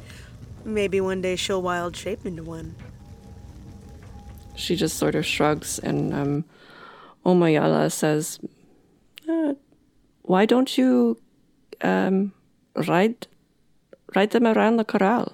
Maybe 0.63 1.01
one 1.01 1.21
day 1.21 1.35
she'll 1.35 1.61
wild 1.61 1.95
shape 1.95 2.25
into 2.25 2.41
one. 2.41 2.75
She 4.55 4.75
just 4.75 4.97
sort 4.97 5.15
of 5.15 5.25
shrugs, 5.25 5.79
and 5.79 6.13
um, 6.13 6.45
Omayala 7.25 7.91
says, 7.91 8.39
uh, 9.29 9.53
"Why 10.21 10.45
don't 10.45 10.77
you 10.77 11.17
um, 11.81 12.33
ride 12.87 13.27
ride 14.15 14.31
them 14.31 14.47
around 14.47 14.77
the 14.77 14.85
corral?" 14.85 15.33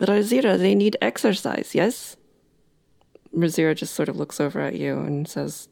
Razira, 0.00 0.58
they 0.58 0.74
need 0.74 0.96
exercise, 1.00 1.74
yes? 1.74 2.16
Razira 3.34 3.74
just 3.74 3.94
sort 3.94 4.08
of 4.08 4.16
looks 4.16 4.40
over 4.40 4.60
at 4.60 4.76
you 4.76 4.98
and 4.98 5.28
says, 5.28 5.68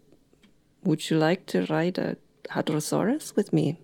Would 0.85 1.11
you 1.11 1.19
like 1.19 1.47
to 1.47 1.67
ride 1.67 1.99
a 1.99 2.17
Hadrosaurus 2.51 3.37
with 3.37 3.53
me? 3.53 3.79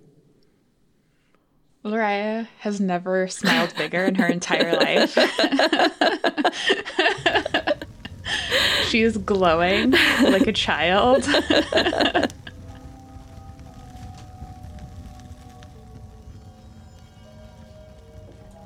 Loraya 1.85 2.49
has 2.61 2.81
never 2.81 3.29
smiled 3.29 3.75
bigger 3.77 4.05
in 4.05 4.15
her 4.17 4.27
entire 4.27 4.77
life. 4.77 5.15
she 8.89 9.03
is 9.03 9.19
glowing 9.19 9.93
like 10.23 10.47
a 10.47 10.53
child. 10.53 11.29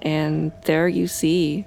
And 0.02 0.51
there 0.64 0.89
you 0.89 1.06
see 1.06 1.64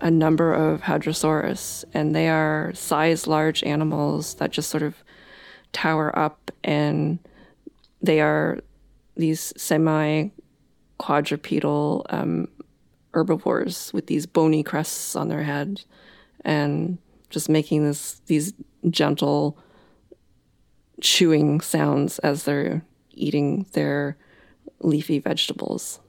a 0.00 0.10
number 0.10 0.54
of 0.54 0.80
Hadrosaurus, 0.80 1.84
and 1.92 2.16
they 2.16 2.28
are 2.28 2.72
size 2.74 3.26
large 3.26 3.62
animals 3.62 4.34
that 4.36 4.50
just 4.50 4.70
sort 4.70 4.82
of 4.82 4.96
tower 5.72 6.18
up, 6.18 6.50
and 6.64 7.18
they 8.02 8.20
are 8.20 8.58
these 9.16 9.52
semi 9.56 10.28
quadrupedal 10.98 12.06
um, 12.10 12.48
herbivores 13.12 13.92
with 13.92 14.06
these 14.06 14.26
bony 14.26 14.62
crests 14.62 15.16
on 15.16 15.28
their 15.28 15.42
head, 15.42 15.82
and 16.44 16.98
just 17.30 17.48
making 17.48 17.84
this 17.84 18.20
these 18.26 18.52
gentle 18.90 19.58
chewing 21.00 21.60
sounds 21.60 22.18
as 22.20 22.44
they're 22.44 22.84
eating 23.10 23.66
their 23.72 24.16
leafy 24.80 25.18
vegetables. 25.18 26.00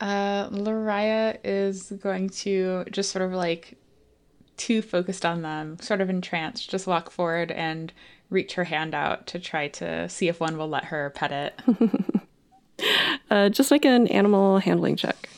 Uh, 0.00 0.48
Loraya 0.50 1.38
is 1.42 1.92
going 2.02 2.28
to 2.28 2.84
just 2.90 3.10
sort 3.10 3.24
of 3.24 3.32
like 3.32 3.78
too 4.56 4.82
focused 4.82 5.24
on 5.24 5.42
them, 5.42 5.78
sort 5.80 6.00
of 6.00 6.10
entranced, 6.10 6.70
just 6.70 6.86
walk 6.86 7.10
forward 7.10 7.50
and 7.50 7.92
reach 8.30 8.54
her 8.54 8.64
hand 8.64 8.94
out 8.94 9.26
to 9.28 9.38
try 9.38 9.68
to 9.68 10.08
see 10.08 10.28
if 10.28 10.40
one 10.40 10.56
will 10.56 10.68
let 10.68 10.86
her 10.86 11.10
pet 11.10 11.32
it. 11.32 11.60
Uh, 13.28 13.48
just 13.48 13.72
make 13.72 13.84
an 13.84 14.06
animal 14.06 14.58
handling 14.58 14.94
check. 14.94 15.28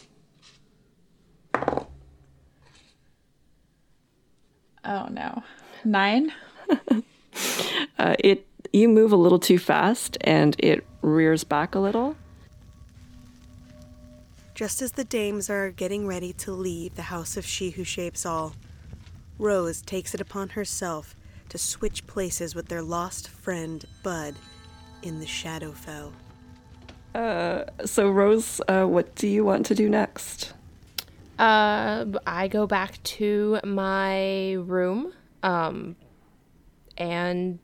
Oh 4.84 5.06
no. 5.10 5.42
Nine? 5.84 6.32
Uh, 7.98 8.14
it 8.18 8.46
you 8.72 8.88
move 8.88 9.12
a 9.12 9.16
little 9.16 9.38
too 9.38 9.58
fast, 9.58 10.18
and 10.20 10.54
it 10.58 10.84
rears 11.02 11.44
back 11.44 11.74
a 11.74 11.78
little. 11.78 12.16
Just 14.54 14.82
as 14.82 14.92
the 14.92 15.04
dames 15.04 15.48
are 15.48 15.70
getting 15.70 16.06
ready 16.06 16.32
to 16.34 16.52
leave 16.52 16.94
the 16.94 17.02
house 17.02 17.36
of 17.36 17.46
She 17.46 17.70
Who 17.70 17.84
Shapes 17.84 18.26
All, 18.26 18.54
Rose 19.38 19.82
takes 19.82 20.14
it 20.14 20.20
upon 20.20 20.50
herself 20.50 21.14
to 21.48 21.58
switch 21.58 22.06
places 22.06 22.54
with 22.54 22.68
their 22.68 22.82
lost 22.82 23.28
friend, 23.28 23.84
Bud, 24.02 24.34
in 25.02 25.20
the 25.20 25.26
Shadowfell. 25.26 26.12
Uh, 27.14 27.64
so 27.84 28.10
Rose, 28.10 28.60
uh, 28.68 28.84
what 28.84 29.14
do 29.14 29.26
you 29.26 29.44
want 29.44 29.66
to 29.66 29.74
do 29.74 29.88
next? 29.88 30.52
Uh, 31.38 32.04
I 32.26 32.48
go 32.48 32.66
back 32.66 33.02
to 33.04 33.60
my 33.64 34.54
room, 34.54 35.12
um, 35.42 35.96
and 36.96 37.58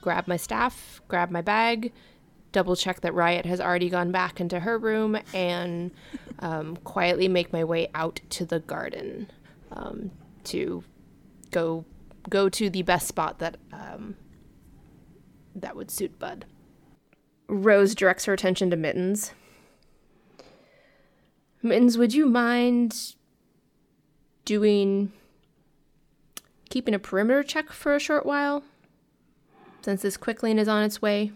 grab 0.00 0.28
my 0.28 0.36
staff, 0.36 1.00
grab 1.08 1.30
my 1.30 1.42
bag, 1.42 1.92
double 2.52 2.76
check 2.76 3.00
that 3.00 3.12
Riot 3.12 3.44
has 3.44 3.60
already 3.60 3.88
gone 3.88 4.12
back 4.12 4.40
into 4.40 4.60
her 4.60 4.78
room, 4.78 5.18
and 5.34 5.90
um, 6.38 6.76
quietly 6.76 7.28
make 7.28 7.52
my 7.52 7.64
way 7.64 7.88
out 7.94 8.20
to 8.30 8.44
the 8.44 8.60
garden 8.60 9.30
um, 9.72 10.10
to 10.44 10.84
go 11.50 11.84
go 12.28 12.48
to 12.48 12.70
the 12.70 12.82
best 12.82 13.08
spot 13.08 13.38
that 13.38 13.56
um, 13.72 14.16
that 15.54 15.74
would 15.76 15.90
suit 15.90 16.18
Bud. 16.18 16.44
Rose 17.50 17.94
directs 17.96 18.26
her 18.26 18.32
attention 18.32 18.70
to 18.70 18.76
Mittens. 18.76 19.32
Mittens, 21.62 21.98
would 21.98 22.14
you 22.14 22.26
mind 22.26 23.14
doing 24.44 25.12
keeping 26.70 26.94
a 26.94 26.98
perimeter 26.98 27.42
check 27.42 27.70
for 27.70 27.94
a 27.94 28.00
short 28.00 28.24
while? 28.24 28.62
Since 29.82 30.02
this 30.02 30.16
quicklane 30.16 30.58
is 30.58 30.68
on 30.68 30.84
its 30.84 31.02
way, 31.02 31.32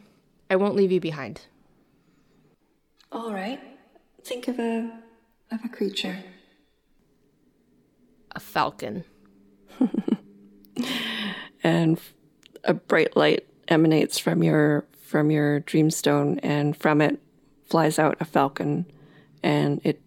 I 0.49 0.57
won't 0.57 0.77
leave 0.77 0.93
you 0.93 1.01
behind. 1.01 1.43
All 3.11 3.32
right. 3.32 3.61
Think 4.23 4.49
of 4.49 4.59
a 4.59 4.91
of 5.51 5.65
a 5.65 5.69
creature. 5.69 6.19
A 8.32 8.41
falcon. 8.41 9.05
and 11.62 12.01
a 12.62 12.74
bright 12.74 13.16
light 13.16 13.47
emanates 13.69 14.19
from 14.19 14.43
your 14.43 14.85
from 15.05 15.31
your 15.31 15.61
dreamstone 15.61 16.41
and 16.43 16.77
from 16.77 17.01
it 17.01 17.21
flies 17.69 17.99
out 17.99 18.17
a 18.21 18.25
falcon 18.25 18.87
and 19.43 19.81
it 19.85 20.01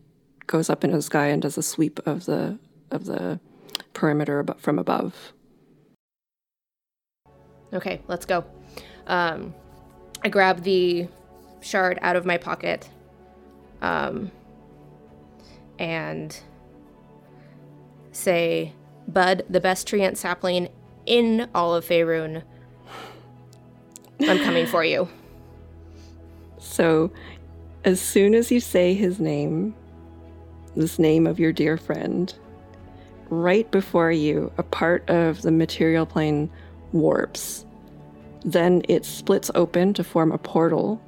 goes 0.48 0.70
up 0.70 0.84
into 0.84 0.96
the 0.96 1.02
sky 1.02 1.28
and 1.28 1.42
does 1.42 1.58
a 1.58 1.64
sweep 1.64 2.00
of 2.06 2.26
the 2.26 2.58
of 2.90 3.06
the 3.06 3.40
perimeter 3.94 4.46
from 4.58 4.80
above 4.80 5.34
Okay, 7.74 8.02
let's 8.08 8.26
go. 8.26 8.46
Um, 9.08 9.54
I 10.24 10.30
grab 10.30 10.64
the 10.64 11.08
shard 11.62 12.00
out 12.02 12.16
of 12.16 12.26
my 12.26 12.38
pocket, 12.38 12.90
um, 13.82 14.32
and 15.78 16.38
say, 18.12 18.74
"Bud, 19.08 19.44
the 19.50 19.60
best 19.60 19.88
treant 19.88 20.18
sapling 20.18 20.70
in 21.06 21.50
all 21.54 21.76
of 21.76 21.86
Faerun. 21.86 22.44
I'm 24.22 24.40
coming 24.40 24.66
for 24.66 24.84
you." 24.84 25.08
so 26.60 27.12
as 27.84 28.02
soon 28.02 28.34
as 28.34 28.52
you 28.52 28.60
say 28.60 28.94
his 28.94 29.20
name 29.20 29.76
this 30.76 31.00
name 31.00 31.26
of 31.26 31.40
your 31.40 31.52
dear 31.52 31.78
friend 31.78 32.34
right 33.30 33.70
before 33.72 34.12
you 34.12 34.52
a 34.58 34.64
part 34.64 35.08
of 35.10 35.42
the 35.42 35.52
material 35.52 36.06
plane 36.06 36.50
warps. 36.92 37.66
Then 38.46 38.82
it 38.88 39.04
splits 39.06 39.52
open 39.56 39.94
to 39.96 40.04
form 40.04 40.32
a 40.32 40.38
portal 40.38 41.02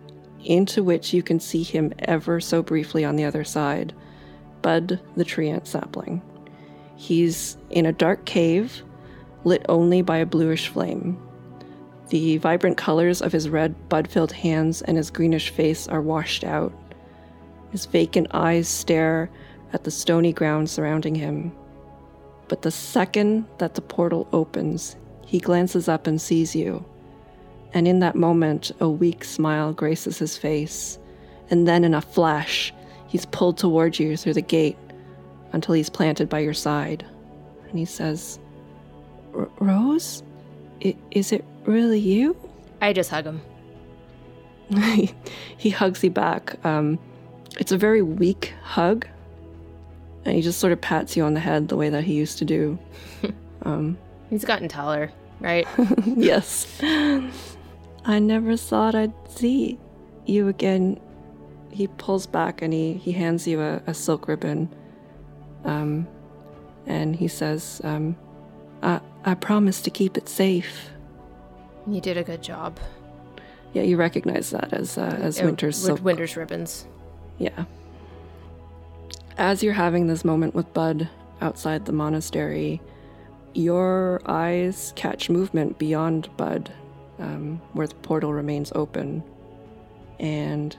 into 0.43 0.83
which 0.83 1.13
you 1.13 1.21
can 1.21 1.39
see 1.39 1.63
him 1.63 1.93
ever 1.99 2.39
so 2.39 2.61
briefly 2.61 3.05
on 3.05 3.15
the 3.15 3.25
other 3.25 3.43
side 3.43 3.93
bud 4.61 4.99
the 5.15 5.23
treant 5.23 5.67
sapling. 5.67 6.21
He's 6.95 7.57
in 7.69 7.85
a 7.85 7.93
dark 7.93 8.25
cave 8.25 8.83
lit 9.45 9.65
only 9.69 10.01
by 10.01 10.17
a 10.17 10.25
bluish 10.25 10.67
flame 10.67 11.17
the 12.09 12.37
vibrant 12.37 12.77
colors 12.77 13.21
of 13.21 13.31
his 13.31 13.49
red 13.49 13.89
bud 13.89 14.07
filled 14.07 14.31
hands 14.31 14.81
and 14.81 14.97
his 14.97 15.11
greenish 15.11 15.49
face 15.49 15.87
are 15.87 16.01
washed 16.01 16.43
out 16.43 16.73
his 17.71 17.85
vacant 17.85 18.27
eyes 18.31 18.67
stare 18.67 19.29
at 19.73 19.83
the 19.83 19.91
stony 19.91 20.33
ground 20.33 20.69
surrounding 20.69 21.15
him. 21.15 21.51
But 22.47 22.63
the 22.63 22.71
second 22.71 23.45
that 23.59 23.75
the 23.75 23.81
portal 23.81 24.27
opens, 24.33 24.95
he 25.25 25.39
glances 25.39 25.87
up 25.87 26.07
and 26.07 26.19
sees 26.19 26.55
you. 26.55 26.83
And 27.73 27.87
in 27.87 27.99
that 27.99 28.15
moment, 28.15 28.71
a 28.79 28.89
weak 28.89 29.23
smile 29.23 29.73
graces 29.73 30.17
his 30.17 30.35
face. 30.35 30.97
And 31.51 31.67
then, 31.67 31.83
in 31.83 31.93
a 31.93 32.01
flash, 32.01 32.73
he's 33.07 33.27
pulled 33.27 33.57
towards 33.57 33.99
you 33.99 34.17
through 34.17 34.33
the 34.33 34.41
gate 34.41 34.77
until 35.51 35.75
he's 35.75 35.89
planted 35.89 36.29
by 36.29 36.39
your 36.39 36.53
side. 36.55 37.05
And 37.69 37.77
he 37.77 37.85
says, 37.85 38.39
Rose? 39.31 40.23
I- 40.83 40.97
is 41.11 41.31
it 41.31 41.45
really 41.69 41.99
you? 41.99 42.35
I 42.81 42.93
just 42.93 43.09
hug 43.09 43.25
him. 43.25 43.41
he 45.57 45.69
hugs 45.69 46.03
you 46.03 46.09
back. 46.09 46.63
Um, 46.65 46.99
it's 47.59 47.71
a 47.71 47.77
very 47.77 48.01
weak 48.01 48.53
hug, 48.63 49.07
and 50.25 50.35
he 50.35 50.41
just 50.41 50.59
sort 50.59 50.73
of 50.73 50.81
pats 50.81 51.15
you 51.15 51.23
on 51.23 51.33
the 51.33 51.39
head 51.39 51.67
the 51.67 51.77
way 51.77 51.89
that 51.89 52.03
he 52.03 52.13
used 52.13 52.37
to 52.39 52.45
do. 52.45 52.79
um, 53.63 53.97
He's 54.29 54.45
gotten 54.45 54.67
taller, 54.67 55.11
right? 55.39 55.67
yes. 56.05 56.79
I 56.81 58.19
never 58.19 58.55
thought 58.57 58.95
I'd 58.95 59.13
see 59.29 59.79
you 60.25 60.47
again. 60.47 60.99
He 61.71 61.87
pulls 61.87 62.25
back 62.25 62.61
and 62.61 62.73
he, 62.73 62.93
he 62.93 63.11
hands 63.11 63.47
you 63.47 63.61
a, 63.61 63.81
a 63.87 63.93
silk 63.93 64.27
ribbon. 64.27 64.73
Um, 65.65 66.07
and 66.85 67.15
he 67.15 67.27
says, 67.27 67.81
um, 67.83 68.15
I, 68.81 69.01
I 69.25 69.35
promise 69.35 69.81
to 69.81 69.89
keep 69.89 70.17
it 70.17 70.29
safe. 70.29 70.89
You 71.89 72.01
did 72.01 72.17
a 72.17 72.23
good 72.23 72.41
job. 72.41 72.79
Yeah, 73.73 73.83
you 73.83 73.97
recognize 73.97 74.49
that 74.51 74.73
as 74.73 74.97
uh, 74.97 75.17
as 75.21 75.39
Uh, 75.39 75.45
Winter's 75.45 75.87
with 75.87 76.01
Winter's 76.01 76.35
ribbons. 76.35 76.87
Yeah. 77.37 77.65
As 79.37 79.63
you're 79.63 79.73
having 79.73 80.07
this 80.07 80.25
moment 80.25 80.53
with 80.55 80.73
Bud 80.73 81.07
outside 81.41 81.85
the 81.85 81.93
monastery, 81.93 82.81
your 83.53 84.21
eyes 84.25 84.91
catch 84.95 85.29
movement 85.29 85.77
beyond 85.79 86.29
Bud, 86.35 86.71
um, 87.19 87.61
where 87.73 87.87
the 87.87 87.95
portal 87.95 88.33
remains 88.33 88.71
open. 88.75 89.23
And 90.19 90.75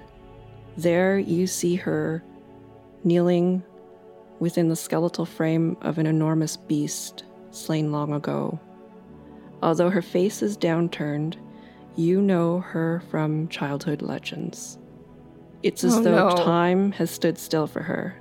there 0.77 1.19
you 1.19 1.47
see 1.47 1.77
her 1.77 2.23
kneeling 3.05 3.63
within 4.39 4.69
the 4.69 4.77
skeletal 4.77 5.25
frame 5.25 5.77
of 5.81 5.99
an 5.99 6.07
enormous 6.07 6.57
beast 6.57 7.25
slain 7.51 7.93
long 7.93 8.13
ago. 8.13 8.59
Although 9.63 9.91
her 9.91 10.03
face 10.03 10.43
is 10.43 10.57
downturned, 10.57 11.37
you 11.97 12.21
know 12.23 12.61
her 12.61 13.03
from 13.11 13.49
childhood 13.49 14.01
legends. 14.03 14.79
It's 15.63 15.85
as 15.85 15.99
Oh, 15.99 16.03
though 16.03 16.29
no. 16.31 16.37
time 16.37 16.93
has 16.93 17.11
stood 17.11 17.37
still 17.37 17.67
for 17.67 17.83
her. 17.83 18.15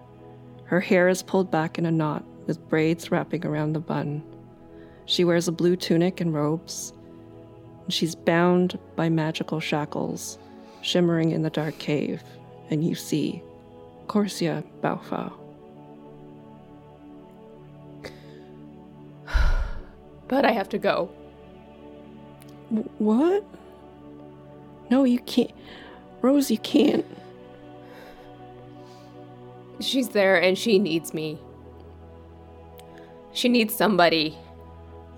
Her 0.66 0.82
hair 0.82 1.07
is 1.07 1.24
pulled 1.24 1.49
back 1.49 1.78
in 1.78 1.86
a 1.86 1.91
knot 1.91 2.24
with 2.45 2.68
braids 2.68 3.11
wrapping 3.11 3.45
around 3.45 3.74
the 3.74 3.80
bun. 3.80 4.22
She 5.06 5.24
wears 5.24 5.48
a 5.48 5.52
blue 5.53 5.76
tunic 5.76 6.20
and 6.20 6.34
robes. 6.34 6.94
And 7.86 7.94
she's 7.94 8.16
bound 8.16 8.78
by 8.95 9.10
magical 9.10 9.60
shackles, 9.60 10.38
shimmering 10.82 11.32
in 11.32 11.41
the 11.41 11.49
dark 11.49 11.78
cave, 11.80 12.22
and 12.70 12.84
you 12.84 12.94
see 12.95 13.41
Corsia 14.07 14.64
Baufau. 14.82 15.32
But 20.28 20.45
I 20.45 20.52
have 20.52 20.70
to 20.70 20.78
go. 20.78 21.10
What? 22.69 23.43
No, 24.89 25.03
you 25.03 25.19
can't. 25.19 25.51
Rose, 26.21 26.51
you 26.51 26.57
can't. 26.57 27.05
She's 29.79 30.09
there 30.09 30.41
and 30.41 30.57
she 30.57 30.79
needs 30.79 31.13
me. 31.13 31.39
She 33.31 33.47
needs 33.49 33.73
somebody. 33.73 34.37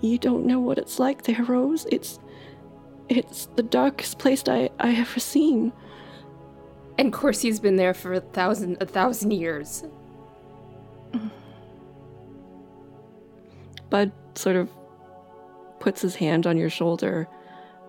You 0.00 0.18
don't 0.18 0.46
know 0.46 0.60
what 0.60 0.78
it's 0.78 0.98
like 0.98 1.22
there, 1.22 1.42
Rose. 1.44 1.86
It's. 1.90 2.18
It's 3.08 3.46
the 3.56 3.62
darkest 3.62 4.18
place 4.18 4.42
I, 4.46 4.70
I 4.78 4.94
ever 4.94 5.20
seen. 5.20 5.72
And 6.96 7.12
Corsi's 7.12 7.60
been 7.60 7.76
there 7.76 7.92
for 7.92 8.14
a 8.14 8.20
thousand 8.20 8.78
a 8.80 8.86
thousand 8.86 9.32
years. 9.32 9.84
Bud 13.90 14.12
sort 14.34 14.56
of 14.56 14.70
puts 15.80 16.00
his 16.00 16.14
hand 16.14 16.46
on 16.46 16.56
your 16.56 16.70
shoulder, 16.70 17.28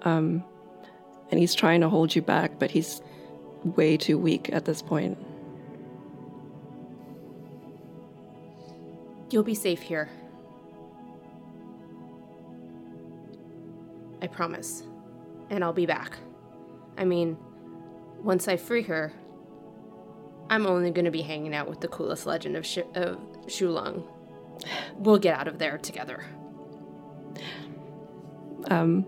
um, 0.03 0.43
and 1.29 1.39
he's 1.39 1.55
trying 1.55 1.81
to 1.81 1.89
hold 1.89 2.15
you 2.15 2.21
back, 2.21 2.59
but 2.59 2.71
he's 2.71 3.01
way 3.63 3.97
too 3.97 4.17
weak 4.17 4.49
at 4.51 4.65
this 4.65 4.81
point. 4.81 5.17
You'll 9.29 9.43
be 9.43 9.55
safe 9.55 9.81
here. 9.81 10.09
I 14.21 14.27
promise. 14.27 14.83
And 15.49 15.63
I'll 15.63 15.73
be 15.73 15.85
back. 15.85 16.17
I 16.97 17.03
mean, 17.03 17.37
once 18.21 18.47
I 18.47 18.57
free 18.57 18.83
her, 18.83 19.11
I'm 20.49 20.67
only 20.67 20.91
going 20.91 21.05
to 21.05 21.11
be 21.11 21.21
hanging 21.21 21.55
out 21.55 21.67
with 21.67 21.81
the 21.81 21.87
coolest 21.87 22.25
legend 22.25 22.55
of, 22.55 22.65
Sh- 22.65 22.79
of 22.95 23.19
Shou 23.47 23.69
Lung. 23.69 24.07
We'll 24.95 25.17
get 25.17 25.37
out 25.37 25.47
of 25.47 25.57
there 25.57 25.77
together. 25.77 26.23
Um, 28.69 29.05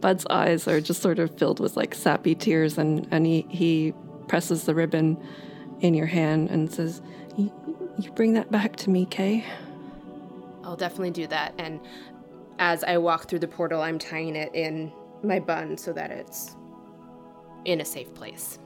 Bud's 0.00 0.26
eyes 0.30 0.66
are 0.66 0.80
just 0.80 1.02
sort 1.02 1.18
of 1.18 1.36
filled 1.38 1.60
with 1.60 1.76
like 1.76 1.94
sappy 1.94 2.34
tears, 2.34 2.78
and, 2.78 3.06
and 3.10 3.26
he, 3.26 3.46
he 3.48 3.94
presses 4.28 4.64
the 4.64 4.74
ribbon 4.74 5.22
in 5.80 5.94
your 5.94 6.06
hand 6.06 6.50
and 6.50 6.72
says, 6.72 7.02
"You 7.36 7.52
you 7.98 8.10
bring 8.12 8.32
that 8.34 8.50
back 8.50 8.76
to 8.76 8.90
me, 8.90 9.06
Kay? 9.06 9.44
I'll 10.64 10.76
definitely 10.76 11.10
do 11.10 11.26
that. 11.26 11.54
And 11.58 11.80
as 12.58 12.84
I 12.84 12.98
walk 12.98 13.28
through 13.28 13.40
the 13.40 13.48
portal, 13.48 13.82
I'm 13.82 13.98
tying 13.98 14.36
it 14.36 14.54
in 14.54 14.92
my 15.22 15.40
bun 15.40 15.76
so 15.76 15.92
that 15.92 16.10
it's 16.10 16.56
in 17.64 17.80
a 17.80 17.84
safe 17.84 18.14
place. 18.14 18.58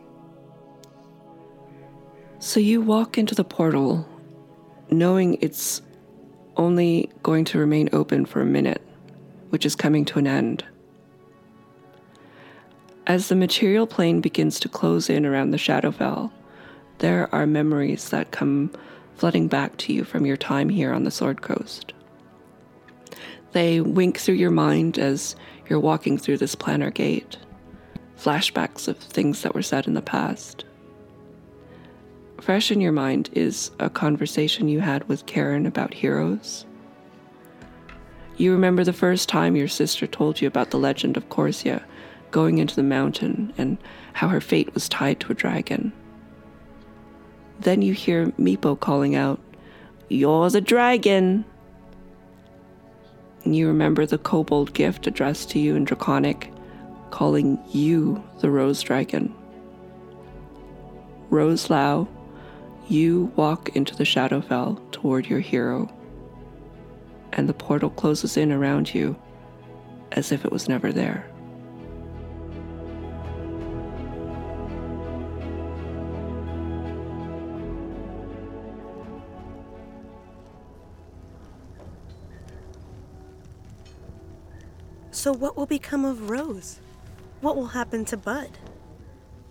So 2.39 2.61
you 2.61 2.81
walk 2.81 3.19
into 3.19 3.35
the 3.35 3.45
portal 3.45 4.07
knowing 4.91 5.39
it's 5.41 5.83
only 6.57 7.11
going 7.23 7.45
to 7.47 7.59
remain 7.59 7.89
open 7.93 8.27
for 8.27 8.41
a 8.41 8.47
minute, 8.47 8.83
which 9.51 9.65
is 9.65 9.75
coming 9.75 10.05
to 10.05 10.19
an 10.19 10.27
end. 10.27 10.65
As 13.07 13.29
the 13.29 13.35
material 13.35 13.87
plane 13.87 14.21
begins 14.21 14.59
to 14.61 14.69
close 14.69 15.11
in 15.11 15.27
around 15.27 15.51
the 15.51 15.59
Shadowfell, 15.59 16.31
there 16.99 17.33
are 17.35 17.47
memories 17.47 18.09
that 18.11 18.31
come 18.31 18.71
flooding 19.17 19.49
back 19.49 19.77
to 19.79 19.93
you 19.93 20.05
from 20.05 20.27
your 20.27 20.37
time 20.37 20.69
here 20.69 20.93
on 20.93 21.05
the 21.05 21.11
Sword 21.11 21.43
Coast. 21.43 21.93
They 23.53 23.81
wink 23.81 24.19
through 24.19 24.35
your 24.35 24.51
mind 24.51 24.99
as 24.99 25.37
you're 25.69 25.81
walking 25.81 26.19
through 26.19 26.39
this 26.39 26.57
planar 26.57 26.93
gate, 26.93 27.37
flashbacks 28.19 28.89
of 28.89 28.97
things 28.97 29.43
that 29.43 29.55
were 29.55 29.63
said 29.63 29.87
in 29.87 29.95
the 29.95 30.03
past 30.03 30.65
fresh 32.45 32.71
in 32.71 32.79
your 32.79 32.93
mind 32.93 33.31
is 33.33 33.71
a 33.81 33.89
conversation 33.89 34.69
you 34.69 34.81
had 34.81 35.09
with 35.09 35.25
Karen 35.25 35.65
about 35.65 35.95
heroes. 35.95 36.67
You 38.37 38.53
remember 38.53 38.85
the 38.85 38.93
first 38.93 39.31
time 39.31 39.57
your 39.57 39.67
sister 39.67 40.07
told 40.07 40.43
you 40.43 40.47
about 40.47 40.71
the 40.71 40.79
legend 40.79 41.17
of 41.17 41.31
Corsia 41.31 41.83
going 42.35 42.59
into 42.59 42.75
the 42.75 42.83
mountain 42.83 43.55
and 43.57 43.79
how 44.13 44.27
her 44.27 44.41
fate 44.41 44.75
was 44.75 44.89
tied 44.89 45.21
to 45.21 45.31
a 45.31 45.37
dragon. 45.37 45.93
Then 47.61 47.81
you 47.81 47.95
hear 47.95 48.27
Meepo 48.33 48.79
calling 48.81 49.15
out, 49.15 49.41
You're 50.09 50.51
the 50.51 50.61
dragon! 50.61 51.45
And 53.45 53.55
you 53.55 53.69
remember 53.69 54.05
the 54.05 54.19
kobold 54.19 54.75
gift 54.75 55.07
addressed 55.07 55.49
to 55.51 55.61
you 55.61 55.77
in 55.77 55.85
Draconic, 55.85 56.53
calling 57.13 57.57
you 57.71 58.21
the 58.41 58.51
Rose 58.51 58.83
Dragon. 58.83 59.33
Rose 61.31 61.71
Lau, 61.71 62.09
you 62.89 63.33
walk 63.37 63.77
into 63.77 63.95
the 63.95 64.03
Shadowfell 64.03 64.91
toward 64.91 65.27
your 65.27 65.39
hero, 65.39 65.89
and 67.33 67.49
the 67.49 67.55
portal 67.55 67.91
closes 67.91 68.37
in 68.37 68.51
around 68.51 68.93
you 68.93 69.15
as 70.11 70.33
if 70.33 70.45
it 70.45 70.51
was 70.51 70.69
never 70.69 70.91
there. 70.91 71.31
So, 85.25 85.33
what 85.33 85.57
will 85.57 85.65
become 85.65 86.05
of 86.05 86.29
Rose? 86.29 86.81
What 87.41 87.57
will 87.57 87.69
happen 87.69 88.05
to 88.05 88.17
Bud? 88.19 88.59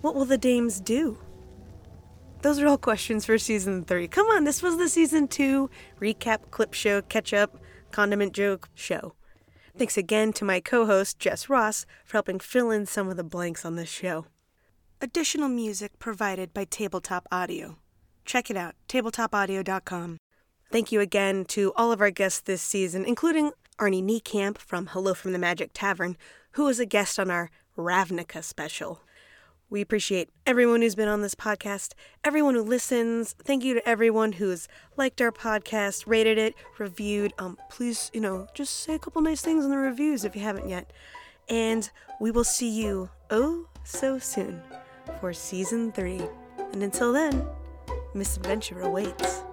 What 0.01 0.13
will 0.13 0.23
the 0.23 0.37
dames 0.37 0.79
do? 0.79 1.17
Those 2.43 2.59
are 2.59 2.67
all 2.67 2.77
questions 2.77 3.25
for 3.25 3.39
season 3.39 3.83
three. 3.83 4.07
Come 4.07 4.27
on, 4.27 4.43
this 4.43 4.61
was 4.61 4.77
the 4.77 4.87
season 4.87 5.27
two 5.27 5.71
recap, 5.99 6.51
clip 6.51 6.75
show, 6.75 7.01
catch 7.01 7.33
up, 7.33 7.57
condiment 7.89 8.33
joke 8.33 8.69
show. 8.75 9.15
Thanks 9.75 9.97
again 9.97 10.31
to 10.33 10.45
my 10.45 10.59
co 10.59 10.85
host, 10.85 11.17
Jess 11.17 11.49
Ross, 11.49 11.87
for 12.05 12.17
helping 12.17 12.39
fill 12.39 12.69
in 12.69 12.85
some 12.85 13.09
of 13.09 13.17
the 13.17 13.23
blanks 13.23 13.65
on 13.65 13.75
this 13.75 13.89
show. 13.89 14.27
Additional 15.01 15.49
music 15.49 15.97
provided 15.97 16.53
by 16.53 16.65
Tabletop 16.65 17.27
Audio. 17.31 17.79
Check 18.25 18.51
it 18.51 18.57
out, 18.57 18.75
tabletopaudio.com. 18.87 20.19
Thank 20.71 20.91
you 20.91 20.99
again 20.99 21.45
to 21.45 21.73
all 21.75 21.91
of 21.91 21.99
our 21.99 22.11
guests 22.11 22.41
this 22.41 22.61
season, 22.61 23.05
including 23.05 23.53
Arnie 23.79 24.03
Niekamp 24.03 24.57
from 24.57 24.87
Hello 24.87 25.13
from 25.13 25.33
the 25.33 25.39
Magic 25.39 25.71
Tavern, 25.73 26.17
who 26.51 26.65
was 26.65 26.79
a 26.79 26.85
guest 26.85 27.19
on 27.19 27.31
our 27.31 27.49
Ravnica 27.77 28.43
special. 28.43 29.01
We 29.69 29.81
appreciate 29.81 30.29
everyone 30.45 30.81
who's 30.81 30.93
been 30.93 31.07
on 31.07 31.21
this 31.21 31.33
podcast, 31.33 31.93
everyone 32.23 32.53
who 32.53 32.61
listens. 32.61 33.33
Thank 33.43 33.63
you 33.63 33.73
to 33.73 33.89
everyone 33.89 34.33
who's 34.33 34.67
liked 34.97 35.19
our 35.19 35.31
podcast, 35.31 36.03
rated 36.05 36.37
it, 36.37 36.53
reviewed. 36.77 37.33
Um, 37.39 37.57
please, 37.71 38.11
you 38.13 38.21
know, 38.21 38.47
just 38.53 38.81
say 38.81 38.93
a 38.93 38.99
couple 38.99 39.21
nice 39.23 39.41
things 39.41 39.65
in 39.65 39.71
the 39.71 39.77
reviews 39.77 40.25
if 40.25 40.35
you 40.35 40.43
haven't 40.43 40.69
yet. 40.69 40.93
And 41.49 41.89
we 42.19 42.29
will 42.29 42.43
see 42.43 42.69
you 42.69 43.09
oh 43.31 43.67
so 43.83 44.19
soon 44.19 44.61
for 45.19 45.33
season 45.33 45.91
three. 45.91 46.21
And 46.71 46.83
until 46.83 47.11
then, 47.11 47.47
misadventure 48.13 48.81
awaits. 48.81 49.43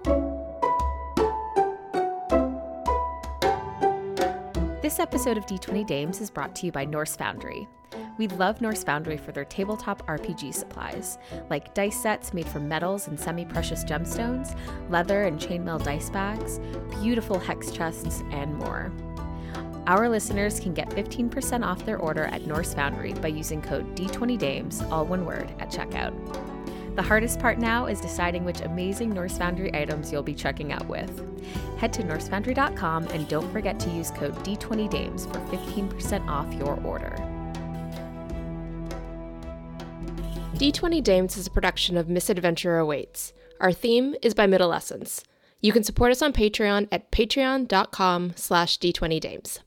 This 4.91 4.99
episode 4.99 5.37
of 5.37 5.45
D20 5.45 5.87
Dames 5.87 6.19
is 6.19 6.29
brought 6.29 6.53
to 6.57 6.65
you 6.65 6.71
by 6.73 6.83
Norse 6.83 7.15
Foundry. 7.15 7.65
We 8.17 8.27
love 8.27 8.59
Norse 8.59 8.83
Foundry 8.83 9.15
for 9.15 9.31
their 9.31 9.45
tabletop 9.45 10.05
RPG 10.05 10.53
supplies, 10.53 11.17
like 11.49 11.73
dice 11.73 11.95
sets 11.95 12.33
made 12.33 12.45
from 12.45 12.67
metals 12.67 13.07
and 13.07 13.17
semi 13.17 13.45
precious 13.45 13.85
gemstones, 13.85 14.53
leather 14.89 15.23
and 15.23 15.39
chainmail 15.39 15.81
dice 15.81 16.09
bags, 16.09 16.59
beautiful 17.01 17.39
hex 17.39 17.71
chests, 17.71 18.21
and 18.31 18.53
more. 18.57 18.91
Our 19.87 20.09
listeners 20.09 20.59
can 20.59 20.73
get 20.73 20.89
15% 20.89 21.65
off 21.65 21.85
their 21.85 21.97
order 21.97 22.25
at 22.25 22.45
Norse 22.45 22.73
Foundry 22.73 23.13
by 23.13 23.29
using 23.29 23.61
code 23.61 23.95
D20DAMES, 23.95 24.91
all 24.91 25.05
one 25.05 25.25
word, 25.25 25.49
at 25.59 25.71
checkout. 25.71 26.11
The 27.01 27.07
hardest 27.07 27.39
part 27.39 27.57
now 27.57 27.87
is 27.87 27.99
deciding 27.99 28.45
which 28.45 28.61
amazing 28.61 29.09
Norse 29.09 29.35
Foundry 29.39 29.73
items 29.73 30.11
you'll 30.11 30.21
be 30.21 30.35
checking 30.35 30.71
out 30.71 30.87
with. 30.87 31.09
Head 31.79 31.91
to 31.93 32.03
norsefoundry.com 32.03 33.07
and 33.07 33.27
don't 33.27 33.51
forget 33.51 33.79
to 33.79 33.89
use 33.89 34.11
code 34.11 34.35
D20DAMES 34.43 35.25
for 35.33 35.39
15% 35.57 36.27
off 36.27 36.53
your 36.53 36.79
order. 36.85 37.15
D20 40.53 41.03
Dames 41.03 41.37
is 41.37 41.47
a 41.47 41.49
production 41.49 41.97
of 41.97 42.07
Misadventure 42.07 42.77
Awaits. 42.77 43.33
Our 43.59 43.71
theme 43.71 44.13
is 44.21 44.35
by 44.35 44.45
Middle 44.45 44.71
Essence. 44.71 45.23
You 45.59 45.71
can 45.71 45.83
support 45.83 46.11
us 46.11 46.21
on 46.21 46.33
Patreon 46.33 46.87
at 46.91 47.11
patreon.com 47.11 48.33
slash 48.35 48.77
d20dames. 48.77 49.57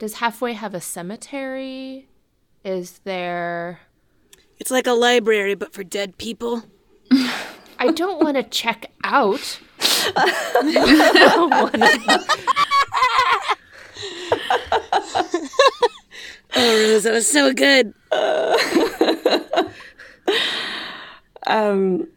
Does 0.00 0.14
Halfway 0.14 0.54
have 0.54 0.74
a 0.74 0.80
cemetery? 0.80 2.08
Is 2.64 2.98
there... 3.04 3.82
It's 4.58 4.70
like 4.70 4.86
a 4.86 4.92
library, 4.92 5.54
but 5.54 5.72
for 5.72 5.84
dead 5.84 6.18
people. 6.18 6.64
I 7.78 7.92
don't 7.94 8.22
want 8.22 8.36
to 8.36 8.42
check 8.42 8.90
out. 9.04 9.60
Oh, 16.58 16.90
Rose, 16.90 17.02
that 17.02 17.12
was 17.12 17.28
so 17.28 17.52
good. 17.52 17.92
Um, 21.48 22.08